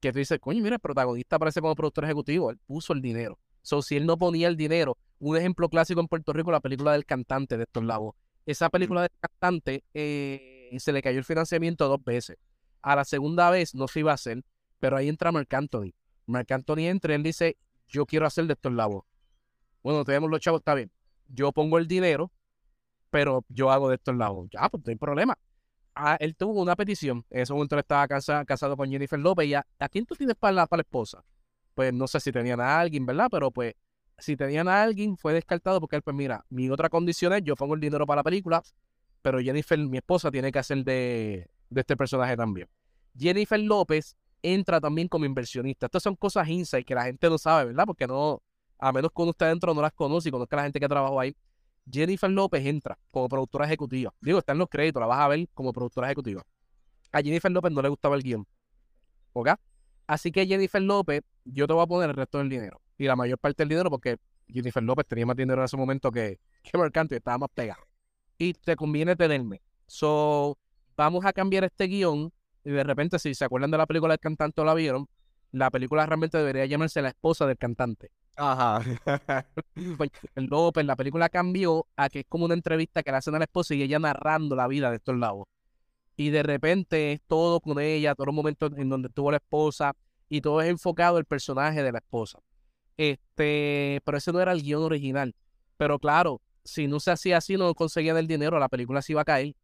que 0.00 0.12
tú 0.12 0.18
dices, 0.18 0.38
coño, 0.40 0.62
mira, 0.62 0.74
el 0.74 0.80
protagonista 0.80 1.36
aparece 1.36 1.60
como 1.60 1.76
productor 1.76 2.04
ejecutivo, 2.04 2.50
él 2.50 2.58
puso 2.66 2.92
el 2.92 3.00
dinero. 3.00 3.38
So, 3.64 3.80
si 3.80 3.96
él 3.96 4.04
no 4.04 4.18
ponía 4.18 4.46
el 4.48 4.56
dinero, 4.56 4.98
un 5.18 5.38
ejemplo 5.38 5.70
clásico 5.70 6.00
en 6.00 6.06
Puerto 6.06 6.34
Rico, 6.34 6.52
la 6.52 6.60
película 6.60 6.92
del 6.92 7.06
cantante 7.06 7.56
de 7.56 7.64
estos 7.64 7.82
lagos. 7.82 8.14
Esa 8.44 8.68
película 8.68 9.00
del 9.00 9.10
cantante 9.18 9.82
eh, 9.94 10.70
se 10.78 10.92
le 10.92 11.00
cayó 11.02 11.18
el 11.18 11.24
financiamiento 11.24 11.88
dos 11.88 12.04
veces. 12.04 12.36
A 12.82 12.94
la 12.94 13.04
segunda 13.06 13.48
vez 13.50 13.74
no 13.74 13.88
se 13.88 14.00
iba 14.00 14.10
a 14.10 14.16
hacer, 14.16 14.44
pero 14.80 14.98
ahí 14.98 15.08
entra 15.08 15.32
Marc 15.32 15.52
Anthony. 15.54 15.94
Marc 16.26 16.52
Anthony 16.52 16.88
entra 16.88 17.12
y 17.12 17.16
él 17.16 17.22
dice, 17.22 17.56
yo 17.88 18.04
quiero 18.04 18.26
hacer 18.26 18.46
de 18.46 18.52
estos 18.52 18.72
lagos. 18.72 19.04
Bueno, 19.82 20.04
tenemos 20.04 20.30
los 20.30 20.40
chavos, 20.40 20.60
está 20.60 20.74
bien. 20.74 20.90
Yo 21.28 21.50
pongo 21.52 21.78
el 21.78 21.88
dinero, 21.88 22.30
pero 23.08 23.46
yo 23.48 23.70
hago 23.70 23.88
de 23.88 23.94
estos 23.94 24.14
lagos. 24.14 24.50
Ya, 24.50 24.68
pues 24.68 24.84
no 24.84 24.90
hay 24.90 24.96
problema. 24.96 25.38
Ah, 25.94 26.18
él 26.20 26.36
tuvo 26.36 26.60
una 26.60 26.76
petición. 26.76 27.24
En 27.30 27.40
ese 27.40 27.54
momento 27.54 27.76
él 27.76 27.80
estaba 27.80 28.06
casado 28.08 28.76
con 28.76 28.90
Jennifer 28.90 29.18
López. 29.18 29.46
Y 29.46 29.54
a, 29.54 29.64
quién 29.90 30.04
tú 30.04 30.14
tienes 30.16 30.36
para 30.36 30.52
la, 30.52 30.66
para 30.66 30.78
la 30.78 30.82
esposa? 30.82 31.24
Pues 31.74 31.92
no 31.92 32.06
sé 32.06 32.20
si 32.20 32.32
tenían 32.32 32.60
a 32.60 32.78
alguien, 32.78 33.04
¿verdad? 33.06 33.28
Pero 33.30 33.50
pues 33.50 33.74
si 34.18 34.36
tenían 34.36 34.68
a 34.68 34.82
alguien, 34.82 35.16
fue 35.16 35.32
descartado 35.32 35.80
porque 35.80 35.96
él, 35.96 36.02
pues 36.02 36.14
mira, 36.16 36.44
mi 36.50 36.70
otra 36.70 36.88
condición 36.88 37.32
es 37.32 37.42
yo 37.42 37.56
pongo 37.56 37.74
el 37.74 37.80
dinero 37.80 38.06
para 38.06 38.20
la 38.20 38.22
película, 38.22 38.62
pero 39.22 39.40
Jennifer, 39.40 39.78
mi 39.78 39.98
esposa, 39.98 40.30
tiene 40.30 40.52
que 40.52 40.58
hacer 40.58 40.84
de, 40.84 41.50
de 41.70 41.80
este 41.80 41.96
personaje 41.96 42.36
también. 42.36 42.68
Jennifer 43.18 43.58
López 43.60 44.16
entra 44.42 44.80
también 44.80 45.08
como 45.08 45.24
inversionista. 45.24 45.86
Estas 45.86 46.02
son 46.02 46.16
cosas 46.16 46.48
insight 46.48 46.86
que 46.86 46.94
la 46.94 47.04
gente 47.04 47.28
no 47.28 47.38
sabe, 47.38 47.66
¿verdad? 47.66 47.84
Porque 47.86 48.06
no, 48.06 48.42
a 48.78 48.92
menos 48.92 49.10
que 49.14 49.22
uno 49.22 49.30
esté 49.30 49.46
dentro 49.46 49.72
no 49.74 49.80
las 49.80 49.92
conoce 49.92 50.28
y 50.28 50.32
conozca 50.32 50.56
a 50.56 50.58
la 50.58 50.62
gente 50.64 50.78
que 50.78 50.88
trabajó 50.88 51.18
ahí. 51.18 51.34
Jennifer 51.90 52.30
López 52.30 52.64
entra 52.64 52.98
como 53.10 53.28
productora 53.28 53.66
ejecutiva. 53.66 54.12
Digo, 54.20 54.38
está 54.38 54.52
en 54.52 54.58
los 54.58 54.68
créditos, 54.68 55.00
la 55.00 55.06
vas 55.06 55.20
a 55.20 55.28
ver 55.28 55.48
como 55.54 55.72
productora 55.72 56.06
ejecutiva. 56.08 56.42
A 57.12 57.20
Jennifer 57.22 57.50
López 57.50 57.72
no 57.72 57.82
le 57.82 57.88
gustaba 57.88 58.16
el 58.16 58.22
guion. 58.22 58.46
¿Ok? 59.32 59.50
Así 60.06 60.30
que 60.30 60.46
Jennifer 60.46 60.82
López, 60.82 61.22
yo 61.44 61.66
te 61.66 61.72
voy 61.72 61.82
a 61.82 61.86
poner 61.86 62.10
el 62.10 62.16
resto 62.16 62.38
del 62.38 62.48
dinero. 62.48 62.80
Y 62.98 63.04
la 63.06 63.16
mayor 63.16 63.38
parte 63.38 63.62
del 63.62 63.70
dinero, 63.70 63.90
porque 63.90 64.16
Jennifer 64.48 64.82
López 64.82 65.06
tenía 65.06 65.26
más 65.26 65.36
dinero 65.36 65.60
en 65.60 65.64
ese 65.64 65.76
momento 65.76 66.10
que, 66.10 66.38
que 66.62 66.78
Marc 66.78 66.96
y 67.10 67.14
estaba 67.14 67.38
más 67.38 67.50
pegado. 67.54 67.82
Y 68.38 68.52
te 68.54 68.76
conviene 68.76 69.16
tenerme. 69.16 69.62
So, 69.86 70.58
vamos 70.96 71.24
a 71.24 71.32
cambiar 71.32 71.64
este 71.64 71.86
guion. 71.86 72.32
Y 72.64 72.70
de 72.70 72.84
repente, 72.84 73.18
si 73.18 73.34
se 73.34 73.44
acuerdan 73.44 73.70
de 73.70 73.78
la 73.78 73.86
película 73.86 74.12
del 74.12 74.20
cantante 74.20 74.60
o 74.60 74.64
la 74.64 74.74
vieron, 74.74 75.06
la 75.52 75.70
película 75.70 76.04
realmente 76.06 76.38
debería 76.38 76.66
llamarse 76.66 77.00
La 77.02 77.08
esposa 77.10 77.46
del 77.46 77.58
cantante. 77.58 78.10
Ajá. 78.36 78.80
Pues, 79.96 80.10
López, 80.34 80.84
la 80.84 80.96
película 80.96 81.28
cambió 81.28 81.86
a 81.96 82.08
que 82.08 82.20
es 82.20 82.26
como 82.28 82.44
una 82.44 82.54
entrevista 82.54 83.02
que 83.02 83.10
le 83.10 83.16
hacen 83.18 83.34
a 83.34 83.38
la 83.38 83.44
esposa 83.44 83.74
y 83.74 83.82
ella 83.82 83.98
narrando 83.98 84.56
la 84.56 84.66
vida 84.68 84.90
de 84.90 84.96
estos 84.96 85.16
lados. 85.16 85.46
Y 86.16 86.30
de 86.30 86.42
repente 86.42 87.12
es 87.12 87.20
todo 87.26 87.60
con 87.60 87.80
ella, 87.80 88.14
todos 88.14 88.26
los 88.26 88.34
momentos 88.34 88.72
en 88.76 88.88
donde 88.88 89.08
estuvo 89.08 89.30
la 89.30 89.38
esposa 89.38 89.94
y 90.28 90.40
todo 90.40 90.60
es 90.60 90.68
enfocado 90.68 91.18
el 91.18 91.24
personaje 91.24 91.82
de 91.82 91.92
la 91.92 91.98
esposa. 91.98 92.38
Este, 92.96 94.00
pero 94.04 94.18
ese 94.18 94.32
no 94.32 94.40
era 94.40 94.52
el 94.52 94.62
guion 94.62 94.82
original. 94.82 95.34
Pero 95.76 95.98
claro, 95.98 96.40
si 96.64 96.86
no 96.86 97.00
se 97.00 97.10
hacía 97.10 97.38
así, 97.38 97.56
no 97.56 97.74
conseguían 97.74 98.16
el 98.16 98.26
dinero, 98.26 98.58
la 98.58 98.68
película 98.68 99.02
se 99.02 99.12
iba 99.12 99.22
a 99.22 99.24
caer. 99.24 99.54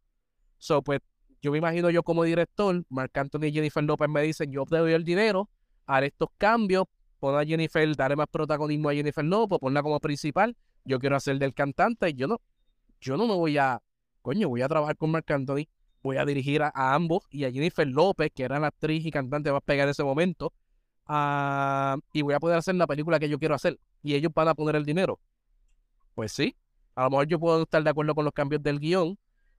So, 0.58 0.82
pues, 0.82 1.00
yo 1.40 1.52
me 1.52 1.58
imagino 1.58 1.88
yo 1.90 2.02
como 2.02 2.24
director, 2.24 2.84
Marc 2.88 3.16
Anthony 3.16 3.46
y 3.46 3.52
Jennifer 3.52 3.82
López 3.82 4.08
me 4.08 4.22
dicen, 4.22 4.52
yo 4.52 4.64
te 4.66 4.76
doy 4.76 4.92
el 4.92 5.04
dinero, 5.04 5.48
haré 5.86 6.08
estos 6.08 6.28
cambios, 6.36 6.84
pon 7.18 7.34
a 7.36 7.44
Jennifer, 7.44 7.96
daré 7.96 8.16
más 8.16 8.26
protagonismo 8.28 8.90
a 8.90 8.94
Jennifer 8.94 9.24
López, 9.24 9.58
ponla 9.58 9.82
como 9.82 9.98
principal, 10.00 10.56
yo 10.84 10.98
quiero 10.98 11.16
hacer 11.16 11.38
del 11.38 11.54
cantante, 11.54 12.10
y 12.10 12.14
yo 12.14 12.26
no, 12.26 12.40
yo 13.00 13.16
no 13.16 13.26
me 13.26 13.34
voy 13.34 13.56
a, 13.56 13.80
coño, 14.20 14.48
voy 14.48 14.60
a 14.60 14.68
trabajar 14.68 14.96
con 14.96 15.10
Marc 15.10 15.30
Anthony, 15.30 15.66
voy 16.02 16.16
a 16.16 16.24
dirigir 16.24 16.62
a, 16.62 16.72
ambos 16.74 17.24
y 17.30 17.44
a 17.44 17.52
Jennifer 17.52 17.86
López, 17.86 18.30
que 18.34 18.44
era 18.44 18.58
la 18.58 18.68
actriz 18.68 19.04
y 19.04 19.10
cantante 19.10 19.52
más 19.52 19.62
pegada 19.62 19.84
en 19.84 19.90
ese 19.90 20.04
momento, 20.04 20.52
ah, 21.06 21.96
y 22.12 22.22
voy 22.22 22.34
a 22.34 22.40
poder 22.40 22.58
hacer 22.58 22.74
la 22.74 22.86
película 22.86 23.18
que 23.18 23.28
yo 23.28 23.38
quiero 23.38 23.54
hacer, 23.54 23.78
y 24.02 24.14
ellos 24.14 24.32
van 24.34 24.48
a 24.48 24.54
poner 24.54 24.76
el 24.76 24.84
dinero. 24.84 25.20
Pues 26.14 26.32
sí, 26.32 26.56
a 26.94 27.04
lo 27.04 27.10
mejor 27.10 27.26
yo 27.26 27.38
puedo 27.38 27.62
estar 27.62 27.82
de 27.82 27.90
acuerdo 27.90 28.14
con 28.14 28.24
los 28.24 28.34
cambios 28.34 28.62
del 28.62 28.80
guion, 28.80 29.18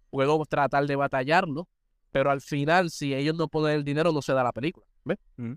puedo 0.10 0.46
tratar 0.46 0.86
de 0.86 0.96
batallarlo, 0.96 1.68
pero 2.12 2.30
al 2.30 2.42
final, 2.42 2.90
si 2.92 3.14
ellos 3.14 3.36
no 3.36 3.48
ponen 3.48 3.78
el 3.78 3.84
dinero, 3.84 4.12
no 4.12 4.22
se 4.22 4.34
da 4.34 4.44
la 4.44 4.52
película. 4.52 4.86
¿Ves? 5.04 5.18
Mm. 5.38 5.54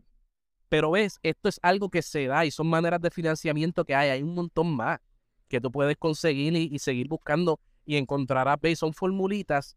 Pero 0.69 0.93
ves, 0.93 1.19
esto 1.23 1.48
es 1.48 1.59
algo 1.62 1.90
que 1.90 2.01
se 2.01 2.27
da 2.27 2.44
y 2.44 2.51
son 2.51 2.69
maneras 2.69 3.01
de 3.01 3.11
financiamiento 3.11 3.85
que 3.85 3.94
hay. 3.94 4.11
Hay 4.11 4.23
un 4.23 4.35
montón 4.35 4.74
más 4.74 5.01
que 5.48 5.61
tú 5.61 5.70
puedes 5.70 5.97
conseguir 5.97 6.55
y, 6.56 6.78
seguir 6.78 7.09
buscando 7.09 7.61
y 7.85 7.97
encontrarás. 7.97 8.59
¿ves? 8.61 8.78
Son 8.78 8.94
formulitas 8.94 9.77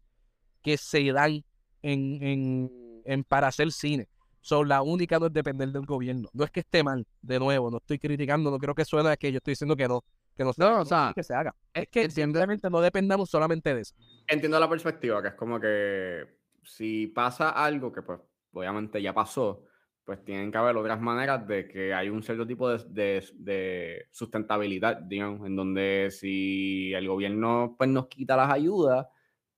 que 0.62 0.76
se 0.76 1.12
dan 1.12 1.44
en, 1.82 2.70
en, 3.04 3.24
para 3.24 3.48
hacer 3.48 3.72
cine. 3.72 4.08
Son 4.40 4.68
la 4.68 4.82
única 4.82 5.18
no 5.18 5.26
es 5.26 5.32
depender 5.32 5.68
del 5.68 5.84
gobierno. 5.84 6.28
No 6.32 6.44
es 6.44 6.50
que 6.50 6.60
esté 6.60 6.82
mal, 6.82 7.06
de 7.20 7.38
nuevo, 7.38 7.70
no 7.70 7.78
estoy 7.78 7.98
criticando, 7.98 8.50
no 8.50 8.58
creo 8.58 8.74
que 8.74 8.84
suene 8.84 9.16
que 9.16 9.32
yo 9.32 9.38
estoy 9.38 9.52
diciendo 9.52 9.76
que 9.76 9.88
no, 9.88 10.04
que 10.36 10.44
no, 10.44 10.52
no, 10.56 10.80
o 10.80 10.84
sea, 10.84 11.12
que 11.14 11.22
se 11.22 11.34
haga. 11.34 11.54
Es 11.74 11.88
que 11.88 12.10
simplemente 12.10 12.70
no 12.70 12.80
dependamos 12.80 13.28
solamente 13.28 13.74
de 13.74 13.80
eso. 13.82 13.94
Entiendo 14.26 14.58
la 14.60 14.68
perspectiva, 14.68 15.20
que 15.20 15.28
es 15.28 15.34
como 15.34 15.60
que 15.60 16.24
si 16.62 17.08
pasa 17.08 17.50
algo 17.50 17.92
que 17.92 18.02
pues 18.02 18.20
obviamente 18.52 19.02
ya 19.02 19.12
pasó, 19.12 19.64
pues 20.04 20.24
tienen 20.24 20.50
que 20.50 20.56
haber 20.56 20.74
otras 20.76 21.00
maneras 21.00 21.46
de 21.46 21.68
que 21.68 21.92
hay 21.92 22.08
un 22.08 22.22
cierto 22.22 22.46
tipo 22.46 22.70
de, 22.70 24.06
sustentabilidad, 24.10 24.96
digamos, 25.02 25.46
en 25.46 25.54
donde 25.54 26.08
si 26.10 26.94
el 26.94 27.06
gobierno 27.06 27.74
pues, 27.76 27.90
nos 27.90 28.06
quita 28.06 28.34
las 28.34 28.50
ayudas, 28.50 29.06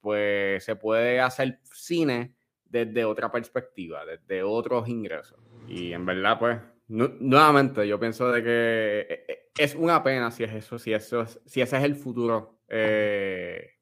pues 0.00 0.64
se 0.64 0.76
puede 0.76 1.20
hacer 1.20 1.60
cine 1.62 2.34
desde 2.64 3.04
otra 3.04 3.30
perspectiva, 3.30 4.04
desde 4.04 4.42
otros 4.42 4.88
ingresos. 4.88 5.38
Y 5.68 5.92
en 5.92 6.06
verdad, 6.06 6.38
pues, 6.38 6.58
nuevamente, 6.88 7.86
yo 7.86 7.98
pienso 7.98 8.30
de 8.30 8.42
que 8.42 9.06
eh, 9.08 9.24
eh, 9.28 9.50
es 9.58 9.74
una 9.74 10.02
pena 10.02 10.30
si 10.30 10.44
es 10.44 10.52
eso, 10.52 10.78
si 10.78 10.92
eso 10.92 11.26
si 11.26 11.60
ese 11.60 11.76
es 11.76 11.84
el 11.84 11.96
futuro 11.96 12.60
eh, 12.68 13.74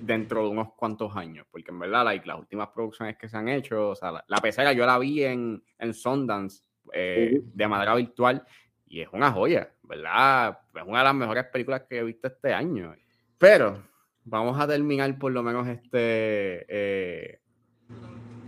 dentro 0.00 0.42
de 0.42 0.48
unos 0.48 0.72
cuantos 0.74 1.14
años, 1.16 1.46
porque 1.50 1.70
en 1.70 1.78
verdad 1.78 2.04
las 2.24 2.38
últimas 2.38 2.68
producciones 2.68 3.16
que 3.16 3.28
se 3.28 3.36
han 3.36 3.48
hecho, 3.48 3.90
o 3.90 3.94
sea, 3.94 4.24
la, 4.26 4.38
pecera 4.38 4.72
yo 4.72 4.86
la 4.86 4.98
vi 4.98 5.24
en, 5.24 5.62
en 5.78 5.94
Sundance 5.94 6.62
eh, 6.92 7.40
de 7.42 7.68
manera 7.68 7.94
virtual 7.94 8.44
y 8.86 9.00
es 9.00 9.08
una 9.12 9.30
joya, 9.32 9.70
¿verdad? 9.82 10.58
Es 10.74 10.82
una 10.86 10.98
de 10.98 11.04
las 11.04 11.14
mejores 11.14 11.44
películas 11.44 11.82
que 11.88 11.98
he 11.98 12.04
visto 12.04 12.28
este 12.28 12.52
año. 12.54 12.94
Pero 13.36 13.82
vamos 14.28 14.58
a 14.60 14.66
terminar 14.66 15.18
por 15.18 15.32
lo 15.32 15.42
menos 15.42 15.66
este 15.68 16.66
eh, 16.68 17.40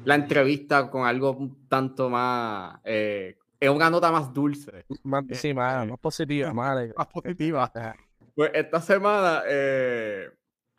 la 0.05 0.15
entrevista 0.15 0.91
con 0.91 1.07
algo 1.07 1.33
un 1.33 1.69
tanto 1.69 2.09
más 2.09 2.81
eh, 2.85 3.37
es 3.59 3.69
una 3.69 3.91
nota 3.91 4.11
más 4.11 4.33
dulce. 4.33 4.87
Más, 5.03 5.25
sí, 5.33 5.53
más, 5.53 5.87
positiva, 6.01 6.53
más, 6.55 6.89
más 6.97 7.07
positiva. 7.09 7.73
Pues 8.33 8.53
esta 8.55 8.81
semana 8.81 9.43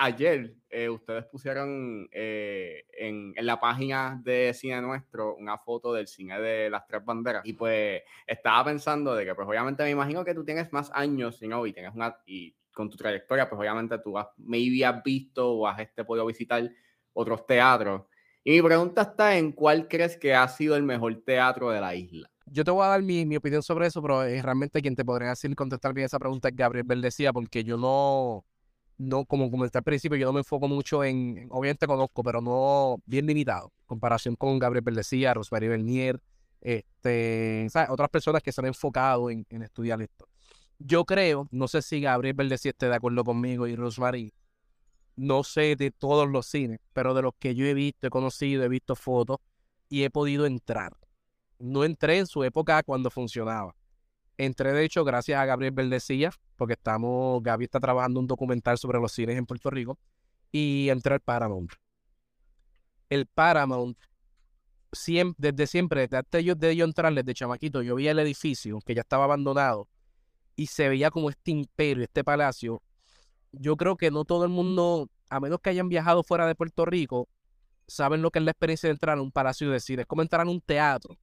ayer 0.01 0.55
eh, 0.69 0.89
ustedes 0.89 1.25
pusieron 1.25 2.07
eh, 2.11 2.85
en, 2.97 3.33
la 3.37 3.59
página 3.59 4.19
de 4.23 4.53
Cine 4.53 4.81
Nuestro 4.81 5.35
una 5.35 5.57
foto 5.57 5.93
del 5.93 6.07
cine 6.07 6.39
de 6.39 6.69
las 6.69 6.87
tres 6.87 7.05
banderas 7.05 7.45
y 7.45 7.53
pues 7.53 8.01
estaba 8.25 8.65
pensando 8.65 9.13
de 9.13 9.25
que 9.25 9.35
pues 9.35 9.47
obviamente 9.47 9.83
me 9.83 9.91
imagino 9.91 10.25
que 10.25 10.33
tú 10.33 10.43
tienes 10.43 10.71
más 10.73 10.89
años 10.93 11.41
¿no? 11.41 11.65
y 11.67 11.73
tienes 11.73 11.93
una 11.93 12.17
y 12.25 12.55
con 12.73 12.89
tu 12.89 12.97
trayectoria 12.97 13.49
pues 13.49 13.59
obviamente 13.59 13.97
tú 13.99 14.17
has 14.17 14.27
maybe 14.37 14.85
has 14.85 15.03
visto 15.03 15.51
o 15.51 15.67
has 15.67 15.79
este, 15.79 16.03
podido 16.03 16.25
visitar 16.25 16.69
otros 17.13 17.45
teatros. 17.45 18.03
Y 18.43 18.51
mi 18.51 18.61
pregunta 18.61 19.03
está 19.03 19.37
en 19.37 19.51
cuál 19.51 19.87
crees 19.87 20.17
que 20.17 20.33
ha 20.33 20.47
sido 20.47 20.75
el 20.75 20.83
mejor 20.83 21.21
teatro 21.23 21.69
de 21.69 21.79
la 21.79 21.93
isla 21.93 22.31
yo 22.51 22.63
te 22.65 22.71
voy 22.71 22.83
a 22.83 22.89
dar 22.89 23.01
mi, 23.01 23.25
mi 23.25 23.37
opinión 23.37 23.63
sobre 23.63 23.87
eso, 23.87 24.01
pero 24.01 24.23
eh, 24.23 24.41
realmente 24.41 24.81
quien 24.81 24.95
te 24.95 25.05
podría 25.05 25.29
decir 25.29 25.55
contestar 25.55 25.93
bien 25.93 26.05
esa 26.05 26.19
pregunta 26.19 26.49
es 26.49 26.55
Gabriel 26.55 26.85
Verdecía, 26.85 27.31
porque 27.31 27.63
yo 27.63 27.77
no, 27.77 28.45
no, 28.97 29.25
como 29.25 29.49
comenté 29.49 29.77
al 29.77 29.83
principio, 29.83 30.17
yo 30.17 30.25
no 30.27 30.33
me 30.33 30.39
enfoco 30.41 30.67
mucho 30.67 31.03
en, 31.03 31.47
obviamente 31.49 31.87
conozco, 31.87 32.23
pero 32.23 32.41
no 32.41 32.97
bien 33.05 33.25
limitado, 33.25 33.71
comparación 33.85 34.35
con 34.35 34.59
Gabriel 34.59 34.83
Verdecía, 34.83 35.33
Rosemary 35.33 35.69
Bernier, 35.69 36.21
este, 36.59 37.67
otras 37.89 38.09
personas 38.09 38.43
que 38.43 38.51
se 38.51 38.61
han 38.61 38.67
enfocado 38.67 39.29
en, 39.29 39.45
estudiar 39.49 40.01
esto. 40.01 40.27
Yo 40.83 41.05
creo, 41.05 41.47
no 41.51 41.67
sé 41.67 41.81
si 41.81 42.01
Gabriel 42.01 42.35
Verdecía 42.35 42.71
esté 42.71 42.87
de 42.87 42.95
acuerdo 42.95 43.23
conmigo 43.23 43.67
y 43.67 43.75
Rosemary, 43.75 44.33
no 45.15 45.43
sé 45.43 45.75
de 45.75 45.91
todos 45.91 46.27
los 46.27 46.47
cines, 46.47 46.79
pero 46.93 47.13
de 47.13 47.21
los 47.21 47.33
que 47.37 47.53
yo 47.53 47.65
he 47.65 47.73
visto, 47.73 48.07
he 48.07 48.09
conocido, 48.09 48.63
he 48.63 48.69
visto 48.69 48.95
fotos 48.95 49.37
y 49.89 50.03
he 50.03 50.09
podido 50.09 50.45
entrar. 50.45 50.97
No 51.59 51.83
entré 51.83 52.17
en 52.17 52.25
su 52.25 52.43
época 52.43 52.81
cuando 52.83 53.11
funcionaba 53.11 53.75
Entré, 54.37 54.73
de 54.73 54.83
hecho, 54.83 55.03
gracias 55.03 55.39
a 55.39 55.45
Gabriel 55.45 55.71
Verdecilla, 55.71 56.31
porque 56.55 56.73
estamos, 56.73 57.43
Gaby 57.43 57.65
está 57.65 57.79
trabajando 57.79 58.19
un 58.19 58.25
documental 58.25 58.75
sobre 58.79 58.99
los 58.99 59.11
cines 59.11 59.37
en 59.37 59.45
Puerto 59.45 59.69
Rico, 59.69 59.99
y 60.51 60.89
entré 60.89 61.13
al 61.13 61.19
Paramount. 61.19 61.71
El 63.09 63.27
Paramount, 63.27 63.99
siempre, 64.91 65.51
desde 65.51 65.67
siempre, 65.67 66.01
desde 66.01 66.17
antes 66.17 66.59
de 66.59 66.75
yo 66.75 66.85
entrar, 66.85 67.13
desde 67.13 67.35
chamaquito, 67.35 67.83
yo 67.83 67.93
veía 67.93 68.11
el 68.11 68.19
edificio, 68.19 68.79
que 68.83 68.95
ya 68.95 69.01
estaba 69.01 69.25
abandonado, 69.25 69.87
y 70.55 70.67
se 70.67 70.89
veía 70.89 71.11
como 71.11 71.29
este 71.29 71.51
imperio, 71.51 72.03
este 72.03 72.23
palacio. 72.23 72.81
Yo 73.51 73.77
creo 73.77 73.97
que 73.97 74.11
no 74.11 74.25
todo 74.25 74.43
el 74.43 74.49
mundo, 74.49 75.09
a 75.29 75.39
menos 75.39 75.59
que 75.59 75.69
hayan 75.69 75.89
viajado 75.89 76.23
fuera 76.23 76.47
de 76.47 76.55
Puerto 76.55 76.85
Rico, 76.85 77.27
saben 77.87 78.21
lo 78.21 78.31
que 78.31 78.39
es 78.39 78.45
la 78.45 78.51
experiencia 78.51 78.87
de 78.87 78.93
entrar 78.93 79.17
a 79.17 79.21
un 79.21 79.31
palacio 79.31 79.69
de 79.69 79.79
cine. 79.79 80.03
Es 80.03 80.07
como 80.07 80.21
entrar 80.21 80.47
a 80.47 80.49
un 80.49 80.61
teatro, 80.61 81.17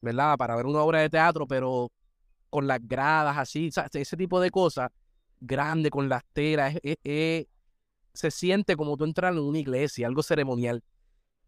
¿verdad? 0.00 0.36
Para 0.36 0.56
ver 0.56 0.66
una 0.66 0.80
obra 0.80 1.00
de 1.00 1.10
teatro, 1.10 1.46
pero 1.46 1.92
con 2.48 2.66
las 2.66 2.80
gradas 2.82 3.38
así, 3.38 3.70
ese 3.92 4.16
tipo 4.16 4.40
de 4.40 4.50
cosas, 4.50 4.90
grande 5.40 5.90
con 5.90 6.08
las 6.08 6.24
telas, 6.32 6.74
se 8.12 8.30
siente 8.30 8.74
como 8.74 8.96
tú 8.96 9.04
entras 9.04 9.32
en 9.32 9.38
una 9.40 9.58
iglesia, 9.58 10.08
algo 10.08 10.22
ceremonial. 10.22 10.82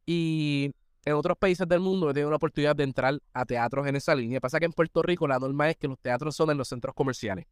Y 0.07 0.73
en 1.05 1.15
otros 1.15 1.37
países 1.37 1.66
del 1.66 1.81
mundo 1.81 2.11
he 2.11 2.15
tenido 2.15 2.31
la 2.31 2.37
oportunidad 2.37 2.77
de 2.77 2.85
entrar 2.85 3.19
a 3.33 3.45
teatros 3.45 3.87
en 3.87 3.97
esa 3.97 4.15
línea. 4.15 4.41
Pasa 4.41 4.59
que 4.59 4.66
en 4.66 4.73
Puerto 4.73 5.03
Rico 5.03 5.27
la 5.27 5.39
norma 5.39 5.70
es 5.70 5.77
que 5.77 5.89
los 5.89 5.99
teatros 5.99 6.37
son 6.37 6.51
en 6.51 6.59
los 6.59 6.69
centros 6.69 6.95
comerciales. 6.95 7.47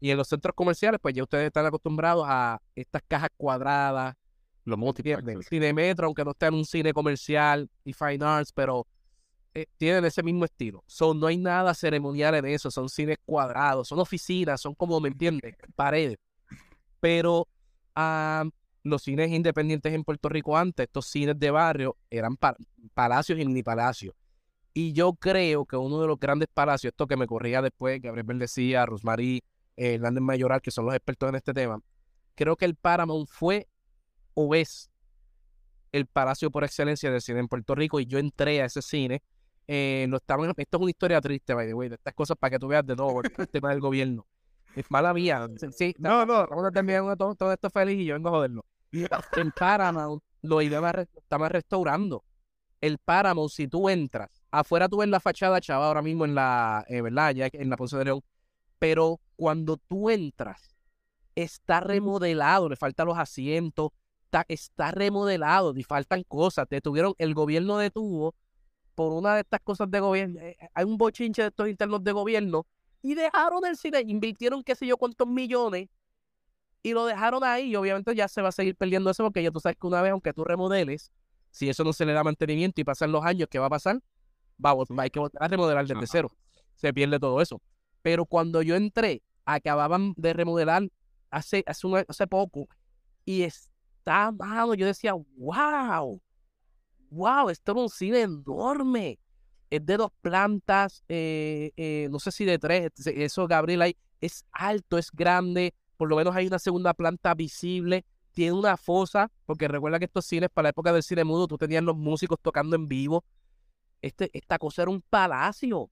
Y 0.00 0.10
en 0.10 0.16
los 0.16 0.28
centros 0.28 0.54
comerciales, 0.54 0.98
pues 1.00 1.14
ya 1.14 1.22
ustedes 1.22 1.46
están 1.46 1.66
acostumbrados 1.66 2.24
a 2.26 2.58
estas 2.74 3.02
cajas 3.06 3.28
cuadradas, 3.36 4.14
los 4.64 4.78
multiplex, 4.78 5.48
Cinemetro, 5.48 6.06
aunque 6.06 6.24
no 6.24 6.30
esté 6.30 6.46
en 6.46 6.54
un 6.54 6.64
cine 6.64 6.92
comercial 6.92 7.68
y 7.84 7.92
Fine 7.92 8.24
Arts, 8.24 8.52
pero 8.52 8.86
eh, 9.52 9.66
tienen 9.76 10.04
ese 10.04 10.22
mismo 10.22 10.44
estilo. 10.44 10.82
Son, 10.86 11.18
no 11.18 11.26
hay 11.26 11.36
nada 11.36 11.74
ceremonial 11.74 12.34
en 12.36 12.46
eso, 12.46 12.70
son 12.70 12.88
cines 12.88 13.18
cuadrados, 13.26 13.88
son 13.88 13.98
oficinas, 13.98 14.60
son 14.60 14.74
como, 14.74 15.00
¿me 15.00 15.08
entiendes? 15.08 15.54
Paredes. 15.74 16.18
Pero 17.00 17.48
ah, 17.94 18.44
los 18.82 19.02
cines 19.02 19.30
independientes 19.30 19.92
en 19.92 20.04
Puerto 20.04 20.28
Rico 20.28 20.56
antes, 20.56 20.84
estos 20.84 21.06
cines 21.06 21.38
de 21.38 21.50
barrio, 21.50 21.96
eran 22.10 22.36
palacios 22.94 23.38
y 23.38 23.44
mini 23.44 23.62
palacios. 23.62 24.14
Y 24.72 24.92
yo 24.92 25.14
creo 25.14 25.66
que 25.66 25.76
uno 25.76 26.00
de 26.00 26.06
los 26.06 26.18
grandes 26.18 26.48
palacios, 26.52 26.92
esto 26.92 27.06
que 27.06 27.16
me 27.16 27.26
corría 27.26 27.60
después, 27.60 28.00
Gabriel 28.00 28.38
decía, 28.38 28.86
Rosmarie, 28.86 29.42
eh, 29.76 29.94
Hernández 29.94 30.22
Mayoral, 30.22 30.62
que 30.62 30.70
son 30.70 30.86
los 30.86 30.94
expertos 30.94 31.28
en 31.28 31.34
este 31.34 31.52
tema, 31.52 31.80
creo 32.34 32.56
que 32.56 32.64
el 32.64 32.76
Paramount 32.76 33.28
fue 33.28 33.68
o 34.34 34.54
es 34.54 34.90
el 35.92 36.06
palacio 36.06 36.50
por 36.50 36.64
excelencia 36.64 37.10
del 37.10 37.20
cine 37.20 37.40
en 37.40 37.48
Puerto 37.48 37.74
Rico 37.74 37.98
y 37.98 38.06
yo 38.06 38.18
entré 38.18 38.62
a 38.62 38.66
ese 38.66 38.80
cine 38.80 39.22
eh, 39.72 40.06
no 40.08 40.16
estaban, 40.16 40.52
esto 40.56 40.76
es 40.78 40.80
una 40.80 40.90
historia 40.90 41.20
triste, 41.20 41.54
by 41.54 41.64
the 41.64 41.74
way, 41.74 41.88
de 41.88 41.94
estas 41.94 42.12
cosas 42.12 42.36
para 42.36 42.50
que 42.50 42.58
tú 42.58 42.66
veas 42.66 42.84
de 42.84 42.96
nuevo 42.96 43.22
el 43.22 43.30
tema 43.52 43.70
del 43.70 43.78
gobierno. 43.78 44.26
Es 44.74 44.90
mala 44.90 45.12
mía. 45.12 45.48
Sí, 45.72 45.94
no, 45.98 46.24
no, 46.24 46.46
vamos 46.46 46.64
a 46.64 46.70
terminar 46.70 47.16
todo, 47.16 47.34
todo, 47.34 47.52
esto 47.52 47.70
feliz 47.70 47.98
y 47.98 48.04
yo 48.04 48.14
vengo 48.14 48.28
a 48.28 48.32
joderlo. 48.32 48.64
El 49.36 49.52
Paramount 49.52 50.22
lo 50.42 50.60
estaba 50.60 51.48
restaurando. 51.48 52.24
El 52.80 52.98
Paramount, 52.98 53.50
si 53.50 53.68
tú 53.68 53.88
entras, 53.88 54.42
afuera 54.50 54.88
tú 54.88 54.98
ves 54.98 55.08
la 55.08 55.20
fachada, 55.20 55.60
chava, 55.60 55.86
ahora 55.86 56.02
mismo 56.02 56.24
en 56.24 56.34
la, 56.34 56.84
eh, 56.88 57.02
¿verdad? 57.02 57.34
Ya 57.34 57.48
en 57.52 57.68
la 57.68 57.76
Ponce 57.76 57.96
de 57.98 58.06
León. 58.06 58.22
Pero 58.78 59.20
cuando 59.36 59.76
tú 59.76 60.08
entras, 60.08 60.74
está 61.34 61.80
remodelado, 61.80 62.70
le 62.70 62.76
faltan 62.76 63.06
los 63.06 63.18
asientos, 63.18 63.90
está, 64.24 64.46
está 64.48 64.92
remodelado, 64.92 65.76
y 65.76 65.82
faltan 65.82 66.22
cosas. 66.22 66.66
Detuvieron, 66.70 67.14
el 67.18 67.34
gobierno 67.34 67.76
detuvo 67.76 68.34
por 68.94 69.12
una 69.12 69.34
de 69.34 69.40
estas 69.42 69.60
cosas 69.60 69.90
de 69.90 70.00
gobierno, 70.00 70.40
eh, 70.40 70.56
hay 70.74 70.84
un 70.84 70.96
bochinche 70.96 71.42
de 71.42 71.48
estos 71.48 71.68
internos 71.68 72.02
de 72.02 72.12
gobierno 72.12 72.66
y 73.02 73.14
dejaron 73.14 73.64
el 73.66 73.76
cine, 73.76 74.02
invirtieron 74.06 74.62
qué 74.62 74.74
sé 74.74 74.86
yo 74.86 74.96
cuántos 74.96 75.26
millones 75.26 75.88
y 76.82 76.92
lo 76.92 77.06
dejaron 77.06 77.44
ahí 77.44 77.70
y 77.70 77.76
obviamente 77.76 78.14
ya 78.14 78.28
se 78.28 78.42
va 78.42 78.48
a 78.48 78.52
seguir 78.52 78.76
perdiendo 78.76 79.10
eso 79.10 79.22
porque 79.22 79.42
ya 79.42 79.50
tú 79.50 79.60
sabes 79.60 79.76
que 79.78 79.86
una 79.86 80.02
vez, 80.02 80.12
aunque 80.12 80.32
tú 80.32 80.44
remodeles, 80.44 81.10
si 81.50 81.68
eso 81.68 81.84
no 81.84 81.92
se 81.92 82.06
le 82.06 82.12
da 82.12 82.24
mantenimiento 82.24 82.80
y 82.80 82.84
pasan 82.84 83.12
los 83.12 83.24
años, 83.24 83.48
¿qué 83.50 83.58
va 83.58 83.66
a 83.66 83.70
pasar? 83.70 84.00
Vamos, 84.56 84.88
hay 84.96 85.10
que 85.10 85.18
volver 85.18 85.42
a 85.42 85.48
remodelar 85.48 85.86
desde 85.86 86.06
cero. 86.06 86.30
Se 86.74 86.92
pierde 86.92 87.18
todo 87.18 87.40
eso. 87.40 87.60
Pero 88.02 88.24
cuando 88.24 88.62
yo 88.62 88.76
entré, 88.76 89.22
acababan 89.44 90.14
de 90.16 90.32
remodelar 90.32 90.88
hace, 91.30 91.64
hace, 91.66 91.88
hace 92.08 92.26
poco 92.26 92.68
y 93.24 93.42
está, 93.42 94.32
mano, 94.32 94.74
yo 94.74 94.86
decía, 94.86 95.14
wow, 95.36 96.20
wow, 97.10 97.48
esto 97.50 97.72
es 97.72 97.78
un 97.78 97.88
cine 97.88 98.22
enorme. 98.22 99.18
Es 99.70 99.86
de 99.86 99.96
dos 99.96 100.10
plantas, 100.20 101.04
eh, 101.08 101.72
eh, 101.76 102.08
no 102.10 102.18
sé 102.18 102.32
si 102.32 102.44
de 102.44 102.58
tres, 102.58 102.90
eso 103.06 103.46
Gabriel 103.46 103.82
ahí, 103.82 103.96
es 104.20 104.44
alto, 104.52 104.98
es 104.98 105.10
grande, 105.12 105.74
por 105.96 106.08
lo 106.08 106.16
menos 106.16 106.34
hay 106.34 106.46
una 106.46 106.58
segunda 106.58 106.92
planta 106.92 107.34
visible, 107.34 108.04
tiene 108.32 108.52
una 108.52 108.76
fosa, 108.76 109.30
porque 109.46 109.68
recuerda 109.68 109.98
que 109.98 110.06
estos 110.06 110.26
cines 110.26 110.50
para 110.52 110.64
la 110.64 110.70
época 110.70 110.92
del 110.92 111.02
cine 111.02 111.24
mudo, 111.24 111.46
tú 111.46 111.56
tenías 111.56 111.82
los 111.82 111.96
músicos 111.96 112.38
tocando 112.42 112.76
en 112.76 112.88
vivo. 112.88 113.24
Este, 114.02 114.30
esta 114.32 114.58
cosa 114.58 114.82
era 114.82 114.90
un 114.90 115.02
palacio 115.02 115.90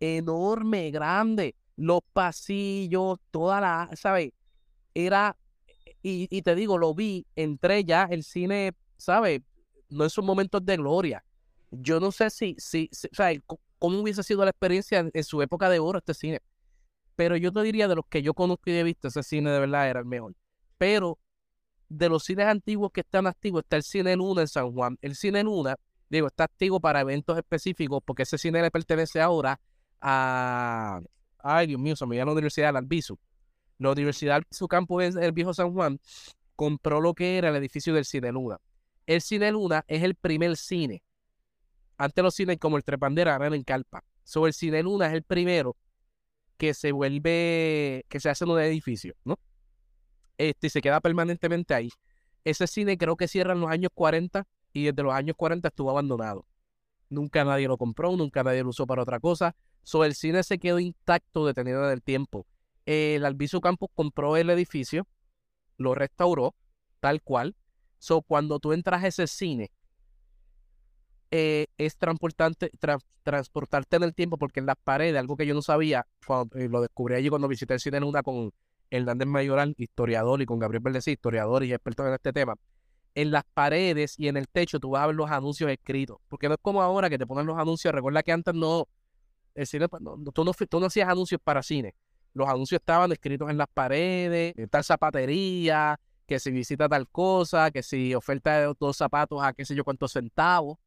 enorme, 0.00 0.90
grande, 0.90 1.56
los 1.76 2.00
pasillos, 2.12 3.18
toda 3.30 3.60
la, 3.60 3.90
¿sabes? 3.94 4.32
Era, 4.94 5.36
y, 6.02 6.28
y 6.30 6.42
te 6.42 6.54
digo, 6.54 6.78
lo 6.78 6.94
vi, 6.94 7.26
entré 7.36 7.84
ya, 7.84 8.04
el 8.04 8.22
cine, 8.22 8.74
¿sabes? 8.96 9.42
no 9.88 10.04
en 10.04 10.10
sus 10.10 10.24
momentos 10.24 10.64
de 10.64 10.76
gloria. 10.76 11.24
Yo 11.70 12.00
no 12.00 12.12
sé 12.12 12.30
si, 12.30 12.56
si, 12.58 12.88
sea, 12.92 13.30
cómo 13.78 14.00
hubiese 14.00 14.22
sido 14.22 14.44
la 14.44 14.50
experiencia 14.50 15.08
en, 15.12 15.24
su 15.24 15.42
época 15.42 15.68
de 15.68 15.78
oro 15.78 15.98
este 15.98 16.14
cine. 16.14 16.40
Pero 17.16 17.36
yo 17.36 17.52
te 17.52 17.62
diría 17.62 17.88
de 17.88 17.96
los 17.96 18.06
que 18.06 18.22
yo 18.22 18.34
conozco 18.34 18.70
y 18.70 18.74
he 18.74 18.82
visto, 18.82 19.08
ese 19.08 19.22
cine 19.22 19.50
de 19.50 19.60
verdad 19.60 19.88
era 19.90 20.00
el 20.00 20.06
mejor. 20.06 20.34
Pero 20.78 21.18
de 21.88 22.08
los 22.08 22.24
cines 22.24 22.46
antiguos 22.46 22.92
que 22.92 23.00
están 23.00 23.26
activos, 23.26 23.62
está 23.62 23.76
el 23.76 23.82
Cine 23.82 24.16
Luna 24.16 24.42
en 24.42 24.48
San 24.48 24.72
Juan. 24.72 24.98
El 25.02 25.16
Cine 25.16 25.42
Luna, 25.42 25.76
digo, 26.08 26.26
está 26.26 26.44
activo 26.44 26.80
para 26.80 27.00
eventos 27.00 27.36
específicos 27.36 28.00
porque 28.04 28.22
ese 28.22 28.38
cine 28.38 28.62
le 28.62 28.70
pertenece 28.70 29.20
ahora 29.20 29.60
a... 30.00 31.00
Ay, 31.38 31.66
Dios 31.68 31.80
mío, 31.80 31.96
se 31.96 32.04
me 32.06 32.16
llama 32.16 32.30
la 32.30 32.34
Universidad 32.34 32.72
de 32.72 32.78
Albizu. 32.78 33.18
La 33.78 33.92
Universidad 33.92 34.36
Albizu 34.36 34.68
Campo 34.68 35.00
en 35.00 35.22
el 35.22 35.32
Viejo 35.32 35.54
San 35.54 35.72
Juan 35.72 36.00
compró 36.56 37.00
lo 37.00 37.14
que 37.14 37.38
era 37.38 37.48
el 37.50 37.56
edificio 37.56 37.94
del 37.94 38.04
Cine 38.04 38.32
Luna. 38.32 38.58
El 39.06 39.22
Cine 39.22 39.52
Luna 39.52 39.84
es 39.86 40.02
el 40.02 40.14
primer 40.14 40.56
cine. 40.56 41.02
Antes 41.98 42.22
los 42.22 42.34
cines 42.34 42.58
como 42.58 42.76
el 42.76 42.84
Trepandera 42.84 43.36
eran 43.36 43.54
en 43.54 43.64
Calpa. 43.64 44.04
Sobre 44.24 44.50
el 44.50 44.54
Cine 44.54 44.82
Luna 44.82 45.08
es 45.08 45.12
el 45.12 45.22
primero 45.22 45.76
que 46.56 46.72
se 46.74 46.92
vuelve, 46.92 48.04
que 48.08 48.20
se 48.20 48.30
hace 48.30 48.44
en 48.44 48.50
un 48.50 48.60
edificio, 48.60 49.14
¿no? 49.24 49.38
Este, 50.38 50.70
se 50.70 50.80
queda 50.80 51.00
permanentemente 51.00 51.74
ahí. 51.74 51.90
Ese 52.44 52.66
cine 52.66 52.96
creo 52.96 53.16
que 53.16 53.28
cierra 53.28 53.52
en 53.52 53.60
los 53.60 53.70
años 53.70 53.90
40 53.94 54.46
y 54.72 54.84
desde 54.84 55.02
los 55.02 55.12
años 55.12 55.36
40 55.36 55.68
estuvo 55.68 55.90
abandonado. 55.90 56.46
Nunca 57.10 57.44
nadie 57.44 57.68
lo 57.68 57.76
compró, 57.76 58.16
nunca 58.16 58.42
nadie 58.42 58.62
lo 58.62 58.70
usó 58.70 58.86
para 58.86 59.02
otra 59.02 59.20
cosa. 59.20 59.56
Sobre 59.82 60.08
el 60.08 60.14
cine 60.14 60.42
se 60.42 60.58
quedó 60.58 60.78
intacto, 60.78 61.46
detenido 61.46 61.84
en 61.84 61.92
el 61.92 62.02
tiempo. 62.02 62.46
El 62.86 63.24
Albizu 63.24 63.60
Campus 63.60 63.90
compró 63.94 64.36
el 64.36 64.50
edificio, 64.50 65.06
lo 65.76 65.94
restauró, 65.94 66.54
tal 67.00 67.22
cual, 67.22 67.56
So, 67.98 68.22
cuando 68.22 68.60
tú 68.60 68.72
entras 68.72 69.02
a 69.02 69.08
ese 69.08 69.26
cine, 69.26 69.72
eh, 71.30 71.66
es 71.76 71.96
transportarte, 71.96 72.70
transportarte 73.22 73.96
en 73.96 74.02
el 74.02 74.14
tiempo, 74.14 74.38
porque 74.38 74.60
en 74.60 74.66
las 74.66 74.76
paredes, 74.82 75.18
algo 75.18 75.36
que 75.36 75.46
yo 75.46 75.54
no 75.54 75.62
sabía, 75.62 76.06
cuando 76.26 76.56
eh, 76.58 76.68
lo 76.68 76.80
descubrí 76.80 77.14
allí 77.14 77.28
cuando 77.28 77.48
visité 77.48 77.74
el 77.74 77.80
cine 77.80 77.98
en 77.98 78.04
una 78.04 78.22
con 78.22 78.52
Hernández 78.90 79.28
Mayoral, 79.28 79.74
historiador, 79.76 80.40
y 80.40 80.46
con 80.46 80.58
Gabriel 80.58 80.82
Verdecí, 80.82 81.12
historiador 81.12 81.64
y 81.64 81.72
experto 81.72 82.06
en 82.06 82.14
este 82.14 82.32
tema, 82.32 82.54
en 83.14 83.30
las 83.30 83.44
paredes 83.52 84.18
y 84.18 84.28
en 84.28 84.36
el 84.36 84.48
techo 84.48 84.78
tú 84.78 84.90
vas 84.90 85.02
a 85.02 85.06
ver 85.08 85.16
los 85.16 85.30
anuncios 85.30 85.70
escritos, 85.70 86.18
porque 86.28 86.48
no 86.48 86.54
es 86.54 86.60
como 86.62 86.82
ahora 86.82 87.10
que 87.10 87.18
te 87.18 87.26
ponen 87.26 87.46
los 87.46 87.58
anuncios, 87.58 87.92
recuerda 87.92 88.22
que 88.22 88.32
antes 88.32 88.54
no, 88.54 88.86
el 89.54 89.66
cine, 89.66 89.88
pues, 89.88 90.02
no, 90.02 90.16
tú, 90.32 90.44
no 90.44 90.52
tú 90.52 90.80
no 90.80 90.86
hacías 90.86 91.08
anuncios 91.08 91.40
para 91.42 91.62
cine, 91.62 91.94
los 92.32 92.48
anuncios 92.48 92.80
estaban 92.80 93.12
escritos 93.12 93.50
en 93.50 93.58
las 93.58 93.68
paredes, 93.68 94.54
tal 94.70 94.84
zapatería, 94.84 95.98
que 96.28 96.38
si 96.38 96.50
visita 96.50 96.88
tal 96.88 97.08
cosa, 97.08 97.70
que 97.70 97.82
si 97.82 98.14
oferta 98.14 98.72
dos 98.78 98.96
zapatos 98.96 99.42
a 99.42 99.54
qué 99.54 99.64
sé 99.64 99.74
yo 99.74 99.82
cuántos 99.82 100.12
centavos. 100.12 100.78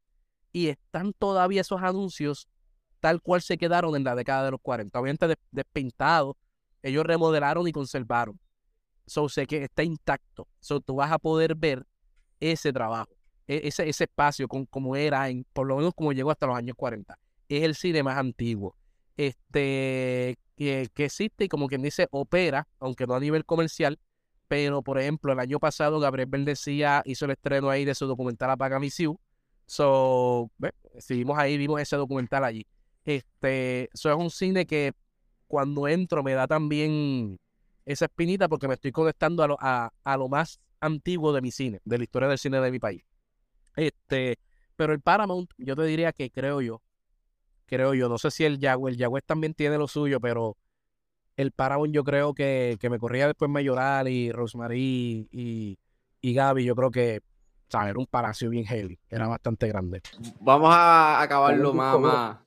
Y 0.52 0.68
están 0.68 1.12
todavía 1.12 1.62
esos 1.62 1.82
anuncios 1.82 2.48
tal 3.00 3.20
cual 3.20 3.42
se 3.42 3.58
quedaron 3.58 3.96
en 3.96 4.04
la 4.04 4.14
década 4.14 4.44
de 4.44 4.52
los 4.52 4.60
40. 4.60 4.98
Obviamente 4.98 5.34
despintados, 5.50 6.36
ellos 6.82 7.04
remodelaron 7.04 7.66
y 7.66 7.72
conservaron. 7.72 8.38
So, 9.06 9.28
sé 9.28 9.46
que 9.46 9.64
está 9.64 9.82
intacto. 9.82 10.46
So, 10.60 10.80
tú 10.80 10.96
vas 10.96 11.10
a 11.10 11.18
poder 11.18 11.54
ver 11.56 11.84
ese 12.38 12.72
trabajo, 12.72 13.10
e, 13.46 13.62
ese, 13.64 13.88
ese 13.88 14.04
espacio 14.04 14.46
como 14.48 14.96
era, 14.96 15.28
en, 15.28 15.44
por 15.52 15.66
lo 15.66 15.76
menos 15.76 15.94
como 15.94 16.12
llegó 16.12 16.30
hasta 16.30 16.46
los 16.46 16.56
años 16.56 16.76
40. 16.76 17.18
Es 17.48 17.62
el 17.62 17.74
cine 17.74 18.02
más 18.02 18.16
antiguo 18.16 18.76
este, 19.16 20.38
que, 20.56 20.88
que 20.94 21.04
existe 21.04 21.44
y 21.44 21.48
como 21.48 21.68
quien 21.68 21.82
dice 21.82 22.08
opera, 22.10 22.68
aunque 22.78 23.06
no 23.06 23.14
a 23.14 23.20
nivel 23.20 23.44
comercial, 23.44 23.98
pero, 24.48 24.82
por 24.82 24.98
ejemplo, 24.98 25.32
el 25.32 25.40
año 25.40 25.58
pasado 25.58 25.98
Gabriel 25.98 26.28
Verdecía 26.28 27.02
hizo 27.06 27.24
el 27.24 27.32
estreno 27.32 27.70
ahí 27.70 27.84
de 27.84 27.94
su 27.94 28.06
documental 28.06 28.50
Apaga 28.50 28.78
Mi 28.78 28.90
So, 29.66 30.50
seguimos 30.98 31.38
ahí, 31.38 31.56
vimos 31.56 31.80
ese 31.80 31.96
documental 31.96 32.44
allí. 32.44 32.66
Este, 33.04 33.90
eso 33.92 34.10
es 34.10 34.16
un 34.16 34.30
cine 34.30 34.66
que 34.66 34.92
cuando 35.46 35.88
entro 35.88 36.22
me 36.22 36.34
da 36.34 36.46
también 36.46 37.38
esa 37.84 38.06
espinita 38.06 38.48
porque 38.48 38.68
me 38.68 38.74
estoy 38.74 38.92
conectando 38.92 39.42
a 39.42 39.48
lo, 39.48 39.56
a, 39.60 40.16
lo 40.16 40.28
más 40.28 40.60
antiguo 40.80 41.32
de 41.32 41.40
mi 41.40 41.50
cine, 41.50 41.80
de 41.84 41.98
la 41.98 42.04
historia 42.04 42.28
del 42.28 42.38
cine 42.38 42.60
de 42.60 42.70
mi 42.70 42.78
país. 42.78 43.02
Este, 43.76 44.38
pero 44.76 44.92
el 44.92 45.00
Paramount, 45.00 45.50
yo 45.58 45.76
te 45.76 45.84
diría 45.84 46.12
que 46.12 46.30
creo 46.30 46.60
yo, 46.60 46.82
creo 47.66 47.94
yo, 47.94 48.08
no 48.08 48.18
sé 48.18 48.30
si 48.30 48.44
el 48.44 48.58
Jaguar, 48.60 48.92
el 48.92 48.98
Jaguar 48.98 49.22
también 49.22 49.54
tiene 49.54 49.78
lo 49.78 49.88
suyo, 49.88 50.20
pero 50.20 50.56
el 51.36 51.52
Paramount 51.52 51.94
yo 51.94 52.04
creo 52.04 52.34
que, 52.34 52.76
que 52.80 52.90
me 52.90 52.98
corría 52.98 53.26
después 53.26 53.50
Mayoral 53.50 54.08
y 54.08 54.30
Rosemary 54.32 55.28
y, 55.30 55.78
y 56.20 56.34
Gaby, 56.34 56.64
yo 56.64 56.74
creo 56.76 56.90
que 56.90 57.20
¿sabes? 57.72 57.90
era 57.90 57.98
un 57.98 58.06
palacio 58.06 58.50
bien 58.50 58.64
heavy, 58.66 58.98
era 59.08 59.26
bastante 59.26 59.66
grande. 59.66 60.02
Vamos 60.40 60.70
a 60.72 61.22
acabarlo 61.22 61.72
más, 61.72 61.98
más, 61.98 62.38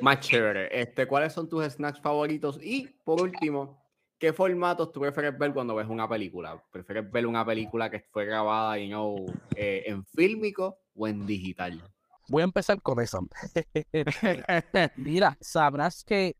más 0.00 0.20
chévere. 0.20 0.68
Este, 0.80 1.06
¿Cuáles 1.06 1.32
son 1.32 1.48
tus 1.48 1.64
snacks 1.64 2.00
favoritos? 2.00 2.58
Y 2.60 2.88
por 3.04 3.22
último, 3.22 3.80
¿qué 4.18 4.32
formatos 4.32 4.90
tú 4.92 5.00
prefieres 5.00 5.38
ver 5.38 5.52
cuando 5.52 5.76
ves 5.76 5.86
una 5.88 6.08
película? 6.08 6.60
¿Prefieres 6.72 7.10
ver 7.10 7.26
una 7.26 7.46
película 7.46 7.88
que 7.88 8.00
fue 8.10 8.24
grabada 8.26 8.76
you 8.78 8.88
know, 8.88 9.26
eh, 9.54 9.84
en 9.86 10.04
fílmico 10.04 10.78
o 10.96 11.06
en 11.06 11.24
digital? 11.24 11.82
Voy 12.28 12.42
a 12.42 12.44
empezar 12.44 12.82
con 12.82 13.00
eso. 13.00 13.20
Mira, 14.96 15.38
sabrás 15.40 16.02
que 16.02 16.34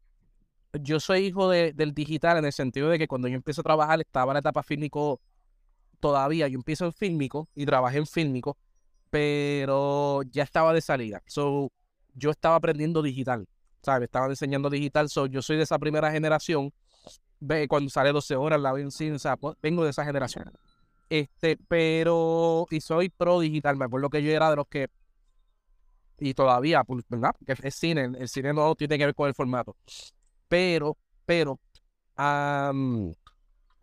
yo 0.73 0.99
soy 0.99 1.27
hijo 1.27 1.49
del 1.49 1.95
digital 1.95 2.39
en 2.39 2.47
el 2.47 2.53
sentido 2.53 2.89
de 2.89 2.99
que 2.99 3.07
cuando 3.07 3.29
yo 3.29 3.37
empiezo 3.37 3.61
a 3.61 3.65
trabajar 3.65 4.01
estaba 4.01 4.33
en 4.33 4.35
la 4.35 4.41
etapa 4.41 4.65
fílmico 4.65 5.21
todavía. 6.01 6.48
Yo 6.48 6.56
empiezo 6.56 6.85
en 6.85 6.93
fílmico 6.93 7.48
y 7.55 7.66
trabajé 7.66 7.98
en 7.98 8.06
fílmico, 8.06 8.56
pero 9.10 10.23
ya 10.31 10.43
estaba 10.43 10.73
de 10.73 10.81
salida. 10.81 11.23
So, 11.27 11.70
yo 12.14 12.31
estaba 12.31 12.56
aprendiendo 12.56 13.02
digital, 13.02 13.48
¿sabes? 13.82 14.06
Estaba 14.06 14.27
enseñando 14.27 14.70
digital. 14.70 15.09
So, 15.09 15.27
yo 15.27 15.43
soy 15.43 15.56
de 15.56 15.64
esa 15.64 15.78
primera 15.78 16.10
generación. 16.10 16.73
Ve, 17.40 17.68
cuando 17.68 17.90
sale 17.90 18.12
12 18.12 18.36
horas 18.36 18.60
la 18.60 18.74
cine, 18.90 19.16
o 19.16 19.18
sea, 19.18 19.36
pues, 19.36 19.56
vengo 19.62 19.85
de 19.85 19.90
esa 19.90 20.05
generación. 20.05 20.51
Este, 21.09 21.56
pero, 21.68 22.66
y 22.70 22.81
soy 22.81 23.09
pro 23.10 23.40
digital. 23.40 23.77
Me 23.77 23.85
acuerdo 23.85 24.10
que 24.10 24.23
yo 24.23 24.31
era 24.31 24.51
de 24.51 24.56
los 24.56 24.66
que 24.66 24.89
y 26.18 26.35
todavía, 26.35 26.82
pues, 26.85 27.05
¿verdad? 27.09 27.35
Que 27.44 27.55
es 27.62 27.74
cine, 27.74 28.05
el 28.18 28.28
cine 28.28 28.52
no 28.52 28.74
tiene 28.74 28.98
que 28.98 29.06
ver 29.06 29.14
con 29.14 29.28
el 29.28 29.35
formato. 29.35 29.77
Pero, 30.48 30.97
pero, 31.24 31.60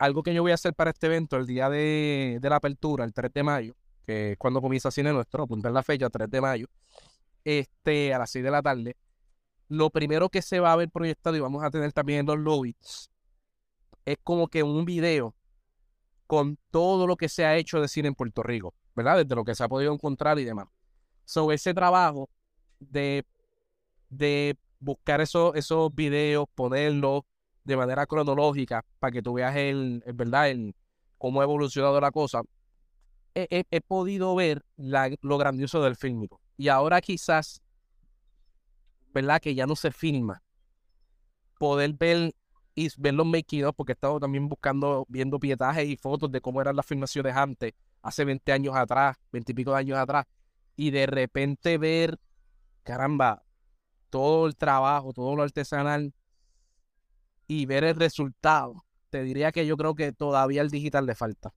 algo 0.03 0.21
que 0.21 0.33
yo 0.33 0.41
voy 0.41 0.51
a 0.51 0.55
hacer 0.55 0.73
para 0.73 0.91
este 0.91 1.07
evento, 1.07 1.37
el 1.37 1.47
día 1.47 1.69
de, 1.69 2.37
la 2.41 2.57
apertura, 2.57 3.05
el 3.05 3.13
3 3.13 3.31
de 3.33 3.43
mayo, 3.43 3.75
que 4.05 4.33
es 4.33 4.37
cuando 4.37 4.61
comienza 4.61 4.91
Cine 4.91 5.13
Nuestro, 5.13 5.43
apuntar 5.43 5.71
la 5.71 5.81
fecha, 5.81 6.09
3 6.09 6.29
de 6.29 6.41
mayo, 6.41 6.67
este, 7.45 8.13
a 8.13 8.19
las 8.19 8.29
6 8.31 8.43
de 8.43 8.51
la 8.51 8.61
tarde, 8.61 8.97
lo 9.69 9.89
primero 9.89 10.27
que 10.27 10.41
se 10.41 10.59
va 10.59 10.73
a 10.73 10.75
ver 10.75 10.89
proyectado 10.89 11.37
y 11.37 11.39
vamos 11.39 11.63
a 11.63 11.71
tener 11.71 11.93
también 11.93 12.19
en 12.19 12.25
los 12.25 12.37
lobbies 12.37 13.09
es 14.05 14.17
como 14.21 14.49
que 14.49 14.61
un 14.61 14.83
video 14.83 15.33
con 16.27 16.57
todo 16.69 17.07
lo 17.07 17.15
que 17.15 17.29
se 17.29 17.45
ha 17.45 17.55
hecho 17.55 17.79
de 17.79 17.87
cine 17.87 18.09
en 18.09 18.15
Puerto 18.15 18.43
Rico, 18.43 18.73
¿verdad? 18.95 19.17
Desde 19.17 19.35
lo 19.35 19.45
que 19.45 19.55
se 19.55 19.63
ha 19.63 19.69
podido 19.69 19.93
encontrar 19.93 20.37
y 20.37 20.43
demás. 20.43 20.67
Sobre 21.23 21.55
ese 21.55 21.73
trabajo 21.73 22.29
de, 22.79 23.25
de 24.09 24.57
buscar 24.79 25.21
esos, 25.21 25.55
esos 25.55 25.95
videos, 25.95 26.47
ponerlos 26.53 27.23
de 27.63 27.77
manera 27.77 28.05
cronológica 28.05 28.83
para 28.99 29.11
que 29.11 29.21
tú 29.21 29.33
veas 29.33 29.55
el, 29.55 30.03
verdad, 30.13 30.49
el, 30.49 30.75
cómo 31.17 31.41
ha 31.41 31.43
evolucionado 31.43 31.99
la 31.99 32.11
cosa, 32.11 32.41
he, 33.35 33.81
podido 33.81 34.35
ver 34.35 34.63
lo 34.77 35.37
grandioso 35.37 35.81
del 35.81 35.95
fílmico. 35.95 36.39
Y 36.57 36.67
ahora 36.67 37.01
quizás, 37.01 37.61
¿verdad? 39.13 39.41
Que 39.41 39.55
ya 39.55 39.65
no 39.65 39.75
se 39.75 39.91
filma. 39.91 40.43
Poder 41.57 41.93
ver 41.93 42.35
y 42.75 42.89
ver 42.97 43.13
los 43.13 43.25
making 43.25 43.65
porque 43.75 43.91
he 43.91 43.95
estado 43.95 44.19
también 44.19 44.47
buscando, 44.47 45.05
viendo 45.07 45.39
pietajes 45.39 45.87
y 45.87 45.95
fotos 45.95 46.31
de 46.31 46.41
cómo 46.41 46.61
eran 46.61 46.75
las 46.75 46.85
filmaciones 46.85 47.35
antes, 47.35 47.73
hace 48.01 48.25
20 48.25 48.51
años 48.51 48.75
atrás, 48.75 49.15
20 49.31 49.51
y 49.51 49.55
pico 49.55 49.71
de 49.71 49.77
años 49.77 49.97
atrás, 49.97 50.25
y 50.75 50.89
de 50.91 51.05
repente 51.05 51.77
ver, 51.77 52.19
caramba, 52.83 53.43
todo 54.09 54.47
el 54.47 54.55
trabajo, 54.55 55.13
todo 55.13 55.35
lo 55.35 55.43
artesanal 55.43 56.13
y 57.47 57.65
ver 57.65 57.83
el 57.83 57.95
resultado, 57.95 58.85
te 59.09 59.23
diría 59.23 59.51
que 59.51 59.65
yo 59.65 59.77
creo 59.77 59.95
que 59.95 60.11
todavía 60.11 60.61
el 60.61 60.69
digital 60.69 61.05
le 61.05 61.15
falta. 61.15 61.53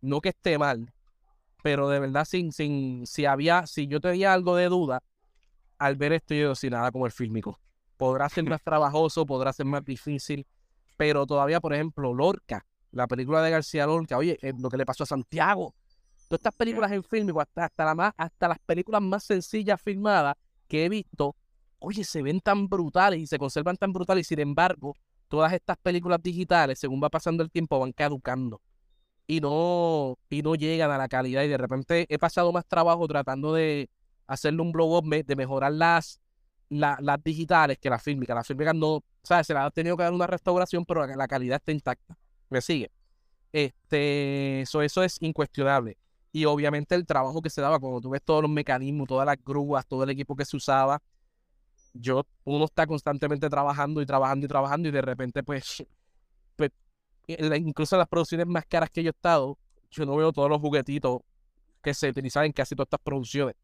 No 0.00 0.20
que 0.20 0.30
esté 0.30 0.58
mal, 0.58 0.92
pero 1.62 1.88
de 1.88 2.00
verdad, 2.00 2.24
sin, 2.24 2.52
sin, 2.52 3.06
si 3.06 3.24
había, 3.24 3.66
si 3.66 3.86
yo 3.86 4.00
tenía 4.00 4.32
algo 4.32 4.56
de 4.56 4.68
duda, 4.68 5.02
al 5.78 5.96
ver 5.96 6.12
esto 6.12 6.34
yo 6.34 6.54
sin 6.54 6.70
nada 6.70 6.90
como 6.90 7.06
el 7.06 7.12
fílmico. 7.12 7.58
Podrá 7.96 8.28
ser 8.28 8.44
más 8.44 8.62
trabajoso, 8.62 9.24
podrá 9.26 9.52
ser 9.52 9.66
más 9.66 9.84
difícil, 9.84 10.46
pero 10.96 11.26
todavía, 11.26 11.60
por 11.60 11.72
ejemplo, 11.72 12.12
Lorca, 12.12 12.66
la 12.90 13.06
película 13.06 13.42
de 13.42 13.50
García 13.50 13.86
Lorca, 13.86 14.18
oye, 14.18 14.38
eh, 14.42 14.52
lo 14.58 14.68
que 14.68 14.76
le 14.76 14.84
pasó 14.84 15.04
a 15.04 15.06
Santiago, 15.06 15.74
Todas 16.32 16.40
estas 16.40 16.54
películas 16.54 16.90
en 16.92 17.04
film, 17.04 17.38
hasta, 17.38 17.66
hasta, 17.66 17.84
la 17.84 17.94
más, 17.94 18.14
hasta 18.16 18.48
las 18.48 18.58
películas 18.60 19.02
más 19.02 19.22
sencillas 19.22 19.78
filmadas 19.82 20.34
que 20.66 20.86
he 20.86 20.88
visto, 20.88 21.36
oye, 21.78 22.04
se 22.04 22.22
ven 22.22 22.40
tan 22.40 22.68
brutales 22.68 23.20
y 23.20 23.26
se 23.26 23.36
conservan 23.36 23.76
tan 23.76 23.92
brutales. 23.92 24.26
Y 24.26 24.28
sin 24.28 24.40
embargo, 24.40 24.96
todas 25.32 25.54
estas 25.54 25.78
películas 25.78 26.22
digitales, 26.22 26.78
según 26.78 27.02
va 27.02 27.08
pasando 27.08 27.42
el 27.42 27.50
tiempo, 27.50 27.80
van 27.80 27.92
caducando. 27.92 28.60
Y 29.26 29.40
no, 29.40 30.18
y 30.28 30.42
no 30.42 30.54
llegan 30.56 30.90
a 30.90 30.98
la 30.98 31.08
calidad. 31.08 31.42
Y 31.42 31.48
de 31.48 31.56
repente 31.56 32.04
he 32.10 32.18
pasado 32.18 32.52
más 32.52 32.66
trabajo 32.66 33.08
tratando 33.08 33.54
de 33.54 33.88
hacerle 34.26 34.60
un 34.60 34.72
blow 34.72 34.98
up, 34.98 35.08
de 35.08 35.34
mejorar 35.34 35.72
las, 35.72 36.20
las 36.68 37.24
digitales 37.24 37.78
que 37.78 37.88
las 37.88 38.02
fílmicas. 38.02 38.36
Las 38.36 38.46
fílmicas 38.46 38.74
no, 38.74 39.02
¿sabes? 39.22 39.46
Se 39.46 39.54
le 39.54 39.60
ha 39.60 39.70
tenido 39.70 39.96
que 39.96 40.02
dar 40.02 40.12
una 40.12 40.26
restauración, 40.26 40.84
pero 40.84 41.06
la, 41.06 41.26
calidad 41.26 41.56
está 41.56 41.72
intacta. 41.72 42.18
¿Me 42.50 42.60
sigue? 42.60 42.90
Este, 43.52 44.60
eso, 44.60 44.82
eso 44.82 45.02
es 45.02 45.16
incuestionable 45.22 45.96
y 46.30 46.46
obviamente 46.46 46.94
el 46.94 47.06
trabajo 47.06 47.40
que 47.42 47.50
se 47.50 47.60
daba, 47.60 47.78
cuando 47.78 48.00
tú 48.00 48.10
ves 48.10 48.22
todos 48.22 48.42
los 48.42 48.50
mecanismos, 48.50 49.06
todas 49.06 49.26
las 49.26 49.36
grúas, 49.42 49.86
todo 49.86 50.04
el 50.04 50.10
equipo 50.10 50.34
que 50.34 50.44
se 50.44 50.56
usaba, 50.56 51.00
yo, 51.92 52.26
uno 52.44 52.64
está 52.64 52.86
constantemente 52.86 53.48
trabajando 53.50 54.00
y 54.00 54.06
trabajando 54.06 54.46
y 54.46 54.48
trabajando 54.48 54.88
y 54.88 54.92
de 54.92 55.02
repente 55.02 55.42
pues, 55.42 55.84
pues 56.56 56.70
incluso 57.28 57.96
en 57.96 58.00
las 58.00 58.08
producciones 58.08 58.46
más 58.46 58.64
caras 58.66 58.90
que 58.90 59.02
yo 59.02 59.10
he 59.10 59.12
estado, 59.12 59.58
yo 59.90 60.06
no 60.06 60.16
veo 60.16 60.32
todos 60.32 60.48
los 60.48 60.60
juguetitos 60.60 61.20
que 61.82 61.94
se 61.94 62.08
utilizaban 62.08 62.46
en 62.46 62.52
casi 62.52 62.74
todas 62.74 62.86
estas 62.86 63.00
producciones. 63.00 63.54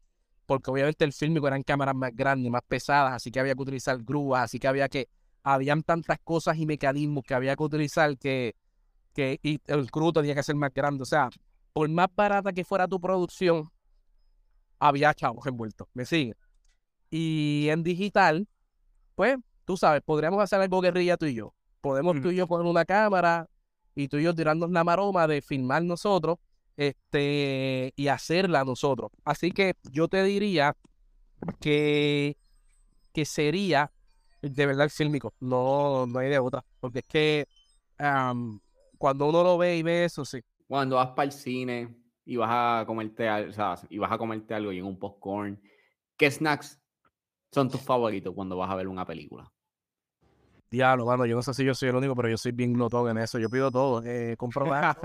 Porque 0.45 0.71
obviamente 0.71 1.05
el 1.05 1.13
fílmico 1.13 1.47
eran 1.47 1.63
cámaras 1.63 1.95
más 1.95 2.11
grandes, 2.13 2.51
más 2.51 2.61
pesadas, 2.67 3.13
así 3.13 3.31
que 3.31 3.39
había 3.39 3.55
que 3.55 3.61
utilizar 3.61 3.97
grúas, 4.03 4.43
así 4.43 4.59
que 4.59 4.67
había 4.67 4.89
que, 4.89 5.07
habían 5.43 5.83
tantas 5.83 6.19
cosas 6.23 6.57
y 6.57 6.65
mecanismos 6.65 7.23
que 7.23 7.33
había 7.33 7.55
que 7.55 7.63
utilizar 7.63 8.17
que, 8.17 8.55
que 9.13 9.39
y 9.43 9.59
el 9.67 9.89
crew 9.91 10.11
tenía 10.11 10.35
que 10.35 10.43
ser 10.43 10.55
más 10.55 10.73
grande. 10.73 11.03
O 11.03 11.05
sea, 11.05 11.29
por 11.71 11.87
más 11.89 12.07
barata 12.15 12.51
que 12.51 12.63
fuera 12.63 12.87
tu 12.87 12.99
producción, 12.99 13.69
había 14.79 15.13
chavos 15.13 15.45
envueltos. 15.45 15.87
¿Me 15.93 16.05
sigue? 16.05 16.35
Y 17.09 17.67
en 17.69 17.83
digital, 17.83 18.47
pues, 19.15 19.37
tú 19.65 19.77
sabes, 19.77 20.01
podríamos 20.01 20.41
hacer 20.41 20.61
algo 20.61 20.81
guerrilla 20.81 21.17
tú 21.17 21.25
y 21.25 21.35
yo. 21.35 21.53
Podemos 21.81 22.21
tú 22.21 22.31
y 22.31 22.35
yo 22.35 22.47
poner 22.47 22.67
una 22.67 22.85
cámara 22.85 23.47
y 23.95 24.07
tú 24.07 24.17
y 24.17 24.23
yo 24.23 24.35
tirarnos 24.35 24.69
la 24.71 24.83
maroma 24.83 25.27
de 25.27 25.41
filmar 25.41 25.83
nosotros 25.83 26.37
este, 26.77 27.93
y 27.95 28.07
hacerla 28.07 28.63
nosotros. 28.63 29.11
Así 29.23 29.51
que 29.51 29.75
yo 29.91 30.07
te 30.07 30.23
diría 30.23 30.75
que, 31.59 32.37
que 33.13 33.25
sería 33.25 33.91
de 34.41 34.65
verdad 34.65 34.85
el 34.85 34.89
fílmico. 34.89 35.33
No, 35.39 36.05
no 36.05 36.19
hay 36.19 36.29
de 36.29 36.39
otra. 36.39 36.63
Porque 36.79 36.99
es 36.99 37.05
que 37.05 37.47
cuando 38.97 39.27
uno 39.27 39.43
lo 39.43 39.57
ve 39.57 39.77
y 39.77 39.83
ve 39.83 40.05
eso, 40.05 40.23
sí, 40.23 40.41
cuando 40.69 40.97
vas 40.97 41.09
para 41.09 41.25
el 41.25 41.31
cine 41.31 41.95
y 42.25 42.35
vas 42.35 42.49
a 42.51 42.85
comerte, 42.85 43.27
o 43.27 43.51
sea, 43.51 43.75
y 43.89 43.97
vas 43.97 44.11
a 44.11 44.17
comerte 44.17 44.53
algo 44.53 44.71
y 44.71 44.77
en 44.77 44.85
un 44.85 44.99
popcorn, 44.99 45.59
¿qué 46.15 46.29
snacks 46.29 46.78
son 47.51 47.69
tus 47.69 47.81
favoritos 47.81 48.33
cuando 48.33 48.57
vas 48.57 48.69
a 48.69 48.75
ver 48.75 48.87
una 48.87 49.05
película? 49.05 49.51
Diablo, 50.71 51.05
mano, 51.05 51.25
yo 51.25 51.35
no 51.35 51.41
sé 51.41 51.53
si 51.53 51.65
yo 51.65 51.73
soy 51.73 51.89
el 51.89 51.95
único, 51.95 52.15
pero 52.15 52.29
yo 52.29 52.37
soy 52.37 52.51
bien 52.51 52.73
glotón 52.73 53.09
en 53.09 53.17
eso. 53.17 53.39
Yo 53.39 53.49
pido 53.49 53.71
todo. 53.71 54.03
Eh, 54.05 54.35
compro 54.37 54.65
más. 54.67 54.95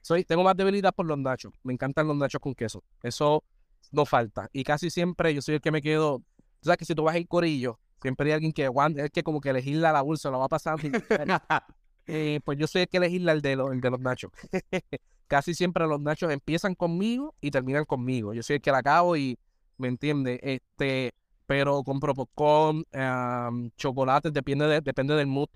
soy, 0.00 0.24
tengo 0.24 0.42
más 0.42 0.56
debilidad 0.56 0.94
por 0.94 1.06
los 1.06 1.18
nachos. 1.18 1.52
Me 1.62 1.74
encantan 1.74 2.08
los 2.08 2.16
nachos 2.16 2.40
con 2.40 2.54
queso. 2.54 2.82
Eso 3.02 3.44
no 3.92 4.06
falta. 4.06 4.48
Y 4.52 4.64
casi 4.64 4.88
siempre 4.90 5.34
yo 5.34 5.42
soy 5.42 5.56
el 5.56 5.60
que 5.60 5.70
me 5.70 5.82
quedo. 5.82 6.18
Tú 6.18 6.68
sabes 6.68 6.78
que 6.78 6.84
si 6.86 6.94
tú 6.94 7.02
vas 7.02 7.16
en 7.16 7.24
corillo, 7.24 7.78
siempre 8.00 8.28
hay 8.28 8.34
alguien 8.34 8.52
que 8.52 8.64
aguanta, 8.64 9.04
es 9.04 9.10
que 9.10 9.22
como 9.22 9.40
que 9.40 9.50
elegirla 9.50 9.92
la 9.92 10.02
bolsa, 10.02 10.30
lo 10.30 10.38
va 10.38 10.48
pasando. 10.48 10.82
Eh, 12.06 12.40
pues 12.44 12.58
yo 12.58 12.66
soy 12.66 12.82
el 12.82 12.88
que 12.88 12.98
elegir 12.98 13.26
el 13.26 13.40
de, 13.40 13.56
los, 13.56 13.72
el 13.72 13.80
de 13.80 13.90
los 13.90 13.98
nachos. 13.98 14.30
Casi 15.26 15.54
siempre 15.54 15.86
los 15.86 15.98
nachos 16.02 16.30
empiezan 16.30 16.74
conmigo 16.74 17.34
y 17.40 17.50
terminan 17.50 17.86
conmigo. 17.86 18.34
Yo 18.34 18.42
soy 18.42 18.56
el 18.56 18.60
que 18.60 18.70
la 18.70 18.80
acabo 18.80 19.16
y 19.16 19.38
me 19.78 19.88
entiende. 19.88 20.38
Este, 20.42 21.14
pero 21.46 21.82
compro 21.82 22.14
popcorn, 22.14 22.84
um, 22.92 23.70
chocolates, 23.76 24.32
depende, 24.32 24.66
de, 24.66 24.80
depende 24.80 25.14
del 25.14 25.26
mood. 25.26 25.48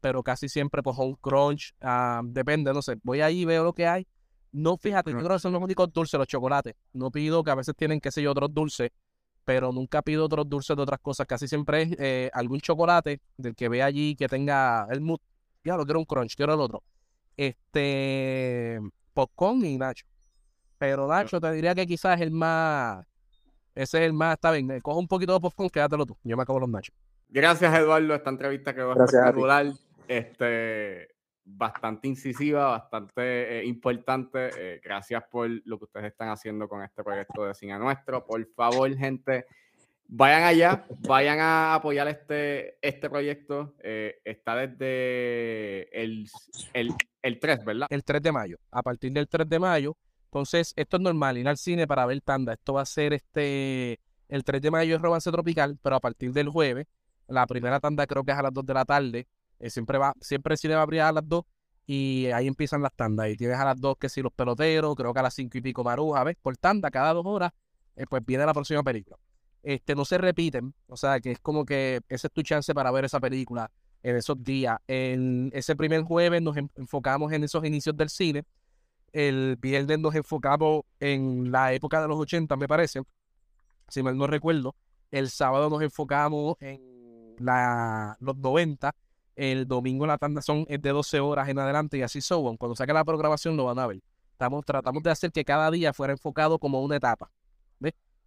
pero 0.00 0.22
casi 0.22 0.48
siempre 0.48 0.82
pues 0.82 0.96
un 0.98 1.14
crunch, 1.16 1.74
depende, 2.24 2.72
no 2.72 2.82
sé. 2.82 2.96
Voy 3.02 3.20
ahí 3.20 3.44
veo 3.44 3.64
lo 3.64 3.72
que 3.72 3.86
hay. 3.86 4.06
No, 4.52 4.76
fíjate, 4.76 5.10
yo 5.10 5.18
creo 5.18 5.30
que 5.30 5.38
son 5.40 5.52
los 5.52 5.62
únicos 5.62 5.92
dulces, 5.92 6.18
los 6.18 6.28
chocolates. 6.28 6.74
No 6.92 7.10
pido 7.10 7.42
que 7.42 7.50
a 7.50 7.56
veces 7.56 7.74
tienen, 7.76 8.00
qué 8.00 8.10
sé 8.10 8.22
yo, 8.22 8.30
otros 8.30 8.52
dulces 8.54 8.90
pero 9.44 9.72
nunca 9.72 10.02
pido 10.02 10.24
otros 10.24 10.48
dulces 10.48 10.76
de 10.76 10.82
otras 10.82 11.00
cosas. 11.00 11.26
Casi 11.26 11.46
siempre 11.46 11.82
es 11.82 11.96
eh, 11.98 12.30
algún 12.32 12.60
chocolate 12.60 13.20
del 13.36 13.54
que 13.54 13.68
ve 13.68 13.82
allí 13.82 14.16
que 14.16 14.28
tenga 14.28 14.86
el 14.90 15.00
mood. 15.00 15.20
Ya 15.62 15.76
lo 15.76 15.84
quiero 15.84 16.00
un 16.00 16.06
crunch, 16.06 16.34
quiero 16.34 16.54
el 16.54 16.60
otro. 16.60 16.82
Este, 17.36 18.80
popcorn 19.12 19.64
y 19.64 19.78
Nacho. 19.78 20.06
Pero 20.78 21.06
Nacho, 21.06 21.40
te 21.40 21.52
diría 21.52 21.74
que 21.74 21.86
quizás 21.86 22.16
es 22.16 22.22
el 22.22 22.30
más. 22.30 23.06
Ese 23.74 23.98
es 23.98 24.04
el 24.04 24.12
más, 24.12 24.34
está 24.34 24.50
bien. 24.52 24.80
Coge 24.80 24.98
un 24.98 25.08
poquito 25.08 25.34
de 25.34 25.40
popcorn, 25.40 25.70
quédatelo 25.70 26.06
tú. 26.06 26.16
Yo 26.22 26.36
me 26.36 26.42
acabo 26.42 26.60
los 26.60 26.68
nachos. 26.68 26.94
Gracias, 27.28 27.74
Eduardo. 27.74 28.14
Esta 28.14 28.30
entrevista 28.30 28.74
quedó 28.74 28.92
espectacular. 28.92 29.66
Este, 30.06 31.08
bastante 31.44 32.08
incisiva, 32.08 32.66
bastante 32.66 33.58
eh, 33.58 33.64
importante. 33.64 34.50
Eh, 34.56 34.80
gracias 34.82 35.24
por 35.30 35.48
lo 35.64 35.78
que 35.78 35.84
ustedes 35.84 36.06
están 36.06 36.28
haciendo 36.28 36.68
con 36.68 36.82
este 36.82 37.02
proyecto 37.02 37.44
de 37.46 37.54
Cine 37.54 37.78
Nuestro. 37.78 38.24
Por 38.24 38.46
favor, 38.54 38.94
gente, 38.96 39.46
Vayan 40.06 40.42
allá, 40.42 40.84
vayan 41.08 41.40
a 41.40 41.74
apoyar 41.74 42.06
este, 42.08 42.76
este 42.86 43.08
proyecto. 43.08 43.74
Eh, 43.82 44.20
está 44.24 44.54
desde 44.54 45.88
el, 45.98 46.28
el, 46.74 46.94
el 47.22 47.40
3, 47.40 47.64
¿verdad? 47.64 47.86
El 47.90 48.04
3 48.04 48.22
de 48.22 48.32
mayo. 48.32 48.58
A 48.70 48.82
partir 48.82 49.12
del 49.12 49.26
3 49.28 49.48
de 49.48 49.58
mayo. 49.58 49.96
Entonces, 50.34 50.72
esto 50.74 50.96
es 50.96 51.02
normal, 51.02 51.38
ir 51.38 51.46
al 51.46 51.56
cine 51.56 51.86
para 51.86 52.04
ver 52.06 52.20
tanda. 52.20 52.54
Esto 52.54 52.74
va 52.74 52.82
a 52.82 52.86
ser 52.86 53.12
este. 53.12 54.00
El 54.28 54.42
3 54.42 54.60
de 54.60 54.70
mayo 54.72 54.96
es 54.96 55.00
Romance 55.00 55.30
Tropical, 55.30 55.78
pero 55.80 55.94
a 55.94 56.00
partir 56.00 56.32
del 56.32 56.48
jueves, 56.48 56.86
la 57.28 57.46
primera 57.46 57.78
tanda 57.78 58.04
creo 58.04 58.24
que 58.24 58.32
es 58.32 58.38
a 58.38 58.42
las 58.42 58.52
2 58.52 58.66
de 58.66 58.74
la 58.74 58.84
tarde. 58.84 59.28
Eh, 59.60 59.70
siempre 59.70 59.96
va, 59.96 60.12
siempre 60.20 60.54
el 60.54 60.58
cine 60.58 60.74
va 60.74 60.80
a 60.80 60.82
abrir 60.82 61.02
a 61.02 61.12
las 61.12 61.28
2 61.28 61.44
y 61.86 62.26
ahí 62.34 62.48
empiezan 62.48 62.82
las 62.82 62.92
tandas. 62.94 63.28
Y 63.28 63.36
tienes 63.36 63.56
a 63.58 63.64
las 63.64 63.80
2 63.80 63.96
que 63.96 64.08
si 64.08 64.22
los 64.22 64.32
peloteros, 64.32 64.96
creo 64.96 65.14
que 65.14 65.20
a 65.20 65.22
las 65.22 65.34
5 65.34 65.56
y 65.56 65.60
pico 65.60 65.84
Maruja, 65.84 66.24
¿ves? 66.24 66.36
Por 66.42 66.56
tanda, 66.56 66.90
cada 66.90 67.12
dos 67.12 67.24
horas, 67.26 67.52
eh, 67.94 68.04
pues 68.10 68.24
viene 68.26 68.44
la 68.44 68.52
próxima 68.52 68.82
película 68.82 69.16
este, 69.64 69.94
no 69.94 70.04
se 70.04 70.18
repiten. 70.18 70.74
O 70.86 70.96
sea, 70.96 71.20
que 71.20 71.32
es 71.32 71.40
como 71.40 71.64
que 71.64 72.00
esa 72.08 72.28
es 72.28 72.32
tu 72.32 72.42
chance 72.42 72.72
para 72.74 72.90
ver 72.90 73.04
esa 73.04 73.18
película 73.18 73.70
en 74.02 74.16
esos 74.16 74.42
días. 74.42 74.78
En 74.86 75.50
ese 75.54 75.74
primer 75.74 76.02
jueves 76.02 76.42
nos 76.42 76.56
enfocamos 76.56 77.32
en 77.32 77.44
esos 77.44 77.64
inicios 77.64 77.96
del 77.96 78.10
cine. 78.10 78.44
El 79.14 79.56
viernes 79.60 80.00
nos 80.00 80.12
enfocamos 80.16 80.82
en 80.98 81.52
la 81.52 81.72
época 81.72 82.02
de 82.02 82.08
los 82.08 82.18
80, 82.18 82.56
me 82.56 82.66
parece, 82.66 83.00
si 83.88 84.02
mal 84.02 84.18
no 84.18 84.26
recuerdo. 84.26 84.74
El 85.12 85.30
sábado 85.30 85.70
nos 85.70 85.80
enfocamos 85.82 86.56
en 86.58 87.36
la, 87.38 88.16
los 88.18 88.36
90. 88.36 88.92
El 89.36 89.68
domingo 89.68 90.04
la 90.04 90.18
tanda 90.18 90.42
son 90.42 90.64
de 90.64 90.78
12 90.78 91.20
horas 91.20 91.48
en 91.48 91.60
adelante 91.60 91.96
y 91.96 92.02
así 92.02 92.20
son. 92.20 92.56
Cuando 92.56 92.74
saque 92.74 92.92
la 92.92 93.04
programación 93.04 93.56
lo 93.56 93.66
van 93.66 93.78
a 93.78 93.86
ver. 93.86 94.00
Estamos, 94.32 94.64
tratamos 94.64 95.00
de 95.04 95.12
hacer 95.12 95.30
que 95.30 95.44
cada 95.44 95.70
día 95.70 95.92
fuera 95.92 96.12
enfocado 96.12 96.58
como 96.58 96.82
una 96.82 96.96
etapa. 96.96 97.30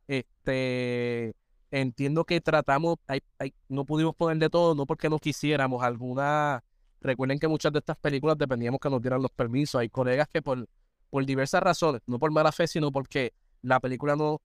Este, 0.08 1.34
entiendo 1.70 2.24
que 2.24 2.40
tratamos, 2.40 2.96
hay, 3.08 3.22
no 3.68 3.84
pudimos 3.84 4.16
poner 4.16 4.38
de 4.38 4.50
todo, 4.50 4.74
no 4.74 4.86
porque 4.86 5.10
no 5.10 5.20
quisiéramos 5.20 5.84
alguna. 5.84 6.64
Recuerden 7.02 7.40
que 7.40 7.50
muchas 7.50 7.74
de 7.74 7.80
estas 7.80 7.98
películas 7.98 8.38
dependíamos 8.38 8.80
que 8.80 8.90
nos 8.90 9.02
dieran 9.02 9.22
los 9.22 9.32
permisos. 9.32 9.82
Hay 9.82 9.90
colegas 9.90 10.30
que 10.30 10.42
por, 10.42 10.66
por 11.10 11.26
diversas 11.26 11.62
razones, 11.62 12.02
no 12.08 12.20
por 12.20 12.32
mala 12.32 12.52
fe, 12.52 12.68
sino 12.68 12.92
porque 12.92 13.34
la 13.62 13.80
película 13.80 14.16
no, 14.16 14.42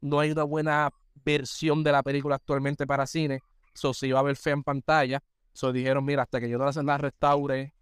no 0.00 0.20
hay 0.20 0.30
una 0.30 0.44
buena 0.44 0.90
versión 1.24 1.82
de 1.82 1.92
la 1.92 2.02
película 2.02 2.36
actualmente 2.36 2.86
para 2.86 3.06
cine. 3.06 3.40
So, 3.74 3.94
si 3.94 4.08
iba 4.08 4.20
a 4.20 4.22
ver 4.22 4.36
fe 4.36 4.50
en 4.50 4.62
pantalla, 4.62 5.22
so, 5.52 5.72
dijeron, 5.72 6.04
mira, 6.04 6.22
hasta 6.22 6.40
que 6.40 6.48
yo 6.48 6.58
no 6.58 6.64
las 6.70 7.00
restaure, 7.00 7.74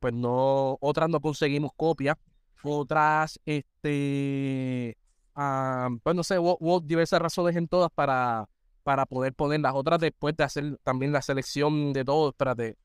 pues 0.00 0.14
no, 0.14 0.76
otras 0.80 1.08
no 1.08 1.20
conseguimos 1.20 1.72
copias. 1.76 2.16
Otras, 2.62 3.38
este, 3.46 4.96
Ah, 5.40 5.88
pues 6.02 6.16
no 6.16 6.24
sé, 6.24 6.36
hubo, 6.40 6.80
diversas 6.80 7.22
razones 7.22 7.54
en 7.54 7.68
todas 7.68 7.92
para, 7.94 8.48
para 8.82 9.06
poder 9.06 9.32
poner 9.34 9.60
las 9.60 9.72
otras 9.72 10.00
después 10.00 10.36
de 10.36 10.42
hacer 10.42 10.78
también 10.82 11.12
la 11.12 11.22
selección 11.22 11.92
de 11.92 12.04
todo, 12.04 12.30
espérate, 12.30 12.76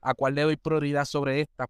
a 0.00 0.14
cuál 0.14 0.34
le 0.34 0.42
doy 0.42 0.56
prioridad 0.56 1.04
sobre 1.04 1.42
esta. 1.42 1.66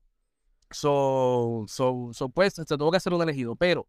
So, 0.70 1.64
so, 1.68 2.10
so 2.12 2.28
pues 2.28 2.54
se 2.54 2.64
tuvo 2.64 2.90
que 2.90 2.98
hacer 2.98 3.12
un 3.12 3.22
elegido, 3.22 3.56
pero 3.56 3.86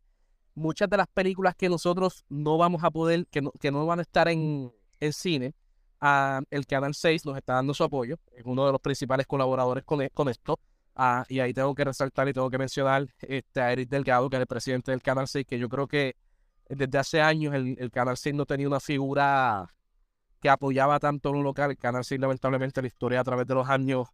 muchas 0.55 0.89
de 0.89 0.97
las 0.97 1.07
películas 1.07 1.55
que 1.55 1.69
nosotros 1.69 2.23
no 2.29 2.57
vamos 2.57 2.83
a 2.83 2.91
poder, 2.91 3.27
que 3.27 3.41
no, 3.41 3.51
que 3.51 3.71
no 3.71 3.85
van 3.85 3.99
a 3.99 4.01
estar 4.03 4.27
en, 4.27 4.71
en 4.99 5.13
cine, 5.13 5.53
uh, 6.01 6.43
el 6.49 6.65
Canal 6.65 6.93
6 6.93 7.25
nos 7.25 7.37
está 7.37 7.53
dando 7.53 7.73
su 7.73 7.83
apoyo, 7.83 8.17
es 8.31 8.43
uno 8.45 8.65
de 8.65 8.71
los 8.71 8.81
principales 8.81 9.27
colaboradores 9.27 9.83
con, 9.83 10.01
e, 10.01 10.09
con 10.09 10.29
esto. 10.29 10.59
Uh, 10.95 11.23
y 11.29 11.39
ahí 11.39 11.53
tengo 11.53 11.73
que 11.73 11.85
resaltar 11.85 12.27
y 12.27 12.33
tengo 12.33 12.49
que 12.49 12.57
mencionar 12.57 13.07
este, 13.19 13.61
a 13.61 13.71
Eric 13.71 13.89
Delgado, 13.89 14.29
que 14.29 14.35
es 14.35 14.41
el 14.41 14.47
presidente 14.47 14.91
del 14.91 15.01
Canal 15.01 15.27
6, 15.27 15.45
que 15.47 15.57
yo 15.57 15.69
creo 15.69 15.87
que 15.87 16.17
desde 16.67 16.97
hace 16.97 17.21
años 17.21 17.53
el, 17.53 17.89
Canal 17.91 18.17
6 18.17 18.35
no 18.35 18.45
tenía 18.45 18.67
una 18.67 18.79
figura 18.79 19.73
que 20.41 20.49
apoyaba 20.49 20.99
tanto 20.99 21.33
lo 21.33 21.41
local. 21.41 21.71
El 21.71 21.77
Canal 21.77 22.03
6, 22.03 22.19
lamentablemente, 22.19 22.81
la 22.81 22.87
historia 22.87 23.21
a 23.21 23.23
través 23.23 23.47
de 23.47 23.55
los 23.55 23.67
años, 23.69 24.07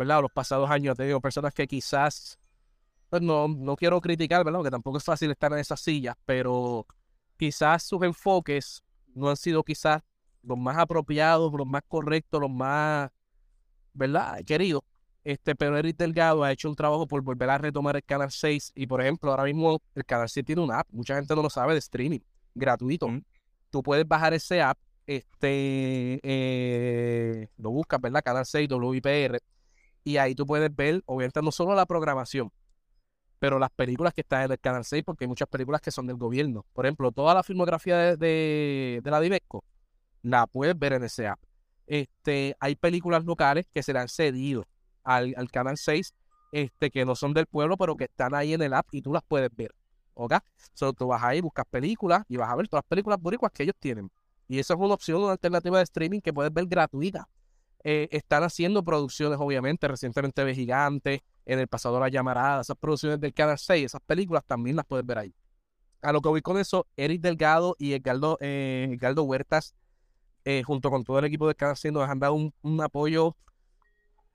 ¿verdad? 0.00 0.22
Los 0.22 0.32
pasados 0.32 0.70
años 0.70 0.92
ha 0.92 0.94
tenido 0.94 1.20
personas 1.20 1.52
que 1.52 1.66
quizás, 1.66 2.38
pues 3.10 3.20
no, 3.20 3.48
no 3.48 3.76
quiero 3.76 4.00
criticar, 4.00 4.42
¿verdad? 4.42 4.60
Porque 4.60 4.70
tampoco 4.70 4.96
es 4.96 5.04
fácil 5.04 5.30
estar 5.30 5.52
en 5.52 5.58
esas 5.58 5.78
sillas, 5.78 6.16
pero 6.24 6.86
quizás 7.36 7.82
sus 7.82 8.02
enfoques 8.02 8.82
no 9.14 9.28
han 9.28 9.36
sido 9.36 9.62
quizás 9.62 10.00
los 10.42 10.56
más 10.56 10.78
apropiados, 10.78 11.52
los 11.52 11.66
más 11.66 11.82
correctos, 11.86 12.40
los 12.40 12.50
más, 12.50 13.10
¿verdad? 13.92 14.42
Queridos. 14.46 14.80
Este, 15.22 15.54
pero 15.54 15.76
Eric 15.76 15.98
Delgado 15.98 16.42
ha 16.44 16.50
hecho 16.50 16.70
un 16.70 16.74
trabajo 16.76 17.06
por 17.06 17.20
volver 17.20 17.50
a 17.50 17.58
retomar 17.58 17.96
el 17.96 18.02
Canal 18.02 18.30
6 18.30 18.72
y, 18.74 18.86
por 18.86 19.02
ejemplo, 19.02 19.30
ahora 19.30 19.44
mismo 19.44 19.82
el 19.94 20.06
Canal 20.06 20.30
6 20.30 20.46
tiene 20.46 20.62
una 20.62 20.78
app, 20.78 20.88
mucha 20.90 21.14
gente 21.14 21.36
no 21.36 21.42
lo 21.42 21.50
sabe, 21.50 21.74
de 21.74 21.80
streaming, 21.80 22.20
gratuito. 22.54 23.06
Tú 23.68 23.82
puedes 23.82 24.08
bajar 24.08 24.32
ese 24.32 24.62
app, 24.62 24.78
este, 25.06 26.20
eh, 26.22 27.48
lo 27.58 27.70
buscas, 27.70 28.00
¿verdad? 28.00 28.22
Canal 28.24 28.46
6, 28.46 28.66
WIPR, 28.70 29.40
y 30.04 30.16
ahí 30.16 30.34
tú 30.34 30.46
puedes 30.46 30.74
ver, 30.74 31.02
obviamente, 31.06 31.42
no 31.42 31.52
solo 31.52 31.74
la 31.74 31.86
programación, 31.86 32.50
pero 33.38 33.58
las 33.58 33.70
películas 33.70 34.12
que 34.12 34.20
están 34.20 34.42
en 34.44 34.52
el 34.52 34.58
Canal 34.60 34.84
6, 34.84 35.02
porque 35.04 35.24
hay 35.24 35.28
muchas 35.28 35.48
películas 35.48 35.80
que 35.80 35.90
son 35.90 36.06
del 36.06 36.16
gobierno. 36.16 36.64
Por 36.72 36.86
ejemplo, 36.86 37.10
toda 37.10 37.34
la 37.34 37.42
filmografía 37.42 38.16
de, 38.16 39.00
de, 39.02 39.10
la 39.10 39.20
Divesco 39.20 39.64
la 40.22 40.46
puedes 40.46 40.78
ver 40.78 40.92
en 40.92 41.04
ese 41.04 41.26
app. 41.26 41.40
Este, 41.86 42.54
hay 42.60 42.76
películas 42.76 43.24
locales 43.24 43.66
que 43.72 43.82
se 43.82 43.92
le 43.92 43.98
han 43.98 44.08
cedido 44.08 44.66
al, 45.02 45.34
Canal 45.50 45.76
6, 45.76 46.14
este, 46.52 46.90
que 46.90 47.04
no 47.04 47.14
son 47.14 47.32
del 47.32 47.46
pueblo, 47.46 47.76
pero 47.76 47.96
que 47.96 48.04
están 48.04 48.34
ahí 48.34 48.52
en 48.52 48.62
el 48.62 48.74
app 48.74 48.86
y 48.92 49.02
tú 49.02 49.12
las 49.12 49.22
puedes 49.26 49.50
ver. 49.56 49.74
¿Ok? 50.14 50.34
So, 50.74 50.92
tú 50.92 51.06
vas 51.06 51.22
ahí, 51.22 51.40
buscas 51.40 51.64
películas 51.70 52.24
y 52.28 52.36
vas 52.36 52.50
a 52.50 52.56
ver 52.56 52.68
todas 52.68 52.84
las 52.84 52.88
películas 52.88 53.18
boricuas 53.20 53.52
que 53.52 53.62
ellos 53.62 53.74
tienen. 53.78 54.10
Y 54.48 54.58
esa 54.58 54.74
es 54.74 54.80
una 54.80 54.94
opción, 54.94 55.22
una 55.22 55.32
alternativa 55.32 55.78
de 55.78 55.84
streaming 55.84 56.20
que 56.20 56.32
puedes 56.32 56.52
ver 56.52 56.66
gratuita. 56.66 57.26
Eh, 57.82 58.08
están 58.10 58.42
haciendo 58.42 58.82
producciones, 58.84 59.38
obviamente, 59.40 59.88
recientemente 59.88 60.44
de 60.44 60.54
Gigante, 60.54 61.22
en 61.46 61.58
el 61.58 61.66
pasado 61.66 61.98
La 61.98 62.08
Llamarada, 62.08 62.60
esas 62.60 62.76
producciones 62.76 63.20
del 63.20 63.32
Canal 63.32 63.58
6, 63.58 63.86
esas 63.86 64.00
películas 64.02 64.44
también 64.46 64.76
las 64.76 64.86
puedes 64.86 65.04
ver 65.06 65.18
ahí. 65.18 65.34
A 66.02 66.12
lo 66.12 66.20
que 66.20 66.28
voy 66.28 66.42
con 66.42 66.58
eso, 66.58 66.86
Eric 66.96 67.20
Delgado 67.20 67.76
y 67.78 67.94
Edgardo, 67.94 68.38
eh, 68.40 68.96
Huertas, 69.16 69.74
eh, 70.44 70.62
junto 70.62 70.90
con 70.90 71.04
todo 71.04 71.18
el 71.18 71.24
equipo 71.24 71.46
del 71.46 71.56
Canal 71.56 71.76
6, 71.76 71.92
nos 71.92 72.08
han 72.08 72.18
dado 72.18 72.34
un, 72.34 72.54
un 72.62 72.80
apoyo 72.80 73.36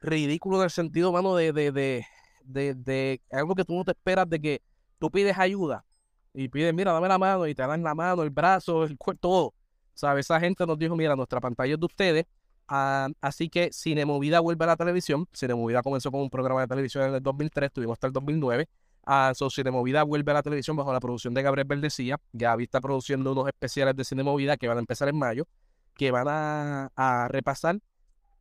ridículo 0.01 0.57
en 0.57 0.63
el 0.63 0.69
sentido, 0.69 1.11
mano, 1.11 1.35
de, 1.35 1.53
de, 1.53 1.71
de, 1.71 2.75
de, 2.75 3.21
algo 3.31 3.55
que 3.55 3.63
tú 3.63 3.75
no 3.75 3.83
te 3.83 3.91
esperas 3.91 4.29
de 4.29 4.39
que 4.39 4.61
tú 4.99 5.09
pides 5.09 5.37
ayuda 5.37 5.85
y 6.33 6.49
pides, 6.49 6.73
mira, 6.73 6.91
dame 6.91 7.07
la 7.07 7.17
mano 7.17 7.47
y 7.47 7.55
te 7.55 7.65
dan 7.65 7.81
la 7.81 7.95
mano, 7.95 8.23
el 8.23 8.29
brazo, 8.29 8.83
el 8.83 8.97
cuerpo, 8.97 9.19
todo. 9.21 9.53
¿Sabes? 9.93 10.25
Esa 10.25 10.39
gente 10.39 10.65
nos 10.65 10.77
dijo, 10.77 10.95
mira, 10.95 11.15
nuestra 11.15 11.39
pantalla 11.39 11.73
es 11.73 11.79
de 11.79 11.85
ustedes. 11.85 12.25
Ah, 12.67 13.09
así 13.21 13.49
que 13.49 13.71
Cinemovida 13.71 14.39
vuelve 14.39 14.63
a 14.65 14.67
la 14.67 14.75
televisión. 14.75 15.27
Cinemovida 15.33 15.81
comenzó 15.83 16.11
con 16.11 16.21
un 16.21 16.29
programa 16.29 16.61
de 16.61 16.67
televisión 16.67 17.05
en 17.07 17.15
el 17.15 17.23
2003, 17.23 17.71
tuvimos 17.71 17.93
hasta 17.93 18.07
el 18.07 18.13
2009. 18.13 18.67
Uh, 19.07 19.35
so 19.35 19.51
Cinemovida 19.51 20.01
vuelve 20.03 20.31
a 20.31 20.35
la 20.35 20.43
televisión 20.43 20.75
bajo 20.75 20.91
la 20.91 20.99
producción 20.99 21.33
de 21.33 21.43
Gabriel 21.43 21.67
Verdecía. 21.67 22.19
Gaby 22.33 22.63
está 22.63 22.81
produciendo 22.81 23.31
unos 23.31 23.47
especiales 23.47 23.95
de 23.95 24.03
Cinemovida 24.03 24.57
que 24.57 24.67
van 24.67 24.77
a 24.77 24.79
empezar 24.79 25.07
en 25.07 25.17
mayo, 25.17 25.47
que 25.95 26.09
van 26.09 26.27
a, 26.27 27.27
repasar 27.29 27.79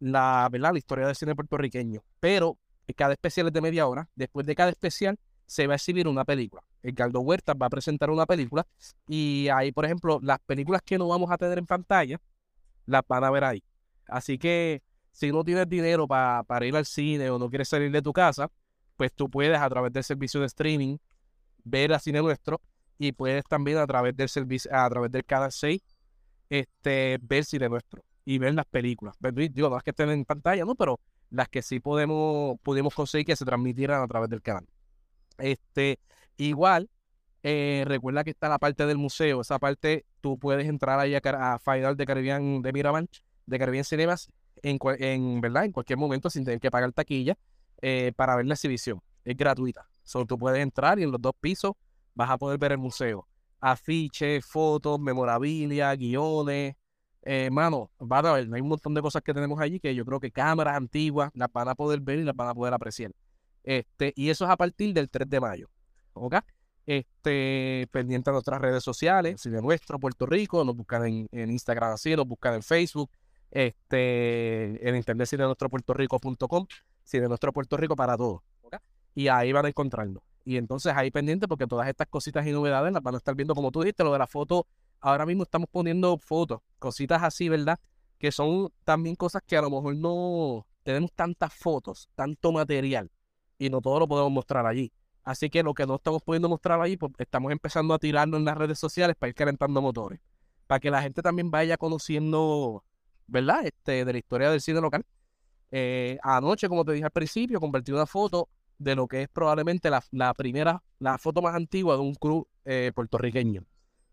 la, 0.00 0.48
¿verdad? 0.50 0.72
la 0.72 0.78
historia 0.78 1.06
del 1.06 1.16
cine 1.16 1.34
puertorriqueño. 1.34 2.02
Pero 2.18 2.56
cada 2.96 3.12
especial 3.12 3.48
es 3.48 3.52
de 3.52 3.60
media 3.60 3.86
hora. 3.86 4.08
Después 4.14 4.46
de 4.46 4.54
cada 4.54 4.70
especial 4.70 5.18
se 5.46 5.66
va 5.66 5.74
a 5.74 5.76
exhibir 5.76 6.08
una 6.08 6.24
película. 6.24 6.62
El 6.82 6.94
Caldo 6.94 7.20
Huerta 7.20 7.54
va 7.54 7.66
a 7.66 7.70
presentar 7.70 8.10
una 8.10 8.24
película 8.26 8.66
y 9.06 9.48
ahí, 9.48 9.72
por 9.72 9.84
ejemplo, 9.84 10.18
las 10.22 10.38
películas 10.40 10.82
que 10.82 10.98
no 10.98 11.08
vamos 11.08 11.30
a 11.30 11.36
tener 11.36 11.58
en 11.58 11.66
pantalla, 11.66 12.20
las 12.86 13.02
van 13.06 13.24
a 13.24 13.30
ver 13.30 13.44
ahí. 13.44 13.62
Así 14.08 14.38
que 14.38 14.82
si 15.12 15.30
no 15.30 15.44
tienes 15.44 15.68
dinero 15.68 16.06
para 16.08 16.66
ir 16.66 16.76
al 16.76 16.86
cine 16.86 17.30
o 17.30 17.38
no 17.38 17.48
quieres 17.48 17.68
salir 17.68 17.90
de 17.90 18.02
tu 18.02 18.12
casa, 18.12 18.50
pues 18.96 19.12
tú 19.12 19.30
puedes 19.30 19.58
a 19.58 19.68
través 19.68 19.92
del 19.92 20.04
servicio 20.04 20.40
de 20.40 20.46
streaming 20.46 20.98
ver 21.64 21.92
a 21.92 21.98
cine 21.98 22.20
nuestro 22.20 22.60
y 22.98 23.12
puedes 23.12 23.44
también 23.44 23.78
a 23.78 23.86
través 23.86 24.16
del 24.16 24.28
servicio, 24.28 24.70
a 24.74 24.88
través 24.88 25.10
del 25.10 25.24
canal 25.24 25.52
6, 25.52 25.80
este, 26.50 27.18
ver 27.22 27.44
cine 27.44 27.68
nuestro 27.68 28.04
y 28.24 28.38
ver 28.38 28.54
las 28.54 28.66
películas. 28.66 29.16
Digo, 29.20 29.68
no 29.68 29.76
es 29.76 29.82
que 29.82 29.90
estén 29.90 30.10
en 30.10 30.24
pantalla, 30.24 30.64
¿no? 30.64 30.74
Pero 30.74 31.00
las 31.30 31.48
que 31.48 31.62
sí 31.62 31.80
podemos, 31.80 32.58
pudimos 32.62 32.94
conseguir 32.94 33.26
que 33.26 33.36
se 33.36 33.44
transmitieran 33.44 34.02
a 34.02 34.06
través 34.06 34.30
del 34.30 34.42
canal. 34.42 34.66
Este, 35.38 35.98
igual, 36.36 36.88
eh, 37.42 37.84
recuerda 37.86 38.24
que 38.24 38.30
está 38.30 38.48
la 38.48 38.58
parte 38.58 38.86
del 38.86 38.98
museo. 38.98 39.40
Esa 39.40 39.58
parte 39.58 40.06
tú 40.20 40.38
puedes 40.38 40.66
entrar 40.68 40.98
ahí 41.00 41.14
a, 41.14 41.20
a 41.20 41.58
Final 41.58 41.96
de 41.96 42.06
Caribbean 42.06 42.62
de 42.62 42.72
Miraban, 42.72 43.08
de 43.46 43.58
Caribbean 43.58 43.84
Cinemas, 43.84 44.28
en, 44.62 44.78
en, 44.98 45.40
¿verdad? 45.40 45.64
en 45.64 45.72
cualquier 45.72 45.98
momento 45.98 46.30
sin 46.30 46.44
tener 46.44 46.60
que 46.60 46.70
pagar 46.70 46.92
taquilla 46.92 47.36
eh, 47.82 48.12
para 48.16 48.36
ver 48.36 48.46
la 48.46 48.54
exhibición. 48.54 49.02
Es 49.24 49.36
gratuita. 49.36 49.88
Solo 50.02 50.26
tú 50.26 50.38
puedes 50.38 50.60
entrar 50.60 50.98
y 50.98 51.02
en 51.02 51.10
los 51.10 51.20
dos 51.20 51.34
pisos 51.40 51.72
vas 52.14 52.30
a 52.30 52.38
poder 52.38 52.58
ver 52.58 52.72
el 52.72 52.78
museo. 52.78 53.26
Afiches, 53.60 54.44
fotos, 54.44 55.00
memorabilia, 55.00 55.94
guiones, 55.96 56.76
eh, 57.26 57.48
mano, 57.50 57.90
va 58.00 58.18
a 58.18 58.34
ver, 58.34 58.48
hay 58.52 58.60
un 58.60 58.68
montón 58.68 58.92
de 58.92 59.00
cosas 59.00 59.22
que 59.22 59.32
tenemos 59.32 59.58
allí 59.58 59.80
que 59.80 59.94
yo 59.94 60.04
creo 60.04 60.20
que 60.20 60.30
cámaras 60.30 60.76
antiguas 60.76 61.30
las 61.34 61.50
van 61.50 61.68
a 61.68 61.74
poder 61.74 62.00
ver 62.00 62.18
y 62.18 62.22
las 62.22 62.36
van 62.36 62.48
a 62.48 62.54
poder 62.54 62.74
apreciar. 62.74 63.12
Este, 63.62 64.12
y 64.14 64.28
eso 64.28 64.44
es 64.44 64.50
a 64.50 64.56
partir 64.58 64.92
del 64.92 65.08
3 65.08 65.28
de 65.30 65.40
mayo. 65.40 65.70
¿Ok? 66.12 66.36
Este, 66.84 67.88
pendiente 67.90 68.28
a 68.28 68.34
nuestras 68.34 68.60
redes 68.60 68.84
sociales, 68.84 69.40
Cine 69.40 69.62
Nuestro, 69.62 69.98
Puerto 69.98 70.26
Rico, 70.26 70.62
nos 70.64 70.76
buscan 70.76 71.06
en, 71.06 71.28
en 71.32 71.50
Instagram 71.50 71.94
así, 71.94 72.14
nos 72.14 72.26
buscan 72.26 72.54
en 72.54 72.62
Facebook, 72.62 73.10
este, 73.54 74.86
en 74.86 74.96
internet 74.96 75.28
cinenuestropuertorico.com, 75.28 76.66
Cine 77.04 77.28
Nuestro 77.28 77.52
Puerto 77.52 77.76
Rico 77.76 77.96
para 77.96 78.16
todos. 78.16 78.42
Y 79.14 79.28
ahí 79.28 79.52
van 79.52 79.64
a 79.64 79.68
encontrarnos. 79.68 80.22
Y 80.44 80.56
entonces 80.56 80.92
ahí 80.94 81.10
pendiente 81.10 81.46
porque 81.46 81.66
todas 81.66 81.88
estas 81.88 82.08
cositas 82.08 82.44
y 82.46 82.52
novedades 82.52 82.92
las 82.92 83.02
van 83.02 83.14
a 83.14 83.18
estar 83.18 83.34
viendo 83.34 83.54
como 83.54 83.70
tú 83.70 83.80
dijiste, 83.80 84.02
lo 84.02 84.12
de 84.12 84.18
la 84.18 84.26
foto, 84.26 84.66
ahora 85.00 85.24
mismo 85.24 85.44
estamos 85.44 85.68
poniendo 85.70 86.18
fotos, 86.18 86.60
cositas 86.80 87.22
así, 87.22 87.48
¿verdad? 87.48 87.78
Que 88.18 88.32
son 88.32 88.70
también 88.82 89.14
cosas 89.14 89.40
que 89.46 89.56
a 89.56 89.62
lo 89.62 89.70
mejor 89.70 89.96
no 89.96 90.66
tenemos 90.82 91.12
tantas 91.12 91.54
fotos, 91.54 92.10
tanto 92.16 92.50
material 92.50 93.10
y 93.56 93.70
no 93.70 93.80
todo 93.80 94.00
lo 94.00 94.08
podemos 94.08 94.32
mostrar 94.32 94.66
allí. 94.66 94.92
Así 95.22 95.48
que 95.48 95.62
lo 95.62 95.72
que 95.74 95.86
no 95.86 95.94
estamos 95.94 96.22
pudiendo 96.22 96.48
mostrar 96.48 96.80
allí, 96.80 96.96
pues 96.96 97.12
estamos 97.18 97.52
empezando 97.52 97.94
a 97.94 97.98
tirarlo 97.98 98.36
en 98.36 98.44
las 98.44 98.58
redes 98.58 98.78
sociales 98.80 99.16
para 99.16 99.28
ir 99.28 99.34
calentando 99.34 99.80
motores. 99.80 100.20
Para 100.66 100.80
que 100.80 100.90
la 100.90 101.00
gente 101.00 101.22
también 101.22 101.50
vaya 101.52 101.76
conociendo, 101.76 102.84
¿verdad? 103.26 103.66
Este, 103.66 104.04
de 104.04 104.12
la 104.12 104.18
historia 104.18 104.50
del 104.50 104.60
cine 104.60 104.80
local. 104.80 105.04
Eh, 105.70 106.18
anoche, 106.22 106.68
como 106.68 106.84
te 106.84 106.92
dije 106.92 107.04
al 107.04 107.10
principio, 107.10 107.60
convertí 107.60 107.92
una 107.92 108.06
foto 108.06 108.48
de 108.78 108.94
lo 108.94 109.06
que 109.06 109.22
es 109.22 109.28
probablemente 109.28 109.90
la, 109.90 110.34
primera, 110.34 110.82
la 110.98 111.18
foto 111.18 111.42
más 111.42 111.54
antigua 111.54 111.94
de 111.94 112.02
un 112.02 112.14
crew 112.14 112.46
eh, 112.64 112.92
puertorriqueño 112.94 113.64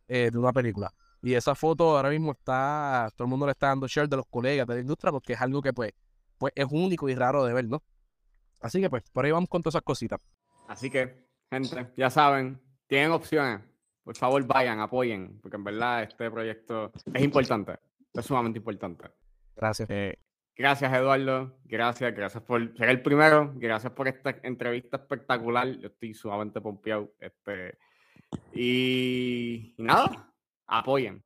eh, 0.07 0.29
de 0.31 0.37
una 0.37 0.51
película. 0.51 0.93
Y 1.21 1.33
esa 1.33 1.53
foto 1.53 1.97
ahora 1.97 2.09
mismo 2.09 2.31
está, 2.31 3.11
todo 3.15 3.25
el 3.25 3.29
mundo 3.29 3.45
le 3.45 3.51
está 3.51 3.67
dando 3.67 3.87
share 3.87 4.09
de 4.09 4.17
los 4.17 4.25
colegas 4.27 4.65
de 4.67 4.75
la 4.75 4.81
industria 4.81 5.11
porque 5.11 5.33
es 5.33 5.41
algo 5.41 5.61
que 5.61 5.71
pues, 5.71 5.91
pues 6.37 6.51
es 6.55 6.65
único 6.69 7.07
y 7.09 7.15
raro 7.15 7.45
de 7.45 7.53
ver, 7.53 7.65
¿no? 7.65 7.83
Así 8.59 8.81
que 8.81 8.89
pues 8.89 9.03
por 9.11 9.25
ahí 9.25 9.31
vamos 9.31 9.49
con 9.49 9.61
todas 9.61 9.75
esas 9.75 9.83
cositas. 9.83 10.19
Así 10.67 10.89
que, 10.89 11.27
gente, 11.51 11.91
ya 11.95 12.09
saben, 12.09 12.59
tienen 12.87 13.11
opciones. 13.11 13.61
Por 14.03 14.15
favor, 14.15 14.43
vayan, 14.47 14.79
apoyen, 14.79 15.39
porque 15.41 15.57
en 15.57 15.63
verdad 15.63 16.03
este 16.03 16.31
proyecto 16.31 16.91
es 17.13 17.21
importante, 17.21 17.77
es 18.19 18.25
sumamente 18.25 18.59
importante. 18.59 19.05
Gracias. 19.55 19.89
Eh, 19.89 20.19
Gracias, 20.55 20.93
Eduardo. 20.93 21.57
Gracias, 21.65 22.13
gracias 22.13 22.43
por 22.43 22.77
ser 22.77 22.89
el 22.89 23.01
primero. 23.01 23.51
Gracias 23.55 23.93
por 23.93 24.07
esta 24.07 24.37
entrevista 24.43 24.97
espectacular. 24.97 25.67
Yo 25.79 25.87
estoy 25.87 26.13
sumamente 26.13 26.61
pompeado. 26.61 27.13
Este, 27.19 27.77
y, 28.53 29.73
y 29.77 29.83
nada, 29.83 30.31
apoyen. 30.67 31.23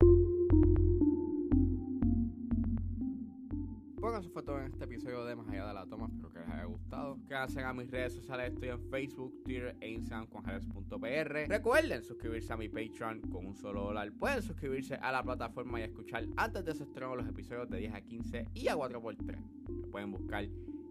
Eso 4.17 4.29
fue 4.29 4.43
todo 4.43 4.59
en 4.59 4.67
este 4.67 4.85
episodio 4.85 5.25
de 5.25 5.35
Más 5.35 5.45
Allá 5.49 5.67
de 5.67 5.73
la 5.73 5.85
Toma. 5.85 6.07
Espero 6.07 6.31
que 6.31 6.39
les 6.39 6.47
haya 6.47 6.63
gustado. 6.63 7.17
Gracias 7.27 7.65
a 7.65 7.73
mis 7.73 7.91
redes 7.91 8.13
sociales. 8.13 8.53
Estoy 8.53 8.69
en 8.69 8.79
Facebook, 8.89 9.43
Twitter 9.43 9.75
e 9.81 9.89
Instagram 9.89 10.27
con. 10.27 10.45
Recuerden 11.47 12.01
suscribirse 12.01 12.53
a 12.53 12.55
mi 12.55 12.69
Patreon 12.69 13.19
con 13.29 13.45
un 13.45 13.55
solo 13.55 13.83
dólar. 13.83 14.13
Pueden 14.13 14.41
suscribirse 14.41 14.95
a 14.95 15.11
la 15.11 15.21
plataforma 15.21 15.81
y 15.81 15.83
escuchar 15.83 16.25
antes 16.37 16.63
de 16.63 16.73
su 16.75 16.83
estreno 16.83 17.13
los 17.17 17.27
episodios 17.27 17.69
de 17.69 17.79
10 17.79 17.93
a 17.93 18.01
15 18.01 18.45
y 18.53 18.67
a 18.69 18.77
4x3. 18.77 19.37
Me 19.81 19.87
pueden 19.87 20.11
buscar 20.11 20.45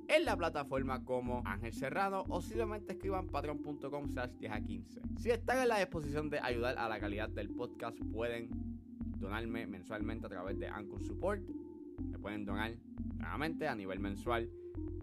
en 0.09 0.25
la 0.27 0.37
plataforma 0.37 1.03
como 1.03 1.43
Ángel 1.47 1.73
Serrano 1.73 2.25
o 2.29 2.43
simplemente 2.43 2.93
escriban 2.93 3.29
patreon.com 3.29 4.07
slash 4.07 4.33
10 4.33 4.53
a 4.53 4.61
15. 4.61 5.01
Si 5.17 5.31
están 5.31 5.61
en 5.61 5.69
la 5.69 5.79
disposición 5.79 6.29
de 6.29 6.41
ayudar 6.41 6.77
a 6.77 6.91
la 6.91 7.01
calidad 7.01 7.31
del 7.31 7.49
podcast, 7.49 7.99
pueden 8.13 8.51
donarme 9.17 9.67
mensualmente 9.67 10.27
a 10.27 10.29
través 10.29 10.59
de 10.59 10.69
Anchor 10.69 11.03
Support. 11.03 11.64
Pueden 12.25 12.47
donar 12.47 12.73
nuevamente 13.19 13.69
a 13.69 13.75
nivel 13.75 14.01
mensual 14.01 14.49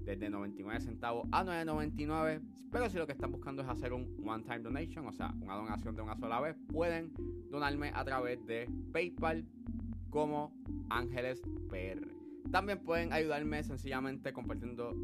desde 0.03 0.27
99 0.27 0.81
centavos 0.81 1.27
a 1.31 1.45
9.99. 1.45 2.41
Pero 2.71 2.89
si 2.89 2.97
lo 2.97 3.05
que 3.05 3.11
están 3.11 3.31
buscando 3.31 3.61
es 3.61 3.69
hacer 3.69 3.93
un 3.93 4.17
one-time 4.25 4.61
donation, 4.61 5.05
o 5.05 5.11
sea, 5.11 5.31
una 5.39 5.53
donación 5.53 5.95
de 5.95 6.01
una 6.01 6.15
sola 6.15 6.41
vez, 6.41 6.57
pueden 6.73 7.13
donarme 7.51 7.91
a 7.93 8.03
través 8.03 8.43
de 8.47 8.67
PayPal 8.91 9.45
como 10.09 10.51
Ángeles 10.89 11.43
PR. 11.69 12.07
También 12.49 12.79
pueden 12.79 13.13
ayudarme 13.13 13.61
sencillamente 13.61 14.33
compartiendo 14.33 14.95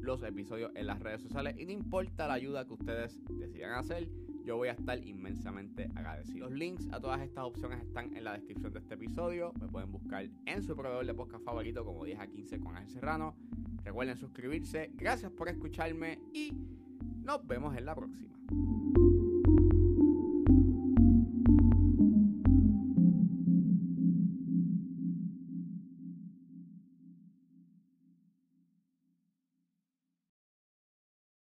los 0.00 0.22
episodios 0.22 0.72
en 0.74 0.86
las 0.86 0.98
redes 1.00 1.20
sociales 1.20 1.56
y 1.58 1.66
no 1.66 1.72
importa 1.72 2.26
la 2.26 2.32
ayuda 2.32 2.66
que 2.66 2.72
ustedes 2.72 3.20
decidan 3.38 3.72
hacer, 3.72 4.08
yo 4.44 4.56
voy 4.56 4.68
a 4.68 4.72
estar 4.72 4.98
inmensamente 5.04 5.90
agradecido. 5.94 6.48
Los 6.48 6.58
links 6.58 6.88
a 6.92 7.00
todas 7.00 7.20
estas 7.20 7.44
opciones 7.44 7.82
están 7.82 8.16
en 8.16 8.24
la 8.24 8.32
descripción 8.32 8.72
de 8.72 8.80
este 8.80 8.94
episodio. 8.94 9.52
Me 9.60 9.68
pueden 9.68 9.90
buscar 9.92 10.28
en 10.46 10.62
su 10.62 10.76
proveedor 10.76 11.06
de 11.06 11.14
podcast 11.14 11.44
favorito 11.44 11.84
como 11.84 12.04
10 12.04 12.20
a 12.20 12.26
15 12.26 12.60
con 12.60 12.76
Ángel 12.76 12.90
Serrano. 12.90 13.36
Recuerden 13.84 14.16
suscribirse. 14.16 14.90
Gracias 14.94 15.30
por 15.32 15.48
escucharme 15.48 16.18
y 16.32 16.52
nos 17.22 17.46
vemos 17.46 17.76
en 17.76 17.84
la 17.84 17.94
próxima. 17.94 18.30